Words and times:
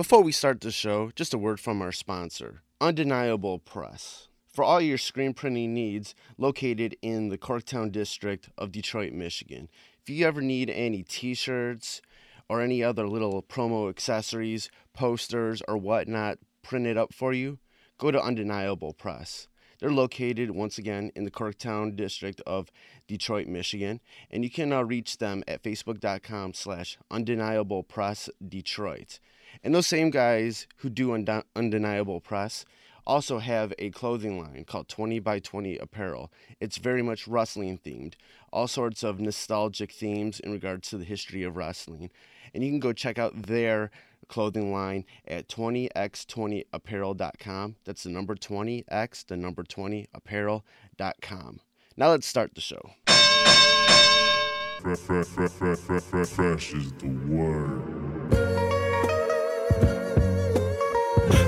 Before 0.00 0.22
we 0.22 0.32
start 0.32 0.62
the 0.62 0.70
show, 0.70 1.10
just 1.14 1.34
a 1.34 1.38
word 1.38 1.60
from 1.60 1.82
our 1.82 1.92
sponsor, 1.92 2.62
Undeniable 2.80 3.58
Press. 3.58 4.28
For 4.50 4.64
all 4.64 4.80
your 4.80 4.96
screen 4.96 5.34
printing 5.34 5.74
needs, 5.74 6.14
located 6.38 6.96
in 7.02 7.28
the 7.28 7.36
Corktown 7.36 7.92
district 7.92 8.48
of 8.56 8.72
Detroit, 8.72 9.12
Michigan. 9.12 9.68
If 10.00 10.08
you 10.08 10.26
ever 10.26 10.40
need 10.40 10.70
any 10.70 11.02
t 11.02 11.34
shirts 11.34 12.00
or 12.48 12.62
any 12.62 12.82
other 12.82 13.06
little 13.06 13.42
promo 13.42 13.90
accessories, 13.90 14.70
posters, 14.94 15.60
or 15.68 15.76
whatnot 15.76 16.38
printed 16.62 16.96
up 16.96 17.12
for 17.12 17.34
you, 17.34 17.58
go 17.98 18.10
to 18.10 18.22
Undeniable 18.22 18.94
Press. 18.94 19.48
They're 19.80 19.90
located 19.90 20.50
once 20.50 20.76
again 20.76 21.10
in 21.16 21.24
the 21.24 21.30
Corktown 21.30 21.96
district 21.96 22.42
of 22.46 22.70
Detroit, 23.08 23.46
Michigan, 23.46 24.00
and 24.30 24.44
you 24.44 24.50
can 24.50 24.72
uh, 24.72 24.82
reach 24.82 25.18
them 25.18 25.42
at 25.48 25.62
facebook.com 25.62 26.52
slash 26.54 26.98
undeniable 27.10 27.82
press 27.82 28.28
Detroit. 28.46 29.18
And 29.64 29.74
those 29.74 29.86
same 29.86 30.10
guys 30.10 30.66
who 30.78 30.90
do 30.90 31.14
undeniable 31.56 32.20
press 32.20 32.64
also 33.06 33.38
have 33.38 33.72
a 33.78 33.90
clothing 33.90 34.38
line 34.38 34.64
called 34.64 34.88
20 34.88 35.18
by 35.20 35.38
20 35.38 35.78
apparel. 35.78 36.30
It's 36.60 36.76
very 36.76 37.02
much 37.02 37.26
wrestling 37.26 37.78
themed, 37.78 38.14
all 38.52 38.68
sorts 38.68 39.02
of 39.02 39.18
nostalgic 39.18 39.92
themes 39.92 40.40
in 40.40 40.52
regards 40.52 40.90
to 40.90 40.98
the 40.98 41.04
history 41.04 41.42
of 41.42 41.56
wrestling. 41.56 42.10
And 42.54 42.62
you 42.62 42.70
can 42.70 42.80
go 42.80 42.92
check 42.92 43.18
out 43.18 43.46
their 43.46 43.90
clothing 44.30 44.72
line 44.72 45.04
at 45.28 45.46
20x20apparel.com. 45.48 47.76
That's 47.84 48.04
the 48.04 48.10
number 48.10 48.34
20x, 48.34 49.26
the 49.26 49.36
number 49.36 49.62
20 49.62 50.06
apparel.com. 50.14 51.60
Now 51.96 52.10
let's 52.10 52.26
start 52.26 52.54
the 52.54 52.62
show. 52.62 52.92
Fresh, 54.80 55.00
fresh, 55.00 55.26
fresh, 55.26 55.50
fresh 56.28 56.72
is 56.72 56.92
the 56.92 57.08
word. 57.28 57.82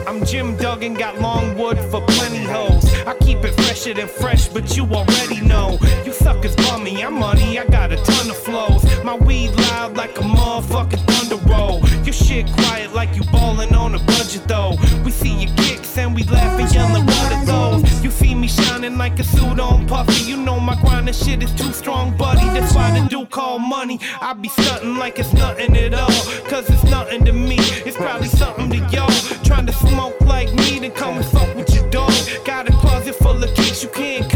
I'm 0.06 0.22
Jim 0.26 0.58
Duggan, 0.58 0.92
got 0.94 1.18
long 1.20 1.56
wood 1.56 1.78
for 1.78 2.02
plenty 2.02 2.44
hoes. 2.44 2.84
I 3.06 3.16
keep 3.20 3.38
it 3.38 3.54
fresher 3.54 3.94
than 3.94 4.08
fresh, 4.08 4.48
but 4.48 4.76
you 4.76 4.84
already 4.84 5.40
know. 5.40 5.78
You 6.04 6.12
suckers 6.12 6.54
bummy, 6.56 7.02
I'm 7.02 7.14
money, 7.14 7.58
I 7.58 7.64
got 7.64 7.92
a 7.92 7.96
ton 7.96 8.28
of 8.28 8.36
flows. 8.36 8.84
My 9.02 9.14
weed 9.14 9.52
loud 9.52 9.96
like 9.96 10.18
a 10.18 10.22
motherfucking 10.22 11.06
thunder 11.06 11.36
roll. 11.50 11.80
Your 12.04 12.12
shit 12.12 12.46
quiet 12.52 12.92
like 12.92 13.14
you 13.14 13.22
ballin' 13.30 13.74
on 13.74 13.94
a 13.94 13.98
budget 14.00 14.42
though. 14.48 14.74
We 15.04 15.12
see 15.12 15.44
your 15.44 15.54
kicks 15.56 15.96
and 15.96 16.14
we 16.14 16.24
laugh 16.24 16.58
and 16.58 16.72
yellin' 16.74 17.06
what 17.06 17.32
are 17.32 17.44
those? 17.44 18.04
You 18.04 18.10
see 18.10 18.34
me 18.34 18.48
shining 18.48 18.98
like 18.98 19.18
a 19.20 19.24
suit 19.24 19.60
on 19.60 19.86
puffy. 19.86 20.24
You 20.24 20.36
know 20.36 20.58
my 20.58 20.74
grindin' 20.74 21.14
shit 21.14 21.42
is 21.42 21.54
too 21.54 21.72
strong, 21.72 22.16
buddy. 22.16 22.44
That's 22.58 22.74
why 22.74 22.98
the 22.98 23.06
dude 23.08 23.30
call 23.30 23.60
money. 23.60 24.00
I 24.20 24.32
be 24.32 24.48
stuntin' 24.48 24.98
like 24.98 25.18
it's 25.20 25.32
nothing 25.32 25.76
at 25.76 25.94
all. 25.94 26.10
Cause 26.48 26.68
it's 26.68 26.84
nothing 26.84 27.24
to 27.24 27.32
me. 27.32 27.56
It's 27.86 27.96
probably 27.96 28.28
something 28.28 28.68
to 28.70 28.78
y'all. 28.90 29.10
Trying 29.44 29.66
to 29.66 29.72
smoke 29.72 30.20
like 30.22 30.52
me, 30.54 30.80
then 30.80 30.90
come 30.90 31.18
and 31.18 31.26
fuck 31.26 31.54
with 31.54 31.72
your 31.74 31.88
dog. 31.90 32.12
Got 32.44 32.68
a 32.68 32.72
closet 32.72 33.14
full 33.14 33.42
of 33.42 33.54
kicks, 33.54 33.82
you 33.82 33.90
can't 33.90 34.28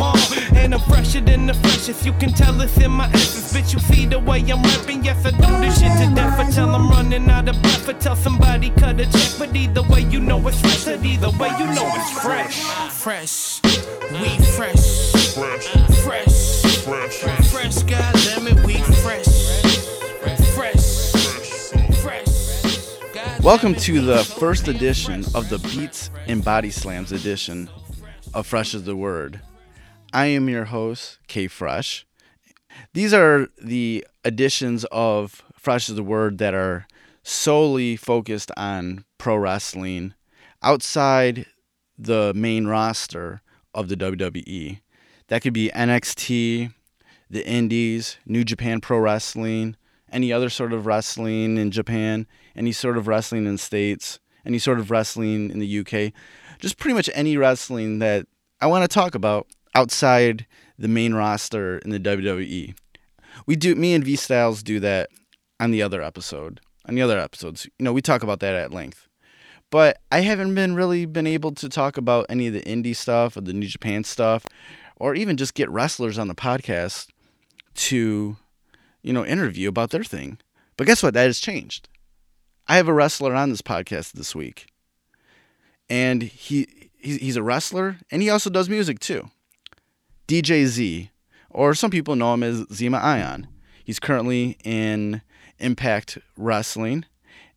all. 0.00 0.16
And 0.54 0.74
I'm 0.74 0.80
fresher 0.80 1.20
than 1.20 1.46
the 1.46 1.54
freshest, 1.54 2.04
you 2.04 2.12
can 2.14 2.32
tell 2.32 2.60
it's 2.60 2.76
in 2.78 2.90
my 2.90 3.06
essence. 3.10 3.52
Bitch, 3.52 3.72
you 3.72 3.80
see 3.80 4.06
the 4.06 4.18
way 4.18 4.40
I'm 4.40 4.62
rapping, 4.62 5.04
yes, 5.04 5.24
I 5.24 5.30
do 5.30 5.46
this 5.60 5.80
shit 5.80 5.92
to 5.98 6.14
death. 6.14 6.38
Until 6.38 6.74
I'm 6.74 6.88
running 6.90 7.28
out 7.30 7.48
of 7.48 7.60
breath, 7.62 7.88
or 7.88 7.94
tell 7.94 8.16
somebody 8.16 8.70
cut 8.70 9.00
a 9.00 9.04
check. 9.04 9.38
But 9.38 9.54
either 9.54 9.82
way, 9.82 10.02
you 10.02 10.20
know 10.20 10.46
it's 10.48 10.60
fresh, 10.60 10.86
and 10.86 11.04
either 11.04 11.30
way, 11.38 11.50
you 11.58 11.66
know 11.66 11.90
it's 11.94 12.20
fresh. 12.20 12.60
Fresh, 12.92 13.60
we 14.12 14.38
fresh. 14.56 15.12
Fresh, 15.34 15.66
Fresh, 16.84 17.18
fresh, 17.18 17.46
fresh, 17.48 17.76
goddammit, 17.84 18.64
we 18.64 18.74
fresh. 19.02 19.26
Fresh, 20.20 20.40
fresh. 20.54 20.88
Welcome 23.42 23.74
to 23.76 24.00
the 24.00 24.24
first 24.24 24.68
edition 24.68 25.24
of 25.34 25.48
the 25.48 25.58
Beats 25.58 26.10
and 26.26 26.44
Body 26.44 26.70
Slams 26.70 27.12
edition 27.12 27.70
of 28.34 28.46
Fresh 28.46 28.74
is 28.74 28.84
the 28.84 28.96
Word. 28.96 29.40
I 30.12 30.26
am 30.26 30.48
your 30.48 30.66
host, 30.66 31.18
K 31.26 31.48
Fresh. 31.48 32.06
These 32.94 33.12
are 33.12 33.48
the 33.62 34.06
editions 34.24 34.86
of 34.90 35.42
Fresh 35.54 35.90
is 35.90 35.96
the 35.96 36.02
Word 36.02 36.38
that 36.38 36.54
are 36.54 36.86
solely 37.22 37.94
focused 37.96 38.50
on 38.56 39.04
pro 39.18 39.36
wrestling 39.36 40.14
outside 40.62 41.46
the 41.98 42.32
main 42.34 42.66
roster 42.66 43.42
of 43.74 43.88
the 43.88 43.96
WWE. 43.96 44.80
That 45.26 45.42
could 45.42 45.52
be 45.52 45.70
NXT, 45.74 46.72
the 47.28 47.46
Indies, 47.46 48.16
New 48.24 48.44
Japan 48.44 48.80
Pro 48.80 48.98
Wrestling, 48.98 49.76
any 50.10 50.32
other 50.32 50.48
sort 50.48 50.72
of 50.72 50.86
wrestling 50.86 51.58
in 51.58 51.70
Japan, 51.70 52.26
any 52.56 52.72
sort 52.72 52.96
of 52.96 53.08
wrestling 53.08 53.46
in 53.46 53.58
States, 53.58 54.20
any 54.46 54.58
sort 54.58 54.78
of 54.78 54.90
wrestling 54.90 55.50
in 55.50 55.58
the 55.58 55.80
UK, 55.80 56.12
just 56.60 56.78
pretty 56.78 56.94
much 56.94 57.10
any 57.12 57.36
wrestling 57.36 57.98
that 57.98 58.26
I 58.60 58.66
want 58.66 58.88
to 58.88 58.92
talk 58.92 59.14
about 59.14 59.46
outside 59.78 60.46
the 60.78 60.88
main 60.88 61.14
roster 61.14 61.78
in 61.78 61.90
the 61.90 62.00
WWE. 62.00 62.74
We 63.46 63.56
do 63.56 63.74
me 63.74 63.94
and 63.94 64.04
V 64.04 64.16
Styles 64.16 64.62
do 64.62 64.80
that 64.80 65.10
on 65.60 65.70
the 65.70 65.82
other 65.82 66.02
episode. 66.02 66.60
On 66.86 66.94
the 66.94 67.02
other 67.02 67.18
episodes, 67.18 67.66
you 67.78 67.84
know, 67.84 67.92
we 67.92 68.00
talk 68.00 68.22
about 68.22 68.40
that 68.40 68.54
at 68.54 68.72
length. 68.72 69.08
But 69.70 69.98
I 70.10 70.20
haven't 70.20 70.54
been 70.54 70.74
really 70.74 71.04
been 71.04 71.26
able 71.26 71.52
to 71.52 71.68
talk 71.68 71.98
about 71.98 72.26
any 72.30 72.46
of 72.46 72.54
the 72.54 72.62
indie 72.62 72.96
stuff 72.96 73.36
or 73.36 73.42
the 73.42 73.52
New 73.52 73.66
Japan 73.66 74.04
stuff 74.04 74.46
or 74.96 75.14
even 75.14 75.36
just 75.36 75.54
get 75.54 75.68
wrestlers 75.68 76.18
on 76.18 76.28
the 76.28 76.34
podcast 76.34 77.08
to 77.74 78.38
you 79.02 79.12
know, 79.12 79.24
interview 79.24 79.68
about 79.68 79.90
their 79.90 80.04
thing. 80.04 80.38
But 80.76 80.86
guess 80.86 81.02
what? 81.02 81.14
That 81.14 81.24
has 81.24 81.40
changed. 81.40 81.88
I 82.66 82.76
have 82.76 82.88
a 82.88 82.92
wrestler 82.92 83.34
on 83.34 83.50
this 83.50 83.62
podcast 83.62 84.12
this 84.12 84.34
week, 84.34 84.66
and 85.88 86.22
he 86.22 86.90
he's, 86.98 87.36
a 87.36 87.42
wrestler, 87.42 87.96
and 88.10 88.20
he 88.20 88.28
also 88.28 88.50
does 88.50 88.68
music 88.68 88.98
too. 88.98 89.30
DJ 90.28 90.66
Z, 90.66 91.10
or 91.48 91.74
some 91.74 91.90
people 91.90 92.14
know 92.14 92.34
him 92.34 92.42
as 92.42 92.64
Zema 92.66 93.02
Ion. 93.02 93.48
He's 93.82 93.98
currently 93.98 94.58
in 94.62 95.22
Impact 95.58 96.18
Wrestling, 96.36 97.06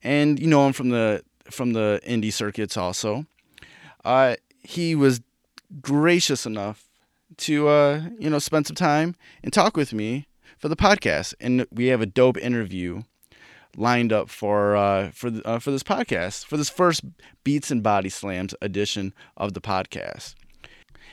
and 0.01 0.39
you 0.39 0.47
know 0.47 0.65
him 0.65 0.73
from 0.73 0.89
the 0.89 1.21
from 1.49 1.73
the 1.73 1.99
indie 2.07 2.31
circuits 2.31 2.77
also. 2.77 3.25
Uh, 4.05 4.35
he 4.63 4.95
was 4.95 5.21
gracious 5.81 6.45
enough 6.45 6.85
to 7.37 7.67
uh, 7.67 8.03
you 8.17 8.29
know 8.29 8.39
spend 8.39 8.67
some 8.67 8.75
time 8.75 9.15
and 9.43 9.51
talk 9.51 9.75
with 9.75 9.91
me 9.91 10.27
for 10.57 10.69
the 10.69 10.77
podcast, 10.77 11.33
and 11.41 11.67
we 11.71 11.87
have 11.87 11.99
a 11.99 12.05
dope 12.05 12.37
interview 12.37 13.03
lined 13.75 14.13
up 14.13 14.29
for 14.29 14.77
uh, 14.77 15.11
for 15.11 15.29
uh, 15.43 15.59
for 15.59 15.71
this 15.71 15.83
podcast 15.83 16.45
for 16.45 16.55
this 16.55 16.69
first 16.69 17.03
Beats 17.43 17.69
and 17.69 17.83
Body 17.83 18.09
Slams 18.09 18.55
edition 18.61 19.13
of 19.35 19.53
the 19.53 19.61
podcast. 19.61 20.35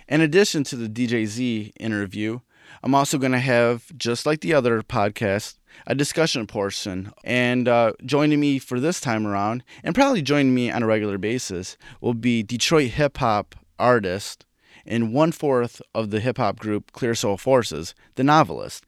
In 0.09 0.23
addition 0.23 0.65
to 0.65 0.77
the 0.77 0.89
DJZ 0.89 1.73
interview, 1.79 2.41
I'm 2.83 2.95
also 2.95 3.19
going 3.19 3.33
to 3.33 3.39
have 3.39 3.85
just 3.97 4.25
like 4.25 4.41
the 4.41 4.55
other 4.55 4.81
podcast 4.83 5.59
a 5.87 5.95
discussion 5.95 6.47
portion. 6.47 7.13
And 7.25 7.69
uh, 7.69 7.93
joining 8.05 8.41
me 8.41 8.59
for 8.59 8.81
this 8.81 9.01
time 9.01 9.27
around, 9.27 9.63
and 9.85 9.95
probably 9.95 10.23
joining 10.23 10.55
me 10.55 10.71
on 10.71 10.83
a 10.83 10.87
regular 10.87 11.19
basis, 11.19 11.77
will 12.01 12.15
be 12.15 12.43
Detroit 12.43 12.93
hip 12.93 13.19
hop 13.19 13.55
artist 13.79 14.47
and 14.87 15.13
one 15.13 15.31
fourth 15.31 15.83
of 15.95 16.11
the 16.11 16.21
hip 16.21 16.39
hop 16.39 16.59
group 16.59 16.93
Clear 16.93 17.15
Soul 17.15 17.37
Forces, 17.37 17.95
the 18.15 18.25
novelist. 18.25 18.85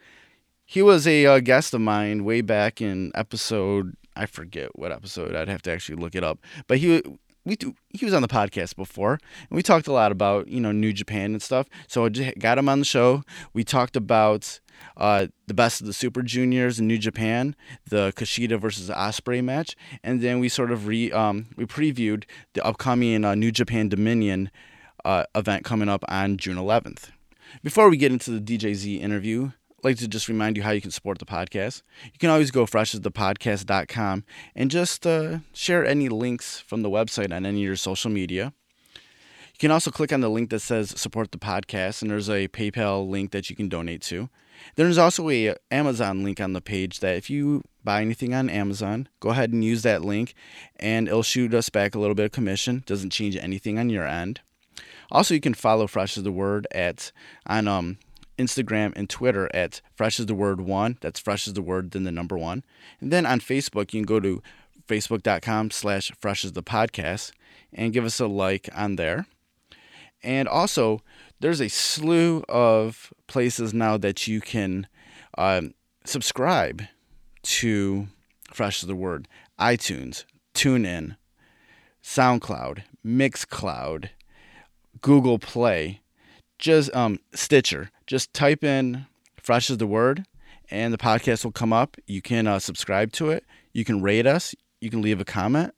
He 0.64 0.80
was 0.80 1.06
a 1.06 1.26
uh, 1.26 1.40
guest 1.40 1.74
of 1.74 1.80
mine 1.82 2.24
way 2.24 2.40
back 2.40 2.80
in 2.80 3.12
episode 3.14 3.94
I 4.16 4.26
forget 4.26 4.78
what 4.78 4.92
episode. 4.92 5.34
I'd 5.34 5.48
have 5.48 5.62
to 5.62 5.72
actually 5.72 5.96
look 5.96 6.14
it 6.14 6.24
up. 6.24 6.40
But 6.66 6.78
he 6.78 7.02
we 7.44 7.56
do, 7.56 7.74
he 7.88 8.04
was 8.04 8.14
on 8.14 8.22
the 8.22 8.28
podcast 8.28 8.76
before, 8.76 9.12
and 9.12 9.56
we 9.56 9.62
talked 9.62 9.86
a 9.86 9.92
lot 9.92 10.12
about 10.12 10.48
you 10.48 10.60
know 10.60 10.72
New 10.72 10.92
Japan 10.92 11.32
and 11.32 11.42
stuff. 11.42 11.66
So 11.88 12.04
I 12.04 12.08
got 12.38 12.58
him 12.58 12.68
on 12.68 12.80
the 12.80 12.84
show. 12.84 13.22
We 13.52 13.64
talked 13.64 13.96
about 13.96 14.60
uh, 14.96 15.28
the 15.46 15.54
best 15.54 15.80
of 15.80 15.86
the 15.86 15.92
Super 15.92 16.22
Juniors 16.22 16.78
in 16.78 16.86
New 16.86 16.98
Japan, 16.98 17.56
the 17.88 18.12
Kushida 18.16 18.60
versus 18.60 18.90
Ospreay 18.90 19.42
match, 19.42 19.76
and 20.02 20.20
then 20.20 20.38
we 20.38 20.48
sort 20.48 20.70
of 20.70 20.86
re 20.86 21.10
um, 21.12 21.46
we 21.56 21.64
previewed 21.66 22.24
the 22.54 22.64
upcoming 22.64 23.24
uh, 23.24 23.34
New 23.34 23.52
Japan 23.52 23.88
Dominion 23.88 24.50
uh, 25.04 25.24
event 25.34 25.64
coming 25.64 25.88
up 25.88 26.04
on 26.08 26.36
June 26.36 26.56
11th. 26.56 27.10
Before 27.62 27.88
we 27.90 27.96
get 27.96 28.12
into 28.12 28.38
the 28.38 28.40
DJZ 28.40 29.00
interview, 29.00 29.50
Like 29.82 29.96
to 29.98 30.08
just 30.08 30.28
remind 30.28 30.56
you 30.56 30.62
how 30.62 30.70
you 30.70 30.80
can 30.80 30.90
support 30.90 31.18
the 31.18 31.24
podcast. 31.24 31.82
You 32.04 32.18
can 32.18 32.30
always 32.30 32.50
go 32.50 32.66
freshasthepodcast.com 32.66 34.24
and 34.54 34.70
just 34.70 35.06
uh, 35.06 35.38
share 35.52 35.84
any 35.86 36.08
links 36.08 36.60
from 36.60 36.82
the 36.82 36.90
website 36.90 37.34
on 37.34 37.46
any 37.46 37.60
of 37.60 37.64
your 37.64 37.76
social 37.76 38.10
media. 38.10 38.52
You 38.94 39.58
can 39.58 39.70
also 39.70 39.90
click 39.90 40.12
on 40.12 40.20
the 40.20 40.30
link 40.30 40.50
that 40.50 40.60
says 40.60 40.98
support 40.98 41.32
the 41.32 41.38
podcast, 41.38 42.02
and 42.02 42.10
there's 42.10 42.30
a 42.30 42.48
PayPal 42.48 43.08
link 43.08 43.30
that 43.32 43.50
you 43.50 43.56
can 43.56 43.68
donate 43.68 44.02
to. 44.02 44.28
There's 44.76 44.98
also 44.98 45.28
a 45.30 45.54
Amazon 45.70 46.22
link 46.22 46.40
on 46.40 46.52
the 46.52 46.60
page 46.60 47.00
that 47.00 47.16
if 47.16 47.30
you 47.30 47.62
buy 47.84 48.02
anything 48.02 48.34
on 48.34 48.50
Amazon, 48.50 49.08
go 49.20 49.30
ahead 49.30 49.52
and 49.52 49.64
use 49.64 49.82
that 49.82 50.04
link, 50.04 50.34
and 50.76 51.08
it'll 51.08 51.22
shoot 51.22 51.54
us 51.54 51.68
back 51.68 51.94
a 51.94 51.98
little 51.98 52.14
bit 52.14 52.26
of 52.26 52.32
commission. 52.32 52.82
Doesn't 52.86 53.10
change 53.10 53.36
anything 53.36 53.78
on 53.78 53.90
your 53.90 54.06
end. 54.06 54.40
Also, 55.10 55.34
you 55.34 55.40
can 55.40 55.54
follow 55.54 55.86
Fresh 55.86 56.16
as 56.16 56.24
the 56.24 56.32
Word 56.32 56.66
at 56.72 57.10
on 57.46 57.66
um, 57.66 57.98
Instagram 58.40 58.92
and 58.96 59.08
Twitter 59.08 59.48
at 59.54 59.80
Fresh 59.94 60.20
as 60.20 60.26
the 60.26 60.34
Word 60.34 60.60
One. 60.60 60.98
That's 61.00 61.20
Fresh 61.20 61.46
as 61.46 61.54
the 61.54 61.62
Word, 61.62 61.90
then 61.90 62.04
the 62.04 62.12
number 62.12 62.38
one. 62.38 62.64
And 63.00 63.12
then 63.12 63.26
on 63.26 63.40
Facebook, 63.40 63.92
you 63.92 64.00
can 64.00 64.06
go 64.06 64.20
to 64.20 64.42
facebook.com 64.88 65.70
slash 65.70 66.10
fresh 66.18 66.44
as 66.44 66.52
the 66.52 66.62
podcast 66.62 67.32
and 67.72 67.92
give 67.92 68.04
us 68.04 68.18
a 68.18 68.26
like 68.26 68.68
on 68.74 68.96
there. 68.96 69.26
And 70.22 70.48
also, 70.48 71.00
there's 71.38 71.60
a 71.60 71.68
slew 71.68 72.44
of 72.48 73.12
places 73.26 73.72
now 73.72 73.96
that 73.96 74.26
you 74.26 74.40
can 74.40 74.86
um, 75.38 75.74
subscribe 76.04 76.82
to 77.42 78.08
Fresh 78.52 78.82
as 78.82 78.88
the 78.88 78.96
Word 78.96 79.28
iTunes, 79.58 80.24
TuneIn, 80.54 81.16
SoundCloud, 82.02 82.82
Mixcloud, 83.06 84.10
Google 85.00 85.38
Play, 85.38 86.00
just 86.58 86.94
um, 86.94 87.18
Stitcher. 87.32 87.90
Just 88.10 88.34
type 88.34 88.64
in 88.64 89.06
Fresh 89.40 89.70
as 89.70 89.78
the 89.78 89.86
Word 89.86 90.26
and 90.68 90.92
the 90.92 90.98
podcast 90.98 91.44
will 91.44 91.52
come 91.52 91.72
up. 91.72 91.96
You 92.08 92.20
can 92.20 92.48
uh, 92.48 92.58
subscribe 92.58 93.12
to 93.12 93.30
it. 93.30 93.44
You 93.72 93.84
can 93.84 94.02
rate 94.02 94.26
us. 94.26 94.52
You 94.80 94.90
can 94.90 95.00
leave 95.00 95.20
a 95.20 95.24
comment. 95.24 95.72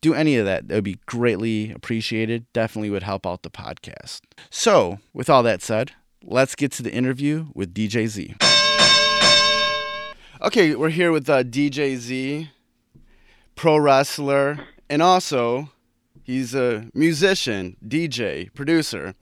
Do 0.00 0.14
any 0.14 0.36
of 0.36 0.46
that. 0.46 0.68
That 0.68 0.76
would 0.76 0.84
be 0.84 1.00
greatly 1.06 1.72
appreciated. 1.72 2.46
Definitely 2.52 2.90
would 2.90 3.02
help 3.02 3.26
out 3.26 3.42
the 3.42 3.50
podcast. 3.50 4.20
So, 4.48 5.00
with 5.12 5.28
all 5.28 5.42
that 5.42 5.60
said, 5.60 5.90
let's 6.22 6.54
get 6.54 6.70
to 6.70 6.84
the 6.84 6.92
interview 6.92 7.46
with 7.52 7.74
DJ 7.74 8.06
Z. 8.06 8.36
Okay, 10.40 10.76
we're 10.76 10.90
here 10.90 11.10
with 11.10 11.28
uh, 11.28 11.42
DJ 11.42 11.96
Z, 11.96 12.48
pro 13.56 13.76
wrestler, 13.76 14.60
and 14.88 15.02
also 15.02 15.70
he's 16.22 16.54
a 16.54 16.88
musician, 16.94 17.76
DJ, 17.84 18.54
producer. 18.54 19.16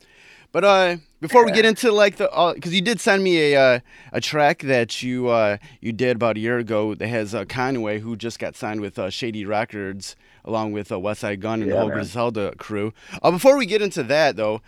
But 0.52 0.62
uh, 0.62 0.96
before 1.26 1.44
we 1.46 1.52
get 1.52 1.64
into 1.64 1.90
like 1.90 2.16
the, 2.16 2.28
because 2.54 2.74
you 2.74 2.82
did 2.82 3.00
send 3.00 3.24
me 3.24 3.52
a 3.54 3.60
uh, 3.60 3.80
a 4.12 4.20
track 4.20 4.60
that 4.62 5.02
you 5.02 5.28
uh, 5.28 5.56
you 5.80 5.90
did 5.92 6.16
about 6.16 6.36
a 6.36 6.40
year 6.40 6.58
ago 6.58 6.94
that 6.94 7.08
has 7.08 7.34
uh, 7.34 7.44
Conway, 7.46 8.00
who 8.00 8.14
just 8.14 8.38
got 8.38 8.54
signed 8.56 8.80
with 8.82 8.98
uh, 8.98 9.08
Shady 9.08 9.46
Records, 9.46 10.16
along 10.44 10.72
with 10.72 10.92
uh, 10.92 10.96
Westside 10.96 11.40
Gun 11.40 11.62
and 11.62 11.70
the 11.70 11.74
Yeah, 11.74 11.80
whole 11.80 11.88
man. 11.88 11.98
Griselda 12.00 12.54
crew. 12.56 12.92
Uh, 13.22 13.30
before 13.30 13.56
we 13.56 13.64
get 13.64 13.80
into 13.80 14.02
that, 14.02 14.36
though, 14.36 14.60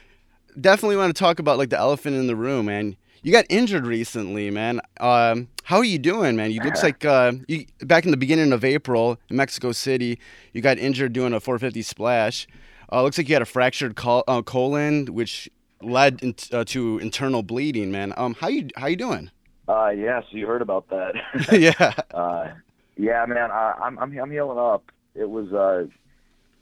definitely 0.58 0.96
want 0.96 1.14
to 1.14 1.18
talk 1.18 1.38
about 1.38 1.58
like 1.58 1.68
the 1.70 1.78
elephant 1.78 2.16
in 2.16 2.26
the 2.26 2.36
room, 2.36 2.66
man. 2.66 2.96
You 3.22 3.32
got 3.32 3.44
injured 3.50 3.86
recently, 3.86 4.50
man. 4.50 4.80
Um, 5.00 5.48
how 5.64 5.78
are 5.78 5.84
you 5.84 5.98
doing, 5.98 6.36
man? 6.36 6.52
You 6.52 6.60
looks 6.60 6.82
like 6.82 7.04
uh, 7.04 7.32
you 7.48 7.66
back 7.80 8.04
in 8.04 8.12
the 8.12 8.16
beginning 8.16 8.52
of 8.52 8.64
April 8.64 9.18
in 9.28 9.36
Mexico 9.36 9.72
City. 9.72 10.18
You 10.52 10.62
got 10.62 10.78
injured 10.78 11.12
doing 11.12 11.32
a 11.34 11.40
450 11.40 11.82
splash. 11.82 12.46
Uh, 12.92 13.02
looks 13.02 13.18
like 13.18 13.28
you 13.28 13.34
had 13.34 13.42
a 13.42 13.46
fractured 13.46 13.96
col- 13.96 14.22
uh, 14.28 14.42
colon, 14.42 15.06
which 15.06 15.50
led 15.86 16.22
in- 16.22 16.34
uh, 16.52 16.64
to 16.64 16.98
internal 16.98 17.42
bleeding, 17.42 17.90
man. 17.90 18.12
Um, 18.16 18.34
how 18.34 18.48
you 18.48 18.68
how 18.76 18.86
you 18.86 18.96
doing? 18.96 19.30
Uh, 19.68 19.88
yeah, 19.88 20.20
so 20.20 20.36
you 20.36 20.46
heard 20.46 20.62
about 20.62 20.88
that. 20.90 21.14
yeah, 21.52 21.92
uh, 22.14 22.48
yeah, 22.96 23.24
man, 23.26 23.50
I, 23.50 23.74
I'm, 23.82 23.98
I'm, 23.98 24.16
I'm 24.18 24.30
healing 24.30 24.58
up. 24.58 24.84
It 25.14 25.28
was 25.28 25.50
a 25.52 25.88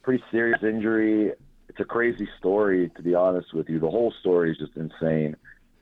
pretty 0.02 0.22
serious 0.30 0.62
injury. 0.62 1.32
It's 1.68 1.80
a 1.80 1.84
crazy 1.84 2.28
story, 2.38 2.90
to 2.96 3.02
be 3.02 3.14
honest 3.14 3.52
with 3.52 3.68
you. 3.68 3.78
The 3.78 3.90
whole 3.90 4.12
story 4.20 4.52
is 4.52 4.58
just 4.58 4.76
insane, 4.76 5.36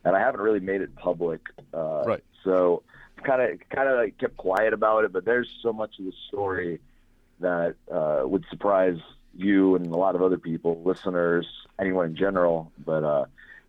and 0.05 0.17
I 0.17 0.19
haven't 0.19 0.41
really 0.41 0.61
made 0.61 0.81
it 0.81 0.95
public. 0.97 1.41
Uh, 1.73 2.03
Right. 2.07 2.25
So 2.45 2.83
kind 3.23 3.41
of, 3.41 3.61
kind 3.71 3.89
of 3.89 3.97
like 3.99 4.19
kept 4.19 4.37
quiet 4.37 4.73
about 4.73 5.05
it. 5.05 5.13
But 5.13 5.25
there's 5.25 5.49
so 5.63 5.73
much 5.73 5.99
of 6.01 6.07
the 6.07 6.13
story 6.29 6.81
that 7.39 7.77
uh, 7.93 8.23
would 8.25 8.45
surprise 8.51 8.99
you 9.35 9.75
and 9.77 9.87
a 9.87 9.97
lot 9.97 10.15
of 10.15 10.23
other 10.23 10.39
people, 10.39 10.81
listeners, 10.85 11.47
anyone 11.79 12.07
in 12.07 12.17
general. 12.17 12.71
But 12.85 13.05
uh, 13.05 13.25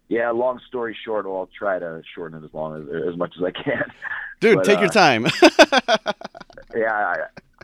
yeah, 0.10 0.32
long 0.32 0.60
story 0.68 0.96
short, 1.06 1.26
well, 1.26 1.38
I'll 1.38 1.50
try 1.58 1.80
to 1.80 2.02
shorten 2.14 2.42
it 2.42 2.46
as 2.46 2.54
long 2.54 2.82
as 2.82 3.04
as 3.10 3.18
much 3.18 3.34
as 3.38 3.44
I 3.44 3.52
can. 3.52 3.84
dude, 4.40 4.58
But, 4.58 4.66
take 4.66 4.80
your 4.80 4.90
uh, 4.90 4.92
time. 4.92 5.28
Yeah, 6.76 6.92
I, 6.92 7.16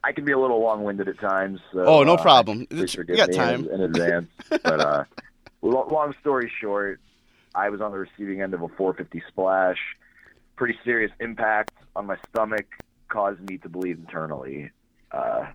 I 0.04 0.12
can 0.12 0.24
be 0.26 0.32
a 0.34 0.38
little 0.40 0.62
long-winded 0.62 1.08
at 1.08 1.20
times. 1.20 1.60
So, 1.74 1.84
Oh, 1.86 2.04
no 2.04 2.14
uh, 2.14 2.22
problem. 2.22 2.66
Please 2.68 2.94
forgive 2.94 3.16
you 3.16 3.18
got 3.18 3.30
me 3.30 3.36
time. 3.36 3.66
in, 3.68 3.72
in 3.74 3.82
advance. 3.82 4.30
but 4.50 4.80
uh, 4.80 5.04
lo- 5.62 5.88
long 5.92 6.14
story 6.22 6.52
short, 6.62 7.00
I 7.56 7.70
was 7.70 7.82
on 7.82 7.92
the 7.92 7.98
receiving 7.98 8.42
end 8.42 8.54
of 8.54 8.62
a 8.62 8.68
450 8.68 9.24
splash. 9.28 9.78
Pretty 10.56 10.78
serious 10.84 11.12
impact 11.20 11.72
on 11.96 12.06
my 12.06 12.18
stomach 12.30 12.68
caused 13.08 13.40
me 13.50 13.58
to 13.58 13.70
bleed 13.70 13.98
internally. 13.98 14.70
Uh, 15.12 15.48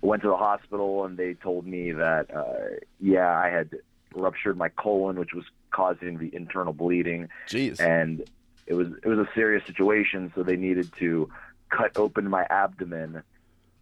went 0.00 0.22
to 0.22 0.28
the 0.28 0.36
hospital 0.36 1.04
and 1.04 1.16
they 1.16 1.34
told 1.34 1.66
me 1.66 1.92
that 1.92 2.34
uh, 2.34 2.76
yeah, 3.00 3.30
I 3.30 3.48
had 3.48 3.70
ruptured 4.14 4.56
my 4.56 4.68
colon, 4.68 5.18
which 5.18 5.34
was 5.34 5.44
causing 5.70 6.18
the 6.18 6.34
internal 6.34 6.72
bleeding 6.72 7.28
Jeez. 7.46 7.80
and 7.80 8.24
it 8.66 8.74
was 8.74 8.88
it 9.02 9.08
was 9.08 9.18
a 9.18 9.28
serious 9.34 9.64
situation 9.66 10.32
so 10.34 10.42
they 10.42 10.56
needed 10.56 10.90
to 10.98 11.28
cut 11.70 11.96
open 11.96 12.28
my 12.28 12.46
abdomen 12.50 13.22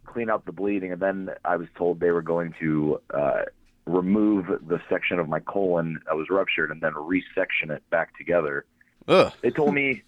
clean 0.05 0.29
out 0.29 0.45
the 0.45 0.51
bleeding 0.51 0.91
and 0.91 1.01
then 1.01 1.29
i 1.45 1.55
was 1.55 1.67
told 1.77 1.99
they 1.99 2.11
were 2.11 2.21
going 2.21 2.53
to 2.59 2.99
uh, 3.13 3.41
remove 3.85 4.47
the 4.67 4.81
section 4.89 5.19
of 5.19 5.27
my 5.27 5.39
colon 5.39 5.99
that 6.05 6.15
was 6.15 6.29
ruptured 6.29 6.71
and 6.71 6.81
then 6.81 6.93
resection 6.93 7.69
it 7.69 7.87
back 7.89 8.17
together 8.17 8.65
Ugh. 9.07 9.31
they 9.41 9.49
told 9.49 9.73
me 9.73 10.03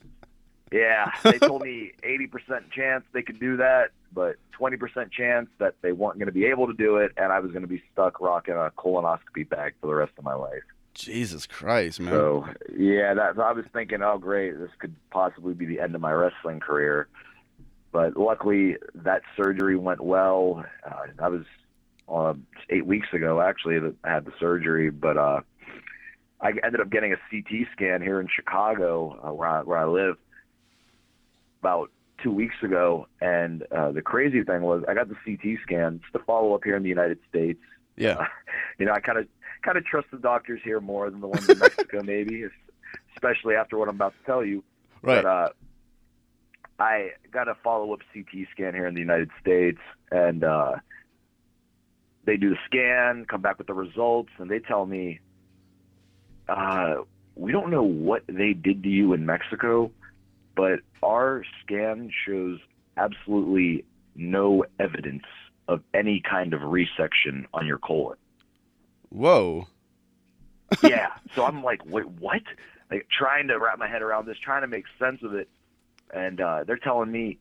yeah 0.72 1.12
they 1.24 1.40
told 1.40 1.62
me 1.62 1.94
80% 2.04 2.72
chance 2.72 3.04
they 3.14 3.22
could 3.22 3.40
do 3.40 3.58
that 3.58 3.92
but 4.14 4.36
20% 4.60 5.12
chance 5.12 5.48
that 5.60 5.76
they 5.82 5.92
weren't 5.92 6.18
going 6.18 6.28
to 6.28 6.34
be 6.34 6.46
able 6.46 6.68
to 6.68 6.74
do 6.74 6.98
it 6.98 7.12
and 7.18 7.32
i 7.32 7.40
was 7.40 7.52
going 7.52 7.62
to 7.62 7.68
be 7.68 7.82
stuck 7.92 8.20
rocking 8.20 8.54
a 8.54 8.72
colonoscopy 8.78 9.48
bag 9.48 9.74
for 9.80 9.88
the 9.88 9.96
rest 9.96 10.12
of 10.18 10.24
my 10.24 10.34
life 10.34 10.64
Jesus 10.96 11.48
Christ, 11.48 12.02
man. 12.02 12.12
so 12.12 12.46
yeah, 12.76 13.14
that 13.14 13.40
I 13.40 13.54
was 13.54 13.64
thinking, 13.72 14.02
oh 14.02 14.18
great, 14.18 14.60
this 14.60 14.72
could 14.80 14.94
possibly 15.12 15.54
be 15.54 15.66
the 15.66 15.80
end 15.80 15.96
of 15.96 16.02
my 16.02 16.12
wrestling 16.12 16.60
career. 16.60 17.08
But 17.92 18.18
luckily, 18.18 18.76
that 18.96 19.22
surgery 19.36 19.78
went 19.78 20.02
well. 20.02 20.64
Uh, 20.86 21.08
that 21.18 21.32
was 21.32 21.46
uh, 22.08 22.34
eight 22.70 22.86
weeks 22.86 23.08
ago, 23.14 23.42
actually, 23.42 23.80
that 23.80 23.96
I 24.04 24.14
had 24.14 24.26
the 24.26 24.34
surgery. 24.40 24.90
But 24.90 25.18
uh, 25.18 25.42
I 26.42 26.52
ended 26.64 26.82
up 26.82 26.90
getting 26.90 27.14
a 27.14 27.18
CT 27.32 27.68
scan 27.74 28.02
here 28.02 28.20
in 28.20 28.28
Chicago, 28.34 29.18
uh, 29.24 29.34
where 29.34 29.48
I, 29.48 29.62
where 29.62 29.78
I 29.78 29.86
live, 29.86 30.18
about 31.62 31.92
two 32.24 32.32
weeks 32.32 32.56
ago. 32.62 33.08
And 33.22 33.64
uh, 33.72 33.92
the 33.92 34.02
crazy 34.02 34.44
thing 34.44 34.62
was, 34.62 34.84
I 34.88 34.94
got 34.94 35.10
the 35.10 35.16
CT 35.26 35.60
scan 35.64 36.02
It's 36.04 36.14
the 36.14 36.20
follow 36.20 36.54
up 36.54 36.64
here 36.64 36.76
in 36.76 36.84
the 36.84 36.90
United 36.90 37.20
States 37.30 37.60
yeah. 38.00 38.26
you 38.80 38.88
know, 38.88 38.94
I 38.94 39.02
kind 39.02 39.20
of 39.20 39.28
kind 39.62 39.78
of 39.78 39.86
trust 39.86 40.08
the 40.12 40.18
doctors 40.18 40.62
here 40.64 40.80
more 40.80 41.12
than 41.12 41.22
the 41.22 41.28
ones 41.28 41.48
in 41.48 41.60
Mexico, 41.60 42.02
maybe, 42.04 42.46
especially 43.16 43.56
after 43.56 43.78
what 43.78 43.90
I'm 43.90 43.96
about 43.96 44.14
to 44.18 44.26
tell 44.26 44.44
you. 44.44 44.64
Right. 45.04 45.22
But 45.22 45.30
uh, 45.30 45.50
I 46.80 47.10
got 47.32 47.48
a 47.48 47.56
follow 47.62 47.94
up 47.94 48.00
CT 48.14 48.48
scan 48.52 48.74
here 48.74 48.88
in 48.88 48.96
the 48.96 49.02
United 49.02 49.30
States, 49.40 49.80
and 50.12 50.44
uh, 50.44 50.76
they 52.26 52.38
do 52.38 52.52
the 52.52 52.58
scan, 52.66 53.26
come 53.30 53.42
back 53.42 53.58
with 53.58 53.68
the 53.68 53.74
results, 53.74 54.30
and 54.40 54.50
they 54.50 54.60
tell 54.60 54.86
me, 54.86 55.20
uh, 56.48 56.96
we 57.36 57.52
don't 57.52 57.70
know 57.70 57.84
what 57.84 58.24
they 58.28 58.54
did 58.54 58.84
to 58.84 58.90
you 58.90 59.14
in 59.14 59.26
Mexico, 59.26 59.92
but 60.56 60.80
our 61.04 61.44
scan 61.64 62.12
shows 62.26 62.60
absolutely 62.98 63.86
no 64.16 64.66
evidence 64.80 65.24
of 65.68 65.82
any 65.94 66.22
kind 66.28 66.54
of 66.54 66.62
resection 66.62 67.46
on 67.54 67.66
your 67.68 67.78
colon. 67.78 68.18
Whoa. 69.10 69.68
yeah. 70.84 71.08
So 71.36 71.46
I'm 71.46 71.64
like, 71.64 71.86
wait, 71.86 72.08
what? 72.08 72.42
Like 72.90 73.08
trying 73.16 73.50
to 73.50 73.60
wrap 73.60 73.78
my 73.78 73.88
head 73.88 74.02
around 74.02 74.26
this, 74.26 74.38
trying 74.44 74.62
to 74.62 74.68
make 74.68 74.86
sense 74.98 75.22
of 75.22 75.36
it, 75.36 75.48
and 76.12 76.42
uh, 76.42 76.64
they're 76.66 76.78
telling 76.78 77.12
me, 77.12 77.38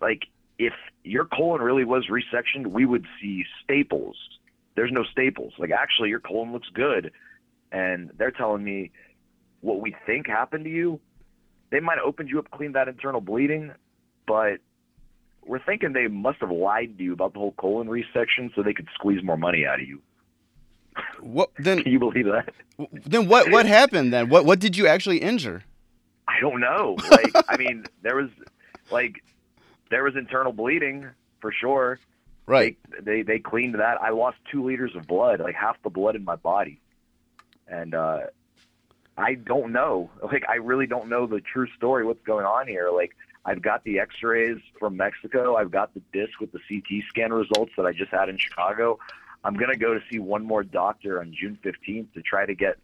like, 0.00 0.22
if 0.58 0.72
your 1.04 1.26
colon 1.26 1.60
really 1.60 1.84
was 1.84 2.06
resectioned, 2.06 2.68
we 2.68 2.86
would 2.86 3.06
see 3.20 3.44
staples. 3.62 4.16
There's 4.76 4.90
no 4.90 5.04
staples. 5.04 5.52
Like, 5.58 5.70
actually, 5.70 6.08
your 6.08 6.20
colon 6.20 6.52
looks 6.52 6.68
good, 6.72 7.12
and 7.70 8.10
they're 8.16 8.30
telling 8.30 8.64
me 8.64 8.90
what 9.60 9.80
we 9.80 9.94
think 10.06 10.26
happened 10.26 10.64
to 10.64 10.70
you. 10.70 11.00
They 11.70 11.80
might 11.80 11.98
have 11.98 12.06
opened 12.06 12.30
you 12.30 12.38
up, 12.38 12.50
cleaned 12.50 12.74
that 12.74 12.88
internal 12.88 13.20
bleeding, 13.20 13.72
but 14.26 14.58
we're 15.46 15.62
thinking 15.64 15.92
they 15.92 16.08
must 16.08 16.38
have 16.40 16.50
lied 16.50 16.98
to 16.98 17.04
you 17.04 17.12
about 17.12 17.32
the 17.32 17.38
whole 17.38 17.52
colon 17.52 17.88
resection 17.88 18.54
so 18.54 18.62
they 18.62 18.74
could 18.74 18.88
squeeze 18.94 19.22
more 19.22 19.36
money 19.36 19.66
out 19.66 19.80
of 19.80 19.88
you. 19.88 20.00
What 21.20 21.50
then? 21.58 21.82
Can 21.82 21.92
you 21.92 21.98
believe 21.98 22.26
that? 22.26 22.52
Then 23.06 23.28
what? 23.28 23.50
What 23.50 23.66
happened 23.66 24.12
then? 24.12 24.28
What? 24.28 24.44
What 24.44 24.60
did 24.60 24.76
you 24.76 24.86
actually 24.86 25.18
injure? 25.18 25.64
I 26.26 26.40
don't 26.40 26.60
know. 26.60 26.96
Like, 27.10 27.32
I 27.48 27.56
mean, 27.56 27.86
there 28.02 28.16
was 28.16 28.30
like 28.90 29.22
there 29.90 30.04
was 30.04 30.14
internal 30.16 30.52
bleeding 30.52 31.08
for 31.40 31.52
sure. 31.52 31.98
Right. 32.46 32.76
They, 32.90 33.00
they 33.00 33.22
they 33.22 33.38
cleaned 33.38 33.74
that. 33.76 34.00
I 34.00 34.10
lost 34.10 34.38
two 34.50 34.64
liters 34.64 34.94
of 34.96 35.06
blood, 35.06 35.40
like 35.40 35.54
half 35.54 35.76
the 35.82 35.90
blood 35.90 36.16
in 36.16 36.24
my 36.24 36.36
body, 36.36 36.80
and 37.66 37.94
uh, 37.94 38.20
I 39.18 39.34
don't 39.34 39.72
know. 39.72 40.10
Like, 40.22 40.44
I 40.48 40.54
really 40.54 40.86
don't 40.86 41.08
know 41.08 41.26
the 41.26 41.40
true 41.40 41.66
story. 41.76 42.04
What's 42.04 42.22
going 42.22 42.46
on 42.46 42.68
here? 42.68 42.90
Like, 42.90 43.16
I've 43.44 43.60
got 43.60 43.82
the 43.84 43.98
X-rays 43.98 44.58
from 44.78 44.96
Mexico. 44.96 45.56
I've 45.56 45.70
got 45.70 45.92
the 45.94 46.02
disc 46.12 46.40
with 46.40 46.52
the 46.52 46.60
CT 46.68 47.04
scan 47.08 47.32
results 47.32 47.72
that 47.76 47.84
I 47.84 47.92
just 47.92 48.10
had 48.10 48.28
in 48.28 48.38
Chicago. 48.38 48.98
I'm 49.44 49.54
gonna 49.54 49.76
go 49.76 49.94
to 49.94 50.00
see 50.10 50.18
one 50.18 50.44
more 50.44 50.62
doctor 50.62 51.20
on 51.20 51.32
June 51.32 51.58
15th 51.64 52.12
to 52.14 52.22
try 52.22 52.44
to 52.46 52.54
get 52.54 52.76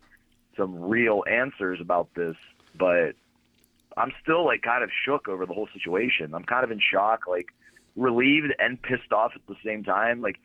some 0.56 0.80
real 0.80 1.24
answers 1.28 1.80
about 1.80 2.08
this, 2.14 2.36
but 2.76 3.14
I'm 3.96 4.12
still 4.22 4.44
like 4.44 4.62
kind 4.62 4.82
of 4.82 4.90
shook 5.04 5.28
over 5.28 5.46
the 5.46 5.54
whole 5.54 5.68
situation. 5.72 6.34
I'm 6.34 6.44
kind 6.44 6.64
of 6.64 6.70
in 6.70 6.80
shock. 6.80 7.26
Like 7.28 7.48
relieved 7.96 8.54
and 8.58 8.80
pissed 8.80 9.12
off 9.12 9.32
at 9.34 9.46
the 9.46 9.56
same 9.64 9.84
time. 9.84 10.20
Like 10.20 10.38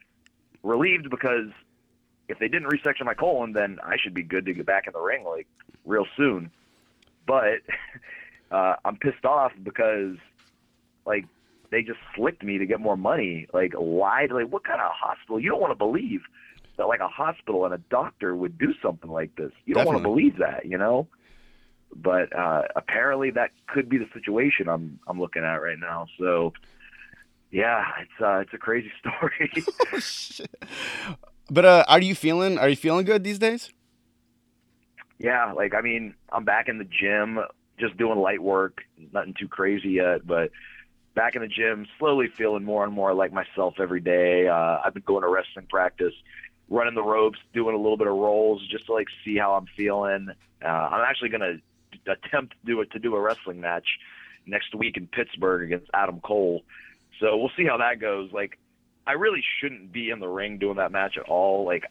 relieved 0.64 1.10
because 1.10 1.50
if 2.30 2.38
they 2.38 2.48
didn't 2.48 2.70
resection 2.70 3.06
my 3.06 3.16
colon, 3.16 3.54
then 3.54 3.80
I 3.84 3.98
should 4.02 4.14
be 4.14 4.24
good 4.24 4.46
to 4.46 4.54
get 4.54 4.66
back 4.66 4.86
in 4.88 4.94
the 4.94 5.02
ring 5.02 5.26
like 5.26 5.48
real 5.86 6.06
soon. 6.16 6.52
But 7.28 7.62
uh, 8.52 8.76
I'm 8.86 8.96
pissed 8.98 9.26
off 9.26 9.52
because 9.62 10.16
like 11.06 11.26
they 11.72 11.82
just 11.82 12.00
slicked 12.16 12.44
me 12.44 12.60
to 12.60 12.66
get 12.66 12.80
more 12.80 12.96
money. 12.96 13.48
Like 13.52 13.74
lied. 13.74 14.32
Like 14.32 14.48
what 14.48 14.64
kind 14.64 14.80
of 14.80 14.92
hospital? 14.94 15.40
You 15.40 15.50
don't 15.50 15.60
want 15.60 15.72
to 15.72 15.78
believe 15.78 16.22
that 16.78 16.88
like 16.88 17.02
a 17.02 17.08
hospital 17.08 17.66
and 17.66 17.74
a 17.74 17.80
doctor 17.90 18.36
would 18.36 18.58
do 18.58 18.74
something 18.82 19.10
like 19.10 19.36
this. 19.36 19.52
You 19.66 19.74
don't 19.74 19.86
want 19.86 19.98
to 19.98 20.04
believe 20.04 20.38
that, 20.38 20.66
you 20.66 20.78
know. 20.78 21.08
But 21.96 22.34
uh, 22.38 22.64
apparently 22.76 23.32
that 23.32 23.50
could 23.68 23.90
be 23.90 23.98
the 23.98 24.08
situation 24.14 24.70
I'm 24.70 25.00
I'm 25.08 25.20
looking 25.20 25.44
at 25.44 25.56
right 25.56 25.80
now. 25.80 26.06
So 26.20 26.54
yeah, 27.50 27.84
it's 28.02 28.22
uh, 28.22 28.38
it's 28.38 28.54
a 28.54 28.60
crazy 28.60 28.92
story. 29.00 29.52
But 31.50 31.66
uh, 31.66 31.86
are 31.88 32.02
you 32.02 32.16
feeling? 32.16 32.58
Are 32.58 32.70
you 32.70 32.76
feeling 32.76 33.06
good 33.06 33.24
these 33.24 33.40
days? 33.40 33.72
Yeah, 35.18 35.52
like 35.54 35.74
I 35.74 35.82
mean, 35.82 36.16
I'm 36.32 36.46
back 36.46 36.70
in 36.70 36.78
the 36.78 36.86
gym, 36.86 37.40
just 37.80 37.98
doing 37.98 38.20
light 38.20 38.42
work, 38.42 38.82
nothing 39.12 39.34
too 39.38 39.48
crazy 39.48 39.90
yet, 39.90 40.26
but 40.26 40.52
back 41.16 41.36
in 41.36 41.42
the 41.42 41.48
gym, 41.48 41.86
slowly 41.98 42.28
feeling 42.28 42.64
more 42.64 42.84
and 42.86 42.94
more 42.94 43.14
like 43.14 43.34
myself 43.34 43.76
every 43.80 44.00
day. 44.00 44.48
Uh, 44.48 44.80
I've 44.84 44.94
been 44.94 45.04
going 45.06 45.24
to 45.24 45.30
wrestling 45.30 45.68
practice, 45.70 46.14
running 46.70 46.96
the 46.96 47.04
ropes, 47.04 47.40
doing 47.54 47.76
a 47.76 47.78
little 47.78 47.98
bit 47.98 48.08
of 48.08 48.14
rolls 48.14 48.66
just 48.70 48.86
to 48.86 48.94
like 48.94 49.08
see 49.26 49.38
how 49.38 49.54
I'm 49.56 49.66
feeling. 49.76 50.30
Uh, 50.64 50.68
I'm 50.68 51.06
actually 51.06 51.30
gonna 51.30 51.56
attempt 52.08 52.54
to 52.54 52.66
do 52.66 52.80
it 52.82 52.92
to 52.92 53.00
do 53.00 53.16
a 53.16 53.20
wrestling 53.20 53.60
match 53.60 53.88
next 54.46 54.74
week 54.76 54.98
in 54.98 55.08
Pittsburgh 55.08 55.64
against 55.64 55.90
Adam 55.94 56.20
Cole. 56.22 56.64
So 57.20 57.38
we'll 57.38 57.52
see 57.58 57.66
how 57.66 57.78
that 57.78 58.00
goes. 58.00 58.32
Like, 58.32 58.58
I 59.08 59.14
really 59.14 59.44
shouldn't 59.60 59.92
be 59.92 60.10
in 60.10 60.20
the 60.20 60.28
ring 60.28 60.58
doing 60.58 60.78
that 60.78 60.92
match 60.92 61.18
at 61.18 61.24
all. 61.24 61.66
Like, 61.66 61.86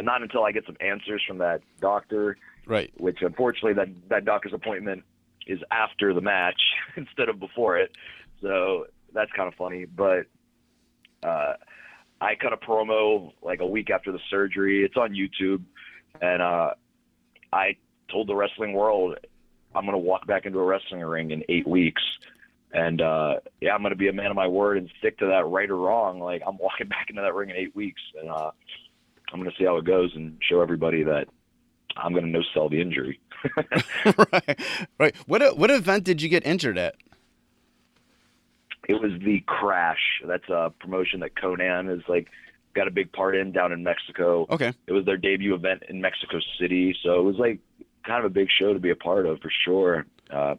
not 0.00 0.22
until 0.22 0.44
I 0.44 0.52
get 0.52 0.66
some 0.66 0.76
answers 0.80 1.22
from 1.26 1.38
that 1.38 1.62
doctor 1.80 2.36
Right. 2.68 2.92
which 2.98 3.22
unfortunately 3.22 3.72
that 3.72 3.88
that 4.10 4.24
doctor's 4.26 4.52
appointment 4.52 5.02
is 5.46 5.58
after 5.70 6.12
the 6.12 6.20
match 6.20 6.60
instead 6.96 7.30
of 7.30 7.40
before 7.40 7.78
it. 7.78 7.96
So 8.42 8.86
that's 9.14 9.32
kind 9.32 9.48
of 9.48 9.54
funny. 9.54 9.86
But 9.86 10.26
uh, 11.22 11.54
I 12.20 12.34
cut 12.34 12.52
a 12.52 12.58
promo 12.58 13.32
like 13.42 13.60
a 13.60 13.66
week 13.66 13.88
after 13.90 14.12
the 14.12 14.20
surgery. 14.28 14.84
It's 14.84 14.98
on 14.98 15.14
YouTube, 15.14 15.62
and 16.20 16.42
uh, 16.42 16.74
I 17.52 17.76
told 18.12 18.28
the 18.28 18.34
wrestling 18.36 18.74
world 18.74 19.16
I'm 19.74 19.84
going 19.84 19.92
to 19.92 19.98
walk 19.98 20.26
back 20.26 20.44
into 20.44 20.58
a 20.58 20.64
wrestling 20.64 21.00
ring 21.00 21.30
in 21.30 21.42
eight 21.48 21.66
weeks. 21.66 22.02
And 22.72 23.00
uh, 23.00 23.36
yeah, 23.60 23.74
I'm 23.74 23.80
going 23.80 23.90
to 23.90 23.96
be 23.96 24.08
a 24.08 24.12
man 24.12 24.26
of 24.26 24.36
my 24.36 24.46
word 24.46 24.78
and 24.78 24.90
stick 24.98 25.18
to 25.18 25.26
that, 25.26 25.46
right 25.46 25.70
or 25.70 25.76
wrong. 25.76 26.20
Like 26.20 26.42
I'm 26.46 26.58
walking 26.60 26.88
back 26.88 27.06
into 27.08 27.22
that 27.22 27.34
ring 27.34 27.50
in 27.50 27.56
eight 27.56 27.74
weeks, 27.74 28.00
and 28.20 28.30
uh, 28.30 28.50
I'm 29.32 29.40
going 29.40 29.50
to 29.50 29.56
see 29.56 29.64
how 29.64 29.76
it 29.76 29.84
goes 29.84 30.12
and 30.14 30.38
show 30.42 30.60
everybody 30.60 31.02
that 31.04 31.28
I'm 31.96 32.12
going 32.12 32.24
to 32.24 32.30
no 32.30 32.42
sell 32.54 32.68
the 32.68 32.80
injury. 32.80 33.20
right. 34.32 34.60
Right. 34.98 35.16
What 35.26 35.56
what 35.56 35.70
event 35.70 36.04
did 36.04 36.20
you 36.20 36.28
get 36.28 36.44
injured 36.46 36.78
at? 36.78 36.94
It 38.88 38.94
was 38.94 39.12
the 39.22 39.40
Crash. 39.46 40.22
That's 40.26 40.48
a 40.48 40.72
promotion 40.80 41.20
that 41.20 41.34
Konnan 41.34 41.94
is 41.94 42.02
like 42.08 42.28
got 42.74 42.88
a 42.88 42.90
big 42.90 43.12
part 43.12 43.36
in 43.36 43.52
down 43.52 43.72
in 43.72 43.82
Mexico. 43.82 44.46
Okay. 44.50 44.72
It 44.86 44.92
was 44.92 45.04
their 45.04 45.16
debut 45.16 45.54
event 45.54 45.82
in 45.88 46.00
Mexico 46.00 46.38
City, 46.60 46.96
so 47.02 47.18
it 47.18 47.22
was 47.22 47.36
like 47.36 47.60
kind 48.04 48.24
of 48.24 48.30
a 48.30 48.34
big 48.34 48.48
show 48.58 48.72
to 48.72 48.78
be 48.78 48.90
a 48.90 48.96
part 48.96 49.26
of 49.26 49.40
for 49.40 49.50
sure. 49.64 50.06
Uh, 50.30 50.54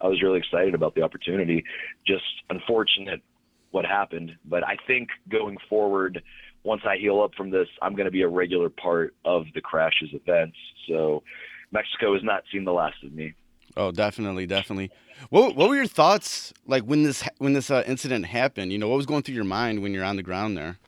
I 0.00 0.06
was 0.06 0.22
really 0.22 0.38
excited 0.38 0.74
about 0.74 0.94
the 0.94 1.02
opportunity. 1.02 1.64
Just 2.06 2.24
unfortunate 2.48 3.22
what 3.70 3.84
happened, 3.84 4.32
but 4.44 4.64
I 4.66 4.76
think 4.86 5.10
going 5.28 5.56
forward, 5.68 6.22
once 6.64 6.82
I 6.84 6.96
heal 6.96 7.20
up 7.22 7.34
from 7.36 7.50
this, 7.50 7.68
I'm 7.80 7.94
going 7.94 8.06
to 8.06 8.10
be 8.10 8.22
a 8.22 8.28
regular 8.28 8.68
part 8.68 9.14
of 9.24 9.44
the 9.54 9.60
crashes 9.60 10.10
events. 10.12 10.56
So 10.88 11.22
Mexico 11.70 12.14
has 12.14 12.22
not 12.24 12.42
seen 12.52 12.64
the 12.64 12.72
last 12.72 12.96
of 13.04 13.12
me. 13.12 13.34
Oh, 13.76 13.92
definitely, 13.92 14.46
definitely. 14.46 14.90
What 15.28 15.54
what 15.54 15.68
were 15.68 15.76
your 15.76 15.86
thoughts 15.86 16.52
like 16.66 16.82
when 16.82 17.04
this 17.04 17.22
when 17.38 17.52
this 17.52 17.70
uh, 17.70 17.84
incident 17.86 18.26
happened? 18.26 18.72
You 18.72 18.78
know, 18.78 18.88
what 18.88 18.96
was 18.96 19.06
going 19.06 19.22
through 19.22 19.36
your 19.36 19.44
mind 19.44 19.80
when 19.80 19.94
you're 19.94 20.04
on 20.04 20.16
the 20.16 20.22
ground 20.22 20.56
there? 20.56 20.78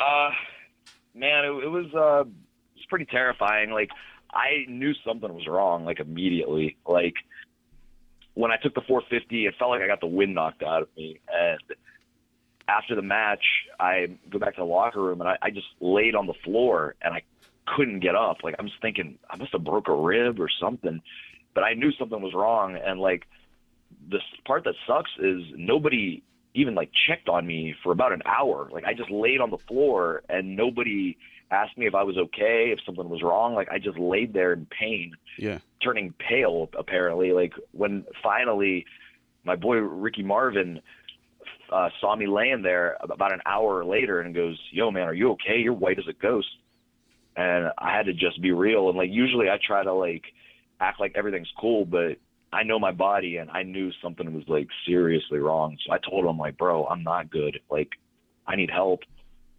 Uh, 0.00 0.30
man, 1.14 1.44
it, 1.44 1.64
it 1.64 1.68
was 1.68 1.86
uh, 1.94 2.20
it 2.20 2.76
was 2.76 2.86
pretty 2.88 3.04
terrifying. 3.04 3.70
Like 3.70 3.90
I 4.34 4.64
knew 4.68 4.92
something 5.06 5.32
was 5.32 5.46
wrong, 5.46 5.84
like 5.84 6.00
immediately. 6.00 6.76
Like 6.86 7.14
when 8.34 8.50
I 8.50 8.56
took 8.56 8.74
the 8.74 8.80
450, 8.80 9.46
it 9.46 9.54
felt 9.58 9.70
like 9.70 9.82
I 9.82 9.86
got 9.86 10.00
the 10.00 10.06
wind 10.06 10.34
knocked 10.34 10.62
out 10.62 10.82
of 10.82 10.88
me. 10.96 11.20
And 11.32 11.60
after 12.68 12.94
the 12.94 13.02
match, 13.02 13.44
I 13.78 14.18
go 14.30 14.38
back 14.38 14.56
to 14.56 14.62
the 14.62 14.66
locker 14.66 15.02
room 15.02 15.20
and 15.20 15.28
I, 15.28 15.36
I 15.40 15.50
just 15.50 15.66
laid 15.80 16.14
on 16.14 16.26
the 16.26 16.34
floor 16.44 16.96
and 17.00 17.14
I 17.14 17.22
couldn't 17.66 18.00
get 18.00 18.14
up. 18.14 18.38
Like 18.42 18.56
I'm 18.58 18.66
just 18.66 18.80
thinking 18.82 19.18
I 19.30 19.36
must 19.36 19.52
have 19.52 19.64
broke 19.64 19.88
a 19.88 19.94
rib 19.94 20.40
or 20.40 20.48
something, 20.60 21.00
but 21.54 21.62
I 21.62 21.74
knew 21.74 21.92
something 21.92 22.20
was 22.20 22.34
wrong. 22.34 22.76
And 22.76 23.00
like 23.00 23.26
the 24.10 24.18
part 24.44 24.64
that 24.64 24.74
sucks 24.86 25.10
is 25.18 25.42
nobody 25.56 26.22
even 26.54 26.74
like 26.74 26.90
checked 27.06 27.28
on 27.28 27.46
me 27.46 27.74
for 27.82 27.92
about 27.92 28.12
an 28.12 28.22
hour. 28.26 28.68
Like 28.72 28.84
I 28.84 28.94
just 28.94 29.10
laid 29.10 29.40
on 29.40 29.50
the 29.50 29.58
floor 29.58 30.22
and 30.28 30.56
nobody 30.56 31.16
asked 31.54 31.78
me 31.78 31.86
if 31.86 31.94
I 31.94 32.02
was 32.02 32.16
okay, 32.16 32.72
if 32.72 32.78
something 32.84 33.08
was 33.08 33.22
wrong. 33.22 33.54
Like 33.54 33.68
I 33.70 33.78
just 33.78 33.98
laid 33.98 34.32
there 34.32 34.52
in 34.52 34.66
pain, 34.66 35.12
Yeah. 35.38 35.58
turning 35.82 36.12
pale 36.18 36.68
apparently. 36.78 37.32
Like 37.32 37.54
when 37.72 38.04
finally 38.22 38.84
my 39.44 39.56
boy 39.56 39.76
Ricky 39.76 40.22
Marvin 40.22 40.80
uh, 41.70 41.88
saw 42.00 42.14
me 42.16 42.26
laying 42.26 42.62
there 42.62 42.96
about 43.00 43.32
an 43.32 43.40
hour 43.46 43.84
later 43.84 44.20
and 44.20 44.34
goes, 44.34 44.58
"Yo, 44.70 44.90
man, 44.90 45.08
are 45.08 45.14
you 45.14 45.30
okay? 45.32 45.58
You're 45.58 45.72
white 45.72 45.98
as 45.98 46.08
a 46.08 46.12
ghost." 46.12 46.48
And 47.36 47.70
I 47.78 47.96
had 47.96 48.06
to 48.06 48.12
just 48.12 48.40
be 48.40 48.52
real. 48.52 48.88
And 48.88 48.98
like 48.98 49.10
usually 49.10 49.48
I 49.50 49.58
try 49.64 49.82
to 49.82 49.92
like 49.92 50.24
act 50.80 51.00
like 51.00 51.12
everything's 51.16 51.52
cool, 51.58 51.84
but 51.84 52.16
I 52.52 52.62
know 52.62 52.78
my 52.78 52.92
body 52.92 53.38
and 53.38 53.50
I 53.50 53.62
knew 53.64 53.90
something 54.02 54.32
was 54.32 54.44
like 54.46 54.68
seriously 54.86 55.38
wrong. 55.38 55.76
So 55.84 55.92
I 55.92 55.98
told 55.98 56.24
him 56.24 56.38
like, 56.38 56.56
"Bro, 56.56 56.86
I'm 56.86 57.02
not 57.02 57.30
good. 57.30 57.60
Like 57.70 57.90
I 58.46 58.56
need 58.56 58.70
help." 58.70 59.00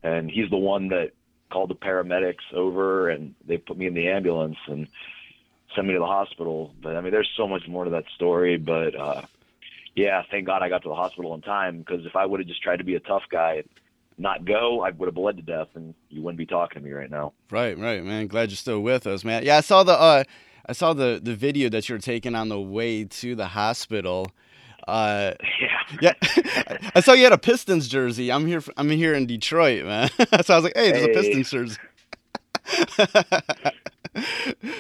And 0.04 0.30
he's 0.30 0.50
the 0.50 0.58
one 0.58 0.88
that 0.90 1.12
called 1.52 1.70
the 1.70 1.76
paramedics 1.76 2.54
over 2.54 3.10
and 3.10 3.36
they 3.48 3.58
put 3.58 3.78
me 3.78 3.88
in 3.88 3.94
the 3.94 4.08
ambulance 4.08 4.58
and 4.68 4.88
sent 5.76 5.88
me 5.88 5.94
to 5.94 6.00
the 6.00 6.06
hospital. 6.06 6.74
But 6.82 6.96
I 6.96 7.02
mean, 7.02 7.12
there's 7.12 7.30
so 7.38 7.48
much 7.48 7.68
more 7.68 7.84
to 7.86 7.92
that 7.92 8.06
story. 8.16 8.58
But 8.58 8.96
uh, 8.96 9.22
yeah, 9.96 10.24
thank 10.32 10.46
God 10.46 10.62
I 10.62 10.70
got 10.70 10.84
to 10.84 10.90
the 10.90 10.96
hospital 10.96 11.34
in 11.34 11.42
time 11.42 11.80
because 11.80 12.06
if 12.06 12.16
I 12.16 12.26
would 12.26 12.40
have 12.40 12.48
just 12.48 12.62
tried 12.62 12.78
to 12.78 12.84
be 12.84 12.96
a 12.96 13.00
tough 13.00 13.24
guy 13.30 13.56
and 13.56 13.70
not 14.18 14.46
go, 14.46 14.82
I 14.82 14.92
would 14.92 15.08
have 15.08 15.16
bled 15.16 15.38
to 15.38 15.44
death, 15.44 15.68
and 15.76 15.94
you 16.10 16.22
wouldn't 16.22 16.38
be 16.38 16.46
talking 16.46 16.82
to 16.82 16.86
me 16.86 16.94
right 16.94 17.12
now. 17.12 17.34
Right, 17.52 17.78
right, 17.78 18.04
man. 18.04 18.28
Glad 18.28 18.50
you're 18.50 18.58
still 18.58 18.82
with 18.82 19.08
us, 19.08 19.24
man. 19.24 19.44
Yeah, 19.44 19.58
I 19.58 19.62
saw 19.62 19.84
the 19.84 20.00
uh 20.00 20.24
I 20.68 20.74
saw 20.74 20.94
the 20.94 21.20
the 21.22 21.36
video 21.36 21.70
that 21.70 21.88
you 21.88 21.96
were 21.96 22.00
taking 22.00 22.36
on 22.36 22.50
the 22.50 22.60
way 22.60 23.04
to 23.04 23.36
the 23.36 23.48
hospital. 23.48 24.32
Uh 24.88 25.34
Yeah. 26.02 26.14
yeah. 26.22 26.90
I 26.96 27.00
saw 27.02 27.14
you 27.14 27.24
had 27.24 27.34
a 27.34 27.38
Pistons 27.38 27.88
jersey. 27.88 28.32
I'm 28.32 28.46
here 28.46 28.62
I'm 28.78 28.90
here 28.90 29.14
in 29.14 29.26
Detroit, 29.26 29.86
man. 29.86 30.10
so 30.44 30.54
I 30.54 30.58
was 30.58 30.64
like, 30.64 30.74
"Hey, 30.76 30.92
there's 30.92 31.04
a 31.04 31.08
Hey. 31.08 31.14
Pistons 31.14 31.50
jersey." 31.52 31.78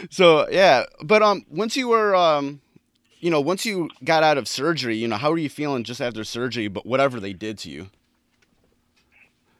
so, 0.10 0.48
yeah, 0.50 0.86
but 1.04 1.22
um 1.22 1.46
once 1.50 1.76
you 1.76 1.88
were 1.90 2.16
um 2.16 2.62
you 3.20 3.32
know, 3.32 3.42
once 3.42 3.66
you 3.66 3.90
got 4.04 4.22
out 4.24 4.38
of 4.38 4.48
surgery, 4.48 4.96
you 4.98 5.08
know, 5.08 5.16
how 5.16 5.32
were 5.32 5.38
you 5.38 5.50
feeling 5.50 5.84
just 5.84 6.00
after 6.02 6.24
surgery, 6.24 6.68
but 6.68 6.86
whatever 6.86 7.20
they 7.20 7.34
did 7.34 7.58
to 7.60 7.70
you? 7.72 7.90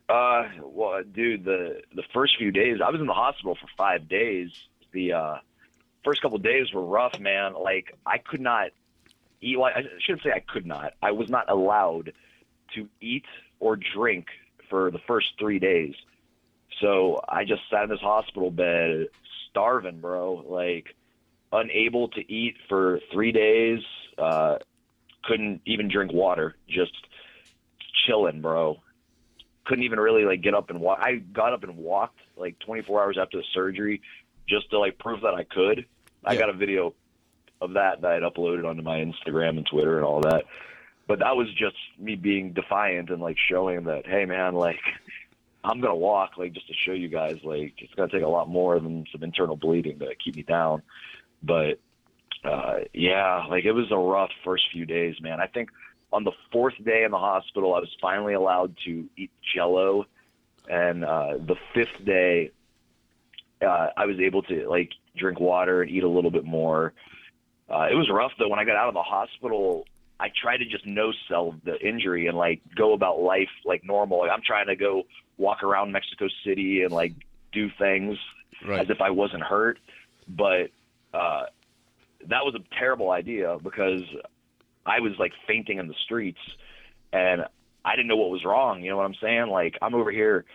Uh, 0.08 0.44
well, 0.62 1.02
dude, 1.04 1.44
the 1.46 1.82
the 1.96 2.04
first 2.14 2.38
few 2.38 2.52
days, 2.52 2.78
I 2.86 2.92
was 2.92 3.02
in 3.02 3.08
the 3.08 3.14
hospital 3.14 3.56
for 3.56 3.68
five 3.76 4.08
days. 4.08 4.52
The 4.92 5.14
uh, 5.14 5.36
first 6.04 6.22
couple 6.22 6.38
of 6.38 6.44
days 6.44 6.72
were 6.74 6.86
rough, 6.86 7.20
man. 7.20 7.54
Like 7.54 7.98
I 8.06 8.20
could 8.20 8.42
not 8.42 8.70
eat. 9.42 9.58
Well, 9.58 9.72
I 9.76 9.84
shouldn't 10.00 10.24
say 10.24 10.32
I 10.32 10.40
could 10.40 10.66
not. 10.66 10.94
I 11.02 11.12
was 11.12 11.30
not 11.30 11.50
allowed 11.50 12.14
to 12.76 12.88
eat 13.02 13.26
or 13.60 13.78
drink 13.78 14.28
for 14.70 14.92
the 14.92 15.00
first 15.08 15.28
three 15.40 15.60
days. 15.60 15.94
So 16.82 17.22
I 17.30 17.46
just 17.46 17.62
sat 17.70 17.84
in 17.84 17.90
this 17.90 18.00
hospital 18.02 18.52
bed, 18.52 19.08
starving, 19.50 20.00
bro. 20.00 20.44
Like 20.48 20.96
unable 21.52 22.10
to 22.10 22.32
eat 22.32 22.56
for 22.68 23.00
three 23.14 23.32
days. 23.32 23.80
Uh, 24.18 24.58
couldn't 25.24 25.62
even 25.66 25.90
drink 25.90 26.12
water. 26.12 26.56
Just 26.68 26.94
chilling, 28.06 28.42
bro 28.42 28.80
couldn't 29.66 29.84
even 29.84 30.00
really 30.00 30.24
like 30.24 30.42
get 30.42 30.54
up 30.54 30.70
and 30.70 30.80
walk. 30.80 31.00
I 31.02 31.16
got 31.16 31.54
up 31.54 31.64
and 31.64 31.76
walked 31.78 32.20
like 32.38 32.58
24 32.60 33.04
hours 33.04 33.18
after 33.20 33.38
the 33.38 33.44
surgery 33.54 34.02
just 34.48 34.70
to 34.70 34.80
like 34.80 34.98
prove 35.00 35.22
that 35.22 35.34
I 35.34 35.44
could. 35.44 35.86
I 36.24 36.34
Yeah. 36.34 36.40
got 36.40 36.50
a 36.50 36.54
video 36.54 36.94
of 37.62 37.74
that 37.74 38.02
that 38.02 38.12
I'd 38.12 38.22
uploaded 38.24 38.68
onto 38.68 38.82
my 38.82 38.98
Instagram 39.00 39.58
and 39.58 39.66
Twitter 39.66 39.98
and 39.98 40.06
all 40.06 40.22
that. 40.22 40.46
But 41.08 41.20
that 41.20 41.36
was 41.36 41.48
just 41.54 41.78
me 42.00 42.16
being 42.16 42.54
defiant 42.54 43.10
and 43.10 43.22
like 43.22 43.38
showing 43.50 43.84
that, 43.86 44.08
hey 44.08 44.26
man, 44.26 44.56
like 44.56 44.80
I'm 45.64 45.82
gonna 45.82 45.96
walk 45.96 46.38
like 46.38 46.54
just 46.54 46.68
to 46.68 46.74
show 46.74 46.94
you 46.94 47.08
guys 47.08 47.38
like 47.44 47.74
it's 47.78 47.94
gonna 47.96 48.12
take 48.12 48.24
a 48.24 48.28
lot 48.28 48.50
more 48.50 48.80
than 48.80 49.06
some 49.12 49.24
internal 49.24 49.56
bleeding 49.56 50.00
to 50.00 50.16
keep 50.16 50.36
me 50.36 50.44
down. 50.44 50.82
But 51.44 51.80
uh 52.44 52.80
yeah, 52.94 53.46
like 53.50 53.66
it 53.66 53.72
was 53.72 53.92
a 53.92 53.98
rough 53.98 54.32
first 54.44 54.64
few 54.72 54.86
days, 54.86 55.16
man. 55.22 55.40
I 55.40 55.48
think 55.48 55.70
on 56.16 56.24
the 56.24 56.32
fourth 56.52 56.76
day 56.84 57.04
in 57.04 57.12
the 57.12 57.18
hospital, 57.18 57.76
I 57.76 57.80
was 57.80 57.94
finally 58.02 58.34
allowed 58.34 58.76
to 58.86 59.06
eat 59.18 59.32
Jello, 59.54 60.06
and 60.70 61.04
uh, 61.04 61.34
the 61.38 61.56
fifth 61.74 62.06
day, 62.06 62.52
uh, 63.62 63.88
I 63.98 64.06
was 64.06 64.20
able 64.20 64.42
to 64.44 64.70
like 64.70 64.92
drink 65.18 65.42
water 65.42 65.82
and 65.82 65.92
eat 65.92 66.04
a 66.04 66.10
little 66.10 66.32
bit 66.32 66.46
more. 66.46 66.94
Uh, 67.70 67.88
it 67.92 67.96
was 67.96 68.10
rough 68.12 68.32
though. 68.38 68.48
When 68.50 68.60
I 68.60 68.64
got 68.66 68.76
out 68.76 68.88
of 68.88 68.94
the 68.94 69.02
hospital, 69.04 69.86
I 70.20 70.30
tried 70.40 70.58
to 70.58 70.66
just 70.66 70.86
no 70.86 71.12
sell 71.28 71.56
the 71.64 71.80
injury 71.86 72.28
and 72.28 72.38
like 72.38 72.62
go 72.76 72.94
about 72.94 73.20
life 73.20 73.50
like 73.66 73.84
normal. 73.84 74.20
Like, 74.20 74.32
I'm 74.32 74.42
trying 74.46 74.68
to 74.68 74.76
go 74.76 75.04
walk 75.38 75.64
around 75.64 75.92
Mexico 75.92 76.28
City 76.46 76.84
and 76.84 76.92
like 76.92 77.14
do 77.52 77.70
things 77.78 78.18
Right. 78.66 78.80
as 78.80 78.90
if 78.90 79.02
I 79.02 79.10
wasn't 79.10 79.44
hurt. 79.44 79.80
But 80.28 80.72
uh, 81.14 81.44
that 82.28 82.46
was 82.46 82.56
a 82.56 82.76
terrible 82.80 83.12
idea 83.12 83.58
because 83.62 84.02
I 84.86 85.00
was 85.02 85.14
like 85.20 85.34
fainting 85.48 85.78
in 85.78 85.88
the 85.88 85.94
streets 86.06 86.40
and 87.12 87.46
I 87.84 87.96
didn't 87.96 88.08
know 88.08 88.16
what 88.16 88.30
was 88.32 88.46
wrong. 88.46 88.82
You 88.84 88.92
know 88.92 88.98
what 88.98 89.06
I'm 89.06 89.16
saying? 89.22 89.48
Like 89.48 89.78
I'm 89.82 89.94
over 89.94 90.12
here 90.12 90.46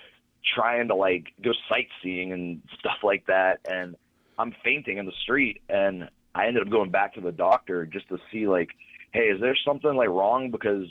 trying 0.54 0.88
to 0.88 0.94
like 0.94 1.26
go 1.42 1.50
sightseeing 1.68 2.32
and 2.32 2.62
stuff 2.78 2.98
like 3.02 3.26
that, 3.26 3.60
and 3.70 3.94
I'm 4.38 4.54
fainting 4.64 4.96
in 4.98 5.04
the 5.06 5.12
street. 5.22 5.60
And 5.68 6.08
I 6.34 6.46
ended 6.46 6.62
up 6.62 6.70
going 6.70 6.90
back 6.90 7.14
to 7.14 7.20
the 7.20 7.32
doctor 7.32 7.86
just 7.86 8.08
to 8.08 8.18
see 8.32 8.46
like, 8.46 8.70
hey, 9.12 9.24
is 9.24 9.40
there 9.40 9.56
something 9.64 9.94
like 9.94 10.08
wrong? 10.08 10.50
Because 10.50 10.86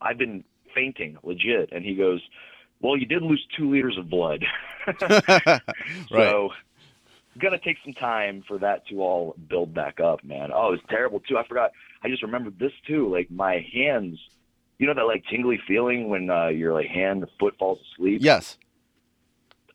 I've 0.00 0.18
been 0.18 0.44
fainting 0.74 1.16
legit. 1.22 1.70
And 1.72 1.84
he 1.84 1.94
goes, 1.94 2.20
well, 2.80 2.96
you 2.96 3.06
did 3.06 3.22
lose 3.22 3.44
two 3.56 3.70
liters 3.70 3.96
of 3.96 4.10
blood. 4.10 4.44
right. 5.00 5.60
So 6.10 6.50
gonna 7.38 7.58
take 7.58 7.78
some 7.84 7.94
time 7.94 8.42
for 8.46 8.58
that 8.58 8.86
to 8.88 9.00
all 9.00 9.34
build 9.48 9.72
back 9.72 10.00
up, 10.00 10.22
man. 10.24 10.50
Oh, 10.52 10.68
it 10.68 10.72
was 10.72 10.80
terrible 10.88 11.20
too. 11.20 11.38
I 11.38 11.46
forgot. 11.46 11.72
I 12.02 12.08
just 12.08 12.22
remembered 12.22 12.58
this 12.58 12.72
too. 12.86 13.10
Like 13.10 13.30
my 13.30 13.66
hands, 13.72 14.18
you 14.78 14.86
know 14.86 14.94
that 14.94 15.04
like 15.04 15.24
tingly 15.30 15.58
feeling 15.66 16.08
when 16.08 16.28
uh, 16.30 16.48
your 16.48 16.72
like 16.72 16.88
hand, 16.88 17.22
the 17.22 17.28
foot 17.38 17.54
falls 17.58 17.78
asleep. 17.92 18.20
Yes. 18.22 18.58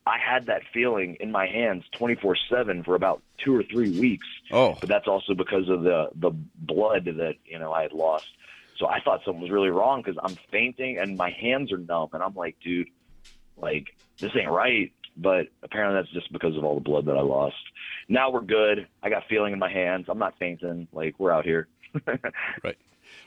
I 0.08 0.18
had 0.18 0.46
that 0.46 0.62
feeling 0.72 1.16
in 1.20 1.30
my 1.30 1.46
hands 1.46 1.84
24/7 1.98 2.84
for 2.84 2.94
about 2.94 3.22
two 3.36 3.54
or 3.54 3.62
three 3.62 3.98
weeks. 3.98 4.26
Oh. 4.50 4.76
But 4.80 4.88
that's 4.88 5.06
also 5.06 5.34
because 5.34 5.68
of 5.68 5.82
the 5.82 6.08
the 6.14 6.30
blood 6.56 7.04
that 7.04 7.34
you 7.44 7.58
know 7.58 7.72
I 7.72 7.82
had 7.82 7.92
lost. 7.92 8.26
So 8.78 8.88
I 8.88 9.00
thought 9.00 9.20
something 9.24 9.42
was 9.42 9.50
really 9.50 9.70
wrong 9.70 10.02
because 10.02 10.18
I'm 10.22 10.36
fainting 10.50 10.98
and 10.98 11.16
my 11.16 11.30
hands 11.30 11.72
are 11.72 11.78
numb, 11.78 12.10
and 12.12 12.22
I'm 12.22 12.34
like, 12.34 12.56
dude, 12.64 12.88
like 13.56 13.88
this 14.18 14.32
ain't 14.34 14.50
right. 14.50 14.92
But 15.16 15.48
apparently 15.62 16.00
that's 16.00 16.12
just 16.12 16.32
because 16.32 16.56
of 16.56 16.64
all 16.64 16.74
the 16.76 16.80
blood 16.80 17.06
that 17.06 17.16
I 17.16 17.22
lost. 17.22 17.56
Now 18.08 18.30
we're 18.30 18.40
good. 18.40 18.86
I 19.02 19.10
got 19.10 19.24
feeling 19.28 19.52
in 19.52 19.58
my 19.58 19.70
hands. 19.70 20.06
I'm 20.08 20.18
not 20.18 20.38
fainting. 20.38 20.88
Like 20.92 21.16
we're 21.18 21.32
out 21.32 21.44
here. 21.44 21.68
Right. 22.62 22.76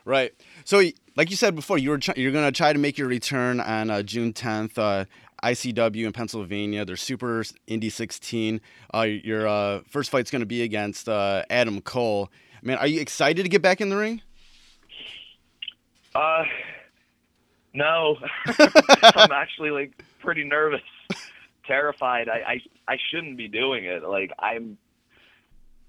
Right. 0.06 0.34
So, 0.64 0.82
like 1.16 1.30
you 1.30 1.36
said 1.36 1.56
before, 1.56 1.78
you 1.78 1.90
were 1.90 1.98
tr- 1.98 2.12
you're 2.16 2.32
gonna 2.32 2.52
try 2.52 2.74
to 2.74 2.80
make 2.80 2.98
your 2.98 3.08
return 3.08 3.60
on 3.60 3.90
uh, 3.90 4.02
June 4.02 4.34
10th. 4.34 4.78
Uh, 4.78 5.06
ICW 5.44 6.06
in 6.06 6.12
Pennsylvania. 6.12 6.86
They're 6.86 6.96
Super 6.96 7.44
Indy 7.68 7.90
16. 7.90 8.62
Uh, 8.94 9.02
your 9.02 9.48
uh, 9.48 9.82
first 9.88 10.12
fight's 10.12 10.32
gonna 10.32 10.46
be 10.46 10.62
against 10.62 11.10
uh, 11.10 11.44
Adam 11.50 11.82
Cole. 11.82 12.30
Man, 12.62 12.78
are 12.78 12.88
you 12.88 13.02
excited 13.02 13.44
to 13.44 13.50
get 13.50 13.62
back 13.62 13.82
in 13.82 13.90
the 13.90 13.98
ring? 13.98 14.22
Uh, 16.14 16.44
no. 17.74 18.18
I'm 18.46 19.32
actually 19.32 19.72
like 19.72 20.04
pretty 20.20 20.44
nervous, 20.44 20.82
terrified. 21.66 22.30
I, 22.30 22.54
I 22.88 22.94
I 22.94 22.98
shouldn't 23.10 23.38
be 23.38 23.48
doing 23.48 23.86
it. 23.86 24.04
Like 24.04 24.32
I'm 24.38 24.78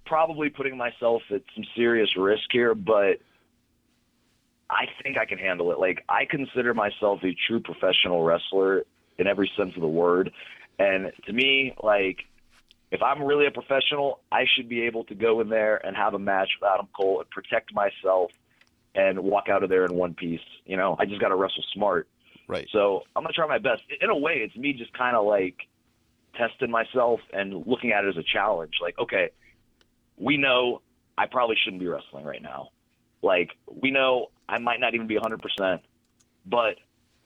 probably 0.06 0.48
putting 0.48 0.76
myself 0.76 1.22
at 1.30 1.42
some 1.54 1.64
serious 1.76 2.16
risk 2.16 2.44
here, 2.50 2.74
but 2.74 3.20
I 4.70 4.86
think 5.02 5.18
I 5.18 5.26
can 5.26 5.38
handle 5.38 5.72
it. 5.72 5.78
Like 5.78 6.04
I 6.08 6.24
consider 6.24 6.72
myself 6.72 7.20
a 7.22 7.36
true 7.46 7.60
professional 7.60 8.22
wrestler 8.22 8.84
in 9.22 9.26
every 9.26 9.50
sense 9.56 9.74
of 9.74 9.80
the 9.80 9.88
word, 9.88 10.30
and 10.78 11.10
to 11.26 11.32
me, 11.32 11.74
like 11.82 12.18
if 12.90 13.02
I'm 13.02 13.22
really 13.22 13.46
a 13.46 13.50
professional, 13.50 14.20
I 14.30 14.44
should 14.54 14.68
be 14.68 14.82
able 14.82 15.04
to 15.04 15.14
go 15.14 15.40
in 15.40 15.48
there 15.48 15.84
and 15.84 15.96
have 15.96 16.12
a 16.12 16.18
match 16.18 16.50
with 16.60 16.70
Adam 16.70 16.88
Cole 16.94 17.20
and 17.20 17.30
protect 17.30 17.72
myself 17.72 18.30
and 18.94 19.20
walk 19.20 19.48
out 19.48 19.62
of 19.62 19.70
there 19.70 19.86
in 19.86 19.94
one 19.94 20.12
piece. 20.12 20.42
You 20.66 20.76
know, 20.76 20.96
I 20.98 21.06
just 21.06 21.18
got 21.18 21.28
to 21.28 21.36
wrestle 21.36 21.64
smart. 21.72 22.06
Right. 22.46 22.68
So 22.70 23.04
I'm 23.16 23.22
gonna 23.22 23.32
try 23.32 23.46
my 23.46 23.58
best. 23.58 23.82
In 24.00 24.10
a 24.10 24.16
way, 24.16 24.42
it's 24.44 24.54
me 24.56 24.74
just 24.74 24.92
kind 24.92 25.16
of 25.16 25.24
like 25.24 25.56
testing 26.36 26.70
myself 26.70 27.20
and 27.32 27.66
looking 27.66 27.92
at 27.92 28.04
it 28.04 28.08
as 28.08 28.16
a 28.18 28.22
challenge. 28.22 28.74
Like, 28.82 28.98
okay, 28.98 29.30
we 30.18 30.36
know 30.36 30.82
I 31.16 31.26
probably 31.26 31.56
shouldn't 31.62 31.80
be 31.80 31.88
wrestling 31.88 32.24
right 32.24 32.42
now. 32.42 32.68
Like, 33.22 33.50
we 33.70 33.90
know 33.90 34.30
I 34.48 34.58
might 34.58 34.80
not 34.80 34.94
even 34.94 35.06
be 35.06 35.16
100%, 35.16 35.80
but 36.44 36.76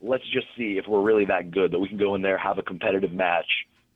let's 0.00 0.24
just 0.32 0.46
see 0.56 0.78
if 0.78 0.87
we're 0.87 1.02
really 1.02 1.24
that 1.26 1.50
good 1.50 1.72
that 1.72 1.78
we 1.78 1.88
can 1.88 1.98
go 1.98 2.14
in 2.14 2.22
there, 2.22 2.38
have 2.38 2.59
a 2.59 2.62
competitive 2.62 3.12
match 3.12 3.46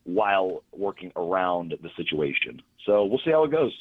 while 0.03 0.63
working 0.75 1.11
around 1.15 1.73
the 1.81 1.89
situation. 1.95 2.61
So 2.85 3.05
we'll 3.05 3.21
see 3.23 3.31
how 3.31 3.43
it 3.43 3.51
goes. 3.51 3.73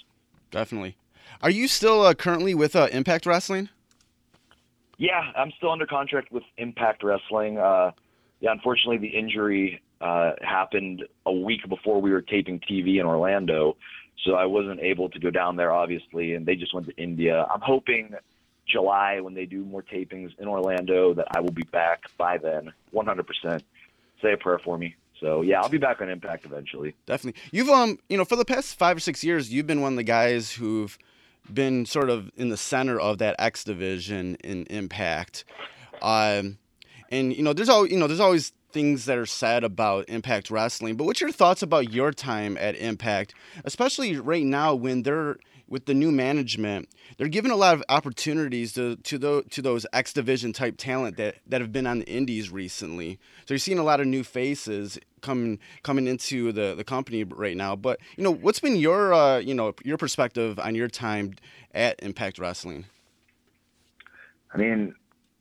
Definitely. 0.51 0.97
Are 1.43 1.51
you 1.51 1.69
still 1.69 2.03
uh, 2.03 2.15
currently 2.15 2.55
with 2.55 2.77
uh, 2.77 2.89
Impact 2.93 3.25
Wrestling? 3.25 3.69
Yeah, 4.99 5.33
I'm 5.35 5.51
still 5.57 5.71
under 5.71 5.87
contract 5.87 6.31
with 6.31 6.43
Impact 6.59 7.03
Wrestling. 7.03 7.57
Uh, 7.57 7.93
yeah, 8.41 8.53
unfortunately, 8.53 8.99
the 8.99 9.17
injury 9.17 9.81
uh, 10.01 10.33
happened 10.43 11.05
a 11.25 11.33
week 11.33 11.61
before 11.69 12.03
we 12.03 12.11
were 12.11 12.21
taping 12.21 12.61
TV 12.61 13.01
in 13.01 13.07
Orlando, 13.07 13.77
so 14.25 14.35
I 14.35 14.45
wasn't 14.45 14.81
able 14.81 15.09
to 15.09 15.19
go 15.19 15.31
down 15.31 15.57
there, 15.57 15.73
obviously, 15.73 16.35
and 16.35 16.45
they 16.45 16.55
just 16.55 16.75
went 16.75 16.87
to 16.87 16.97
India. 16.97 17.47
I'm 17.53 17.61
hoping 17.63 18.11
July, 18.71 19.21
when 19.21 19.35
they 19.35 19.47
do 19.47 19.65
more 19.65 19.83
tapings 19.83 20.39
in 20.39 20.49
Orlando, 20.49 21.15
that 21.15 21.27
I 21.31 21.41
will 21.41 21.53
be 21.53 21.65
back 21.65 22.05
by 22.17 22.39
then, 22.39 22.73
100%. 22.95 23.63
Say 24.23 24.33
a 24.33 24.37
prayer 24.37 24.59
for 24.59 24.79
me. 24.79 24.95
So 25.19 25.43
yeah, 25.43 25.61
I'll 25.61 25.69
be 25.69 25.79
back 25.79 26.01
on 26.01 26.09
Impact 26.09 26.47
eventually. 26.47 26.95
Definitely. 27.07 27.41
You've 27.53 27.69
um, 27.69 27.99
you 28.09 28.17
know, 28.17 28.25
for 28.25 28.37
the 28.37 28.45
past 28.45 28.79
five 28.79 28.97
or 28.97 29.01
six 29.01 29.23
years, 29.23 29.53
you've 29.53 29.67
been 29.67 29.83
one 29.83 29.93
of 29.93 29.97
the 29.97 30.03
guys 30.03 30.53
who've 30.53 30.97
been 31.53 31.85
sort 31.85 32.11
of 32.11 32.31
in 32.37 32.49
the 32.49 32.57
center 32.57 32.99
of 32.99 33.19
that 33.19 33.37
X 33.39 33.65
division 33.65 34.37
in 34.37 34.65
Impact. 34.67 35.45
Um, 36.01 36.59
and 37.11 37.35
you 37.35 37.43
know, 37.43 37.53
there's 37.53 37.69
all 37.69 37.87
you 37.87 37.99
know, 37.99 38.07
there's 38.07 38.21
always 38.21 38.53
things 38.73 39.05
that 39.07 39.19
are 39.19 39.27
said 39.27 39.65
about 39.65 40.09
Impact 40.09 40.51
Wrestling. 40.51 40.97
But 40.97 41.05
what's 41.05 41.21
your 41.21 41.33
thoughts 41.33 41.63
about 41.63 41.93
your 41.93 42.13
time 42.13 42.57
at 42.59 42.77
Impact, 42.77 43.35
especially 43.65 44.17
right 44.17 44.45
now 44.45 44.75
when 44.75 45.03
they're 45.03 45.39
with 45.71 45.87
the 45.87 45.95
new 45.95 46.11
management, 46.11 46.89
they're 47.17 47.29
giving 47.29 47.53
a 47.53 47.57
lot 47.57 47.75
of 47.75 47.83
opportunities 47.89 48.73
to 48.75 48.97
to 48.97 49.17
those 49.17 49.45
to 49.51 49.63
those 49.63 49.87
X 49.93 50.13
division 50.13 50.53
type 50.53 50.75
talent 50.77 51.17
that, 51.17 51.37
that 51.47 51.61
have 51.61 51.73
been 51.73 51.87
on 51.87 52.01
the 52.01 52.07
indies 52.07 52.51
recently. 52.51 53.19
So 53.47 53.55
you're 53.55 53.59
seeing 53.59 53.79
a 53.79 53.85
lot 53.85 54.01
of 54.01 54.07
new 54.07 54.25
faces 54.25 54.99
coming 55.23 55.59
coming 55.83 56.07
into 56.07 56.53
the, 56.53 56.75
the 56.75 56.85
company 56.85 57.25
right 57.25 57.57
now. 57.57 57.77
But 57.77 58.01
you 58.17 58.25
know, 58.25 58.33
what's 58.33 58.61
been 58.61 58.77
your 58.77 59.15
uh, 59.15 59.39
you 59.39 59.55
know 59.55 59.73
your 59.85 59.97
perspective 59.97 60.59
on 60.59 60.75
your 60.75 60.89
time 60.89 61.35
at 61.73 62.03
Impact 62.03 62.39
Wrestling? 62.39 62.85
I 64.53 64.59
mean, 64.59 64.95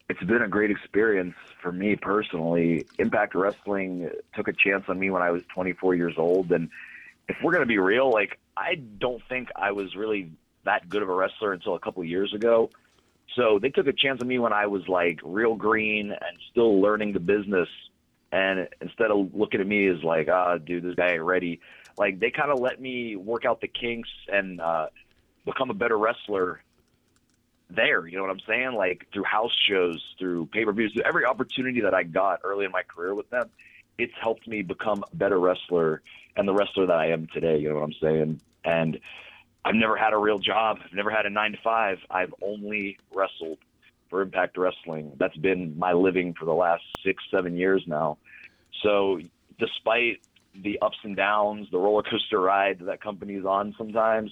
it's 0.07 0.23
been 0.23 0.43
a 0.43 0.47
great 0.47 0.69
experience 0.69 1.33
for 1.61 1.71
me 1.71 1.95
personally. 1.95 2.85
Impact 2.99 3.33
Wrestling 3.33 4.11
took 4.35 4.47
a 4.47 4.53
chance 4.53 4.85
on 4.87 4.99
me 4.99 5.09
when 5.09 5.23
I 5.23 5.31
was 5.31 5.41
24 5.53 5.95
years 5.95 6.13
old, 6.17 6.51
and 6.51 6.69
if 7.27 7.37
we're 7.43 7.51
gonna 7.51 7.65
be 7.65 7.79
real, 7.79 8.11
like 8.11 8.37
I 8.59 8.75
don't 8.75 9.21
think 9.29 9.49
I 9.55 9.71
was 9.71 9.95
really 9.95 10.31
that 10.65 10.89
good 10.89 11.01
of 11.01 11.09
a 11.09 11.13
wrestler 11.13 11.53
until 11.53 11.75
a 11.75 11.79
couple 11.79 12.01
of 12.01 12.09
years 12.09 12.33
ago. 12.33 12.69
So 13.35 13.57
they 13.59 13.69
took 13.69 13.87
a 13.87 13.93
chance 13.93 14.21
on 14.21 14.27
me 14.27 14.37
when 14.37 14.51
I 14.51 14.67
was 14.67 14.87
like 14.87 15.19
real 15.23 15.55
green 15.55 16.11
and 16.11 16.37
still 16.51 16.81
learning 16.81 17.13
the 17.13 17.19
business. 17.21 17.69
And 18.31 18.67
instead 18.81 19.11
of 19.11 19.33
looking 19.33 19.61
at 19.61 19.67
me 19.67 19.87
as 19.87 20.03
like, 20.03 20.27
ah, 20.27 20.57
dude, 20.57 20.83
this 20.83 20.95
guy 20.95 21.13
ain't 21.13 21.23
ready, 21.23 21.61
like 21.97 22.19
they 22.19 22.31
kind 22.31 22.51
of 22.51 22.59
let 22.59 22.81
me 22.81 23.15
work 23.15 23.45
out 23.45 23.61
the 23.61 23.67
kinks 23.67 24.09
and 24.27 24.59
uh, 24.59 24.87
become 25.45 25.69
a 25.69 25.73
better 25.73 25.97
wrestler 25.97 26.61
there. 27.69 28.05
You 28.07 28.17
know 28.17 28.23
what 28.23 28.31
I'm 28.31 28.41
saying? 28.47 28.73
Like 28.73 29.07
through 29.13 29.23
house 29.23 29.55
shows, 29.67 30.03
through 30.19 30.47
pay 30.47 30.65
per 30.65 30.73
views, 30.73 30.91
through 30.93 31.03
every 31.03 31.25
opportunity 31.25 31.81
that 31.81 31.93
I 31.93 32.03
got 32.03 32.41
early 32.43 32.65
in 32.65 32.71
my 32.71 32.83
career 32.83 33.15
with 33.15 33.29
them, 33.29 33.49
it's 33.97 34.13
helped 34.21 34.47
me 34.47 34.63
become 34.63 35.03
a 35.11 35.15
better 35.15 35.39
wrestler 35.39 36.01
and 36.35 36.47
the 36.47 36.53
wrestler 36.53 36.85
that 36.87 36.97
I 36.97 37.07
am 37.07 37.27
today. 37.33 37.57
You 37.57 37.69
know 37.69 37.75
what 37.75 37.83
I'm 37.83 37.95
saying? 38.01 38.41
And 38.63 38.99
I've 39.65 39.75
never 39.75 39.97
had 39.97 40.13
a 40.13 40.17
real 40.17 40.39
job. 40.39 40.77
I've 40.83 40.93
never 40.93 41.09
had 41.09 41.25
a 41.25 41.29
nine 41.29 41.51
to 41.51 41.57
five. 41.63 41.99
I've 42.09 42.33
only 42.41 42.97
wrestled 43.13 43.59
for 44.09 44.21
Impact 44.21 44.57
Wrestling. 44.57 45.13
That's 45.17 45.37
been 45.37 45.77
my 45.77 45.93
living 45.93 46.33
for 46.33 46.45
the 46.45 46.53
last 46.53 46.83
six, 47.03 47.23
seven 47.29 47.55
years 47.55 47.83
now. 47.85 48.17
So 48.83 49.19
despite 49.59 50.21
the 50.55 50.79
ups 50.81 50.97
and 51.03 51.15
downs, 51.15 51.67
the 51.71 51.77
roller 51.77 52.03
coaster 52.03 52.39
ride 52.39 52.79
that 52.79 53.01
company's 53.01 53.45
on 53.45 53.75
sometimes, 53.77 54.31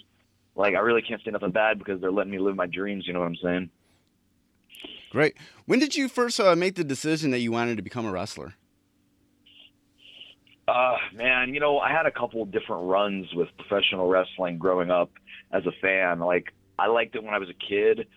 like 0.56 0.76
I 0.76 0.80
really 0.80 1.02
can't 1.02 1.22
say 1.24 1.32
nothing 1.32 1.52
bad 1.52 1.78
because 1.78 2.02
they're 2.02 2.12
letting 2.12 2.32
me 2.32 2.40
live 2.40 2.56
my 2.56 2.66
dreams. 2.66 3.06
You 3.06 3.14
know 3.14 3.20
what 3.20 3.28
I'm 3.28 3.36
saying? 3.36 3.70
Great. 5.12 5.38
When 5.66 5.80
did 5.80 5.96
you 5.96 6.10
first 6.10 6.40
uh, 6.40 6.56
make 6.56 6.76
the 6.76 6.84
decision 6.84 7.32
that 7.32 7.40
you 7.40 7.52
wanted 7.52 7.78
to 7.78 7.84
become 7.84 8.06
a 8.06 8.12
wrestler? 8.12 8.56
Uh, 10.68 10.98
man, 11.14 11.54
you 11.54 11.60
know, 11.60 11.80
I 11.80 11.92
had 11.92 12.06
a 12.06 12.12
couple 12.12 12.44
different 12.46 12.90
runs 12.90 13.34
with 13.34 13.48
professional 13.58 14.08
wrestling 14.08 14.58
growing 14.58 14.92
up 14.92 15.10
as 15.52 15.66
a 15.66 15.72
fan. 15.82 16.20
Like, 16.20 16.54
I 16.78 16.88
liked 16.88 17.16
it 17.16 17.24
when 17.24 17.34
I 17.34 17.40
was 17.40 17.50
a 17.50 17.54
kid, 17.54 18.08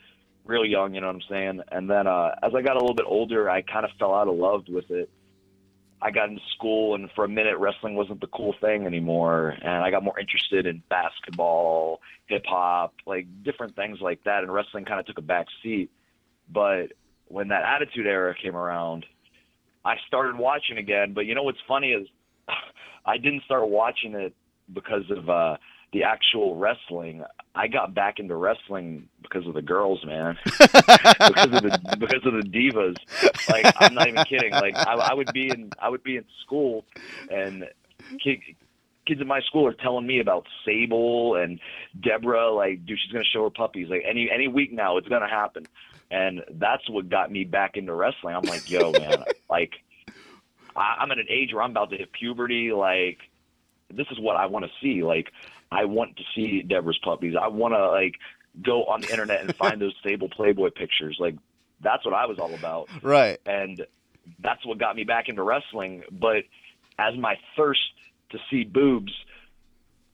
real 0.44 0.64
young, 0.64 0.94
you 0.94 1.00
know 1.00 1.06
what 1.06 1.16
I'm 1.16 1.22
saying? 1.28 1.60
And 1.70 1.88
then 1.88 2.06
uh, 2.08 2.34
as 2.42 2.52
I 2.54 2.62
got 2.62 2.76
a 2.76 2.80
little 2.80 2.94
bit 2.94 3.06
older, 3.08 3.48
I 3.48 3.62
kind 3.62 3.84
of 3.84 3.92
fell 3.98 4.14
out 4.14 4.26
of 4.26 4.34
love 4.34 4.64
with 4.68 4.90
it. 4.90 5.08
I 6.02 6.10
got 6.10 6.30
into 6.30 6.40
school, 6.56 6.94
and 6.94 7.10
for 7.14 7.24
a 7.24 7.28
minute, 7.28 7.58
wrestling 7.58 7.94
wasn't 7.94 8.20
the 8.20 8.26
cool 8.28 8.54
thing 8.60 8.86
anymore. 8.86 9.50
And 9.50 9.84
I 9.84 9.90
got 9.90 10.02
more 10.02 10.18
interested 10.18 10.66
in 10.66 10.82
basketball, 10.88 12.00
hip 12.26 12.44
hop, 12.46 12.94
like 13.06 13.26
different 13.44 13.76
things 13.76 13.98
like 14.00 14.24
that. 14.24 14.42
And 14.42 14.52
wrestling 14.52 14.86
kind 14.86 14.98
of 14.98 15.06
took 15.06 15.18
a 15.18 15.22
back 15.22 15.46
seat. 15.62 15.90
But 16.50 16.92
when 17.26 17.48
that 17.48 17.64
Attitude 17.64 18.06
Era 18.06 18.34
came 18.34 18.56
around, 18.56 19.04
I 19.84 19.96
started 20.08 20.36
watching 20.36 20.78
again. 20.78 21.12
But 21.12 21.26
you 21.26 21.34
know 21.34 21.42
what's 21.42 21.60
funny 21.68 21.92
is 21.92 22.08
I 23.06 23.18
didn't 23.18 23.42
start 23.44 23.68
watching 23.68 24.14
it 24.14 24.34
because 24.72 25.10
of 25.10 25.28
uh, 25.28 25.56
the 25.92 26.04
actual 26.04 26.56
wrestling. 26.56 27.24
I 27.54 27.66
got 27.66 27.94
back 27.94 28.18
into 28.18 28.36
wrestling 28.36 29.08
because 29.22 29.46
of 29.46 29.54
the 29.54 29.62
girls, 29.62 30.04
man. 30.04 30.38
because 30.44 31.50
of 31.52 31.62
the 31.62 31.96
because 31.98 32.24
of 32.24 32.34
the 32.34 32.48
divas. 32.48 32.96
Like 33.48 33.74
I'm 33.78 33.94
not 33.94 34.08
even 34.08 34.24
kidding. 34.24 34.52
Like 34.52 34.76
I, 34.76 34.94
I 34.94 35.14
would 35.14 35.32
be 35.32 35.48
in 35.48 35.70
I 35.80 35.88
would 35.88 36.02
be 36.02 36.16
in 36.16 36.24
school, 36.44 36.84
and 37.30 37.64
kid, 38.22 38.38
kids 39.06 39.20
in 39.20 39.26
my 39.26 39.40
school 39.40 39.66
are 39.66 39.74
telling 39.74 40.06
me 40.06 40.20
about 40.20 40.46
Sable 40.64 41.34
and 41.36 41.58
Debra. 42.00 42.52
Like, 42.52 42.86
dude, 42.86 42.98
she's 43.02 43.12
gonna 43.12 43.24
show 43.24 43.44
her 43.44 43.50
puppies. 43.50 43.88
Like 43.88 44.04
any 44.08 44.30
any 44.32 44.48
week 44.48 44.72
now, 44.72 44.96
it's 44.96 45.08
gonna 45.08 45.28
happen. 45.28 45.66
And 46.12 46.42
that's 46.54 46.88
what 46.90 47.08
got 47.08 47.30
me 47.30 47.44
back 47.44 47.76
into 47.76 47.94
wrestling. 47.94 48.34
I'm 48.34 48.42
like, 48.42 48.68
yo, 48.68 48.90
man, 48.90 49.24
like 49.48 49.74
I'm 50.76 51.10
at 51.10 51.18
an 51.18 51.26
age 51.28 51.52
where 51.52 51.62
I'm 51.62 51.70
about 51.70 51.90
to 51.90 51.96
hit 51.96 52.12
puberty. 52.12 52.72
Like, 52.72 53.18
this 53.92 54.06
is 54.10 54.18
what 54.20 54.36
I 54.36 54.46
want 54.46 54.64
to 54.64 54.70
see. 54.82 55.02
Like, 55.02 55.28
I 55.70 55.84
want 55.84 56.16
to 56.16 56.22
see 56.34 56.62
Debra's 56.62 56.98
puppies. 57.02 57.34
I 57.40 57.48
want 57.48 57.74
to 57.74 57.88
like 57.90 58.14
go 58.64 58.84
on 58.84 59.00
the 59.00 59.10
internet 59.10 59.42
and 59.42 59.54
find 59.56 59.80
those 59.80 59.94
Sable 60.04 60.28
Playboy 60.28 60.70
pictures. 60.70 61.16
Like, 61.20 61.36
that's 61.82 62.04
what 62.04 62.14
I 62.14 62.26
was 62.26 62.38
all 62.38 62.54
about 62.54 62.88
Right. 63.02 63.38
and 63.46 63.84
that's 64.42 64.64
what 64.66 64.78
got 64.78 64.94
me 64.96 65.04
back 65.04 65.28
into 65.28 65.42
wrestling. 65.42 66.02
But 66.12 66.44
as 66.98 67.16
my 67.18 67.36
thirst 67.56 67.80
to 68.30 68.38
see 68.50 68.64
boobs 68.64 69.12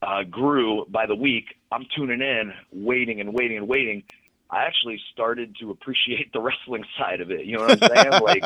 uh, 0.01 0.23
grew 0.25 0.87
by 0.89 1.07
the 1.07 1.15
week, 1.17 1.47
I'm 1.73 1.85
tuning 1.97 2.21
in, 2.21 2.53
waiting 2.73 3.21
and 3.21 3.35
waiting 3.35 3.57
and 3.59 3.67
waiting. 3.69 4.05
I 4.49 4.65
actually 4.65 5.01
started 5.13 5.57
to 5.61 5.71
appreciate 5.73 6.33
the 6.33 6.41
wrestling 6.47 6.85
side 6.99 7.21
of 7.21 7.31
it. 7.33 7.47
You 7.47 7.59
know 7.59 7.65
what 7.67 7.83
I'm 7.83 7.89
saying? 7.91 8.23
like, 8.23 8.45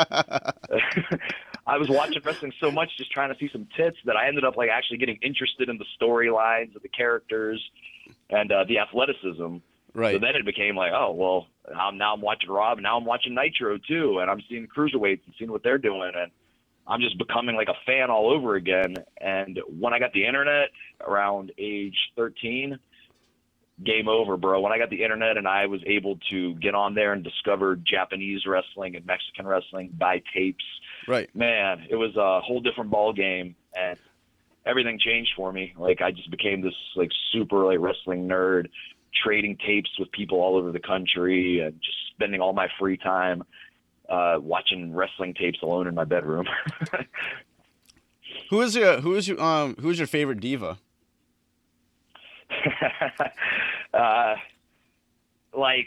I 1.66 1.79
was 1.79 1.88
watching 1.88 2.23
wrestling 2.25 2.53
so 2.61 2.70
much, 2.70 2.90
just 2.96 3.12
trying 3.12 3.33
to 3.33 3.38
see 3.38 3.49
some 3.53 3.66
tits, 3.77 3.96
that 4.05 4.16
I 4.16 4.29
ended 4.29 4.44
up 4.44 4.57
like 4.57 4.70
actually 4.70 4.99
getting 4.99 5.18
interested 5.23 5.68
in 5.68 5.79
the 5.79 5.85
storylines 6.01 6.75
of 6.75 6.83
the 6.83 6.88
characters 6.88 7.62
and 8.31 8.51
uh, 8.51 8.64
the 8.64 8.79
athleticism. 8.79 9.57
Right. 9.92 10.14
So 10.14 10.18
then 10.18 10.37
it 10.37 10.44
became 10.44 10.77
like, 10.77 10.92
oh 10.94 11.12
well, 11.12 11.46
I'm, 11.75 11.99
now 11.99 12.14
I'm 12.14 12.20
watching 12.20 12.51
Raw, 12.51 12.73
and 12.73 12.83
now 12.83 12.96
I'm 12.96 13.05
watching 13.05 13.35
Nitro 13.35 13.79
too, 13.79 14.20
and 14.20 14.31
I'm 14.31 14.40
seeing 14.49 14.66
cruiserweights 14.66 15.20
and 15.27 15.35
seeing 15.38 15.51
what 15.51 15.62
they're 15.62 15.79
doing, 15.79 16.12
and 16.14 16.31
I'm 16.87 17.01
just 17.01 17.18
becoming 17.18 17.57
like 17.57 17.68
a 17.68 17.77
fan 17.87 18.11
all 18.11 18.31
over 18.33 18.57
again. 18.57 18.96
And 19.20 19.61
when 19.68 19.92
I 19.92 19.99
got 19.99 20.12
the 20.12 20.27
internet 20.27 20.70
around 21.01 21.53
age 21.59 21.96
13, 22.16 22.79
game 23.84 24.08
over, 24.08 24.36
bro. 24.36 24.60
When 24.60 24.72
I 24.72 24.78
got 24.78 24.90
the 24.90 25.02
internet 25.02 25.36
and 25.36 25.48
I 25.48 25.66
was 25.66 25.80
able 25.86 26.18
to 26.30 26.54
get 26.56 26.74
on 26.74 26.94
there 26.94 27.12
and 27.12 27.24
discover 27.24 27.76
Japanese 27.76 28.46
wrestling 28.46 28.96
and 28.96 29.06
Mexican 29.06 29.46
wrestling, 29.46 29.90
buy 29.98 30.22
tapes, 30.34 30.64
Right. 31.08 31.34
man, 31.34 31.86
it 31.88 31.96
was 31.96 32.14
a 32.16 32.40
whole 32.40 32.60
different 32.60 32.90
ball 32.90 33.12
game, 33.12 33.54
and 33.74 33.98
everything 34.66 34.98
changed 34.98 35.30
for 35.36 35.52
me. 35.52 35.72
Like 35.78 36.00
I 36.02 36.10
just 36.10 36.30
became 36.30 36.60
this 36.60 36.74
like 36.96 37.10
super 37.32 37.64
like 37.64 37.78
wrestling 37.80 38.28
nerd, 38.28 38.68
trading 39.24 39.56
tapes 39.66 39.90
with 39.98 40.10
people 40.12 40.40
all 40.40 40.56
over 40.56 40.72
the 40.72 40.80
country, 40.80 41.60
and 41.60 41.74
just 41.82 41.96
spending 42.14 42.40
all 42.40 42.52
my 42.52 42.68
free 42.78 42.96
time 42.98 43.42
uh, 44.08 44.36
watching 44.40 44.94
wrestling 44.94 45.32
tapes 45.34 45.58
alone 45.62 45.86
in 45.86 45.94
my 45.94 46.04
bedroom. 46.04 46.46
Who 48.50 48.60
is 48.60 48.74
your 48.76 49.00
who 49.00 49.14
is 49.14 49.26
your 49.28 49.40
um 49.40 49.76
who 49.80 49.90
is 49.90 49.98
your 49.98 50.06
favorite 50.06 50.40
diva? 50.40 50.78
uh, 53.94 54.34
like 55.56 55.86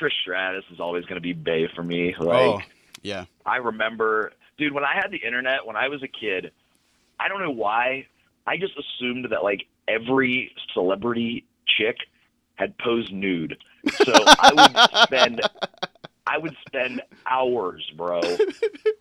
Trish 0.00 0.12
Stratus 0.22 0.64
is 0.72 0.80
always 0.80 1.04
going 1.04 1.16
to 1.16 1.20
be 1.20 1.32
Bay 1.32 1.68
for 1.74 1.82
me. 1.82 2.14
Like 2.18 2.40
oh, 2.40 2.60
yeah. 3.02 3.24
I 3.44 3.56
remember, 3.56 4.32
dude, 4.58 4.72
when 4.72 4.84
I 4.84 4.94
had 4.94 5.10
the 5.10 5.18
internet 5.18 5.66
when 5.66 5.76
I 5.76 5.88
was 5.88 6.02
a 6.02 6.08
kid, 6.08 6.52
I 7.18 7.28
don't 7.28 7.40
know 7.40 7.50
why, 7.50 8.06
I 8.46 8.56
just 8.56 8.72
assumed 8.78 9.26
that 9.30 9.42
like 9.42 9.66
every 9.88 10.52
celebrity 10.74 11.44
chick 11.66 11.96
had 12.54 12.76
posed 12.78 13.12
nude. 13.12 13.56
So 14.04 14.12
I 14.14 14.52
would 14.54 15.02
spend 15.04 15.40
I 16.26 16.38
would 16.38 16.56
spend 16.66 17.02
hours, 17.26 17.90
bro, 17.96 18.20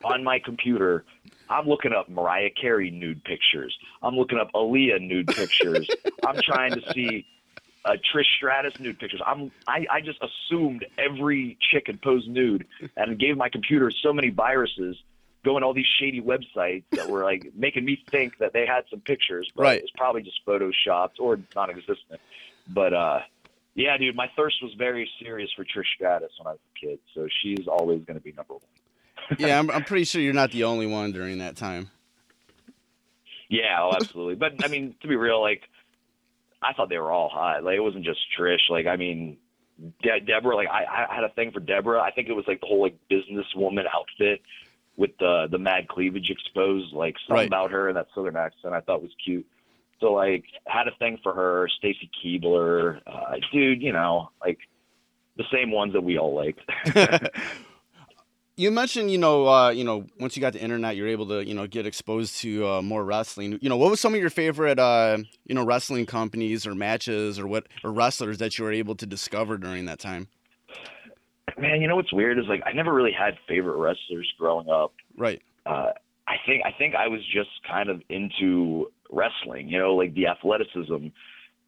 on 0.04 0.24
my 0.24 0.40
computer. 0.40 1.06
I'm 1.50 1.68
looking 1.68 1.94
up 1.94 2.10
Mariah 2.10 2.50
Carey 2.52 2.92
nude 2.92 3.24
pictures. 3.24 3.76
I'm 4.02 4.16
looking 4.16 4.38
up 4.38 4.52
Aaliyah 4.54 5.02
nude 5.02 5.28
pictures. 5.36 5.90
I'm 6.26 6.40
trying 6.42 6.74
to 6.74 6.94
see 6.94 7.26
uh, 7.86 7.94
Trish 8.14 8.26
Stratus 8.38 8.80
nude 8.80 9.00
pictures. 9.00 9.22
I'm 9.26 9.52
I, 9.68 9.86
I 9.92 10.02
just 10.02 10.20
assumed 10.22 10.86
every 10.98 11.58
chick 11.72 11.84
had 11.88 12.02
posed 12.02 12.28
nude 12.30 12.66
and 12.96 13.18
gave 13.20 13.38
my 13.38 13.50
computer 13.50 13.92
so 14.04 14.14
many 14.14 14.30
viruses 14.30 14.96
going 15.46 15.62
to 15.62 15.68
all 15.68 15.74
these 15.74 15.88
shady 16.00 16.22
websites 16.22 16.84
that 16.92 17.10
were 17.10 17.24
like 17.24 17.50
making 17.56 17.86
me 17.86 18.04
think 18.12 18.38
that 18.40 18.52
they 18.52 18.66
had 18.66 18.84
some 18.90 19.00
pictures, 19.00 19.50
but 19.56 19.64
Right. 19.64 19.82
it's 19.82 19.92
probably 19.96 20.22
just 20.22 20.46
photoshopped 20.46 21.20
or 21.20 21.40
non-existent. 21.56 22.20
But 22.68 22.94
uh, 22.94 23.20
yeah, 23.74 23.98
dude, 23.98 24.16
my 24.18 24.30
thirst 24.36 24.58
was 24.62 24.74
very 24.78 25.10
serious 25.24 25.50
for 25.56 25.64
Trish 25.64 25.86
Stratus 25.96 26.32
when 26.38 26.48
I 26.48 26.52
was 26.52 26.60
a 26.76 26.86
kid, 26.86 27.00
so 27.16 27.28
she's 27.42 27.68
always 27.68 28.04
going 28.04 28.20
to 28.20 28.24
be 28.24 28.34
number 28.34 28.54
one. 28.56 28.62
Yeah, 29.38 29.60
I'm, 29.60 29.70
I'm 29.70 29.84
pretty 29.84 30.06
sure 30.06 30.22
you're 30.22 30.34
not 30.34 30.52
the 30.52 30.64
only 30.64 30.88
one 30.88 31.12
during 31.12 31.38
that 31.40 31.56
time. 31.56 31.90
Yeah, 33.50 33.78
oh, 33.82 33.92
absolutely. 33.96 34.36
but 34.36 34.64
I 34.64 34.68
mean, 34.68 34.96
to 35.02 35.08
be 35.08 35.16
real, 35.16 35.42
like 35.42 35.62
I 36.62 36.74
thought 36.74 36.90
they 36.90 36.98
were 36.98 37.12
all 37.12 37.30
hot. 37.30 37.64
Like 37.64 37.76
it 37.76 37.80
wasn't 37.82 38.06
just 38.06 38.20
Trish. 38.38 38.70
Like 38.70 38.86
I 38.86 38.96
mean, 38.96 39.38
De- 40.04 40.20
Debra. 40.20 40.56
Like 40.56 40.68
I, 40.68 41.08
I 41.10 41.16
had 41.16 41.24
a 41.24 41.30
thing 41.30 41.52
for 41.52 41.60
Debra. 41.60 42.00
I 42.02 42.12
think 42.12 42.28
it 42.30 42.34
was 42.34 42.46
like 42.48 42.62
the 42.62 42.68
whole 42.68 42.82
like 42.82 42.98
businesswoman 43.10 43.86
outfit 43.94 44.42
with 44.98 45.12
the 45.20 45.48
the 45.50 45.58
mad 45.58 45.88
cleavage 45.88 46.30
exposed. 46.30 46.94
Like 46.94 47.16
something 47.28 47.36
Right. 47.36 47.48
about 47.48 47.72
her 47.72 47.88
and 47.88 47.98
that 47.98 48.08
southern 48.14 48.36
accent 48.36 48.74
I 48.74 48.82
thought 48.82 49.02
was 49.02 49.12
cute. 49.24 49.46
So 50.00 50.14
like 50.14 50.46
had 50.68 50.88
a 50.88 50.96
thing 51.00 51.18
for 51.24 51.34
her. 51.34 51.68
Stacy 51.78 52.10
Keibler, 52.24 53.02
uh, 53.08 53.36
dude. 53.52 53.82
You 53.82 53.94
know, 53.94 54.30
like 54.42 54.60
the 55.38 55.44
same 55.52 55.72
ones 55.72 55.94
that 55.94 56.02
we 56.04 56.18
all 56.20 56.36
liked. 56.36 56.60
You 58.60 58.72
mentioned, 58.72 59.10
you 59.10 59.18
know, 59.18 59.48
uh, 59.48 59.70
you 59.70 59.86
know, 59.86 60.06
once 60.20 60.36
you 60.36 60.42
got 60.42 60.52
the 60.52 60.60
internet, 60.60 60.98
you're 60.98 61.08
able 61.08 61.26
to, 61.30 61.46
you 61.46 61.54
know, 61.54 61.66
get 61.66 61.86
exposed 61.86 62.42
to 62.42 62.68
uh, 62.68 62.82
more 62.82 63.06
wrestling. 63.06 63.58
You 63.62 63.70
know, 63.70 63.78
what 63.78 63.90
was 63.90 64.02
some 64.02 64.14
of 64.14 64.20
your 64.20 64.30
favorite, 64.30 64.78
uh, 64.78 65.20
you 65.46 65.56
know, 65.56 65.64
wrestling 65.64 66.06
companies 66.06 66.68
or 66.68 66.76
matches 66.76 67.40
or 67.40 67.48
what 67.48 67.68
or 67.86 67.94
wrestlers 67.94 68.38
that 68.40 68.58
you 68.58 68.66
were 68.66 68.74
able 68.74 68.96
to 68.96 69.06
discover 69.06 69.58
during 69.58 69.86
that 69.86 69.98
time? 70.00 70.28
Man, 71.58 71.80
you 71.80 71.88
know 71.88 71.96
what's 71.96 72.12
weird 72.12 72.38
is 72.38 72.48
like 72.50 72.62
I 72.66 72.74
never 72.74 72.94
really 72.94 73.14
had 73.18 73.36
favorite 73.48 73.78
wrestlers 73.78 74.30
growing 74.38 74.68
up. 74.68 74.92
Right. 75.16 75.42
uh, 75.66 75.94
I 76.28 76.36
think 76.46 76.64
I 76.66 76.72
think 76.78 76.96
I 76.96 77.08
was 77.08 77.22
just 77.34 77.52
kind 77.66 77.90
of 77.90 78.02
into 78.10 78.92
wrestling, 79.10 79.70
you 79.70 79.80
know, 79.80 79.96
like 79.96 80.14
the 80.16 80.28
athleticism. 80.28 81.08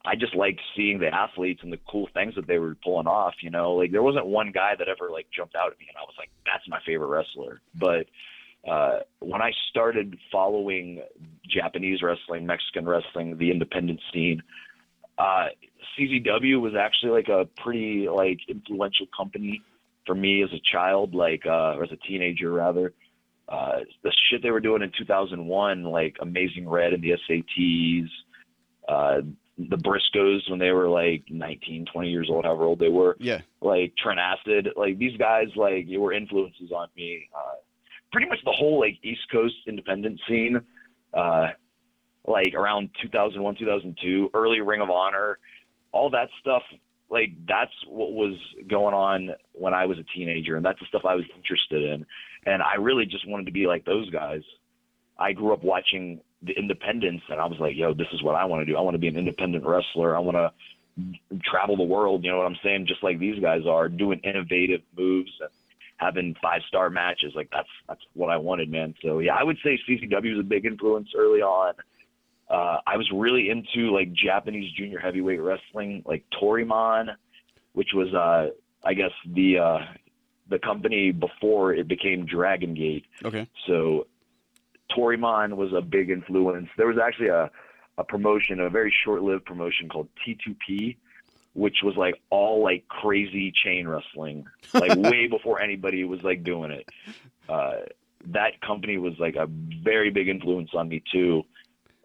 I 0.05 0.15
just 0.15 0.35
liked 0.35 0.59
seeing 0.75 0.99
the 0.99 1.13
athletes 1.13 1.61
and 1.63 1.71
the 1.71 1.79
cool 1.89 2.07
things 2.13 2.33
that 2.35 2.47
they 2.47 2.57
were 2.57 2.75
pulling 2.83 3.07
off, 3.07 3.35
you 3.41 3.49
know. 3.49 3.73
Like 3.73 3.91
there 3.91 4.01
wasn't 4.01 4.25
one 4.25 4.51
guy 4.51 4.73
that 4.77 4.87
ever 4.87 5.11
like 5.11 5.27
jumped 5.35 5.55
out 5.55 5.71
at 5.71 5.79
me 5.79 5.85
and 5.89 5.97
I 5.97 6.01
was 6.01 6.15
like, 6.17 6.29
that's 6.45 6.67
my 6.67 6.79
favorite 6.85 7.07
wrestler. 7.07 7.61
But 7.75 8.07
uh 8.69 8.99
when 9.19 9.41
I 9.41 9.51
started 9.69 10.17
following 10.31 11.01
Japanese 11.47 12.01
wrestling, 12.01 12.45
Mexican 12.45 12.85
wrestling, 12.85 13.37
the 13.37 13.51
independent 13.51 13.99
scene, 14.13 14.41
uh 15.17 15.47
CZW 15.99 16.61
was 16.61 16.73
actually 16.75 17.11
like 17.11 17.27
a 17.27 17.47
pretty 17.61 18.07
like 18.09 18.39
influential 18.47 19.07
company 19.15 19.61
for 20.05 20.15
me 20.15 20.43
as 20.43 20.49
a 20.51 20.61
child, 20.71 21.13
like 21.13 21.43
uh 21.45 21.75
or 21.75 21.83
as 21.83 21.91
a 21.91 22.07
teenager 22.07 22.51
rather 22.51 22.93
uh, 23.51 23.79
the 24.03 24.13
shit 24.29 24.41
they 24.41 24.49
were 24.49 24.61
doing 24.61 24.81
in 24.81 24.91
2001, 24.97 25.83
like 25.83 26.15
Amazing 26.21 26.69
Red 26.69 26.93
and 26.93 27.03
the 27.03 27.13
SATs, 27.29 28.07
uh, 28.87 29.21
the 29.69 29.77
Briscoes 29.77 30.49
when 30.49 30.59
they 30.59 30.71
were 30.71 30.87
like 30.87 31.23
19, 31.29 31.85
20 31.91 32.09
years 32.09 32.27
old, 32.29 32.45
however 32.45 32.63
old 32.63 32.79
they 32.79 32.89
were, 32.89 33.17
Yeah. 33.19 33.41
like 33.61 33.93
Trent 33.97 34.19
Acid, 34.19 34.69
like 34.75 34.97
these 34.97 35.17
guys, 35.17 35.47
like 35.55 35.87
they 35.87 35.97
were 35.97 36.13
influences 36.13 36.71
on 36.71 36.87
me. 36.95 37.27
Uh, 37.35 37.55
pretty 38.11 38.27
much 38.27 38.39
the 38.45 38.51
whole 38.51 38.79
like 38.79 38.97
East 39.03 39.21
Coast 39.31 39.55
independent 39.67 40.19
scene, 40.27 40.59
uh, 41.13 41.47
like 42.27 42.53
around 42.55 42.89
2001, 43.01 43.55
2002, 43.55 44.29
early 44.33 44.61
Ring 44.61 44.81
of 44.81 44.89
Honor, 44.89 45.37
all 45.91 46.09
that 46.11 46.29
stuff. 46.39 46.63
Like 47.09 47.31
that's 47.47 47.73
what 47.87 48.13
was 48.13 48.35
going 48.69 48.93
on 48.93 49.31
when 49.53 49.73
I 49.73 49.85
was 49.85 49.97
a 49.99 50.03
teenager, 50.17 50.55
and 50.55 50.65
that's 50.65 50.79
the 50.79 50.85
stuff 50.87 51.01
I 51.05 51.15
was 51.15 51.25
interested 51.35 51.83
in 51.83 52.05
and 52.45 52.61
I 52.61 52.75
really 52.75 53.05
just 53.05 53.27
wanted 53.27 53.45
to 53.45 53.51
be 53.51 53.67
like 53.67 53.85
those 53.85 54.09
guys. 54.09 54.41
I 55.19 55.33
grew 55.33 55.53
up 55.53 55.63
watching 55.63 56.21
the 56.43 56.53
independents, 56.53 57.23
and 57.29 57.39
I 57.39 57.45
was 57.45 57.59
like, 57.59 57.75
"Yo, 57.75 57.93
this 57.93 58.07
is 58.13 58.23
what 58.23 58.35
I 58.35 58.45
want 58.45 58.61
to 58.61 58.71
do. 58.71 58.77
I 58.77 58.81
want 58.81 58.95
to 58.95 58.99
be 58.99 59.07
an 59.07 59.17
independent 59.17 59.65
wrestler. 59.65 60.15
I 60.15 60.19
want 60.19 60.37
to 60.37 60.51
travel 61.43 61.77
the 61.77 61.83
world. 61.83 62.23
You 62.23 62.31
know 62.31 62.37
what 62.37 62.47
I'm 62.47 62.57
saying? 62.63 62.87
Just 62.87 63.03
like 63.03 63.19
these 63.19 63.39
guys 63.39 63.61
are 63.67 63.89
doing 63.89 64.19
innovative 64.19 64.81
moves 64.97 65.31
and 65.39 65.49
having 65.97 66.35
five 66.41 66.61
star 66.67 66.89
matches. 66.89 67.33
Like 67.35 67.49
that's 67.51 67.69
that's 67.87 68.01
what 68.13 68.29
I 68.29 68.37
wanted, 68.37 68.69
man. 68.69 68.95
So 69.01 69.19
yeah, 69.19 69.35
I 69.35 69.43
would 69.43 69.57
say 69.63 69.79
CZW 69.87 70.35
was 70.35 70.39
a 70.39 70.47
big 70.47 70.65
influence 70.65 71.09
early 71.15 71.41
on. 71.41 71.73
Uh, 72.49 72.77
I 72.85 72.97
was 72.97 73.09
really 73.13 73.49
into 73.49 73.91
like 73.91 74.11
Japanese 74.11 74.71
junior 74.73 74.99
heavyweight 74.99 75.41
wrestling, 75.41 76.03
like 76.05 76.25
Toryumon, 76.41 77.15
which 77.73 77.89
was 77.93 78.13
uh, 78.13 78.49
I 78.83 78.93
guess 78.93 79.11
the 79.25 79.59
uh, 79.59 79.79
the 80.49 80.59
company 80.59 81.11
before 81.11 81.73
it 81.73 81.87
became 81.87 82.25
Dragon 82.25 82.73
Gate. 82.73 83.05
Okay. 83.23 83.47
So 83.67 84.07
Toryumon 84.95 85.55
was 85.55 85.73
a 85.73 85.81
big 85.81 86.09
influence. 86.09 86.69
There 86.77 86.87
was 86.87 86.97
actually 86.97 87.29
a, 87.29 87.49
a 87.97 88.03
promotion, 88.03 88.59
a 88.59 88.69
very 88.69 88.93
short 89.03 89.21
lived 89.21 89.45
promotion 89.45 89.89
called 89.89 90.07
T2P, 90.25 90.97
which 91.53 91.77
was 91.83 91.95
like 91.97 92.15
all 92.29 92.63
like 92.63 92.87
crazy 92.87 93.51
chain 93.63 93.87
wrestling, 93.87 94.45
like 94.73 94.95
way 94.97 95.27
before 95.27 95.61
anybody 95.61 96.03
was 96.03 96.21
like 96.23 96.43
doing 96.43 96.71
it. 96.71 96.89
Uh, 97.49 97.77
that 98.27 98.61
company 98.61 98.97
was 98.97 99.13
like 99.19 99.35
a 99.35 99.47
very 99.83 100.09
big 100.11 100.27
influence 100.27 100.69
on 100.73 100.89
me 100.89 101.03
too. 101.11 101.43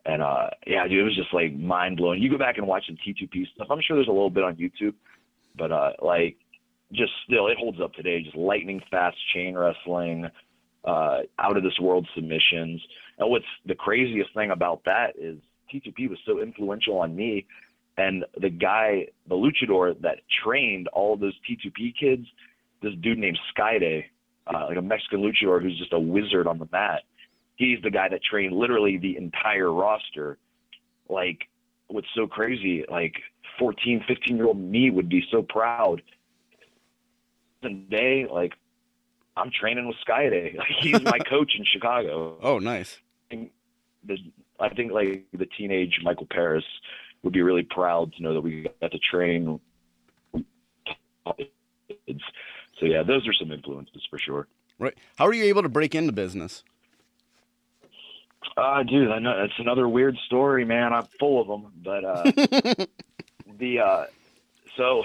And 0.04 0.22
uh, 0.22 0.50
yeah, 0.66 0.86
dude, 0.86 1.00
it 1.00 1.02
was 1.02 1.16
just 1.16 1.34
like 1.34 1.54
mind 1.54 1.96
blowing. 1.96 2.22
You 2.22 2.30
go 2.30 2.38
back 2.38 2.58
and 2.58 2.66
watch 2.66 2.84
the 2.88 2.94
T2P 2.94 3.48
stuff. 3.54 3.68
I'm 3.70 3.80
sure 3.80 3.96
there's 3.96 4.08
a 4.08 4.12
little 4.12 4.30
bit 4.30 4.44
on 4.44 4.56
YouTube, 4.56 4.94
but 5.56 5.72
uh, 5.72 5.92
like 6.00 6.36
just 6.92 7.12
still, 7.24 7.48
it 7.48 7.58
holds 7.58 7.80
up 7.80 7.92
today. 7.94 8.22
Just 8.22 8.36
lightning 8.36 8.80
fast 8.90 9.16
chain 9.34 9.56
wrestling, 9.56 10.26
uh, 10.86 11.18
out 11.38 11.56
of 11.56 11.62
this 11.62 11.78
world 11.80 12.06
submissions. 12.14 12.80
And 13.18 13.30
what's 13.30 13.44
the 13.66 13.74
craziest 13.74 14.32
thing 14.34 14.50
about 14.50 14.82
that 14.84 15.14
is 15.18 15.38
T2P 15.72 16.08
was 16.08 16.18
so 16.24 16.40
influential 16.40 16.98
on 16.98 17.14
me. 17.14 17.46
And 17.98 18.24
the 18.40 18.50
guy, 18.50 19.06
the 19.28 19.34
luchador 19.34 20.00
that 20.02 20.18
trained 20.44 20.88
all 20.88 21.16
those 21.16 21.34
T2P 21.48 21.94
kids, 21.98 22.26
this 22.82 22.92
dude 23.00 23.18
named 23.18 23.38
Skayde, 23.56 24.04
uh, 24.46 24.66
like 24.68 24.76
a 24.76 24.82
Mexican 24.82 25.20
luchador 25.20 25.62
who's 25.62 25.78
just 25.78 25.92
a 25.92 25.98
wizard 25.98 26.46
on 26.46 26.58
the 26.58 26.68
mat. 26.70 27.02
He's 27.56 27.78
the 27.82 27.90
guy 27.90 28.08
that 28.10 28.20
trained 28.22 28.54
literally 28.54 28.98
the 28.98 29.16
entire 29.16 29.72
roster. 29.72 30.38
Like, 31.08 31.48
what's 31.88 32.06
so 32.14 32.26
crazy, 32.26 32.84
like 32.90 33.14
14, 33.58 34.04
15 34.06 34.36
year 34.36 34.46
old 34.46 34.58
me 34.58 34.90
would 34.90 35.08
be 35.08 35.24
so 35.30 35.42
proud. 35.42 36.02
Day, 37.90 38.26
like 38.30 38.52
I'm 39.36 39.50
training 39.50 39.86
with 39.86 39.96
Skayde. 40.06 40.56
Like, 40.58 40.68
he's 40.80 41.02
my 41.02 41.18
coach 41.18 41.52
in 41.58 41.64
Chicago. 41.64 42.38
Oh, 42.42 42.58
nice. 42.58 42.98
And 43.30 43.50
the, 44.04 44.16
I 44.60 44.68
think 44.70 44.92
like 44.92 45.26
the 45.32 45.46
teenage 45.58 46.00
Michael 46.02 46.26
Paris 46.30 46.64
would 47.22 47.32
be 47.32 47.42
really 47.42 47.62
proud 47.64 48.12
to 48.14 48.22
know 48.22 48.34
that 48.34 48.40
we 48.40 48.68
got 48.80 48.92
to 48.92 48.98
train. 48.98 49.60
kids. 52.06 52.20
So 52.78 52.86
yeah, 52.86 53.02
those 53.02 53.26
are 53.26 53.32
some 53.32 53.50
influences 53.52 54.06
for 54.08 54.18
sure. 54.18 54.46
Right. 54.78 54.94
How 55.16 55.26
are 55.26 55.32
you 55.34 55.44
able 55.44 55.62
to 55.62 55.68
break 55.68 55.94
into 55.94 56.12
business? 56.12 56.62
Uh, 58.56 58.82
dude, 58.84 59.10
I 59.10 59.18
know 59.18 59.42
it's 59.42 59.58
another 59.58 59.88
weird 59.88 60.16
story, 60.26 60.64
man. 60.64 60.92
I'm 60.92 61.06
full 61.18 61.40
of 61.40 61.48
them, 61.48 61.72
but 61.82 62.04
uh, 62.04 62.22
the 63.58 63.80
uh, 63.80 64.04
so 64.76 65.02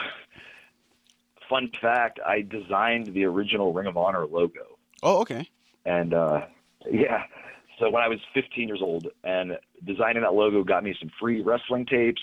fun 1.51 1.69
fact, 1.81 2.19
I 2.25 2.41
designed 2.41 3.13
the 3.13 3.25
original 3.25 3.73
Ring 3.73 3.85
of 3.85 3.97
Honor 3.97 4.25
logo. 4.25 4.79
Oh, 5.03 5.19
okay. 5.21 5.47
And 5.85 6.13
uh, 6.13 6.45
yeah, 6.89 7.23
so 7.77 7.89
when 7.89 8.01
I 8.01 8.07
was 8.07 8.19
15 8.33 8.67
years 8.67 8.81
old, 8.81 9.07
and 9.23 9.57
designing 9.85 10.23
that 10.23 10.33
logo 10.33 10.63
got 10.63 10.83
me 10.83 10.95
some 10.99 11.11
free 11.19 11.41
wrestling 11.41 11.85
tapes, 11.85 12.21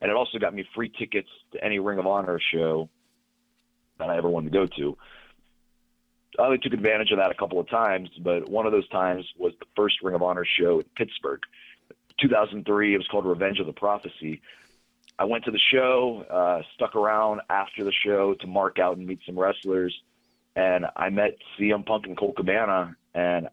and 0.00 0.10
it 0.10 0.16
also 0.16 0.38
got 0.38 0.54
me 0.54 0.64
free 0.74 0.90
tickets 0.98 1.28
to 1.52 1.62
any 1.62 1.78
Ring 1.78 1.98
of 1.98 2.06
Honor 2.06 2.40
show 2.52 2.88
that 3.98 4.08
I 4.08 4.16
ever 4.16 4.28
wanted 4.28 4.52
to 4.52 4.58
go 4.58 4.66
to. 4.78 4.96
I 6.38 6.46
only 6.46 6.58
took 6.58 6.72
advantage 6.72 7.10
of 7.10 7.18
that 7.18 7.30
a 7.30 7.34
couple 7.34 7.60
of 7.60 7.68
times, 7.68 8.08
but 8.20 8.48
one 8.48 8.64
of 8.64 8.72
those 8.72 8.88
times 8.88 9.26
was 9.38 9.52
the 9.60 9.66
first 9.76 9.96
Ring 10.02 10.14
of 10.14 10.22
Honor 10.22 10.46
show 10.58 10.78
in 10.78 10.86
Pittsburgh. 10.96 11.40
2003, 12.20 12.94
it 12.94 12.96
was 12.96 13.06
called 13.08 13.26
Revenge 13.26 13.58
of 13.58 13.66
the 13.66 13.72
Prophecy. 13.72 14.40
I 15.22 15.24
went 15.24 15.44
to 15.44 15.52
the 15.52 15.60
show, 15.72 16.24
uh, 16.28 16.62
stuck 16.74 16.96
around 16.96 17.42
after 17.48 17.84
the 17.84 17.92
show 18.04 18.34
to 18.40 18.46
mark 18.48 18.80
out 18.80 18.96
and 18.96 19.06
meet 19.06 19.20
some 19.24 19.38
wrestlers, 19.38 19.96
and 20.56 20.84
I 20.96 21.10
met 21.10 21.38
CM 21.56 21.86
Punk 21.86 22.06
and 22.06 22.18
Colt 22.18 22.34
Cabana, 22.34 22.96
and 23.14 23.48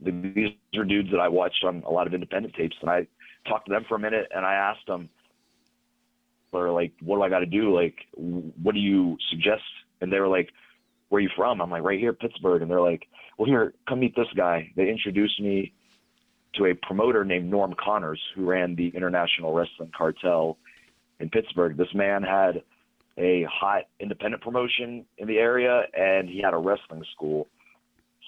the, 0.00 0.10
these 0.10 0.48
are 0.76 0.84
dudes 0.84 1.12
that 1.12 1.20
I 1.20 1.28
watched 1.28 1.62
on 1.62 1.84
a 1.86 1.90
lot 1.90 2.08
of 2.08 2.14
independent 2.14 2.54
tapes, 2.54 2.74
and 2.80 2.90
I 2.90 3.06
talked 3.46 3.66
to 3.66 3.72
them 3.72 3.84
for 3.88 3.94
a 3.94 4.00
minute, 4.00 4.26
and 4.34 4.44
I 4.44 4.54
asked 4.54 4.88
them, 4.88 5.08
or 6.50 6.72
like, 6.72 6.94
what 7.00 7.18
do 7.18 7.22
I 7.22 7.28
got 7.28 7.40
to 7.40 7.46
do? 7.46 7.72
Like, 7.72 7.94
what 8.16 8.74
do 8.74 8.80
you 8.80 9.18
suggest? 9.30 9.62
And 10.00 10.12
they 10.12 10.18
were 10.18 10.26
like, 10.26 10.48
where 11.10 11.20
are 11.20 11.22
you 11.22 11.30
from? 11.36 11.60
I'm 11.60 11.70
like, 11.70 11.84
right 11.84 12.00
here, 12.00 12.12
Pittsburgh. 12.12 12.62
And 12.62 12.68
they're 12.68 12.80
like, 12.80 13.06
well, 13.36 13.46
here, 13.46 13.72
come 13.88 14.00
meet 14.00 14.16
this 14.16 14.26
guy. 14.36 14.72
They 14.74 14.90
introduced 14.90 15.40
me 15.40 15.72
to 16.54 16.64
a 16.66 16.74
promoter 16.74 17.24
named 17.24 17.48
Norm 17.48 17.74
Connors, 17.78 18.20
who 18.34 18.46
ran 18.46 18.74
the 18.74 18.88
International 18.88 19.52
Wrestling 19.52 19.92
Cartel 19.96 20.58
in 21.20 21.30
Pittsburgh. 21.30 21.76
This 21.76 21.92
man 21.94 22.22
had 22.22 22.62
a 23.16 23.44
hot 23.50 23.82
independent 24.00 24.42
promotion 24.42 25.04
in 25.18 25.26
the 25.26 25.38
area, 25.38 25.82
and 25.96 26.28
he 26.28 26.40
had 26.40 26.54
a 26.54 26.58
wrestling 26.58 27.04
school. 27.14 27.48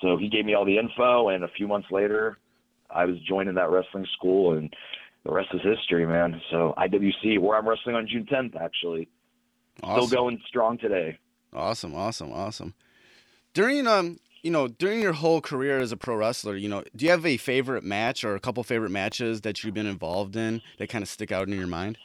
So 0.01 0.17
he 0.17 0.29
gave 0.29 0.45
me 0.45 0.55
all 0.55 0.65
the 0.65 0.79
info, 0.79 1.29
and 1.29 1.45
a 1.45 1.49
few 1.49 1.69
months 1.69 1.89
later, 1.91 2.39
I 2.91 3.05
was 3.05 3.17
joining 3.29 3.55
that 3.55 3.71
wrestling 3.71 4.07
school, 4.17 4.57
and 4.57 4.73
the 5.25 5.33
rest 5.33 5.49
is 5.53 5.61
history, 5.63 6.07
man. 6.07 6.41
So 6.51 6.75
IWC, 6.79 7.39
where 7.39 7.57
I'm 7.59 7.69
wrestling 7.69 7.95
on 7.95 8.09
June 8.09 8.27
10th, 8.31 8.61
actually, 8.61 9.09
Awesome. 9.83 10.09
still 10.09 10.19
going 10.19 10.41
strong 10.49 10.79
today. 10.79 11.19
Awesome, 11.53 11.95
awesome, 11.95 12.33
awesome. 12.33 12.75
During 13.55 13.87
um, 13.87 14.19
you 14.43 14.51
know, 14.51 14.69
during 14.69 15.01
your 15.01 15.13
whole 15.13 15.41
career 15.41 15.79
as 15.79 15.93
a 15.93 15.97
pro 15.97 16.17
wrestler, 16.17 16.57
you 16.57 16.69
know, 16.69 16.83
do 16.97 17.05
you 17.05 17.11
have 17.11 17.27
a 17.27 17.37
favorite 17.37 17.85
match 17.85 18.25
or 18.25 18.35
a 18.35 18.41
couple 18.41 18.63
favorite 18.63 18.91
matches 18.91 19.43
that 19.43 19.63
you've 19.63 19.75
been 19.75 19.87
involved 19.87 20.37
in 20.37 20.63
that 20.79 20.89
kind 20.89 21.03
of 21.03 21.09
stick 21.09 21.31
out 21.33 21.49
in 21.49 21.55
your 21.55 21.67
mind? 21.67 21.99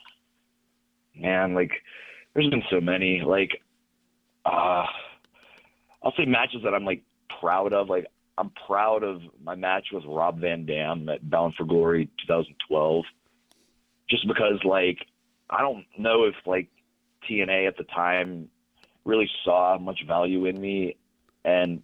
Man, 1.17 1.53
like 1.53 1.71
there's 2.33 2.49
been 2.49 2.63
so 2.69 2.79
many. 2.81 3.21
Like 3.21 3.61
uh 4.45 4.85
I'll 6.03 6.13
say 6.17 6.25
matches 6.25 6.61
that 6.63 6.73
I'm 6.73 6.85
like 6.85 7.03
proud 7.39 7.73
of. 7.73 7.89
Like 7.89 8.07
I'm 8.37 8.51
proud 8.67 9.03
of 9.03 9.21
my 9.43 9.55
match 9.55 9.87
with 9.91 10.03
Rob 10.05 10.39
Van 10.39 10.65
Dam 10.65 11.09
at 11.09 11.27
Bound 11.29 11.55
for 11.55 11.65
Glory 11.65 12.05
2012. 12.27 13.05
Just 14.09 14.27
because 14.27 14.59
like 14.63 14.99
I 15.49 15.61
don't 15.61 15.85
know 15.97 16.25
if 16.25 16.35
like 16.45 16.69
TNA 17.29 17.67
at 17.67 17.77
the 17.77 17.83
time 17.85 18.49
really 19.03 19.29
saw 19.43 19.77
much 19.79 19.99
value 20.07 20.45
in 20.45 20.59
me 20.59 20.97
and 21.43 21.83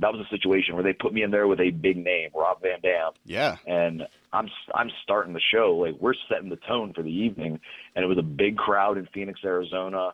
that 0.00 0.12
was 0.12 0.24
a 0.26 0.28
situation 0.30 0.74
where 0.74 0.82
they 0.82 0.92
put 0.92 1.12
me 1.12 1.22
in 1.22 1.30
there 1.30 1.46
with 1.46 1.60
a 1.60 1.70
big 1.70 1.96
name, 1.96 2.30
Rob 2.34 2.62
Van 2.62 2.80
Dam 2.82 3.12
Yeah. 3.24 3.56
and 3.66 4.02
I'm 4.32 4.48
I'm 4.74 4.90
starting 5.02 5.32
the 5.32 5.40
show. 5.52 5.76
Like 5.76 5.96
we're 6.00 6.14
setting 6.28 6.48
the 6.48 6.56
tone 6.56 6.92
for 6.94 7.02
the 7.02 7.10
evening, 7.12 7.60
and 7.94 8.04
it 8.04 8.08
was 8.08 8.18
a 8.18 8.22
big 8.22 8.56
crowd 8.56 8.96
in 8.98 9.06
Phoenix, 9.12 9.40
Arizona. 9.44 10.12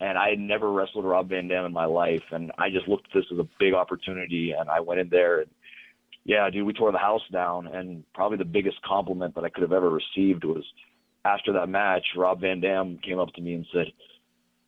And 0.00 0.16
I 0.16 0.28
had 0.30 0.38
never 0.38 0.70
wrestled 0.70 1.04
Rob 1.04 1.30
Van 1.30 1.48
Dam 1.48 1.64
in 1.64 1.72
my 1.72 1.86
life, 1.86 2.22
and 2.30 2.52
I 2.56 2.70
just 2.70 2.86
looked 2.86 3.06
at 3.06 3.14
this 3.14 3.24
as 3.32 3.38
a 3.38 3.48
big 3.58 3.74
opportunity, 3.74 4.52
and 4.56 4.70
I 4.70 4.78
went 4.80 5.00
in 5.00 5.08
there. 5.08 5.40
And 5.40 5.50
yeah, 6.24 6.48
dude, 6.50 6.66
we 6.66 6.72
tore 6.72 6.92
the 6.92 6.98
house 6.98 7.22
down, 7.32 7.66
and 7.66 8.04
probably 8.14 8.38
the 8.38 8.44
biggest 8.44 8.80
compliment 8.82 9.34
that 9.34 9.44
I 9.44 9.48
could 9.48 9.62
have 9.62 9.72
ever 9.72 9.90
received 9.90 10.44
was 10.44 10.62
after 11.24 11.52
that 11.54 11.68
match. 11.68 12.06
Rob 12.16 12.42
Van 12.42 12.60
Dam 12.60 12.98
came 12.98 13.18
up 13.18 13.32
to 13.34 13.40
me 13.40 13.54
and 13.54 13.66
said, 13.72 13.86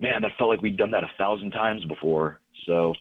"Man, 0.00 0.22
that 0.22 0.32
felt 0.36 0.50
like 0.50 0.62
we'd 0.62 0.76
done 0.76 0.90
that 0.92 1.04
a 1.04 1.10
thousand 1.16 1.50
times 1.52 1.84
before." 1.84 2.40
So 2.66 2.94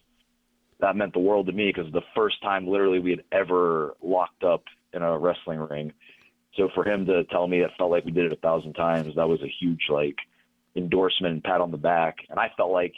that 0.80 0.96
meant 0.96 1.14
the 1.14 1.20
world 1.20 1.48
to 1.48 1.52
me 1.52 1.72
because 1.74 1.92
the 1.92 2.02
first 2.16 2.42
time 2.42 2.68
literally 2.68 3.00
we 3.00 3.12
had 3.12 3.24
ever 3.32 3.96
locked 4.02 4.44
up 4.44 4.64
in 4.94 5.02
a 5.02 5.18
wrestling 5.18 5.60
ring. 5.60 5.94
So 6.56 6.70
for 6.74 6.88
him 6.88 7.06
to 7.06 7.24
tell 7.26 7.48
me 7.48 7.60
it 7.60 7.72
felt 7.78 7.92
like 7.92 8.06
we 8.06 8.12
did 8.12 8.26
it 8.26 8.34
a 8.34 8.38
thousand 8.38 8.74
times, 8.74 9.16
that 9.16 9.28
was 9.28 9.42
a 9.42 9.54
huge 9.60 9.84
like 9.90 10.16
endorsement 10.76 11.34
and 11.34 11.44
pat 11.44 11.62
on 11.62 11.72
the 11.72 11.78
back. 11.78 12.18
And 12.30 12.40
I 12.40 12.52
felt 12.58 12.72
like 12.72 12.94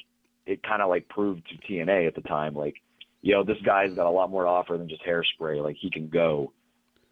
it 0.45 0.63
kind 0.63 0.81
of 0.81 0.89
like 0.89 1.07
proved 1.09 1.43
to 1.49 1.73
TNA 1.73 2.07
at 2.07 2.15
the 2.15 2.21
time, 2.21 2.53
like, 2.53 2.75
yo, 3.21 3.43
this 3.43 3.57
guy's 3.65 3.93
got 3.93 4.07
a 4.07 4.11
lot 4.11 4.29
more 4.29 4.43
to 4.43 4.49
offer 4.49 4.77
than 4.77 4.89
just 4.89 5.03
hairspray. 5.03 5.63
Like 5.63 5.75
he 5.79 5.89
can 5.89 6.07
go. 6.07 6.51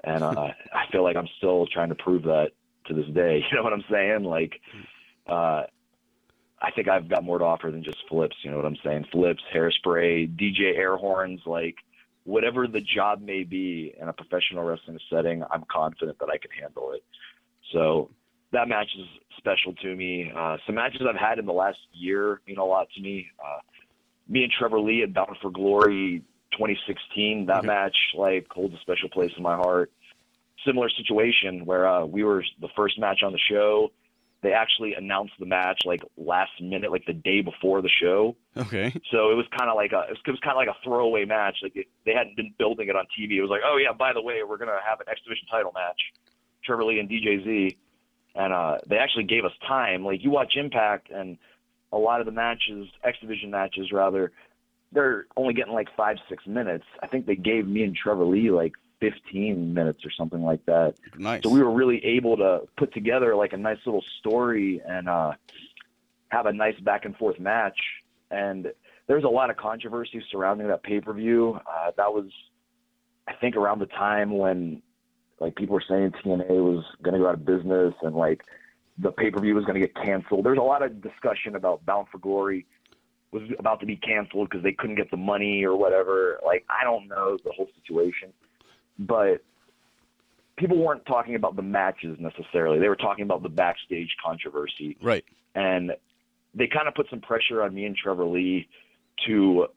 And 0.04 0.24
uh, 0.24 0.32
I 0.74 0.92
feel 0.92 1.04
like 1.04 1.16
I'm 1.16 1.30
still 1.38 1.68
trying 1.68 1.90
to 1.90 1.96
prove 1.96 2.24
that 2.24 2.52
to 2.88 2.94
this 2.94 3.08
day. 3.14 3.44
You 3.52 3.58
know 3.58 3.64
what 3.64 3.74
I'm 3.74 3.86
saying? 3.92 4.24
Like, 4.24 4.54
uh, 5.28 5.64
I 6.62 6.72
think 6.72 6.88
I've 6.90 7.08
got 7.08 7.24
more 7.24 7.40
to 7.40 7.46
offer 7.46 7.72
than 7.72 7.84
just 7.84 8.00
flips. 8.10 8.36
You 8.44 8.52
know 8.52 8.58
what 8.58 8.66
I'm 8.66 8.78
saying? 8.84 9.06
Flips, 9.12 9.42
hairspray, 9.54 10.36
DJ 10.38 10.76
air 10.78 10.98
horns, 10.98 11.42
like 11.46 11.76
whatever 12.26 12.68
the 12.68 12.82
job 12.82 13.22
may 13.22 13.44
be 13.44 13.94
in 14.00 14.08
a 14.10 14.14
professional 14.14 14.64
wrestling 14.64 15.00
setting, 15.10 15.44
I'm 15.52 15.64
confident 15.72 16.20
that 16.20 16.30
I 16.30 16.38
can 16.38 16.52
handle 16.52 16.92
it. 16.92 17.04
So 17.72 18.10
that 18.52 18.68
match 18.68 18.90
is 18.98 19.06
special 19.38 19.74
to 19.82 19.96
me. 19.96 20.32
Uh, 20.36 20.58
some 20.66 20.76
matches 20.76 21.02
I've 21.08 21.16
had 21.20 21.40
in 21.40 21.46
the 21.46 21.54
last 21.54 21.78
year 21.94 22.42
mean 22.48 22.58
a 22.58 22.66
lot 22.66 22.88
to 22.96 23.02
me. 23.02 23.28
Uh, 23.44 23.60
me 24.28 24.44
and 24.44 24.52
Trevor 24.52 24.80
Lee 24.80 25.04
at 25.04 25.14
Bound 25.14 25.38
for 25.42 25.50
Glory 25.50 26.24
2016, 26.54 27.46
that 27.48 27.60
Okay. 27.60 27.68
match 27.68 27.96
like 28.16 28.48
holds 28.52 28.74
a 28.76 28.80
special 28.82 29.10
place 29.10 29.32
in 29.38 29.44
my 29.44 29.56
heart. 29.56 29.92
Similar 30.66 30.90
situation 30.90 31.66
where 31.66 31.88
uh, 31.88 32.06
we 32.06 32.24
were 32.24 32.44
the 32.60 32.68
first 32.76 33.00
match 33.00 33.22
on 33.24 33.32
the 33.32 33.40
show. 33.50 33.92
They 34.42 34.54
actually 34.54 34.94
announced 34.94 35.34
the 35.40 35.46
match 35.46 35.82
like 35.86 36.02
last 36.18 36.52
minute, 36.62 36.92
like 36.92 37.06
the 37.06 37.14
day 37.14 37.42
before 37.42 37.82
the 37.82 37.90
show. 37.90 38.36
Okay. 38.56 38.92
So 39.12 39.32
it 39.32 39.36
was 39.36 39.46
kind 39.58 39.70
of 39.70 39.76
like 39.76 39.92
a 39.92 40.10
it 40.10 40.12
was, 40.12 40.20
was 40.28 40.40
kind 40.42 40.56
of 40.56 40.58
like 40.58 40.70
a 40.70 40.78
throwaway 40.84 41.26
match. 41.26 41.58
Like 41.62 41.76
it, 41.76 41.88
they 42.06 42.14
hadn't 42.14 42.38
been 42.38 42.54
building 42.58 42.88
it 42.88 42.96
on 42.96 43.06
TV. 43.18 43.38
It 43.38 43.42
was 43.42 43.50
like, 43.50 43.62
oh 43.66 43.78
yeah, 43.78 43.92
by 43.92 44.14
the 44.14 44.22
way, 44.22 44.42
we're 44.48 44.58
gonna 44.58 44.80
have 44.88 45.00
an 45.02 45.08
X 45.10 45.20
Division 45.24 45.48
title 45.52 45.72
match, 45.74 46.00
Trevor 46.64 46.86
Lee 46.86 47.00
and 47.00 47.10
DJ 47.10 47.44
Z, 47.44 47.78
and 48.36 48.54
uh, 48.54 48.78
they 48.88 48.98
actually 48.98 49.26
gave 49.26 49.44
us 49.44 49.52
time. 49.68 50.06
Like 50.06 50.24
you 50.24 50.32
watch 50.32 50.54
Impact 50.56 51.10
and 51.10 51.38
a 51.92 51.98
lot 51.98 52.20
of 52.20 52.26
the 52.26 52.32
matches, 52.32 52.88
X 53.04 53.18
Division 53.20 53.52
matches 53.52 53.92
rather, 53.92 54.32
they're 54.92 55.26
only 55.36 55.54
getting 55.54 55.74
like 55.74 55.88
five 55.98 56.18
six 56.30 56.46
minutes. 56.48 56.86
I 57.04 57.08
think 57.08 57.26
they 57.26 57.36
gave 57.36 57.68
me 57.68 57.84
and 57.84 57.96
Trevor 57.96 58.26
Lee 58.26 58.52
like 58.52 58.74
15 59.00 59.74
minutes 59.74 60.06
or 60.06 60.12
something 60.12 60.42
like 60.42 60.66
that. 60.66 60.96
Nice. 61.18 61.44
So 61.44 61.50
we 61.50 61.62
were 61.62 61.72
really 61.72 62.04
able 62.04 62.38
to 62.38 62.62
put 62.78 62.94
together 62.94 63.36
like 63.36 63.54
a 63.54 63.58
nice 63.58 63.78
little 63.86 64.04
story 64.20 64.82
and 64.86 65.08
uh, 65.08 65.34
have 66.30 66.46
a 66.46 66.54
nice 66.54 66.80
back 66.82 67.06
and 67.06 67.16
forth 67.16 67.40
match. 67.40 67.78
And 68.32 68.68
there's 69.08 69.24
a 69.24 69.30
lot 69.30 69.50
of 69.50 69.58
controversy 69.58 70.24
surrounding 70.32 70.68
that 70.68 70.84
pay 70.84 71.00
per 71.02 71.14
view. 71.14 71.60
Uh, 71.68 71.92
that 71.98 72.14
was, 72.14 72.26
I 73.28 73.34
think, 73.34 73.56
around 73.56 73.80
the 73.80 73.88
time 73.88 74.38
when 74.38 74.82
like 75.40 75.56
people 75.56 75.74
were 75.74 75.84
saying 75.88 76.12
TNA 76.24 76.50
was 76.50 76.84
going 77.02 77.14
to 77.14 77.20
go 77.20 77.28
out 77.28 77.36
of 77.36 77.46
business 77.46 77.94
and 78.02 78.16
like 78.16 78.42
the 78.98 79.12
pay 79.12 79.32
per 79.32 79.40
view 79.40 79.56
was 79.56 79.66
going 79.66 79.80
to 79.80 79.88
get 79.88 79.96
canceled. 79.96 80.46
There's 80.46 80.58
a 80.58 80.62
lot 80.62 80.84
of 80.84 81.02
discussion 81.02 81.56
about 81.56 81.86
Bound 81.86 82.08
for 82.12 82.18
Glory 82.18 82.66
was 83.32 83.44
about 83.60 83.80
to 83.80 83.86
be 83.86 83.96
canceled 83.96 84.50
because 84.50 84.64
they 84.64 84.72
couldn't 84.72 84.96
get 84.96 85.12
the 85.12 85.18
money 85.18 85.64
or 85.64 85.76
whatever. 85.76 86.40
Like 86.46 86.66
I 86.70 86.84
don't 86.84 87.08
know 87.08 87.38
the 87.44 87.52
whole 87.52 87.68
situation, 87.82 88.34
but 89.00 89.42
people 90.58 90.78
weren't 90.78 91.06
talking 91.06 91.36
about 91.36 91.56
the 91.56 91.62
matches 91.62 92.18
necessarily. 92.20 92.80
They 92.80 92.90
were 92.90 92.96
talking 92.96 93.24
about 93.24 93.42
the 93.42 93.50
backstage 93.50 94.10
controversy, 94.24 94.98
right. 95.02 95.24
and 95.56 95.94
they 96.54 96.68
kind 96.68 96.88
of 96.88 96.94
put 96.94 97.08
some 97.10 97.22
pressure 97.22 97.64
on 97.64 97.74
me 97.74 97.86
and 97.86 97.96
Trevor 97.96 98.26
Lee 98.26 98.68
to 99.28 99.68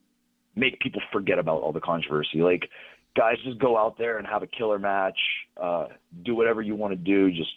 make 0.57 0.81
people 0.81 1.01
forget 1.13 1.39
about 1.39 1.63
all 1.63 1.73
the 1.73 1.81
controversy. 1.81 2.39
Like, 2.39 2.69
guys, 3.17 3.37
just 3.45 3.59
go 3.59 3.79
out 3.79 3.97
there 3.97 4.19
and 4.19 4.27
have 4.27 4.43
a 4.43 4.47
killer 4.47 4.79
match. 4.79 5.19
Uh, 5.57 5.87
do 6.25 6.35
whatever 6.35 6.61
you 6.61 6.75
want 6.75 6.93
to 6.93 6.97
do. 6.97 7.31
Just 7.31 7.51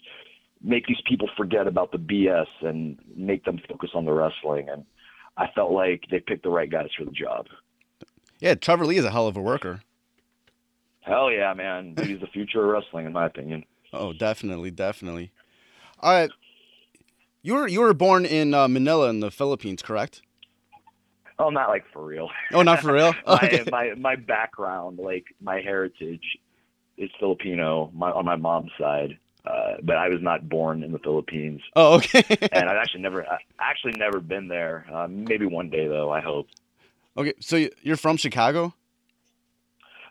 make 0.62 0.86
these 0.88 1.02
people 1.08 1.30
forget 1.36 1.68
about 1.68 1.92
the 1.92 1.98
BS 1.98 2.48
and 2.62 2.98
make 3.16 3.44
them 3.46 3.60
focus 3.68 3.92
on 3.94 4.06
the 4.06 4.12
wrestling. 4.12 4.70
And 4.70 4.86
I 5.38 5.48
felt 5.54 5.72
like 5.72 6.04
they 6.10 6.20
picked 6.20 6.44
the 6.44 6.50
right 6.50 6.70
guys 6.70 6.90
for 6.98 7.06
the 7.06 7.12
job. 7.12 7.48
Yeah, 8.40 8.56
Trevor 8.56 8.86
Lee 8.86 8.98
is 8.98 9.06
a 9.06 9.12
hell 9.12 9.28
of 9.28 9.38
a 9.38 9.42
worker. 9.42 9.82
Hell 11.06 11.32
yeah, 11.32 11.54
man. 11.54 11.96
He's 12.06 12.20
the 12.20 12.28
future 12.28 12.64
of 12.64 12.70
wrestling, 12.70 13.06
in 13.06 13.14
my 13.14 13.26
opinion. 13.28 13.64
Oh, 13.94 14.12
definitely, 14.14 14.72
definitely. 14.72 15.32
All 16.00 16.12
right. 16.14 16.32
You 17.42 17.54
were 17.54 17.68
you 17.68 17.82
were 17.82 17.94
born 17.94 18.26
in 18.26 18.54
uh, 18.54 18.68
Manila 18.68 19.10
in 19.10 19.20
the 19.20 19.30
Philippines, 19.30 19.82
correct? 19.84 20.22
Oh, 21.38 21.50
not 21.50 21.70
like 21.70 21.84
for 21.94 22.04
real. 22.04 22.30
Oh, 22.54 22.64
not 22.64 22.80
for 22.82 22.94
real. 22.94 23.14
Okay. 23.28 23.64
my, 23.72 23.90
my 23.90 23.96
my 23.96 24.16
background, 24.16 24.98
like 25.00 25.26
my 25.42 25.62
heritage, 25.62 26.24
is 26.98 27.10
Filipino 27.20 27.92
my, 27.94 28.10
on 28.10 28.26
my 28.26 28.36
mom's 28.36 28.72
side, 28.80 29.18
uh, 29.46 29.74
but 29.84 29.98
I 29.98 30.10
was 30.10 30.22
not 30.22 30.50
born 30.50 30.82
in 30.82 30.92
the 30.92 31.00
Philippines, 31.00 31.62
Oh, 31.76 31.96
okay. 31.96 32.24
and 32.52 32.70
I've 32.70 32.78
actually 32.78 33.02
never 33.02 33.24
I 33.28 33.38
actually 33.60 33.94
never 33.98 34.20
been 34.20 34.48
there. 34.48 34.86
Uh, 34.92 35.08
maybe 35.10 35.46
one 35.46 35.70
day 35.70 35.88
though. 35.88 36.10
I 36.12 36.22
hope. 36.22 36.48
okay. 37.16 37.34
So 37.42 37.68
you're 37.84 37.98
from 37.98 38.18
Chicago? 38.18 38.74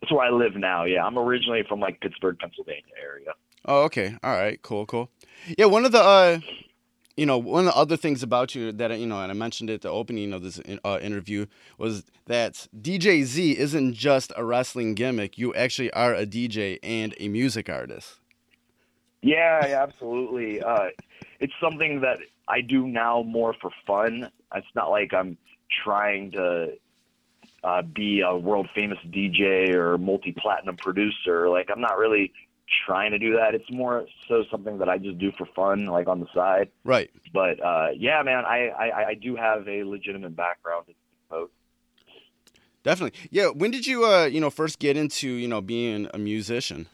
That's 0.05 0.13
where 0.13 0.27
I 0.27 0.29
live 0.29 0.55
now. 0.55 0.85
Yeah, 0.85 1.03
I'm 1.03 1.19
originally 1.19 1.63
from 1.67 1.81
like 1.81 1.99
Pittsburgh, 2.03 2.37
Pennsylvania 2.39 2.83
area. 3.03 3.33
Oh, 3.65 3.85
okay. 3.85 4.15
All 4.23 4.37
right. 4.37 4.61
Cool. 4.61 4.85
Cool. 4.85 5.09
Yeah. 5.57 5.65
One 5.65 5.87
of 5.87 5.93
the, 5.93 6.03
uh, 6.03 6.41
you 7.17 7.25
know, 7.25 7.39
one 7.39 7.61
of 7.67 7.73
the 7.73 7.79
other 7.79 7.97
things 7.97 8.23
about 8.23 8.55
you 8.55 8.71
that 8.71 8.99
you 8.99 9.07
know, 9.07 9.23
and 9.23 9.33
I 9.33 9.35
mentioned 9.35 9.71
it 9.71 9.75
at 9.77 9.81
the 9.81 9.89
opening 9.89 10.35
of 10.35 10.43
this 10.43 10.61
uh, 10.85 10.99
interview 11.01 11.47
was 11.79 12.05
that 12.27 12.69
DJ 12.79 13.23
Z 13.23 13.59
isn't 13.59 13.95
just 13.95 14.31
a 14.37 14.45
wrestling 14.45 14.95
gimmick. 14.95 15.39
You 15.39 15.55
actually 15.55 15.91
are 15.95 16.13
a 16.13 16.27
DJ 16.27 16.79
and 16.83 17.15
a 17.19 17.29
music 17.29 17.71
artist. 17.71 18.21
Yeah, 19.23 19.67
yeah, 19.67 19.83
absolutely. 19.83 20.63
Uh, 20.63 20.89
it's 21.41 21.55
something 21.63 22.03
that 22.03 22.19
I 22.47 22.61
do 22.61 22.87
now 22.87 23.23
more 23.23 23.55
for 23.59 23.71
fun. 23.87 24.31
It's 24.55 24.67
not 24.75 24.91
like 24.91 25.15
I'm 25.15 25.39
trying 25.83 26.33
to 26.33 26.75
uh, 27.65 27.83
be 27.83 28.21
a 28.21 28.37
world 28.37 28.69
famous 28.75 28.99
DJ 29.07 29.75
or 29.75 29.99
multi 29.99 30.33
platinum 30.37 30.77
producer. 30.77 31.49
Like 31.49 31.69
I'm 31.73 31.81
not 31.81 31.97
really 31.97 32.33
trying 32.87 33.13
to 33.13 33.19
do 33.19 33.37
that. 33.37 33.55
It's 33.55 33.71
more 33.71 34.07
so 34.29 34.45
something 34.51 34.79
that 34.79 34.89
I 34.89 34.99
just 34.99 35.19
do 35.19 35.33
for 35.37 35.47
fun, 35.57 35.87
like 35.87 36.07
on 36.07 36.21
the 36.21 36.27
side. 36.35 36.71
Right. 36.85 37.11
But 37.33 37.65
uh, 37.65 37.89
yeah, 37.97 38.23
man, 38.23 38.45
I, 38.45 38.69
I 38.69 39.07
I 39.09 39.15
do 39.15 39.37
have 39.37 39.67
a 39.67 39.85
legitimate 39.85 40.37
background 40.37 40.85
in 40.89 40.95
both. 41.31 41.51
Definitely. 42.83 43.19
Yeah. 43.31 43.49
When 43.49 43.71
did 43.71 43.87
you, 43.87 44.05
uh, 44.05 44.27
you 44.27 44.41
know, 44.41 44.51
first 44.51 44.79
get 44.79 44.97
into, 44.97 45.29
you 45.29 45.49
know, 45.49 45.63
being 45.63 46.07
a 46.13 46.19
musician? 46.19 46.87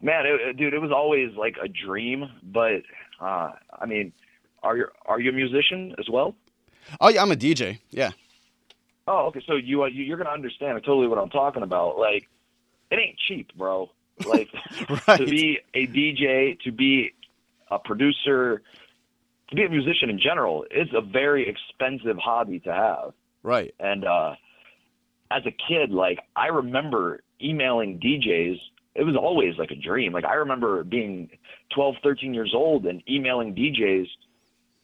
Man, 0.00 0.24
it, 0.24 0.56
dude, 0.56 0.72
it 0.72 0.78
was 0.78 0.92
always 0.92 1.34
like 1.36 1.56
a 1.62 1.68
dream. 1.68 2.26
But 2.42 2.82
uh, 3.20 3.50
I 3.78 3.86
mean, 3.86 4.12
are 4.62 4.76
you 4.76 4.86
are 5.04 5.20
you 5.20 5.30
a 5.30 5.32
musician 5.32 5.96
as 5.98 6.08
well? 6.08 6.36
Oh, 7.00 7.08
yeah. 7.08 7.22
I'm 7.22 7.32
a 7.32 7.36
DJ. 7.36 7.80
Yeah. 7.90 8.10
Oh, 9.06 9.26
okay. 9.26 9.42
So 9.46 9.56
you, 9.56 9.82
uh, 9.82 9.86
you 9.86 10.04
you're 10.04 10.18
gonna 10.18 10.30
understand 10.30 10.78
totally 10.84 11.08
what 11.08 11.18
I'm 11.18 11.30
talking 11.30 11.62
about. 11.62 11.98
Like, 11.98 12.28
it 12.90 12.98
ain't 12.98 13.18
cheap, 13.28 13.56
bro. 13.56 13.90
Like 14.26 14.48
Right. 15.08 15.18
to 15.18 15.24
be 15.26 15.58
a 15.74 15.86
DJ, 15.86 16.58
to 16.60 16.72
be 16.72 17.12
a 17.70 17.78
producer, 17.78 18.62
to 19.48 19.56
be 19.56 19.64
a 19.64 19.68
musician 19.68 20.10
in 20.10 20.18
general, 20.18 20.64
it's 20.70 20.90
a 20.94 21.00
very 21.00 21.48
expensive 21.48 22.16
hobby 22.18 22.60
to 22.60 22.72
have. 22.72 23.12
Right. 23.42 23.74
And 23.80 24.04
uh, 24.04 24.34
as 25.30 25.42
a 25.46 25.50
kid, 25.68 25.90
like 25.90 26.18
I 26.36 26.48
remember 26.48 27.22
emailing 27.42 27.98
DJs. 28.00 28.58
It 28.96 29.04
was 29.04 29.16
always 29.16 29.56
like 29.56 29.70
a 29.70 29.76
dream. 29.76 30.12
Like 30.12 30.24
I 30.24 30.34
remember 30.34 30.82
being 30.84 31.30
12, 31.74 31.94
13 32.02 32.34
years 32.34 32.52
old 32.54 32.86
and 32.86 33.02
emailing 33.08 33.54
DJs 33.54 34.06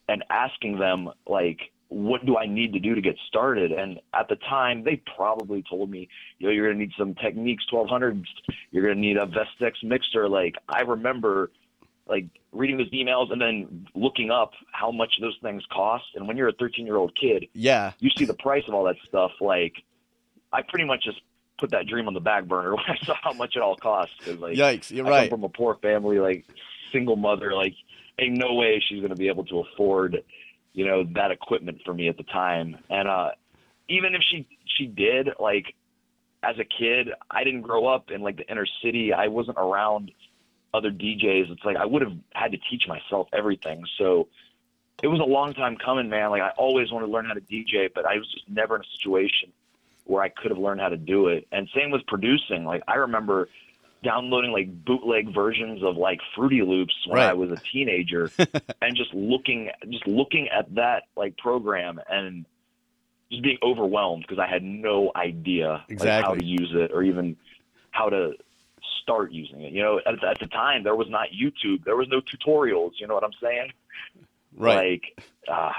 and 0.08 0.24
asking 0.30 0.78
them 0.78 1.10
like, 1.26 1.58
what 1.88 2.26
do 2.26 2.36
I 2.36 2.46
need 2.46 2.72
to 2.72 2.80
do 2.80 2.94
to 2.94 3.00
get 3.00 3.16
started? 3.28 3.70
And 3.72 4.00
at 4.12 4.28
the 4.28 4.36
time, 4.36 4.82
they 4.82 4.96
probably 5.16 5.62
told 5.68 5.90
me, 5.90 6.08
you 6.38 6.46
know, 6.46 6.52
you're 6.52 6.66
gonna 6.66 6.78
need 6.80 6.92
some 6.98 7.14
Technics 7.14 7.64
1200s. 7.72 8.24
You're 8.72 8.82
gonna 8.82 8.94
need 9.00 9.16
a 9.16 9.26
Vestax 9.26 9.72
mixer. 9.84 10.28
Like 10.28 10.56
I 10.68 10.80
remember, 10.80 11.50
like 12.08 12.26
reading 12.52 12.76
those 12.76 12.90
emails 12.90 13.32
and 13.32 13.40
then 13.40 13.86
looking 13.94 14.30
up 14.30 14.52
how 14.72 14.90
much 14.90 15.14
those 15.20 15.36
things 15.42 15.62
cost. 15.72 16.04
And 16.14 16.26
when 16.26 16.36
you're 16.36 16.48
a 16.48 16.52
13 16.52 16.86
year 16.86 16.96
old 16.96 17.14
kid, 17.20 17.46
Yeah. 17.52 17.92
you 18.00 18.10
see 18.16 18.24
the 18.24 18.34
price 18.34 18.64
of 18.68 18.74
all 18.74 18.84
that 18.84 18.96
stuff. 19.08 19.32
Like, 19.40 19.74
I 20.52 20.62
pretty 20.62 20.84
much 20.86 21.02
just 21.04 21.20
put 21.58 21.70
that 21.70 21.86
dream 21.86 22.06
on 22.08 22.14
the 22.14 22.20
back 22.20 22.44
burner 22.46 22.70
when 22.76 22.84
I 22.88 22.96
saw 23.04 23.14
how 23.22 23.32
much 23.32 23.56
it 23.56 23.62
all 23.62 23.76
cost. 23.76 24.12
Like, 24.26 24.56
Yikes. 24.56 24.90
You're 24.90 25.06
I 25.06 25.10
right. 25.10 25.30
come 25.30 25.38
from 25.40 25.44
a 25.44 25.48
poor 25.48 25.76
family, 25.82 26.18
like 26.18 26.44
single 26.92 27.16
mother. 27.16 27.52
Like, 27.54 27.74
ain't 28.18 28.36
no 28.38 28.54
way 28.54 28.82
she's 28.88 29.02
gonna 29.02 29.14
be 29.16 29.28
able 29.28 29.44
to 29.46 29.60
afford, 29.60 30.22
you 30.76 30.86
know, 30.86 31.04
that 31.14 31.30
equipment 31.30 31.80
for 31.84 31.94
me 31.94 32.08
at 32.08 32.18
the 32.18 32.22
time. 32.22 32.76
And 32.90 33.08
uh, 33.08 33.30
even 33.88 34.14
if 34.14 34.20
she 34.30 34.46
she 34.76 34.86
did, 34.86 35.30
like, 35.40 35.74
as 36.42 36.56
a 36.58 36.64
kid, 36.64 37.08
I 37.30 37.44
didn't 37.44 37.62
grow 37.62 37.86
up 37.86 38.10
in 38.10 38.20
like 38.20 38.36
the 38.36 38.48
inner 38.48 38.66
city. 38.84 39.12
I 39.12 39.28
wasn't 39.28 39.56
around 39.56 40.12
other 40.74 40.90
DJs. 40.90 41.50
It's 41.50 41.64
like 41.64 41.78
I 41.78 41.86
would 41.86 42.02
have 42.02 42.12
had 42.34 42.52
to 42.52 42.58
teach 42.70 42.86
myself 42.86 43.26
everything. 43.32 43.84
So 43.96 44.28
it 45.02 45.06
was 45.06 45.18
a 45.20 45.24
long 45.24 45.54
time 45.54 45.78
coming, 45.82 46.10
man. 46.10 46.28
Like 46.28 46.42
I 46.42 46.50
always 46.58 46.92
wanted 46.92 47.06
to 47.06 47.12
learn 47.12 47.24
how 47.24 47.32
to 47.32 47.40
DJ, 47.40 47.88
but 47.92 48.04
I 48.04 48.18
was 48.18 48.30
just 48.30 48.46
never 48.46 48.76
in 48.76 48.82
a 48.82 48.96
situation 48.98 49.52
where 50.04 50.22
I 50.22 50.28
could 50.28 50.50
have 50.50 50.58
learned 50.58 50.82
how 50.82 50.90
to 50.90 50.98
do 50.98 51.28
it. 51.28 51.48
And 51.52 51.68
same 51.74 51.90
with 51.90 52.06
producing. 52.06 52.66
Like 52.66 52.82
I 52.86 52.96
remember 52.96 53.48
downloading 54.06 54.52
like 54.52 54.84
bootleg 54.84 55.34
versions 55.34 55.82
of 55.82 55.96
like 55.96 56.20
Fruity 56.36 56.62
Loops 56.62 56.94
when 57.06 57.18
Right. 57.18 57.30
I 57.30 57.32
was 57.32 57.50
a 57.50 57.56
teenager 57.72 58.30
and 58.80 58.96
just 58.96 59.12
looking 59.12 59.70
just 59.90 60.06
looking 60.06 60.48
at 60.48 60.72
that 60.76 61.04
like 61.16 61.36
program 61.36 62.00
and 62.08 62.46
just 63.30 63.42
being 63.42 63.58
overwhelmed 63.62 64.22
because 64.22 64.38
I 64.38 64.46
had 64.46 64.62
no 64.62 65.10
idea 65.16 65.84
like, 65.90 66.24
how 66.24 66.34
to 66.34 66.44
use 66.44 66.70
it 66.72 66.92
or 66.92 67.02
even 67.02 67.36
how 67.90 68.08
to 68.08 68.34
start 69.02 69.32
using 69.32 69.62
it. 69.62 69.72
You 69.72 69.82
know, 69.82 70.00
at, 70.06 70.22
at 70.22 70.38
the 70.38 70.46
time 70.46 70.84
there 70.84 70.94
was 70.94 71.08
not 71.10 71.28
YouTube, 71.30 71.84
there 71.84 71.96
was 71.96 72.06
no 72.08 72.20
tutorials. 72.20 72.92
You 73.00 73.08
know 73.08 73.14
what 73.14 73.24
I'm 73.24 73.34
saying? 73.42 73.72
Right. 74.56 75.00
Like, 75.18 75.26
uh, 75.50 75.72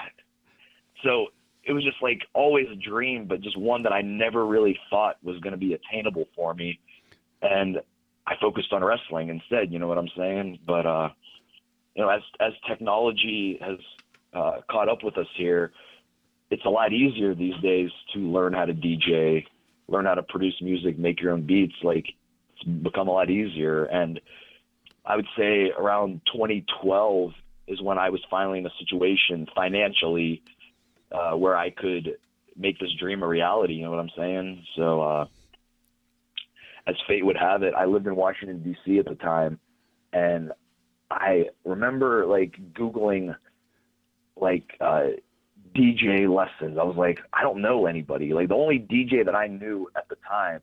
so 1.02 1.28
it 1.64 1.72
was 1.72 1.84
just 1.86 2.02
like 2.02 2.24
always 2.34 2.68
a 2.70 2.76
dream, 2.76 3.26
but 3.26 3.40
just 3.40 3.58
one 3.58 3.84
that 3.84 3.94
I 3.94 4.02
never 4.02 4.46
really 4.46 4.78
thought 4.90 5.18
was 5.24 5.40
going 5.40 5.52
to 5.52 5.58
be 5.58 5.74
attainable 5.74 6.28
for 6.36 6.54
me. 6.54 6.80
And 7.42 7.82
I 8.28 8.36
focused 8.42 8.74
on 8.74 8.84
wrestling 8.84 9.30
instead. 9.30 9.72
You 9.72 9.80
know 9.80 9.88
what 9.88 9.98
I'm 9.98 10.10
saying? 10.18 10.60
But 10.68 10.86
uh, 10.86 11.10
you 11.96 12.04
know, 12.04 12.10
as 12.10 12.22
as 12.40 12.54
technology 12.68 13.58
has 13.62 13.78
uh, 14.34 14.62
caught 14.70 14.90
up 14.90 15.04
with 15.04 15.18
us 15.18 15.28
here, 15.36 15.72
it's 16.52 16.66
a 16.66 16.70
lot 16.70 16.92
easier 16.92 17.34
these 17.34 17.56
days 17.62 17.90
to 18.14 18.20
learn 18.20 18.54
how 18.54 18.66
to 18.66 18.74
DJ, 18.74 19.46
learn 19.88 20.06
how 20.06 20.16
to 20.16 20.24
produce 20.24 20.62
music, 20.62 21.00
make 21.00 21.22
your 21.22 21.32
own 21.32 21.46
beats. 21.46 21.76
Like 21.82 22.06
it's 22.56 22.64
become 22.64 23.08
a 23.08 23.12
lot 23.12 23.30
easier. 23.30 23.86
And 23.86 24.20
I 25.06 25.16
would 25.16 25.28
say 25.38 25.72
around 25.72 26.22
2012 26.34 27.32
is 27.68 27.82
when 27.82 27.98
I 27.98 28.10
was 28.10 28.22
finally 28.30 28.60
in 28.60 28.66
a 28.66 28.72
situation 28.80 29.48
financially 29.56 30.42
uh, 31.12 31.32
where 31.32 31.56
I 31.56 31.70
could 31.70 32.18
make 32.58 32.78
this 32.80 32.92
dream 33.00 33.24
a 33.24 33.28
reality. 33.28 33.76
You 33.76 33.86
know 33.86 33.92
what 33.92 34.00
I'm 34.00 34.12
saying? 34.18 34.66
So, 34.76 35.02
uh, 35.02 35.26
as 36.88 36.96
fate 37.08 37.26
would 37.26 37.38
have 37.38 37.64
it, 37.64 37.74
I 37.76 37.86
lived 37.86 38.08
in 38.08 38.16
Washington 38.16 38.64
D.C. 38.64 38.98
at 39.00 39.06
the 39.06 39.16
time, 39.16 39.60
and 40.14 40.52
I 41.12 41.46
remember 41.66 42.26
like 42.26 42.56
googling 42.74 43.36
like 44.36 44.72
uh, 44.80 45.08
DJ 45.76 46.34
lessons. 46.34 46.78
I 46.80 46.84
was 46.84 46.96
like, 46.96 47.20
I 47.34 47.42
don't 47.42 47.62
know 47.62 47.86
anybody. 47.86 48.34
Like 48.34 48.50
the 48.50 48.56
only 48.56 48.80
DJ 48.80 49.26
that 49.26 49.36
I 49.36 49.48
knew 49.48 49.90
at 49.96 50.08
the 50.10 50.18
time 50.28 50.62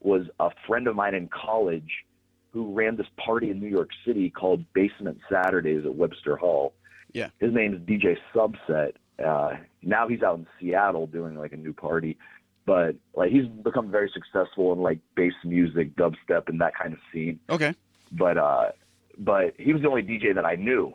was 0.00 0.26
a 0.38 0.50
friend 0.66 0.86
of 0.86 0.94
mine 0.94 1.14
in 1.14 1.28
college 1.28 2.04
who 2.52 2.72
ran 2.72 2.96
this 2.96 3.06
party 3.16 3.50
in 3.50 3.60
New 3.60 3.68
York 3.68 3.90
City 4.06 4.30
called 4.30 4.64
Basement 4.72 5.18
Saturdays 5.30 5.84
at 5.84 5.94
Webster 5.94 6.36
Hall. 6.36 6.74
Yeah. 7.12 7.28
His 7.38 7.52
name 7.52 7.74
is 7.74 7.80
DJ 7.80 8.16
Subset. 8.34 8.92
Uh, 9.24 9.56
now 9.82 10.06
he's 10.08 10.22
out 10.22 10.38
in 10.38 10.46
Seattle 10.60 11.06
doing 11.06 11.36
like 11.36 11.52
a 11.52 11.56
new 11.56 11.72
party, 11.72 12.18
but 12.66 12.96
like 13.14 13.30
he's 13.30 13.46
become 13.46 13.90
very 13.90 14.10
successful 14.12 14.72
in 14.72 14.80
like 14.80 14.98
bass 15.14 15.32
music, 15.44 15.96
dubstep, 15.96 16.48
and 16.48 16.60
that 16.60 16.74
kind 16.76 16.92
of 16.92 16.98
scene. 17.12 17.38
Okay. 17.48 17.74
But 18.12 18.36
uh, 18.36 18.72
but 19.16 19.54
he 19.56 19.72
was 19.72 19.82
the 19.82 19.88
only 19.88 20.02
DJ 20.02 20.34
that 20.34 20.44
I 20.44 20.56
knew. 20.56 20.92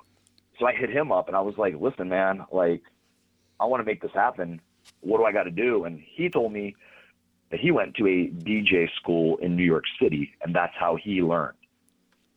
So 0.59 0.67
I 0.67 0.73
hit 0.73 0.91
him 0.91 1.11
up 1.11 1.27
and 1.27 1.35
I 1.35 1.41
was 1.41 1.57
like, 1.57 1.73
listen, 1.79 2.09
man, 2.09 2.45
like 2.51 2.83
I 3.59 3.65
want 3.65 3.81
to 3.81 3.85
make 3.85 4.01
this 4.01 4.11
happen. 4.13 4.61
What 4.99 5.17
do 5.17 5.23
I 5.23 5.31
got 5.31 5.43
to 5.43 5.51
do? 5.51 5.85
And 5.85 5.99
he 5.99 6.29
told 6.29 6.51
me 6.51 6.75
that 7.49 7.59
he 7.59 7.71
went 7.71 7.95
to 7.95 8.05
a 8.05 8.27
DJ 8.27 8.87
school 8.97 9.37
in 9.37 9.55
New 9.55 9.63
York 9.63 9.85
City 10.01 10.31
and 10.43 10.53
that's 10.53 10.73
how 10.77 10.97
he 11.01 11.21
learned. 11.21 11.57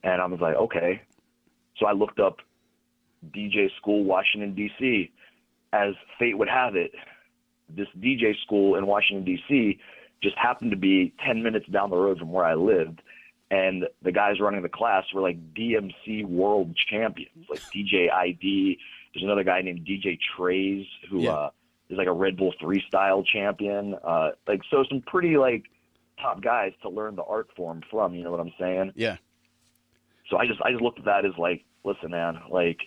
And 0.03 0.23
I 0.23 0.27
was 0.27 0.41
like, 0.41 0.57
okay. 0.57 1.03
So 1.79 1.87
I 1.87 1.93
looked 1.93 2.21
up 2.21 2.39
DJ 3.35 3.69
school, 3.77 4.05
Washington, 4.05 4.55
D.C. 4.55 5.11
As 5.73 5.95
fate 6.19 6.39
would 6.39 6.49
have 6.49 6.77
it, 6.77 6.93
this 7.69 7.89
DJ 7.99 8.35
school 8.43 8.77
in 8.77 8.87
Washington, 8.87 9.25
D.C. 9.25 9.79
just 10.23 10.37
happened 10.37 10.71
to 10.71 10.77
be 10.77 11.13
10 11.27 11.43
minutes 11.43 11.67
down 11.69 11.91
the 11.91 11.97
road 11.97 12.19
from 12.19 12.33
where 12.33 12.45
I 12.45 12.55
lived 12.55 13.01
and 13.51 13.85
the 14.03 14.11
guys 14.11 14.41
running 14.41 14.63
the 14.63 14.69
class 14.69 15.05
were 15.15 15.21
like 15.21 15.37
DMC 15.55 16.25
world 16.27 16.75
champions, 16.91 17.47
like 17.49 17.61
DJ 17.75 18.11
ID. 18.13 18.79
There's 19.13 19.23
another 19.23 19.45
guy 19.45 19.61
named 19.61 19.87
DJ 19.87 20.19
Trayze 20.37 20.87
who 21.11 21.23
Yeah. 21.25 21.31
uh, 21.33 21.51
is 21.91 21.99
like 21.99 22.07
a 22.09 22.13
Red 22.13 22.37
Bull 22.37 22.55
freestyle 22.61 23.25
champion. 23.25 23.95
Uh, 24.03 24.31
like 24.49 24.61
so, 24.71 24.83
some 24.89 25.03
pretty 25.03 25.37
like 25.37 25.65
top 26.21 26.43
guys 26.43 26.73
to 26.83 26.89
learn 26.89 27.15
the 27.17 27.23
art 27.23 27.49
form 27.55 27.83
from. 27.91 28.15
You 28.15 28.25
know 28.25 28.31
what 28.31 28.41
I'm 28.41 28.53
saying? 28.59 28.93
Yeah. 28.97 29.17
So 30.31 30.39
I 30.39 30.47
just 30.47 30.61
I 30.63 30.71
just 30.71 30.83
looked 30.83 30.99
at 30.99 31.05
that 31.05 31.25
as 31.27 31.33
like, 31.39 31.63
listen, 31.85 32.11
man, 32.11 32.41
like 32.51 32.79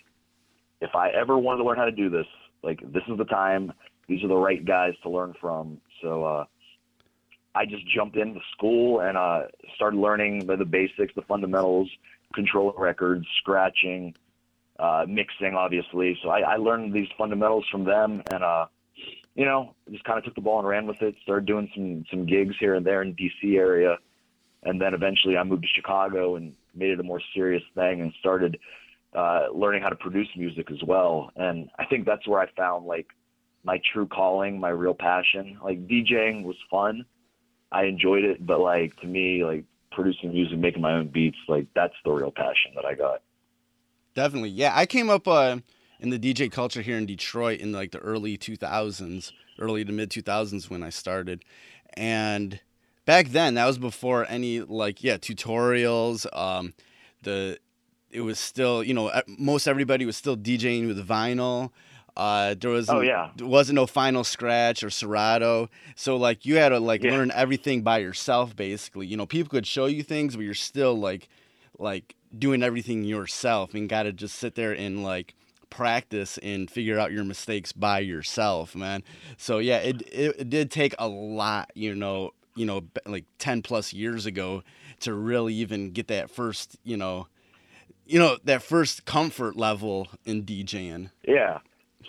if 0.82 0.96
I 0.96 1.10
ever 1.12 1.38
wanted 1.38 1.60
to 1.60 1.66
learn 1.66 1.78
how 1.78 1.86
to 1.86 1.92
do 1.92 2.10
this, 2.10 2.26
like 2.64 2.80
this 2.92 3.04
is 3.08 3.18
the 3.18 3.26
time. 3.26 3.72
These 4.08 4.24
are 4.24 4.28
the 4.28 4.36
right 4.36 4.64
guys 4.64 4.94
to 5.04 5.10
learn 5.10 5.34
from. 5.40 5.80
So 6.02 6.24
uh, 6.24 6.46
I 7.56 7.66
just 7.66 7.88
jumped 7.88 8.16
into 8.16 8.40
school 8.54 9.02
and 9.02 9.18
uh, 9.18 9.44
started 9.76 9.98
learning 9.98 10.46
the, 10.46 10.56
the 10.56 10.66
basics, 10.66 11.14
the 11.16 11.24
fundamentals, 11.24 11.90
control 12.34 12.74
records, 12.78 13.26
scratching, 13.40 14.16
uh, 14.80 15.06
mixing, 15.08 15.56
obviously. 15.56 16.18
So 16.22 16.30
I, 16.30 16.42
I 16.42 16.56
learned 16.58 16.94
these 16.94 17.08
fundamentals 17.18 17.66
from 17.72 17.84
them, 17.84 18.22
and 18.32 18.44
uh, 18.44 18.68
you 19.36 19.46
know, 19.46 19.76
just 19.92 20.04
kind 20.04 20.18
of 20.18 20.26
took 20.26 20.36
the 20.36 20.42
ball 20.42 20.60
and 20.60 20.68
ran 20.68 20.88
with 20.88 21.02
it. 21.02 21.16
Started 21.24 21.46
doing 21.46 21.70
some 21.74 22.06
some 22.10 22.26
gigs 22.26 22.56
here 22.60 22.76
and 22.76 22.86
there 22.86 23.02
in 23.02 23.16
DC 23.16 23.58
area, 23.58 23.98
and 24.64 24.80
then 24.82 24.94
eventually 24.94 25.38
I 25.38 25.44
moved 25.44 25.64
to 25.64 25.70
Chicago 25.76 26.36
and 26.36 26.56
made 26.76 26.92
it 26.92 27.00
a 27.00 27.04
more 27.04 27.22
serious 27.34 27.64
thing 27.76 28.02
and 28.02 28.14
started 28.20 28.60
uh, 29.14 29.48
learning 29.54 29.82
how 29.82 29.90
to 29.90 29.96
produce 29.96 30.28
music 30.36 30.70
as 30.72 30.84
well. 30.84 31.32
And 31.36 31.70
I 31.80 31.86
think 31.86 32.06
that's 32.06 32.28
where 32.28 32.40
I 32.40 32.48
found 32.56 32.86
like 32.86 33.08
my 33.68 33.82
true 33.94 34.08
calling, 34.08 34.60
my 34.60 34.70
real 34.70 34.94
passion. 34.94 35.60
Like 35.62 35.88
DJing 35.88 36.44
was 36.44 36.56
fun. 36.72 37.06
I 37.70 37.84
enjoyed 37.84 38.24
it, 38.24 38.44
but 38.44 38.62
like 38.62 38.96
to 39.02 39.08
me, 39.08 39.44
like 39.44 39.66
producing 39.92 40.32
music, 40.32 40.58
making 40.58 40.82
my 40.82 40.94
own 40.94 41.10
beats, 41.10 41.38
like 41.50 41.68
that's 41.76 41.94
the 42.06 42.12
real 42.12 42.32
passion 42.32 42.72
that 42.76 42.86
I 42.86 42.94
got. 42.94 43.22
Definitely. 44.16 44.50
Yeah, 44.50 44.72
I 44.74 44.86
came 44.86 45.10
up 45.10 45.28
uh, 45.28 45.58
in 46.00 46.10
the 46.10 46.18
DJ 46.18 46.50
culture 46.50 46.82
here 46.82 46.98
in 46.98 47.06
Detroit 47.06 47.60
in 47.60 47.74
like 47.74 47.92
the 47.92 48.00
early 48.00 48.38
2000s, 48.38 49.34
early 49.60 49.84
to 49.84 49.92
mid 49.92 50.10
2000s 50.12 50.70
when 50.70 50.82
I 50.82 50.90
started. 50.90 51.44
And 51.96 52.62
back 53.06 53.28
then, 53.28 53.56
that 53.56 53.66
was 53.66 53.78
before 53.78 54.26
any 54.30 54.62
like 54.62 55.04
yeah, 55.04 55.18
tutorials, 55.18 56.26
um 56.36 56.74
the 57.24 57.60
it 58.10 58.22
was 58.22 58.40
still, 58.40 58.82
you 58.82 58.94
know, 58.94 59.12
most 59.28 59.68
everybody 59.68 60.06
was 60.06 60.16
still 60.16 60.38
DJing 60.38 60.88
with 60.88 61.06
vinyl. 61.06 61.72
Uh, 62.18 62.56
there 62.60 62.72
was 62.72 62.90
Oh, 62.90 63.02
yeah. 63.02 63.30
there 63.36 63.46
wasn't 63.48 63.76
no 63.76 63.86
final 63.86 64.24
scratch 64.24 64.84
or 64.84 64.90
Serato, 64.90 65.70
so 65.96 66.18
like 66.18 66.46
you 66.46 66.56
had 66.58 66.70
to 66.70 66.80
like 66.80 67.04
Yeah. 67.04 67.12
learn 67.12 67.32
everything 67.32 67.84
by 67.84 68.00
yourself 68.00 68.56
basically. 68.56 69.06
You 69.08 69.16
know, 69.18 69.26
people 69.28 69.50
could 69.50 69.68
show 69.68 69.86
you 69.86 70.02
things, 70.04 70.36
but 70.36 70.44
you're 70.44 70.54
still 70.56 70.96
like 70.98 71.30
like 71.78 72.16
doing 72.38 72.64
everything 72.64 73.04
yourself 73.04 73.74
and 73.76 73.88
got 73.88 74.04
to 74.04 74.12
just 74.12 74.36
sit 74.36 74.56
there 74.56 74.74
and 74.74 75.04
like 75.04 75.36
practice 75.70 76.38
and 76.40 76.72
figure 76.72 76.98
out 76.98 77.12
your 77.12 77.24
mistakes 77.24 77.72
by 77.72 78.00
yourself, 78.00 78.76
man. 78.76 79.04
So 79.38 79.60
yeah, 79.60 79.78
it 79.78 80.02
it, 80.12 80.36
it 80.40 80.50
did 80.50 80.72
take 80.72 80.96
a 80.98 81.08
lot, 81.08 81.72
you 81.76 81.94
know, 81.94 82.32
you 82.56 82.66
know, 82.66 82.82
like 83.06 83.26
10 83.38 83.62
plus 83.62 83.94
years 83.94 84.26
ago 84.26 84.64
to 85.02 85.14
really 85.14 85.54
even 85.54 85.92
get 85.92 86.08
that 86.08 86.32
first, 86.32 86.78
you 86.84 86.98
know, 86.98 87.28
you 88.08 88.18
know, 88.18 88.38
that 88.46 88.64
first 88.64 89.06
comfort 89.06 89.56
level 89.56 90.08
in 90.26 90.44
DJing. 90.44 91.12
Yeah. 91.28 91.60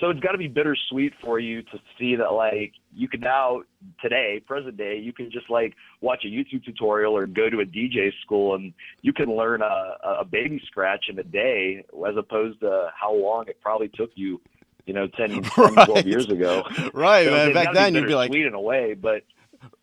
So 0.01 0.11
it's 0.11 0.21
got 0.21 0.33
to 0.33 0.39
be 0.39 0.49
bittersweet 0.49 1.13
for 1.23 1.41
you 1.41 1.63
to 1.63 1.79
see 1.99 2.15
that, 2.17 2.33
like, 2.33 2.73
you 2.95 3.09
can 3.09 3.21
now, 3.21 3.63
today, 4.01 4.41
present 4.47 4.77
day, 4.77 4.99
you 4.99 5.13
can 5.13 5.31
just, 5.31 5.51
like, 5.51 5.75
watch 6.01 6.25
a 6.25 6.29
YouTube 6.29 6.65
tutorial 6.65 7.17
or 7.17 7.27
go 7.27 7.51
to 7.51 7.61
a 7.61 7.65
DJ 7.65 8.11
school 8.23 8.55
and 8.55 8.73
you 9.03 9.13
can 9.13 9.35
learn 9.37 9.63
a, 9.63 9.97
a 10.21 10.25
baby 10.25 10.61
scratch 10.67 11.07
in 11.09 11.19
a 11.19 11.25
day 11.25 11.85
as 12.09 12.17
opposed 12.17 12.61
to 12.61 12.91
how 12.95 13.13
long 13.13 13.47
it 13.49 13.61
probably 13.61 13.89
took 13.89 14.11
you, 14.15 14.41
you 14.87 14.95
know, 14.95 15.09
10, 15.09 15.43
10 15.61 15.81
12 15.81 16.07
years 16.07 16.31
ago. 16.31 16.63
Right, 16.95 17.25
So 17.25 17.31
man. 17.31 17.53
Back 17.53 17.73
then 17.73 17.95
you'd 17.95 18.07
be 18.07 18.15
like, 18.15 18.31
bittersweet 18.31 18.47
in 18.47 18.55
a 18.55 18.61
way, 18.61 18.95
but 18.95 19.23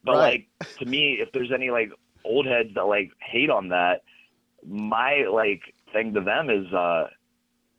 but 0.04 0.14
Right. 0.14 0.34
like 0.34 0.48
to 0.80 0.86
me, 0.86 1.18
if 1.20 1.32
there's 1.34 1.52
any 1.54 1.70
like 1.72 1.92
old 2.24 2.46
heads 2.46 2.70
that 2.76 2.84
like 2.86 3.12
hate 3.20 3.50
on 3.50 3.70
that, 3.70 4.04
my 4.68 5.26
like 5.32 5.62
thing 5.94 6.14
to 6.14 6.22
them 6.22 6.50
is 6.50 6.72
uh 6.74 7.08